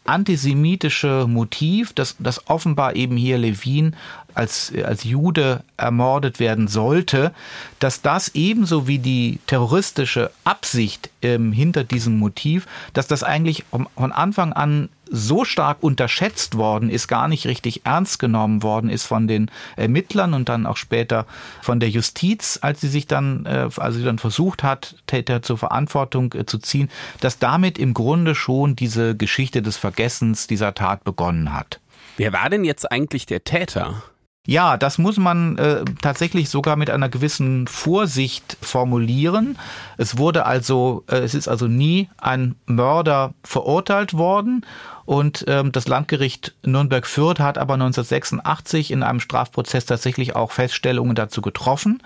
antisemitische 0.04 1.26
Motiv, 1.26 1.92
dass, 1.92 2.16
dass 2.18 2.48
offenbar 2.48 2.96
eben 2.96 3.16
hier 3.16 3.38
Levin 3.38 3.96
als, 4.34 4.72
als 4.84 5.04
Jude 5.04 5.62
ermordet 5.76 6.40
werden 6.40 6.68
sollte, 6.68 7.32
dass 7.78 8.02
das 8.02 8.34
ebenso 8.34 8.86
wie 8.86 8.98
die 8.98 9.40
terroristische 9.46 10.30
Absicht 10.44 11.10
ähm, 11.22 11.52
hinter 11.52 11.84
diesem 11.84 12.18
Motiv, 12.18 12.66
dass 12.92 13.06
das 13.06 13.22
eigentlich 13.22 13.64
von 13.70 14.12
Anfang 14.12 14.52
an 14.52 14.88
so 15.10 15.44
stark 15.44 15.78
unterschätzt 15.82 16.56
worden 16.56 16.88
ist, 16.88 17.08
gar 17.08 17.26
nicht 17.26 17.46
richtig 17.46 17.84
ernst 17.84 18.18
genommen 18.20 18.62
worden 18.62 18.88
ist 18.88 19.06
von 19.06 19.26
den 19.26 19.50
Ermittlern 19.76 20.34
und 20.34 20.48
dann 20.48 20.66
auch 20.66 20.76
später 20.76 21.26
von 21.62 21.80
der 21.80 21.90
Justiz, 21.90 22.60
als 22.62 22.80
sie 22.80 22.88
sich 22.88 23.06
dann, 23.08 23.44
äh, 23.44 23.68
also 23.76 23.98
sie 23.98 24.04
dann 24.04 24.18
versucht 24.18 24.62
hat, 24.62 24.96
Täter 25.06 25.42
zur 25.42 25.58
Verantwortung 25.58 26.32
äh, 26.34 26.46
zu 26.46 26.58
ziehen, 26.58 26.88
dass 27.20 27.38
damit 27.38 27.78
im 27.78 27.92
Grunde 27.92 28.34
schon 28.34 28.76
diese 28.76 29.16
Geschichte 29.16 29.62
des 29.62 29.76
Vergessens 29.76 30.46
dieser 30.46 30.74
Tat 30.74 31.02
begonnen 31.02 31.52
hat. 31.52 31.80
Wer 32.16 32.32
war 32.32 32.48
denn 32.48 32.64
jetzt 32.64 32.90
eigentlich 32.90 33.26
der 33.26 33.44
Täter? 33.44 34.02
Ja, 34.46 34.78
das 34.78 34.96
muss 34.96 35.18
man 35.18 35.58
äh, 35.58 35.84
tatsächlich 36.00 36.48
sogar 36.48 36.76
mit 36.76 36.88
einer 36.88 37.10
gewissen 37.10 37.66
Vorsicht 37.66 38.56
formulieren. 38.62 39.58
Es 39.98 40.16
wurde 40.16 40.46
also, 40.46 41.04
äh, 41.08 41.18
es 41.18 41.34
ist 41.34 41.46
also 41.46 41.66
nie 41.66 42.08
ein 42.16 42.56
Mörder 42.64 43.34
verurteilt 43.44 44.14
worden. 44.14 44.64
Und 45.04 45.44
ähm, 45.46 45.72
das 45.72 45.88
Landgericht 45.88 46.54
Nürnberg-Fürth 46.64 47.40
hat 47.40 47.58
aber 47.58 47.74
1986 47.74 48.92
in 48.92 49.02
einem 49.02 49.20
Strafprozess 49.20 49.84
tatsächlich 49.84 50.34
auch 50.34 50.52
Feststellungen 50.52 51.14
dazu 51.14 51.42
getroffen. 51.42 52.02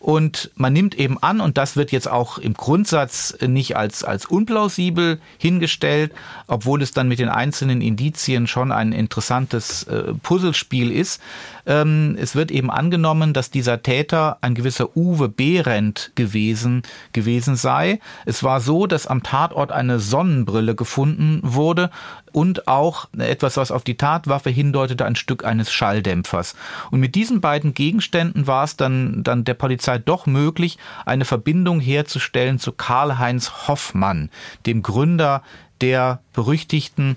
Und 0.00 0.52
man 0.54 0.72
nimmt 0.72 0.94
eben 0.94 1.20
an, 1.20 1.40
und 1.40 1.58
das 1.58 1.76
wird 1.76 1.90
jetzt 1.90 2.08
auch 2.08 2.38
im 2.38 2.54
Grundsatz 2.54 3.36
nicht 3.44 3.76
als, 3.76 4.04
als 4.04 4.26
unplausibel 4.26 5.20
hingestellt, 5.38 6.12
obwohl 6.46 6.82
es 6.82 6.92
dann 6.92 7.08
mit 7.08 7.18
den 7.18 7.28
einzelnen 7.28 7.80
Indizien 7.80 8.46
schon 8.46 8.70
ein 8.70 8.92
interessantes 8.92 9.82
äh, 9.84 10.14
Puzzlespiel 10.22 10.92
ist. 10.92 11.20
Ähm, 11.66 12.16
es 12.20 12.36
wird 12.36 12.52
eben 12.52 12.70
angenommen, 12.70 13.32
dass 13.32 13.50
dieser 13.50 13.82
Täter 13.82 14.38
ein 14.40 14.54
gewisser 14.54 14.96
Uwe 14.96 15.28
Behrendt 15.28 16.12
gewesen, 16.14 16.82
gewesen 17.12 17.56
sei. 17.56 17.98
Es 18.24 18.44
war 18.44 18.60
so, 18.60 18.86
dass 18.86 19.08
am 19.08 19.24
Tatort 19.24 19.72
eine 19.72 19.98
Sonnenbrille 19.98 20.76
gefunden 20.76 21.40
wurde 21.42 21.90
und 22.38 22.68
auch 22.68 23.08
etwas, 23.18 23.56
was 23.56 23.72
auf 23.72 23.82
die 23.82 23.96
Tatwaffe 23.96 24.48
hindeutete, 24.48 25.04
ein 25.04 25.16
Stück 25.16 25.44
eines 25.44 25.72
Schalldämpfers. 25.72 26.54
Und 26.92 27.00
mit 27.00 27.16
diesen 27.16 27.40
beiden 27.40 27.74
Gegenständen 27.74 28.46
war 28.46 28.62
es 28.62 28.76
dann, 28.76 29.24
dann 29.24 29.42
der 29.42 29.54
Polizei 29.54 29.98
doch 29.98 30.26
möglich, 30.26 30.78
eine 31.04 31.24
Verbindung 31.24 31.80
herzustellen 31.80 32.60
zu 32.60 32.70
Karl-Heinz 32.70 33.66
Hoffmann, 33.66 34.30
dem 34.66 34.82
Gründer 34.82 35.42
der 35.80 36.20
berüchtigten 36.32 37.16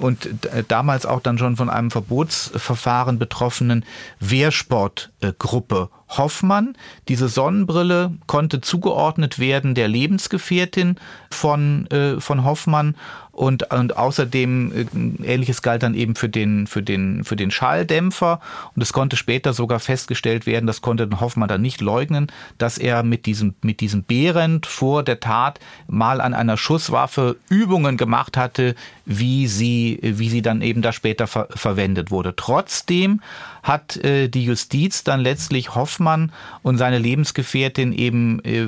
und 0.00 0.28
damals 0.66 1.06
auch 1.06 1.20
dann 1.20 1.38
schon 1.38 1.56
von 1.56 1.70
einem 1.70 1.92
Verbotsverfahren 1.92 3.20
betroffenen 3.20 3.84
Wehrsportgruppe 4.18 5.90
Hoffmann. 6.08 6.76
Diese 7.08 7.28
Sonnenbrille 7.28 8.12
konnte 8.26 8.60
zugeordnet 8.60 9.38
werden 9.38 9.74
der 9.74 9.88
Lebensgefährtin 9.88 10.96
von, 11.30 11.86
äh, 11.90 12.20
von 12.20 12.44
Hoffmann 12.44 12.94
und, 13.36 13.70
und 13.70 13.96
außerdem 13.96 14.72
äh, 14.72 15.32
ähnliches 15.32 15.60
galt 15.60 15.82
dann 15.82 15.94
eben 15.94 16.14
für 16.14 16.28
den, 16.28 16.66
für 16.66 16.82
den, 16.82 17.22
für 17.22 17.36
den 17.36 17.50
Schalldämpfer 17.50 18.40
und 18.74 18.82
es 18.82 18.92
konnte 18.92 19.16
später 19.16 19.52
sogar 19.52 19.78
festgestellt 19.78 20.46
werden, 20.46 20.66
das 20.66 20.80
konnte 20.80 21.08
Hoffmann 21.20 21.48
dann 21.48 21.60
nicht 21.60 21.80
leugnen, 21.80 22.28
dass 22.56 22.78
er 22.78 23.02
mit 23.02 23.26
diesem, 23.26 23.54
mit 23.62 23.80
diesem 23.80 24.04
Behrendt 24.04 24.64
vor 24.66 25.02
der 25.02 25.20
Tat 25.20 25.60
mal 25.86 26.20
an 26.20 26.32
einer 26.32 26.56
Schusswaffe 26.56 27.36
Übungen 27.50 27.96
gemacht 27.96 28.36
hatte, 28.36 28.74
wie 29.04 29.46
sie, 29.46 29.98
wie 30.02 30.30
sie 30.30 30.42
dann 30.42 30.62
eben 30.62 30.80
da 30.80 30.92
später 30.92 31.26
ver 31.26 31.48
verwendet 31.50 32.10
wurde. 32.10 32.34
Trotzdem 32.36 33.20
hat 33.66 33.96
äh, 33.96 34.28
die 34.28 34.44
Justiz 34.44 35.02
dann 35.02 35.20
letztlich 35.20 35.74
Hoffmann 35.74 36.32
und 36.62 36.78
seine 36.78 36.98
Lebensgefährtin 36.98 37.92
eben 37.92 38.38
äh, 38.44 38.66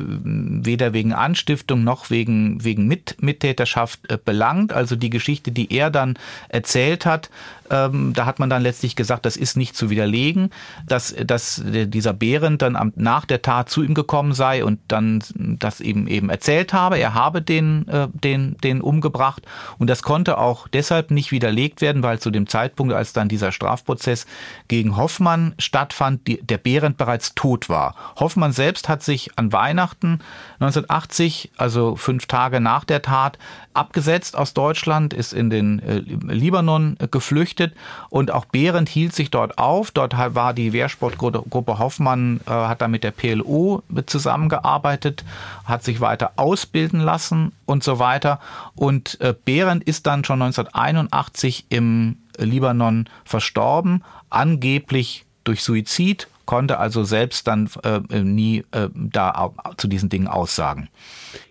weder 0.65 0.93
wegen 0.93 1.13
Anstiftung 1.13 1.85
noch 1.85 2.11
wegen, 2.11 2.65
wegen 2.65 2.87
Mit 2.89 3.17
Mittäterschaft 3.21 4.11
äh, 4.11 4.19
belangt. 4.23 4.73
Also 4.73 4.97
die 4.97 5.11
Geschichte, 5.11 5.53
die 5.53 5.73
er 5.73 5.91
dann 5.91 6.19
erzählt 6.49 7.07
hat, 7.07 7.31
ähm, 7.71 8.13
da 8.15 8.27
hat 8.27 8.39
man 8.39 8.51
dann 8.51 8.63
letztlich 8.63 8.97
gesagt, 8.97 9.27
das 9.27 9.37
ist 9.37 9.57
nicht 9.57 9.77
zu 9.77 9.91
widerlegen, 9.91 10.51
dass, 10.87 11.15
dass 11.25 11.63
dieser 11.65 12.13
Behrendt 12.13 12.63
dann 12.63 12.77
am, 12.77 12.93
nach 12.97 13.25
der 13.25 13.43
Tat 13.43 13.71
zu 13.71 13.83
ihm 13.83 13.95
gekommen 13.95 14.33
sei 14.33 14.65
und 14.65 14.81
dann 14.89 15.23
das 15.37 15.81
eben 15.81 16.07
eben 16.07 16.31
erzählt 16.31 16.73
habe, 16.73 16.99
er 16.99 17.15
habe 17.15 17.43
den, 17.43 17.87
äh, 17.89 18.09
den, 18.13 18.57
den 18.59 18.81
umgebracht. 18.81 19.43
Und 19.79 19.89
das 19.89 20.03
konnte 20.03 20.39
auch 20.39 20.69
deshalb 20.69 21.11
nicht 21.11 21.33
widerlegt 21.33 21.81
werden, 21.81 22.03
weil 22.03 22.19
zu 22.19 22.31
dem 22.31 22.47
Zeitpunkt, 22.47 22.95
als 22.95 23.13
dann 23.13 23.29
dieser 23.29 23.53
Strafprozess 23.53 24.27
gegen 24.69 24.97
Hoffmann 24.97 25.55
stattfand, 25.59 26.27
die, 26.27 26.41
der 26.43 26.59
Behrendt 26.59 26.97
bereits 26.97 27.35
tot 27.35 27.69
war. 27.69 27.95
Hoffmann 28.17 28.53
selbst 28.53 28.89
hat 28.89 29.03
sich 29.03 29.39
an 29.39 29.53
Weihnachten 29.53 30.21
1980, 30.61 31.53
also 31.57 31.97
fünf 31.97 32.27
Tage 32.27 32.61
nach 32.61 32.85
der 32.85 33.03
Tat, 33.03 33.39
abgesetzt 33.79 34.37
aus 34.37 34.55
Deutschland, 34.55 35.15
ist 35.15 35.33
in 35.33 35.51
den 35.51 35.79
äh, 35.79 35.99
Libanon 36.01 36.97
äh, 36.99 37.09
geflüchtet 37.09 37.75
und 38.11 38.31
auch 38.31 38.45
Behrendt 38.45 38.89
hielt 38.89 39.15
sich 39.15 39.31
dort 39.31 39.57
auf. 39.59 39.91
Dort 39.91 40.17
war 40.17 40.53
die 40.53 40.73
Wehrsportgruppe 40.73 41.79
Hoffmann, 41.79 42.41
äh, 42.47 42.51
hat 42.51 42.83
da 42.83 42.89
mit 42.89 43.05
der 43.05 43.13
PLO 43.13 43.83
zusammengearbeitet, 44.07 45.25
hat 45.65 45.85
sich 45.85 46.01
weiter 46.01 46.33
ausbilden 46.37 47.01
lassen 47.01 47.53
und 47.65 47.85
so 47.85 47.99
weiter. 47.99 48.41
Und 48.75 49.21
äh, 49.21 49.35
Behrendt 49.45 49.85
ist 49.85 50.07
dann 50.07 50.25
schon 50.25 50.43
1981 50.43 51.67
im 51.69 52.17
Libanon 52.37 53.09
verstorben, 53.25 54.05
angeblich 54.31 55.25
durch 55.45 55.63
Suizid 55.63 56.29
konnte 56.45 56.79
also 56.79 57.05
selbst 57.05 57.47
dann 57.47 57.69
äh, 57.85 58.23
nie 58.23 58.65
äh, 58.71 58.89
da 58.95 59.53
zu 59.77 59.87
diesen 59.87 60.09
Dingen 60.09 60.29
aussagen. 60.29 60.89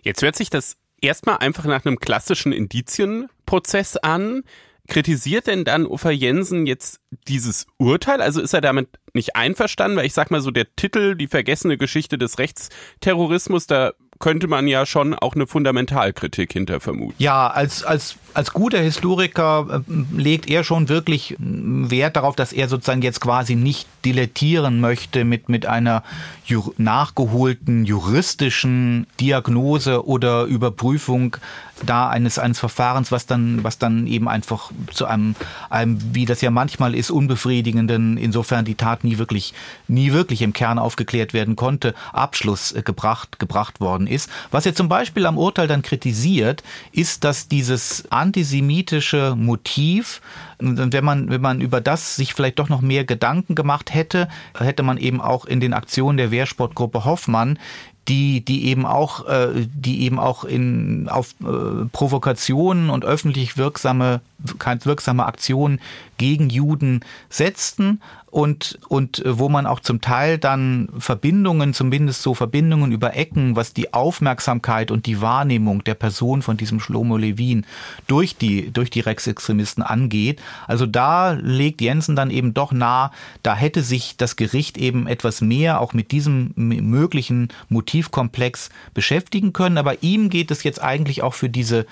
Jetzt 0.02 0.22
hört 0.22 0.34
sich 0.34 0.50
das 0.50 0.76
erstmal 1.00 1.38
einfach 1.38 1.64
nach 1.64 1.84
einem 1.84 1.98
klassischen 1.98 2.52
Indizienprozess 2.52 3.96
an. 3.96 4.44
Kritisiert 4.88 5.46
denn 5.46 5.64
dann 5.64 5.86
Ufer 5.86 6.10
Jensen 6.10 6.66
jetzt 6.66 7.00
dieses 7.28 7.66
Urteil? 7.76 8.22
Also 8.22 8.40
ist 8.40 8.54
er 8.54 8.62
damit 8.62 8.88
nicht 9.12 9.36
einverstanden? 9.36 9.98
Weil 9.98 10.06
ich 10.06 10.14
sag 10.14 10.30
mal 10.30 10.40
so, 10.40 10.50
der 10.50 10.74
Titel, 10.76 11.14
die 11.14 11.26
vergessene 11.26 11.76
Geschichte 11.76 12.16
des 12.16 12.38
Rechtsterrorismus, 12.38 13.66
da 13.66 13.92
könnte 14.18 14.48
man 14.48 14.66
ja 14.66 14.86
schon 14.86 15.14
auch 15.14 15.34
eine 15.34 15.46
Fundamentalkritik 15.46 16.52
hinter 16.52 16.80
vermuten. 16.80 17.14
Ja, 17.18 17.48
als, 17.48 17.84
als, 17.84 18.16
als 18.34 18.52
guter 18.52 18.80
Historiker 18.80 19.82
äh, 19.88 19.92
legt 20.16 20.50
er 20.50 20.64
schon 20.64 20.88
wirklich 20.88 21.36
Wert 21.38 22.16
darauf, 22.16 22.34
dass 22.36 22.52
er 22.52 22.68
sozusagen 22.68 23.02
jetzt 23.02 23.20
quasi 23.20 23.54
nicht 23.54 23.86
dilettieren 24.04 24.80
möchte 24.80 25.24
mit, 25.24 25.48
mit 25.48 25.66
einer 25.66 26.02
jur 26.44 26.72
nachgeholten 26.78 27.84
juristischen 27.84 29.06
Diagnose 29.20 30.06
oder 30.06 30.44
Überprüfung 30.44 31.36
da 31.84 32.08
eines, 32.08 32.38
eines 32.38 32.58
Verfahrens, 32.58 33.12
was 33.12 33.26
dann, 33.26 33.62
was 33.62 33.78
dann 33.78 34.06
eben 34.06 34.28
einfach 34.28 34.70
zu 34.92 35.06
einem, 35.06 35.34
einem, 35.70 35.98
wie 36.12 36.24
das 36.24 36.40
ja 36.40 36.50
manchmal 36.50 36.94
ist, 36.94 37.10
unbefriedigenden, 37.10 38.16
insofern 38.16 38.64
die 38.64 38.74
Tat 38.74 39.04
nie 39.04 39.18
wirklich, 39.18 39.54
nie 39.86 40.12
wirklich 40.12 40.42
im 40.42 40.52
Kern 40.52 40.78
aufgeklärt 40.78 41.32
werden 41.34 41.56
konnte, 41.56 41.94
Abschluss 42.12 42.72
äh, 42.72 42.82
gebracht, 42.82 43.38
gebracht 43.38 43.80
worden 43.80 44.07
ist. 44.08 44.30
Was 44.50 44.66
er 44.66 44.74
zum 44.74 44.88
Beispiel 44.88 45.26
am 45.26 45.38
Urteil 45.38 45.68
dann 45.68 45.82
kritisiert, 45.82 46.62
ist, 46.92 47.24
dass 47.24 47.48
dieses 47.48 48.04
antisemitische 48.10 49.34
Motiv 49.36 50.20
wenn 50.60 51.04
man, 51.04 51.30
wenn 51.30 51.40
man 51.40 51.60
über 51.60 51.80
das 51.80 52.16
sich 52.16 52.34
vielleicht 52.34 52.58
doch 52.58 52.68
noch 52.68 52.80
mehr 52.80 53.04
Gedanken 53.04 53.54
gemacht 53.54 53.94
hätte, 53.94 54.28
hätte 54.58 54.82
man 54.82 54.98
eben 54.98 55.20
auch 55.20 55.44
in 55.44 55.60
den 55.60 55.72
Aktionen 55.72 56.18
der 56.18 56.32
Wehrsportgruppe 56.32 57.04
Hoffmann 57.04 57.60
die, 58.08 58.42
die 58.44 58.66
eben 58.66 58.86
auch, 58.86 59.26
äh, 59.28 59.66
die 59.66 60.02
eben 60.02 60.18
auch 60.18 60.44
in, 60.44 61.08
auf 61.08 61.34
äh, 61.40 61.84
Provokationen 61.92 62.90
und 62.90 63.04
öffentlich 63.04 63.56
wirksame, 63.56 64.20
wirksame 64.38 65.26
Aktionen 65.26 65.80
gegen 66.16 66.50
Juden 66.50 67.00
setzten 67.28 68.00
und, 68.30 68.78
und 68.88 69.24
äh, 69.24 69.38
wo 69.38 69.48
man 69.48 69.66
auch 69.66 69.80
zum 69.80 70.00
Teil 70.00 70.38
dann 70.38 70.88
Verbindungen, 70.98 71.72
zumindest 71.72 72.22
so 72.22 72.34
Verbindungen 72.34 72.92
über 72.92 73.16
Ecken, 73.16 73.56
was 73.56 73.72
die 73.72 73.94
Aufmerksamkeit 73.94 74.90
und 74.90 75.06
die 75.06 75.20
Wahrnehmung 75.20 75.82
der 75.84 75.94
Person 75.94 76.42
von 76.42 76.56
diesem 76.56 76.78
Schlomo 76.78 77.16
Levin 77.16 77.64
durch 78.06 78.36
die, 78.36 78.70
durch 78.70 78.90
die 78.90 79.00
Rechtsextremisten 79.00 79.82
angeht. 79.82 80.40
Also 80.66 80.86
da 80.86 81.32
legt 81.32 81.80
Jensen 81.80 82.16
dann 82.16 82.30
eben 82.30 82.52
doch 82.52 82.72
nah, 82.72 83.12
da 83.42 83.56
hätte 83.56 83.82
sich 83.82 84.16
das 84.16 84.36
Gericht 84.36 84.76
eben 84.76 85.06
etwas 85.06 85.40
mehr 85.40 85.80
auch 85.80 85.94
mit 85.94 86.12
diesem 86.12 86.52
möglichen 86.54 87.48
Motivkomplex 87.70 88.68
beschäftigen 88.92 89.52
können. 89.52 89.78
Aber 89.78 90.02
ihm 90.02 90.28
geht 90.28 90.50
es 90.50 90.62
jetzt 90.64 90.82
eigentlich 90.82 91.22
auch 91.22 91.34
für 91.34 91.48
diese 91.48 91.86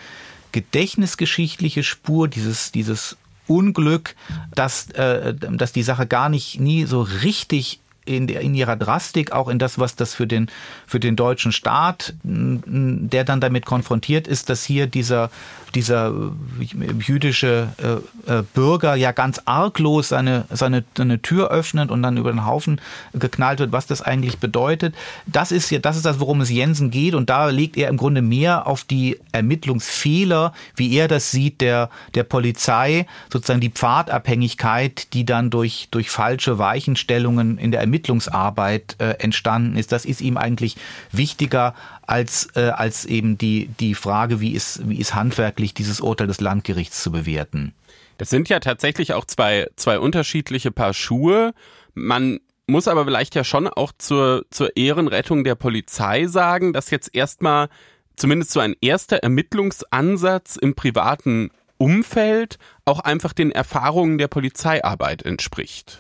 gedächtnisgeschichtliche 0.57 1.83
Spur, 1.83 2.29
dieses, 2.29 2.73
dieses 2.73 3.19
Unglück, 3.47 4.17
dass, 4.55 4.91
äh, 4.93 5.35
dass 5.35 5.73
die 5.73 5.83
Sache 5.83 6.07
gar 6.07 6.31
nicht 6.31 6.59
nie 6.59 6.87
so 6.87 7.03
richtig 7.03 7.79
in, 8.07 8.27
in 8.27 8.55
ihrer 8.55 8.77
Drastik, 8.77 9.33
auch 9.33 9.49
in 9.49 9.59
das, 9.59 9.79
was 9.79 9.97
das 9.97 10.15
für 10.15 10.27
den, 10.27 10.49
für 10.87 10.99
den 10.99 11.15
deutschen 11.15 11.53
Staat, 11.53 12.15
der 12.23 13.25
dann 13.25 13.43
damit 13.43 13.67
konfrontiert 13.67 14.27
ist, 14.27 14.49
dass 14.49 14.65
hier 14.65 14.87
dieser 14.87 15.31
dieser 15.77 16.09
äh, 16.09 16.93
jüdische 17.01 17.69
äh, 17.77 18.39
äh, 18.39 18.43
Bürger 18.55 18.95
ja 18.97 19.13
ganz 19.13 19.41
arglos 19.45 20.09
seine, 20.09 20.47
seine, 20.51 20.85
seine 20.97 21.21
Tür 21.21 21.51
öffnet 21.51 21.91
und 21.91 22.03
dann 22.03 22.17
über 22.17 22.33
den 22.33 22.47
Haufen 22.47 22.81
geknallt 23.13 23.61
wird, 23.61 23.73
was 23.73 23.87
das 23.87 24.01
eigentlich 24.03 24.39
bedeutet. 24.39 24.95
Das 25.27 25.53
ist 25.53 25.71
ja, 25.71 25.79
das 25.79 25.97
ist 25.97 26.07
das, 26.07 26.19
worum 26.19 26.41
es 26.41 26.51
Jensen 26.51 26.91
geht 26.91 27.15
und 27.15 27.31
da 27.31 27.49
legt 27.51 27.77
er 27.77 27.91
im 27.91 27.99
Grunde 27.99 28.23
mehr 28.23 28.67
auf 28.67 28.85
die 28.85 29.19
Ermittlungsfehler, 29.33 30.53
wie 30.75 30.97
er 30.97 31.09
das 31.09 31.31
sieht, 31.31 31.61
der, 31.61 31.91
der 32.15 32.25
Polizei, 32.25 33.07
sozusagen 33.31 33.61
die 33.61 33.71
Pfadabhängigkeit, 33.71 35.13
die 35.13 35.27
dann 35.27 35.51
durch, 35.51 35.89
durch 35.91 36.09
falsche 36.09 36.59
Weichenstellungen 36.59 37.59
in 37.59 37.71
der 37.71 37.81
Ermittlungsarbeit 37.81 38.97
äh, 38.99 39.11
entstanden 39.19 39.77
ist. 39.77 39.93
Das 39.93 40.07
ist 40.07 40.23
ihm 40.23 40.39
eigentlich 40.39 40.77
wichtiger 41.13 41.75
als, 42.07 42.49
äh, 42.55 42.69
als 42.69 43.05
eben 43.05 43.39
die, 43.39 43.69
die 43.81 43.95
Frage, 43.95 44.41
wie 44.41 44.53
ist, 44.53 44.89
wie 44.89 44.99
ist 44.99 45.15
handwerklich 45.15 45.75
dieses 45.75 46.01
Urteil 46.01 46.27
des 46.27 46.41
Landgerichts 46.41 47.03
zu 47.03 47.13
bewerten. 47.13 47.75
Das 48.19 48.31
sind 48.31 48.49
ja 48.49 48.61
tatsächlich 48.61 49.13
auch 49.13 49.25
zwei, 49.25 49.69
zwei 49.77 49.99
unterschiedliche 49.99 50.71
Paar 50.71 50.95
Schuhe. 50.95 51.53
Man 51.95 52.41
muss 52.67 52.89
aber 52.89 53.05
vielleicht 53.05 53.35
ja 53.35 53.45
schon 53.45 53.69
auch 53.69 53.93
zur, 53.97 54.47
zur 54.51 54.77
Ehrenrettung 54.77 55.45
der 55.45 55.55
Polizei 55.55 56.27
sagen, 56.27 56.73
dass 56.73 56.91
jetzt 56.91 57.15
erstmal 57.15 57.69
zumindest 58.17 58.53
so 58.53 58.61
ein 58.61 58.75
erster 58.81 59.19
Ermittlungsansatz 59.19 60.57
im 60.57 60.75
privaten 60.75 61.51
Umfeld 61.79 62.59
auch 62.85 63.01
einfach 63.01 63.33
den 63.33 63.53
Erfahrungen 63.53 64.19
der 64.19 64.29
Polizeiarbeit 64.29 65.23
entspricht. 65.23 65.99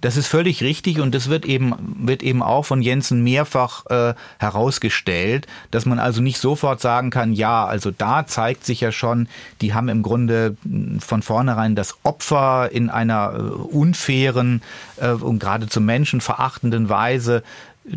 Das 0.00 0.16
ist 0.16 0.28
völlig 0.28 0.62
richtig 0.62 1.00
und 1.00 1.14
das 1.14 1.28
wird 1.28 1.44
eben, 1.44 1.74
wird 2.06 2.22
eben 2.22 2.42
auch 2.42 2.64
von 2.64 2.82
Jensen 2.82 3.24
mehrfach 3.24 3.86
äh, 3.86 4.14
herausgestellt, 4.38 5.46
dass 5.72 5.86
man 5.86 5.98
also 5.98 6.22
nicht 6.22 6.38
sofort 6.38 6.80
sagen 6.80 7.10
kann, 7.10 7.32
ja, 7.32 7.64
also 7.64 7.90
da 7.90 8.26
zeigt 8.26 8.64
sich 8.64 8.80
ja 8.80 8.92
schon, 8.92 9.28
die 9.60 9.74
haben 9.74 9.88
im 9.88 10.02
Grunde 10.02 10.56
hm, 10.62 11.00
von 11.00 11.22
vornherein 11.22 11.74
das 11.74 11.96
Opfer 12.04 12.70
in 12.72 12.90
einer 12.90 13.34
äh, 13.34 13.40
unfairen 13.40 14.62
äh, 14.98 15.10
und 15.10 15.40
geradezu 15.40 15.80
menschenverachtenden 15.80 16.88
Weise 16.88 17.42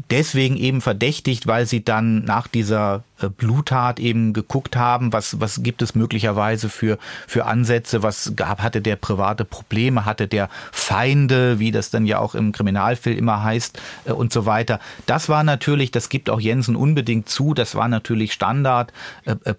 deswegen 0.09 0.57
eben 0.57 0.81
verdächtigt, 0.81 1.47
weil 1.47 1.65
sie 1.65 1.83
dann 1.83 2.23
nach 2.23 2.47
dieser 2.47 3.03
Bluttat 3.29 3.99
eben 3.99 4.33
geguckt 4.33 4.75
haben, 4.75 5.13
was, 5.13 5.39
was 5.39 5.63
gibt 5.63 5.81
es 5.81 5.95
möglicherweise 5.95 6.69
für, 6.69 6.97
für 7.27 7.45
Ansätze, 7.45 8.03
was 8.03 8.33
gab, 8.35 8.61
hatte 8.61 8.81
der 8.81 8.95
private 8.95 9.45
Probleme, 9.45 10.05
hatte 10.05 10.27
der 10.27 10.49
Feinde, 10.71 11.59
wie 11.59 11.71
das 11.71 11.89
dann 11.89 12.05
ja 12.05 12.19
auch 12.19 12.35
im 12.35 12.51
Kriminalfilm 12.51 13.17
immer 13.17 13.43
heißt 13.43 13.79
äh, 14.05 14.11
und 14.11 14.33
so 14.33 14.45
weiter. 14.45 14.79
Das 15.05 15.29
war 15.29 15.43
natürlich, 15.43 15.91
das 15.91 16.09
gibt 16.09 16.29
auch 16.29 16.39
Jensen 16.39 16.75
unbedingt 16.75 17.29
zu, 17.29 17.53
das 17.53 17.75
war 17.75 17.87
natürlich 17.87 18.33
Standard 18.33 18.91
äh, 19.25 19.35
äh 19.43 19.55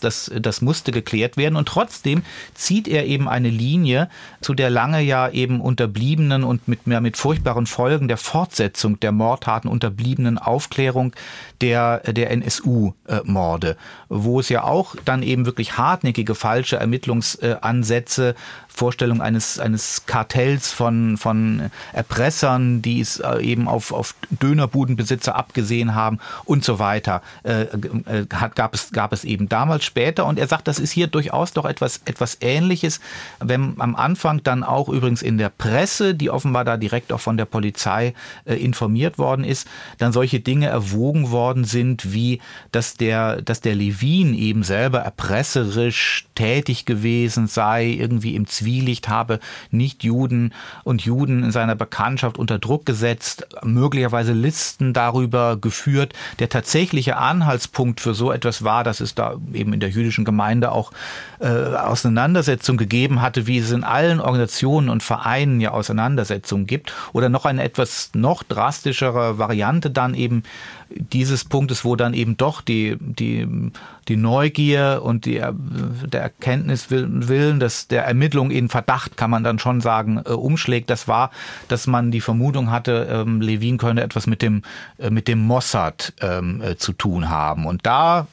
das, 0.00 0.30
das 0.34 0.62
musste 0.62 0.92
geklärt 0.92 1.36
werden. 1.36 1.56
Und 1.56 1.68
trotzdem 1.68 2.22
zieht 2.54 2.88
er 2.88 3.06
eben 3.06 3.28
eine 3.28 3.48
Linie, 3.48 4.08
zu 4.40 4.54
der 4.54 4.70
lange 4.70 5.00
ja 5.00 5.28
eben 5.28 5.60
unterbliebenen 5.60 6.44
und 6.44 6.68
mit, 6.68 6.86
mit 6.86 7.16
furchtbaren 7.16 7.66
Folgen 7.66 8.08
der 8.08 8.16
Fortsetzung 8.16 9.00
der 9.00 9.12
Mordtaten 9.12 9.68
unterbliebenen 9.68 10.38
Aufklärung 10.38 11.12
der, 11.64 12.00
der 12.00 12.30
NSU-Morde, 12.30 13.78
wo 14.10 14.38
es 14.38 14.50
ja 14.50 14.64
auch 14.64 14.96
dann 15.06 15.22
eben 15.22 15.46
wirklich 15.46 15.78
hartnäckige 15.78 16.34
falsche 16.34 16.76
Ermittlungsansätze 16.76 18.34
Vorstellung 18.74 19.22
eines, 19.22 19.60
eines 19.60 20.04
Kartells 20.06 20.72
von, 20.72 21.16
von 21.16 21.70
Erpressern, 21.92 22.82
die 22.82 23.00
es 23.00 23.20
äh, 23.20 23.38
eben 23.40 23.68
auf, 23.68 23.92
auf 23.92 24.16
Dönerbudenbesitzer 24.30 25.36
abgesehen 25.36 25.94
haben 25.94 26.18
und 26.44 26.64
so 26.64 26.80
weiter, 26.80 27.22
äh, 27.44 27.62
äh, 27.62 28.26
gab, 28.26 28.74
es, 28.74 28.90
gab 28.90 29.12
es 29.12 29.22
eben 29.22 29.48
damals 29.48 29.84
später. 29.84 30.26
Und 30.26 30.40
er 30.40 30.48
sagt, 30.48 30.66
das 30.66 30.80
ist 30.80 30.90
hier 30.90 31.06
durchaus 31.06 31.52
doch 31.52 31.66
etwas, 31.66 32.00
etwas 32.04 32.38
Ähnliches, 32.40 32.98
wenn 33.38 33.76
am 33.78 33.94
Anfang 33.94 34.42
dann 34.42 34.64
auch 34.64 34.88
übrigens 34.88 35.22
in 35.22 35.38
der 35.38 35.50
Presse, 35.50 36.16
die 36.16 36.28
offenbar 36.28 36.64
da 36.64 36.76
direkt 36.76 37.12
auch 37.12 37.20
von 37.20 37.36
der 37.36 37.44
Polizei 37.44 38.12
äh, 38.44 38.56
informiert 38.56 39.18
worden 39.18 39.44
ist, 39.44 39.68
dann 39.98 40.12
solche 40.12 40.40
Dinge 40.40 40.66
erwogen 40.66 41.30
worden 41.30 41.53
sind, 41.62 42.12
wie 42.12 42.40
dass 42.72 42.96
der, 42.96 43.40
dass 43.40 43.60
der 43.60 43.76
Levin 43.76 44.34
eben 44.34 44.64
selber 44.64 44.98
erpresserisch 44.98 46.26
tätig 46.34 46.86
gewesen 46.86 47.46
sei, 47.46 47.86
irgendwie 47.86 48.34
im 48.34 48.48
Zwielicht 48.48 49.08
habe 49.08 49.38
nicht 49.70 50.02
Juden 50.04 50.52
und 50.84 51.02
Juden 51.02 51.44
in 51.44 51.50
seiner 51.52 51.74
Bekanntschaft 51.74 52.38
unter 52.38 52.58
Druck 52.58 52.86
gesetzt, 52.86 53.46
möglicherweise 53.62 54.32
Listen 54.32 54.92
darüber 54.92 55.56
geführt. 55.56 56.14
Der 56.38 56.48
tatsächliche 56.48 57.16
Anhaltspunkt 57.16 58.00
für 58.00 58.14
so 58.14 58.32
etwas 58.32 58.64
war, 58.64 58.84
dass 58.84 59.00
es 59.00 59.14
da 59.14 59.36
eben 59.52 59.72
in 59.72 59.80
der 59.80 59.90
jüdischen 59.90 60.24
Gemeinde 60.24 60.72
auch 60.72 60.92
äh, 61.40 61.46
Auseinandersetzungen 61.46 62.78
gegeben 62.78 63.20
hatte, 63.20 63.46
wie 63.46 63.58
es 63.58 63.70
in 63.70 63.84
allen 63.84 64.20
Organisationen 64.20 64.88
und 64.88 65.02
Vereinen 65.02 65.60
ja 65.60 65.72
Auseinandersetzungen 65.72 66.66
gibt. 66.66 66.92
Oder 67.12 67.28
noch 67.28 67.44
eine 67.44 67.62
etwas 67.62 68.10
noch 68.14 68.42
drastischere 68.42 69.38
Variante 69.38 69.90
dann 69.90 70.14
eben 70.14 70.42
dieses 70.90 71.44
Punktes, 71.44 71.84
wo 71.84 71.96
dann 71.96 72.14
eben 72.14 72.36
doch 72.36 72.60
die, 72.60 72.96
die, 73.00 73.46
die 74.08 74.16
Neugier 74.16 75.00
und 75.02 75.24
die, 75.24 75.42
der 76.06 76.22
Erkenntnis 76.22 76.90
willen, 76.90 77.60
dass 77.60 77.88
der 77.88 78.04
Ermittlung 78.04 78.50
in 78.50 78.68
Verdacht, 78.68 79.16
kann 79.16 79.30
man 79.30 79.44
dann 79.44 79.58
schon 79.58 79.80
sagen, 79.80 80.22
äh, 80.24 80.30
umschlägt, 80.30 80.90
das 80.90 81.08
war, 81.08 81.30
dass 81.68 81.86
man 81.86 82.10
die 82.10 82.20
Vermutung 82.20 82.70
hatte, 82.70 83.08
ähm, 83.10 83.40
Levin 83.40 83.78
könne 83.78 84.02
etwas 84.02 84.26
mit 84.26 84.42
dem, 84.42 84.62
äh, 84.98 85.10
mit 85.10 85.28
dem 85.28 85.40
Mossad 85.40 86.12
ähm, 86.20 86.62
äh, 86.62 86.76
zu 86.76 86.92
tun 86.92 87.28
haben. 87.28 87.66
Und 87.66 87.86
da 87.86 88.26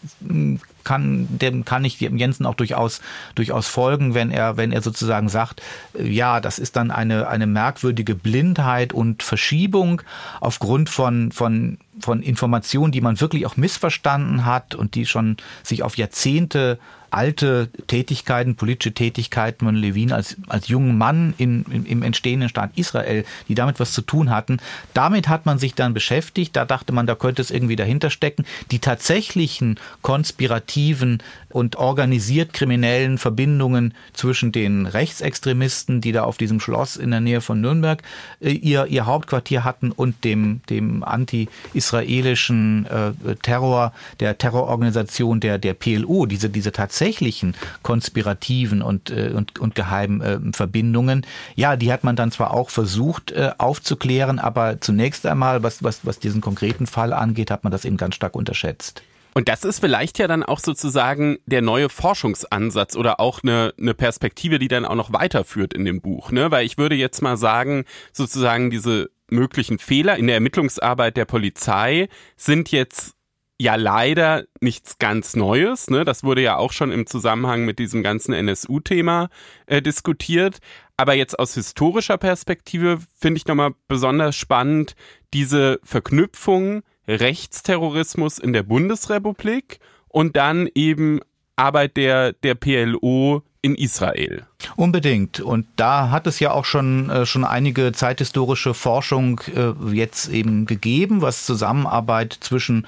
kann, 0.83 1.27
dem 1.29 1.65
kann 1.65 1.85
ich 1.85 1.99
Jensen 1.99 2.45
auch 2.45 2.55
durchaus, 2.55 3.01
durchaus 3.35 3.67
folgen, 3.67 4.13
wenn 4.13 4.31
er, 4.31 4.57
wenn 4.57 4.71
er 4.71 4.81
sozusagen 4.81 5.29
sagt, 5.29 5.61
äh, 5.97 6.07
ja, 6.07 6.39
das 6.39 6.59
ist 6.59 6.75
dann 6.75 6.91
eine, 6.91 7.27
eine 7.27 7.47
merkwürdige 7.47 8.15
Blindheit 8.15 8.93
und 8.93 9.23
Verschiebung 9.23 10.01
aufgrund 10.39 10.89
von, 10.89 11.31
von, 11.31 11.77
von 11.99 12.21
Informationen, 12.21 12.91
die 12.91 13.01
man 13.01 13.19
wirklich 13.19 13.45
auch 13.45 13.57
missverstanden 13.57 14.45
hat 14.45 14.75
und 14.75 14.95
die 14.95 15.05
schon 15.05 15.37
sich 15.63 15.83
auf 15.83 15.97
Jahrzehnte 15.97 16.79
alte 17.11 17.69
Tätigkeiten, 17.87 18.55
politische 18.55 18.93
Tätigkeiten 18.93 19.65
von 19.65 19.75
Levin 19.75 20.11
als, 20.11 20.37
als 20.47 20.69
jungen 20.69 20.97
Mann 20.97 21.33
in, 21.37 21.63
in, 21.69 21.85
im 21.85 22.03
entstehenden 22.03 22.49
Staat 22.49 22.71
Israel, 22.75 23.25
die 23.47 23.55
damit 23.55 23.79
was 23.79 23.91
zu 23.91 24.01
tun 24.01 24.29
hatten. 24.29 24.57
Damit 24.93 25.27
hat 25.27 25.45
man 25.45 25.59
sich 25.59 25.75
dann 25.75 25.93
beschäftigt. 25.93 26.55
Da 26.55 26.65
dachte 26.65 26.93
man, 26.93 27.05
da 27.05 27.15
könnte 27.15 27.41
es 27.41 27.51
irgendwie 27.51 27.75
dahinter 27.75 28.09
stecken. 28.09 28.45
Die 28.71 28.79
tatsächlichen 28.79 29.79
konspirativen 30.01 31.21
und 31.51 31.75
organisiert 31.75 32.53
kriminellen 32.53 33.17
Verbindungen 33.17 33.93
zwischen 34.13 34.51
den 34.51 34.85
Rechtsextremisten, 34.85 36.01
die 36.01 36.11
da 36.11 36.23
auf 36.23 36.37
diesem 36.37 36.59
Schloss 36.59 36.97
in 36.97 37.11
der 37.11 37.21
Nähe 37.21 37.41
von 37.41 37.61
Nürnberg 37.61 38.01
äh, 38.39 38.51
ihr, 38.51 38.87
ihr 38.87 39.05
Hauptquartier 39.05 39.63
hatten 39.63 39.91
und 39.91 40.23
dem, 40.23 40.61
dem 40.69 41.03
anti-israelischen 41.03 42.85
äh, 42.85 43.35
Terror, 43.41 43.93
der 44.19 44.37
Terrororganisation 44.37 45.39
der, 45.39 45.57
der 45.57 45.73
PLO, 45.73 46.25
diese, 46.25 46.49
diese 46.49 46.71
tatsächlichen 46.71 47.55
konspirativen 47.83 48.81
und, 48.81 49.09
äh, 49.09 49.31
und, 49.35 49.59
und 49.59 49.75
geheimen 49.75 50.21
äh, 50.21 50.39
Verbindungen, 50.53 51.25
ja, 51.55 51.75
die 51.75 51.91
hat 51.91 52.03
man 52.03 52.15
dann 52.15 52.31
zwar 52.31 52.53
auch 52.53 52.69
versucht 52.69 53.31
äh, 53.31 53.51
aufzuklären, 53.57 54.39
aber 54.39 54.81
zunächst 54.81 55.25
einmal, 55.25 55.63
was, 55.63 55.83
was, 55.83 56.05
was 56.05 56.19
diesen 56.19 56.41
konkreten 56.41 56.87
Fall 56.87 57.13
angeht, 57.13 57.51
hat 57.51 57.63
man 57.63 57.71
das 57.71 57.85
eben 57.85 57.97
ganz 57.97 58.15
stark 58.15 58.35
unterschätzt. 58.35 59.03
Und 59.33 59.47
das 59.47 59.63
ist 59.63 59.79
vielleicht 59.79 60.19
ja 60.19 60.27
dann 60.27 60.43
auch 60.43 60.59
sozusagen 60.59 61.37
der 61.45 61.61
neue 61.61 61.89
Forschungsansatz 61.89 62.95
oder 62.95 63.19
auch 63.19 63.43
eine, 63.43 63.73
eine 63.79 63.93
Perspektive, 63.93 64.59
die 64.59 64.67
dann 64.67 64.85
auch 64.85 64.95
noch 64.95 65.13
weiterführt 65.13 65.73
in 65.73 65.85
dem 65.85 66.01
Buch, 66.01 66.31
ne? 66.31 66.51
Weil 66.51 66.65
ich 66.65 66.77
würde 66.77 66.95
jetzt 66.95 67.21
mal 67.21 67.37
sagen, 67.37 67.85
sozusagen 68.11 68.69
diese 68.69 69.09
möglichen 69.29 69.79
Fehler 69.79 70.17
in 70.17 70.27
der 70.27 70.35
Ermittlungsarbeit 70.35 71.17
der 71.17 71.25
Polizei 71.25 72.09
sind 72.35 72.71
jetzt 72.71 73.15
ja 73.57 73.75
leider 73.75 74.45
nichts 74.59 74.97
ganz 74.97 75.35
Neues. 75.35 75.89
Ne? 75.89 76.03
Das 76.03 76.23
wurde 76.23 76.41
ja 76.41 76.57
auch 76.57 76.71
schon 76.71 76.91
im 76.91 77.05
Zusammenhang 77.05 77.63
mit 77.63 77.79
diesem 77.79 78.01
ganzen 78.01 78.33
NSU-Thema 78.33 79.29
äh, 79.67 79.81
diskutiert. 79.81 80.57
Aber 80.97 81.13
jetzt 81.13 81.37
aus 81.37 81.53
historischer 81.53 82.17
Perspektive 82.17 82.99
finde 83.17 83.37
ich 83.37 83.45
nochmal 83.45 83.73
besonders 83.87 84.35
spannend 84.35 84.95
diese 85.33 85.79
Verknüpfung 85.83 86.81
Rechtsterrorismus 87.19 88.39
in 88.39 88.53
der 88.53 88.63
Bundesrepublik 88.63 89.79
und 90.07 90.35
dann 90.35 90.69
eben 90.73 91.19
Arbeit 91.55 91.97
der, 91.97 92.33
der 92.33 92.55
PLO 92.55 93.43
in 93.61 93.75
Israel. 93.75 94.47
Unbedingt. 94.75 95.39
Und 95.39 95.67
da 95.75 96.09
hat 96.09 96.25
es 96.25 96.39
ja 96.39 96.51
auch 96.51 96.65
schon, 96.65 97.09
äh, 97.11 97.25
schon 97.27 97.43
einige 97.43 97.91
zeithistorische 97.91 98.73
Forschung 98.73 99.41
äh, 99.55 99.73
jetzt 99.93 100.29
eben 100.29 100.65
gegeben, 100.65 101.21
was 101.21 101.45
Zusammenarbeit 101.45 102.35
zwischen 102.39 102.87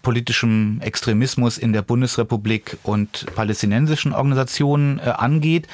politischem 0.00 0.80
Extremismus 0.80 1.58
in 1.58 1.74
der 1.74 1.82
Bundesrepublik 1.82 2.78
und 2.82 3.26
palästinensischen 3.34 4.14
Organisationen 4.14 4.98
äh, 4.98 5.10
angeht. 5.10 5.68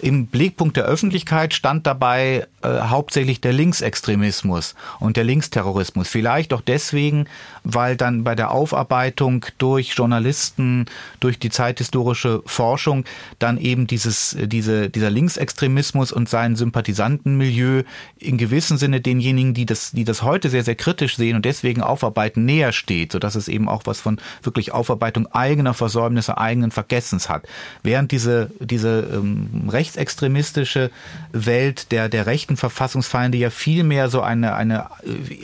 Im 0.00 0.26
Blickpunkt 0.26 0.76
der 0.76 0.84
Öffentlichkeit 0.84 1.54
stand 1.54 1.86
dabei 1.86 2.46
äh, 2.62 2.68
hauptsächlich 2.68 3.40
der 3.40 3.52
Linksextremismus 3.52 4.74
und 5.00 5.16
der 5.16 5.24
Linksterrorismus. 5.24 6.08
Vielleicht 6.08 6.52
auch 6.52 6.60
deswegen, 6.60 7.26
weil 7.64 7.96
dann 7.96 8.22
bei 8.22 8.34
der 8.34 8.52
Aufarbeitung 8.52 9.44
durch 9.58 9.94
Journalisten, 9.94 10.86
durch 11.20 11.38
die 11.38 11.50
zeithistorische 11.50 12.42
Forschung 12.46 13.04
dann 13.38 13.58
eben 13.58 13.86
dieses, 13.86 14.36
diese, 14.40 14.88
dieser 14.88 15.10
Linksextremismus 15.10 16.12
und 16.12 16.28
sein 16.28 16.54
Sympathisantenmilieu 16.54 17.82
in 18.18 18.38
gewissem 18.38 18.76
Sinne 18.76 19.00
denjenigen, 19.00 19.54
die 19.54 19.66
das, 19.66 19.90
die 19.90 20.04
das 20.04 20.22
heute 20.22 20.48
sehr, 20.48 20.64
sehr 20.64 20.76
kritisch 20.76 21.16
sehen 21.16 21.36
und 21.36 21.44
deswegen 21.44 21.82
aufarbeiten, 21.82 22.44
näher 22.44 22.72
steht, 22.72 23.12
sodass 23.12 23.34
es 23.34 23.48
eben 23.48 23.68
auch 23.68 23.82
was 23.84 24.00
von 24.00 24.20
wirklich 24.42 24.72
Aufarbeitung 24.72 25.26
eigener 25.28 25.74
Versäumnisse, 25.74 26.38
eigenen 26.38 26.70
Vergessens 26.70 27.28
hat. 27.28 27.46
Während 27.82 28.12
diese, 28.12 28.50
diese 28.60 29.08
ähm, 29.12 29.68
rechtsextremistische 29.88 30.90
Welt 31.32 31.92
der, 31.92 32.08
der 32.08 32.26
Recht 32.26 32.38
rechten 32.38 32.56
Verfassungsfeinde 32.56 33.36
ja 33.36 33.50
viel 33.50 33.82
mehr 33.82 34.08
so 34.08 34.22
eine, 34.22 34.54
eine 34.54 34.86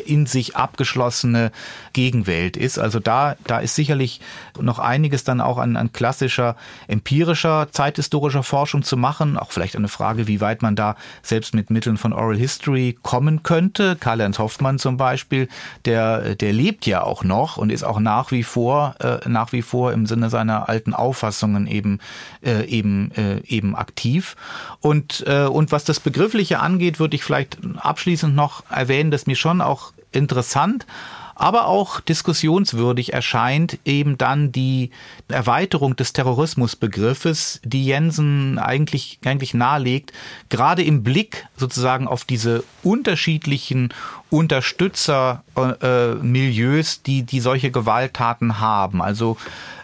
in 0.06 0.26
sich 0.26 0.54
abgeschlossene 0.54 1.50
Gegenwelt 1.92 2.56
ist. 2.56 2.78
Also 2.78 3.00
da, 3.00 3.34
da 3.48 3.58
ist 3.58 3.74
sicherlich 3.74 4.20
noch 4.60 4.78
einiges 4.78 5.24
dann 5.24 5.40
auch 5.40 5.58
an, 5.58 5.76
an 5.76 5.92
klassischer 5.92 6.54
empirischer 6.86 7.66
zeithistorischer 7.72 8.44
Forschung 8.44 8.84
zu 8.84 8.96
machen. 8.96 9.36
Auch 9.36 9.50
vielleicht 9.50 9.74
eine 9.74 9.88
Frage, 9.88 10.28
wie 10.28 10.40
weit 10.40 10.62
man 10.62 10.76
da 10.76 10.94
selbst 11.22 11.52
mit 11.52 11.70
Mitteln 11.70 11.96
von 11.96 12.12
Oral 12.12 12.36
History 12.36 12.96
kommen 13.02 13.42
könnte. 13.42 13.96
Karl-Heinz 13.96 14.38
Hoffmann 14.38 14.78
zum 14.78 14.96
Beispiel, 14.96 15.48
der, 15.84 16.36
der 16.36 16.52
lebt 16.52 16.86
ja 16.86 17.02
auch 17.02 17.24
noch 17.24 17.56
und 17.56 17.72
ist 17.72 17.82
auch 17.82 17.98
nach 17.98 18.30
wie 18.30 18.44
vor, 18.44 18.94
äh, 19.00 19.28
nach 19.28 19.50
wie 19.50 19.62
vor 19.62 19.92
im 19.92 20.06
Sinne 20.06 20.30
seiner 20.30 20.68
alten 20.68 20.94
Auffassungen 20.94 21.66
eben, 21.66 21.98
äh, 22.44 22.64
eben, 22.66 23.10
äh, 23.16 23.40
eben 23.46 23.74
aktiv. 23.74 24.33
Und, 24.80 25.24
äh, 25.26 25.44
und 25.44 25.72
was 25.72 25.84
das 25.84 26.00
Begriffliche 26.00 26.60
angeht, 26.60 26.98
würde 26.98 27.16
ich 27.16 27.24
vielleicht 27.24 27.58
abschließend 27.76 28.34
noch 28.34 28.64
erwähnen, 28.70 29.10
dass 29.10 29.26
mir 29.26 29.36
schon 29.36 29.60
auch 29.60 29.92
interessant 30.12 30.86
aber 31.34 31.66
auch 31.66 32.00
diskussionswürdig 32.00 33.12
erscheint 33.12 33.78
eben 33.84 34.16
dann 34.18 34.52
die 34.52 34.90
Erweiterung 35.28 35.96
des 35.96 36.12
Terrorismusbegriffes, 36.12 37.60
die 37.64 37.84
Jensen 37.84 38.58
eigentlich, 38.58 39.18
eigentlich 39.24 39.54
nahelegt, 39.54 40.12
gerade 40.48 40.84
im 40.84 41.02
Blick 41.02 41.46
sozusagen 41.56 42.06
auf 42.06 42.24
diese 42.24 42.62
unterschiedlichen 42.82 43.92
Unterstützermilieus, 44.30 46.96
äh, 46.96 47.00
die, 47.06 47.22
die 47.22 47.40
solche 47.40 47.70
Gewalttaten 47.70 48.60
haben. 48.60 49.02
Also 49.02 49.36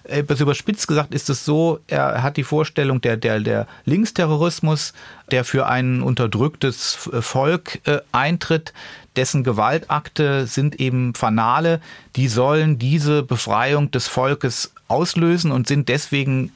etwas 0.05 0.41
überspitzt 0.41 0.89
gesagt 0.89 1.15
ist 1.15 1.31
es 1.31 1.45
so, 1.45 1.81
er 1.87 2.23
hat 2.23 2.37
die 2.37 2.45
Vorstellung, 2.45 3.01
der, 3.01 3.17
der, 3.17 3.41
der 3.41 3.67
Linksterrorismus, 3.85 4.93
der 5.31 5.45
für 5.45 5.67
ein 5.67 6.03
unterdrücktes 6.03 7.11
Volk 7.21 7.81
äh, 7.87 8.01
eintritt, 8.13 8.73
dessen 9.17 9.45
Gewaltakte 9.45 10.47
sind 10.47 10.81
eben 10.81 11.15
Fanale, 11.15 11.81
die 12.17 12.29
sollen 12.29 12.79
diese 12.79 13.23
Befreiung 13.23 13.91
des 13.91 14.09
Volkes 14.09 14.73
auslösen 14.89 15.53
und 15.53 15.67
sind 15.67 15.89
deswegen 15.89 16.53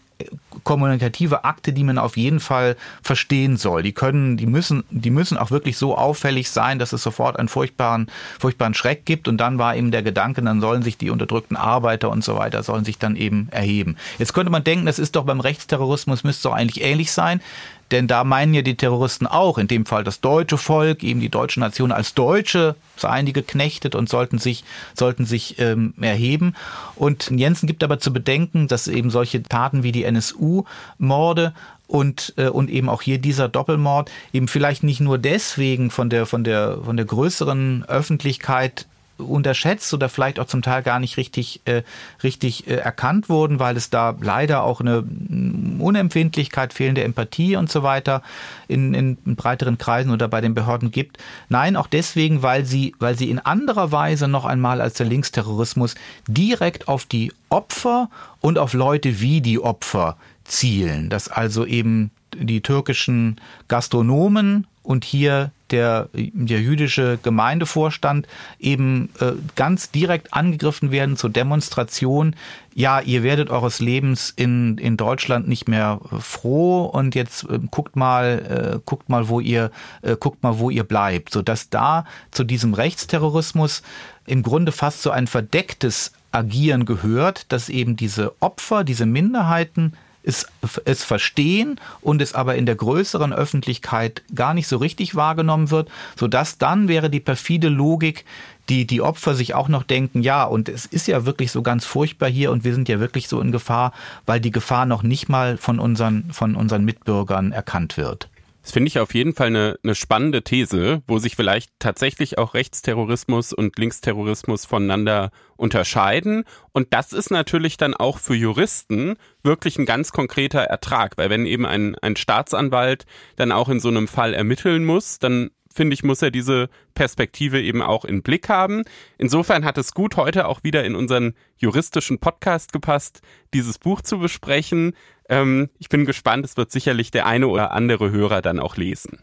kommunikative 0.63 1.45
Akte, 1.45 1.73
die 1.73 1.85
man 1.85 1.99
auf 1.99 2.17
jeden 2.17 2.41
Fall 2.41 2.77
verstehen 3.03 3.57
soll. 3.57 3.83
Die 3.83 3.93
können, 3.93 4.37
die 4.37 4.47
müssen, 4.47 4.85
die 4.91 5.11
müssen 5.11 5.37
auch 5.37 5.51
wirklich 5.51 5.77
so 5.77 5.97
auffällig 5.99 6.51
sein, 6.51 6.79
dass 6.79 6.93
es 6.93 7.03
sofort 7.03 7.39
einen 7.39 7.49
furchtbaren, 7.49 8.09
furchtbaren 8.39 8.75
Schreck 8.75 9.05
gibt. 9.05 9.29
Und 9.29 9.39
dann 9.39 9.59
war 9.59 9.77
eben 9.77 9.91
der 9.91 10.03
Gedanke, 10.03 10.41
dann 10.41 10.61
sollen 10.61 10.83
sich 10.83 10.97
die 10.97 11.11
unterdrückten 11.11 11.57
Arbeiter 11.57 12.11
und 12.11 12.25
so 12.25 12.37
weiter, 12.37 12.63
sollen 12.63 12.85
sich 12.85 12.99
dann 12.99 13.17
eben 13.17 13.49
erheben. 13.51 13.97
Jetzt 14.19 14.33
könnte 14.33 14.51
man 14.51 14.65
denken, 14.65 14.87
das 14.87 14.99
ist 14.99 15.17
doch 15.17 15.25
beim 15.25 15.41
Rechtsterrorismus, 15.41 16.25
müsste 16.25 16.49
doch 16.49 16.55
eigentlich 16.55 16.85
ähnlich 16.85 17.13
sein. 17.13 17.41
Denn 17.90 18.06
da 18.06 18.24
meinen 18.24 18.55
ja 18.55 18.62
die 18.62 18.77
Terroristen 18.77 19.27
auch, 19.27 19.59
in 19.59 19.69
dem 19.69 19.86
Fall 19.86 20.05
das 20.05 20.20
deutsche 20.20 20.59
Volk, 20.59 21.02
eben 21.02 21.20
die 21.20 21.28
deutsche 21.28 21.61
Nation 21.61 21.93
als 21.93 22.15
Deutsche, 22.15 22.77
seien 22.97 23.27
die 23.27 23.32
geknechtet 23.32 23.94
und 23.94 24.09
sollten 24.09 24.39
sich, 24.39 24.65
sollten 24.94 25.27
sich 25.27 25.59
ähm, 25.59 25.94
erheben. 26.01 26.55
Und 26.97 27.31
Jensen 27.31 27.66
gibt 27.66 27.85
aber 27.85 27.98
zu 27.98 28.12
bedenken, 28.12 28.69
dass 28.69 28.89
eben 28.89 29.11
solche 29.11 29.43
Taten 29.43 29.82
wie 29.82 29.93
die 29.93 30.05
NSU-Morde 30.05 31.55
und 31.86 32.32
äh, 32.36 32.48
und 32.48 32.70
eben 32.70 32.89
auch 32.89 33.02
hier 33.02 33.19
dieser 33.19 33.48
Doppelmord 33.48 34.11
eben 34.32 34.48
vielleicht 34.48 34.82
nicht 34.82 35.01
nur 35.01 35.19
deswegen 35.19 35.90
von 35.90 36.09
der 36.09 36.27
von 36.27 36.43
der 36.43 36.78
von 36.82 36.97
der 36.97 37.06
größeren 37.06 37.85
Öffentlichkeit 37.85 38.86
unterschätzt 39.19 39.93
oder 39.95 40.09
vielleicht 40.09 40.41
auch 40.41 40.47
zum 40.47 40.62
Teil 40.62 40.82
gar 40.82 40.99
nicht 40.99 41.16
richtig, 41.16 41.61
äh, 41.66 41.82
richtig 42.23 42.66
äh, 42.66 42.74
erkannt 42.74 43.28
wurden, 43.28 43.59
weil 43.59 43.77
es 43.77 43.91
da 43.91 44.15
leider 44.20 44.62
auch 44.62 44.81
eine 44.81 45.03
mm, 45.03 45.81
Unempfindlichkeit, 45.81 46.73
fehlende 46.73 47.05
Empathie 47.05 47.57
und 47.57 47.70
so 47.70 47.82
weiter 47.82 48.23
in, 48.69 48.95
in, 48.95 49.16
breiteren 49.36 49.78
Kreisen 49.78 50.11
oder 50.11 50.28
bei 50.28 50.41
den 50.41 50.55
Behörden 50.55 50.91
gibt. 50.91 51.19
Nein, 51.49 51.77
auch 51.77 51.86
deswegen, 51.86 52.43
weil 52.43 52.65
sie, 52.65 52.95
weil 52.99 53.16
sie 53.16 53.31
in 53.31 53.39
anderer 53.39 53.93
Weise 53.93 54.28
noch 54.28 54.45
einmal 54.45 54.81
als 54.81 54.95
der 54.95 55.07
Linksterrorismus 55.07 55.95
direkt 56.27 56.89
auf 56.89 57.05
die 57.05 57.32
Opfer 57.49 58.11
und 58.41 58.59
auf 58.59 58.73
Leute 58.73 59.20
wie 59.20 59.41
die 59.41 59.61
Opfer 59.61 60.16
zielen. 60.45 61.09
Dass 61.09 61.28
also 61.28 61.65
eben 61.65 62.11
die 62.35 62.62
türkischen 62.62 63.41
Gastronomen 63.69 64.66
und 64.85 65.05
hier 65.05 65.51
der, 65.70 66.09
der 66.12 66.61
jüdische 66.61 67.19
Gemeindevorstand 67.23 68.28
eben 68.61 69.09
äh, 69.19 69.32
ganz 69.56 69.90
direkt 69.90 70.32
angegriffen 70.32 70.93
werden 70.93 71.16
zur 71.16 71.31
Demonstration. 71.31 72.36
Ja, 72.74 73.01
ihr 73.01 73.23
werdet 73.23 73.51
eures 73.51 73.81
Lebens 73.81 74.32
in, 74.36 74.78
in 74.78 74.97
Deutschland 74.97 75.48
nicht 75.48 75.66
mehr 75.66 76.01
froh 76.20 76.85
und 76.85 77.15
jetzt 77.15 77.48
äh, 77.48 77.59
guckt 77.70 77.97
mal, 77.97 78.77
äh, 78.77 78.81
guckt 78.85 79.09
mal, 79.09 79.28
wo 79.28 79.40
ihr, 79.40 79.70
äh, 80.02 80.16
guckt 80.16 80.43
mal, 80.43 80.59
wo 80.59 80.70
ihr 80.70 80.85
bleibt, 80.85 81.32
so 81.32 81.43
dass 81.43 81.70
da 81.70 82.05
zu 82.31 82.44
diesem 82.44 82.74
Rechtsterrorismus 82.74 83.82
im 84.27 84.43
Grunde 84.43 84.70
fast 84.70 85.02
so 85.02 85.11
ein 85.11 85.27
verdecktes 85.27 86.12
Agieren 86.31 86.85
gehört, 86.85 87.51
dass 87.52 87.69
eben 87.69 87.97
diese 87.97 88.35
Opfer, 88.40 88.85
diese 88.85 89.06
Minderheiten 89.06 89.94
es, 90.25 90.47
es 90.85 91.05
verstehen 91.05 91.81
und 92.01 92.23
es 92.23 92.35
aber 92.35 92.57
in 92.57 92.67
der 92.67 92.77
größeren 92.77 93.33
Öffentlichkeit 93.33 94.23
gar 94.35 94.55
nicht 94.55 94.67
so 94.67 94.79
richtig 94.79 95.15
wahrgenommen 95.15 95.71
wird, 95.71 95.91
sodass 96.19 96.59
dann 96.59 96.89
wäre 96.89 97.11
die 97.11 97.21
perfide 97.21 97.69
Logik, 97.69 98.25
die 98.69 98.87
die 98.87 99.03
Opfer 99.03 99.35
sich 99.35 99.55
auch 99.55 99.69
noch 99.69 99.83
denken, 99.83 100.23
ja, 100.23 100.45
und 100.45 100.69
es 100.69 100.87
ist 100.87 101.07
ja 101.07 101.27
wirklich 101.27 101.53
so 101.53 101.63
ganz 101.63 101.85
furchtbar 101.85 102.31
hier 102.31 102.51
und 102.51 102.65
wir 102.65 102.75
sind 102.75 102.89
ja 102.89 102.99
wirklich 102.99 103.29
so 103.29 103.41
in 103.41 103.53
Gefahr, 103.53 103.93
weil 104.25 104.41
die 104.41 104.51
Gefahr 104.51 104.87
noch 104.87 105.03
nicht 105.03 105.29
mal 105.29 105.59
von 105.59 105.79
unseren, 105.79 106.33
von 106.33 106.57
unseren 106.57 106.85
Mitbürgern 106.85 107.53
erkannt 107.53 107.97
wird. 107.97 108.29
Das 108.65 108.73
finde 108.73 108.89
ich 108.89 108.99
auf 108.99 109.12
jeden 109.12 109.35
Fall 109.35 109.49
eine, 109.49 109.78
eine 109.85 109.95
spannende 109.95 110.43
These, 110.43 111.03
wo 111.07 111.19
sich 111.19 111.36
vielleicht 111.36 111.70
tatsächlich 111.81 112.39
auch 112.39 112.55
Rechtsterrorismus 112.55 113.53
und 113.53 113.78
Linksterrorismus 113.78 114.65
voneinander 114.65 115.32
unterscheiden. 115.57 116.45
Und 116.73 116.95
das 116.95 117.12
ist 117.12 117.31
natürlich 117.31 117.77
dann 117.77 117.93
auch 117.93 118.19
für 118.19 118.35
Juristen 118.35 119.16
wirklich 119.43 119.78
ein 119.78 119.85
ganz 119.85 120.12
konkreter 120.12 120.62
Ertrag, 120.62 121.19
weil 121.19 121.28
wenn 121.28 121.45
eben 121.45 121.66
ein, 121.66 121.95
ein 121.97 122.16
Staatsanwalt 122.16 123.05
dann 123.36 123.53
auch 123.53 123.69
in 123.69 123.81
so 123.81 123.89
einem 123.89 124.09
Fall 124.09 124.32
ermitteln 124.32 124.86
muss, 124.86 125.19
dann 125.19 125.51
finde 125.74 125.95
ich, 125.95 126.05
muss 126.05 126.23
er 126.23 126.31
diese 126.31 126.70
Perspektive 126.95 127.61
eben 127.61 127.82
auch 127.82 128.05
in 128.05 128.23
Blick 128.23 128.49
haben. 128.49 128.85
Insofern 129.19 129.65
hat 129.65 129.77
es 129.77 129.93
gut 129.93 130.16
heute 130.16 130.47
auch 130.47 130.62
wieder 130.62 130.85
in 130.85 130.95
unseren 130.95 131.35
juristischen 131.57 132.19
Podcast 132.19 132.73
gepasst, 132.73 133.20
dieses 133.53 133.78
Buch 133.78 134.01
zu 134.01 134.19
besprechen. 134.19 134.95
Ähm, 135.29 135.71
ich 135.79 135.89
bin 135.89 136.05
gespannt, 136.05 136.45
es 136.45 136.57
wird 136.57 136.71
sicherlich 136.71 137.11
der 137.11 137.27
eine 137.27 137.49
oder 137.49 137.73
andere 137.73 138.11
Hörer 138.11 138.43
dann 138.43 138.61
auch 138.61 138.77
lesen. 138.77 139.19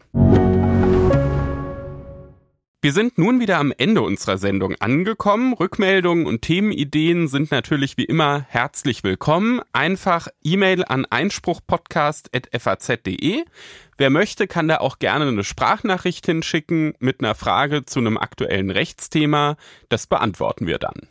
Wir 2.84 2.92
sind 2.92 3.16
nun 3.16 3.38
wieder 3.38 3.58
am 3.58 3.72
Ende 3.78 4.02
unserer 4.02 4.38
Sendung 4.38 4.74
angekommen. 4.80 5.52
Rückmeldungen 5.52 6.26
und 6.26 6.42
Themenideen 6.42 7.28
sind 7.28 7.52
natürlich 7.52 7.96
wie 7.96 8.02
immer 8.02 8.44
herzlich 8.48 9.04
willkommen. 9.04 9.60
Einfach 9.72 10.26
E-Mail 10.42 10.84
an 10.84 11.06
einspruchpodcast.faz.de. 11.08 13.44
Wer 13.98 14.10
möchte, 14.10 14.48
kann 14.48 14.66
da 14.66 14.78
auch 14.78 14.98
gerne 14.98 15.28
eine 15.28 15.44
Sprachnachricht 15.44 16.26
hinschicken 16.26 16.94
mit 16.98 17.20
einer 17.20 17.36
Frage 17.36 17.84
zu 17.84 18.00
einem 18.00 18.18
aktuellen 18.18 18.72
Rechtsthema. 18.72 19.54
Das 19.88 20.08
beantworten 20.08 20.66
wir 20.66 20.80
dann. 20.80 21.06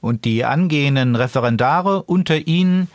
Und 0.00 0.24
die 0.24 0.46
angehenden 0.46 1.14
Referendare 1.14 2.04
unter 2.04 2.38
Ihnen, 2.38 2.88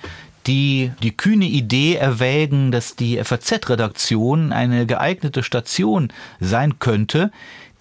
die 0.48 0.92
die 1.04 1.16
kühne 1.16 1.46
Idee 1.46 1.94
erwägen, 1.96 2.72
dass 2.72 2.96
die 2.96 3.24
FAZ-Redaktion 3.24 4.52
eine 4.54 4.86
geeignete 4.86 5.44
Station 5.44 6.14
sein 6.40 6.80
könnte, 6.80 7.32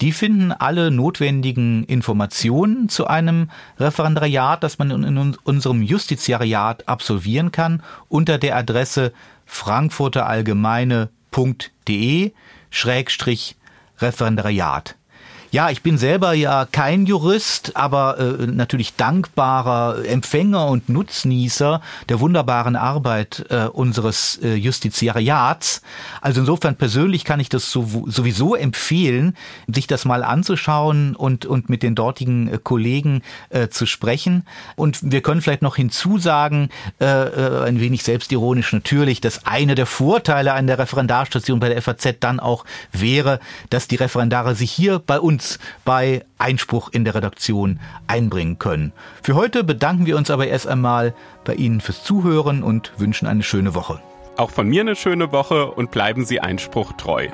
die 0.01 0.11
finden 0.11 0.51
alle 0.51 0.91
notwendigen 0.91 1.85
Informationen 1.85 2.89
zu 2.89 3.07
einem 3.07 3.49
Referendariat, 3.79 4.61
das 4.63 4.77
man 4.77 4.91
in 4.91 5.35
unserem 5.43 5.81
Justiziariat 5.81 6.87
absolvieren 6.87 7.51
kann, 7.51 7.81
unter 8.07 8.37
der 8.37 8.55
Adresse 8.57 9.11
frankfurterallgemeine.de 9.45 12.33
Schrägstrich 12.69 13.55
Referendariat. 13.99 14.95
Ja, 15.49 15.69
ich 15.69 15.81
bin 15.81 15.97
selber 15.97 16.33
ja 16.33 16.67
kein 16.69 17.05
Jurist, 17.05 17.77
aber 17.77 18.19
äh, 18.19 18.47
natürlich 18.47 18.95
dankbarer 18.95 20.03
Empfänger 20.05 20.67
und 20.67 20.89
Nutznießer 20.89 21.81
der 22.09 22.19
wunderbaren 22.19 22.75
Arbeit 22.75 23.45
äh, 23.49 23.67
unseres 23.67 24.39
äh, 24.43 24.55
Justiziariats. 24.55 25.81
Also 26.19 26.41
insofern 26.41 26.75
persönlich 26.75 27.23
kann 27.23 27.39
ich 27.39 27.47
das 27.47 27.71
so, 27.71 28.05
sowieso 28.07 28.55
empfehlen, 28.55 29.37
sich 29.73 29.87
das 29.87 30.03
mal 30.03 30.25
anzuschauen 30.25 31.15
und, 31.15 31.45
und 31.45 31.69
mit 31.69 31.81
den 31.81 31.95
dortigen 31.95 32.49
äh, 32.49 32.59
Kollegen 32.61 33.21
äh, 33.49 33.69
zu 33.69 33.85
sprechen. 33.85 34.43
Und 34.75 34.99
wir 35.01 35.21
können 35.21 35.41
vielleicht 35.41 35.61
noch 35.61 35.77
hinzusagen, 35.77 36.67
äh, 36.99 37.05
äh, 37.05 37.63
ein 37.65 37.79
wenig 37.79 38.03
selbstironisch 38.03 38.73
natürlich, 38.73 39.21
dass 39.21 39.45
eine 39.45 39.75
der 39.75 39.85
Vorteile 39.85 40.51
an 40.53 40.67
der 40.67 40.77
Referendarstation 40.77 41.61
bei 41.61 41.69
der 41.69 41.81
FAZ 41.81 42.15
dann 42.19 42.41
auch 42.41 42.65
wäre, 42.91 43.39
dass 43.69 43.87
die 43.87 43.95
Referendare 43.95 44.53
sich 44.53 44.73
hier 44.73 44.99
bei 44.99 45.21
uns 45.21 45.36
uns 45.37 45.59
bei 45.85 46.25
Einspruch 46.39 46.89
in 46.91 47.05
der 47.05 47.13
Redaktion 47.13 47.79
einbringen 48.07 48.57
können. 48.57 48.91
Für 49.21 49.35
heute 49.35 49.63
bedanken 49.63 50.07
wir 50.07 50.17
uns 50.17 50.31
aber 50.31 50.47
erst 50.47 50.67
einmal 50.67 51.13
bei 51.45 51.53
Ihnen 51.53 51.79
fürs 51.79 52.03
Zuhören 52.03 52.63
und 52.63 52.91
wünschen 52.97 53.27
eine 53.27 53.43
schöne 53.43 53.75
Woche. 53.75 54.01
Auch 54.37 54.49
von 54.49 54.67
mir 54.67 54.81
eine 54.81 54.95
schöne 54.95 55.31
Woche 55.31 55.69
und 55.69 55.91
bleiben 55.91 56.25
Sie 56.25 56.39
Einspruch 56.39 56.93
treu. 56.93 57.27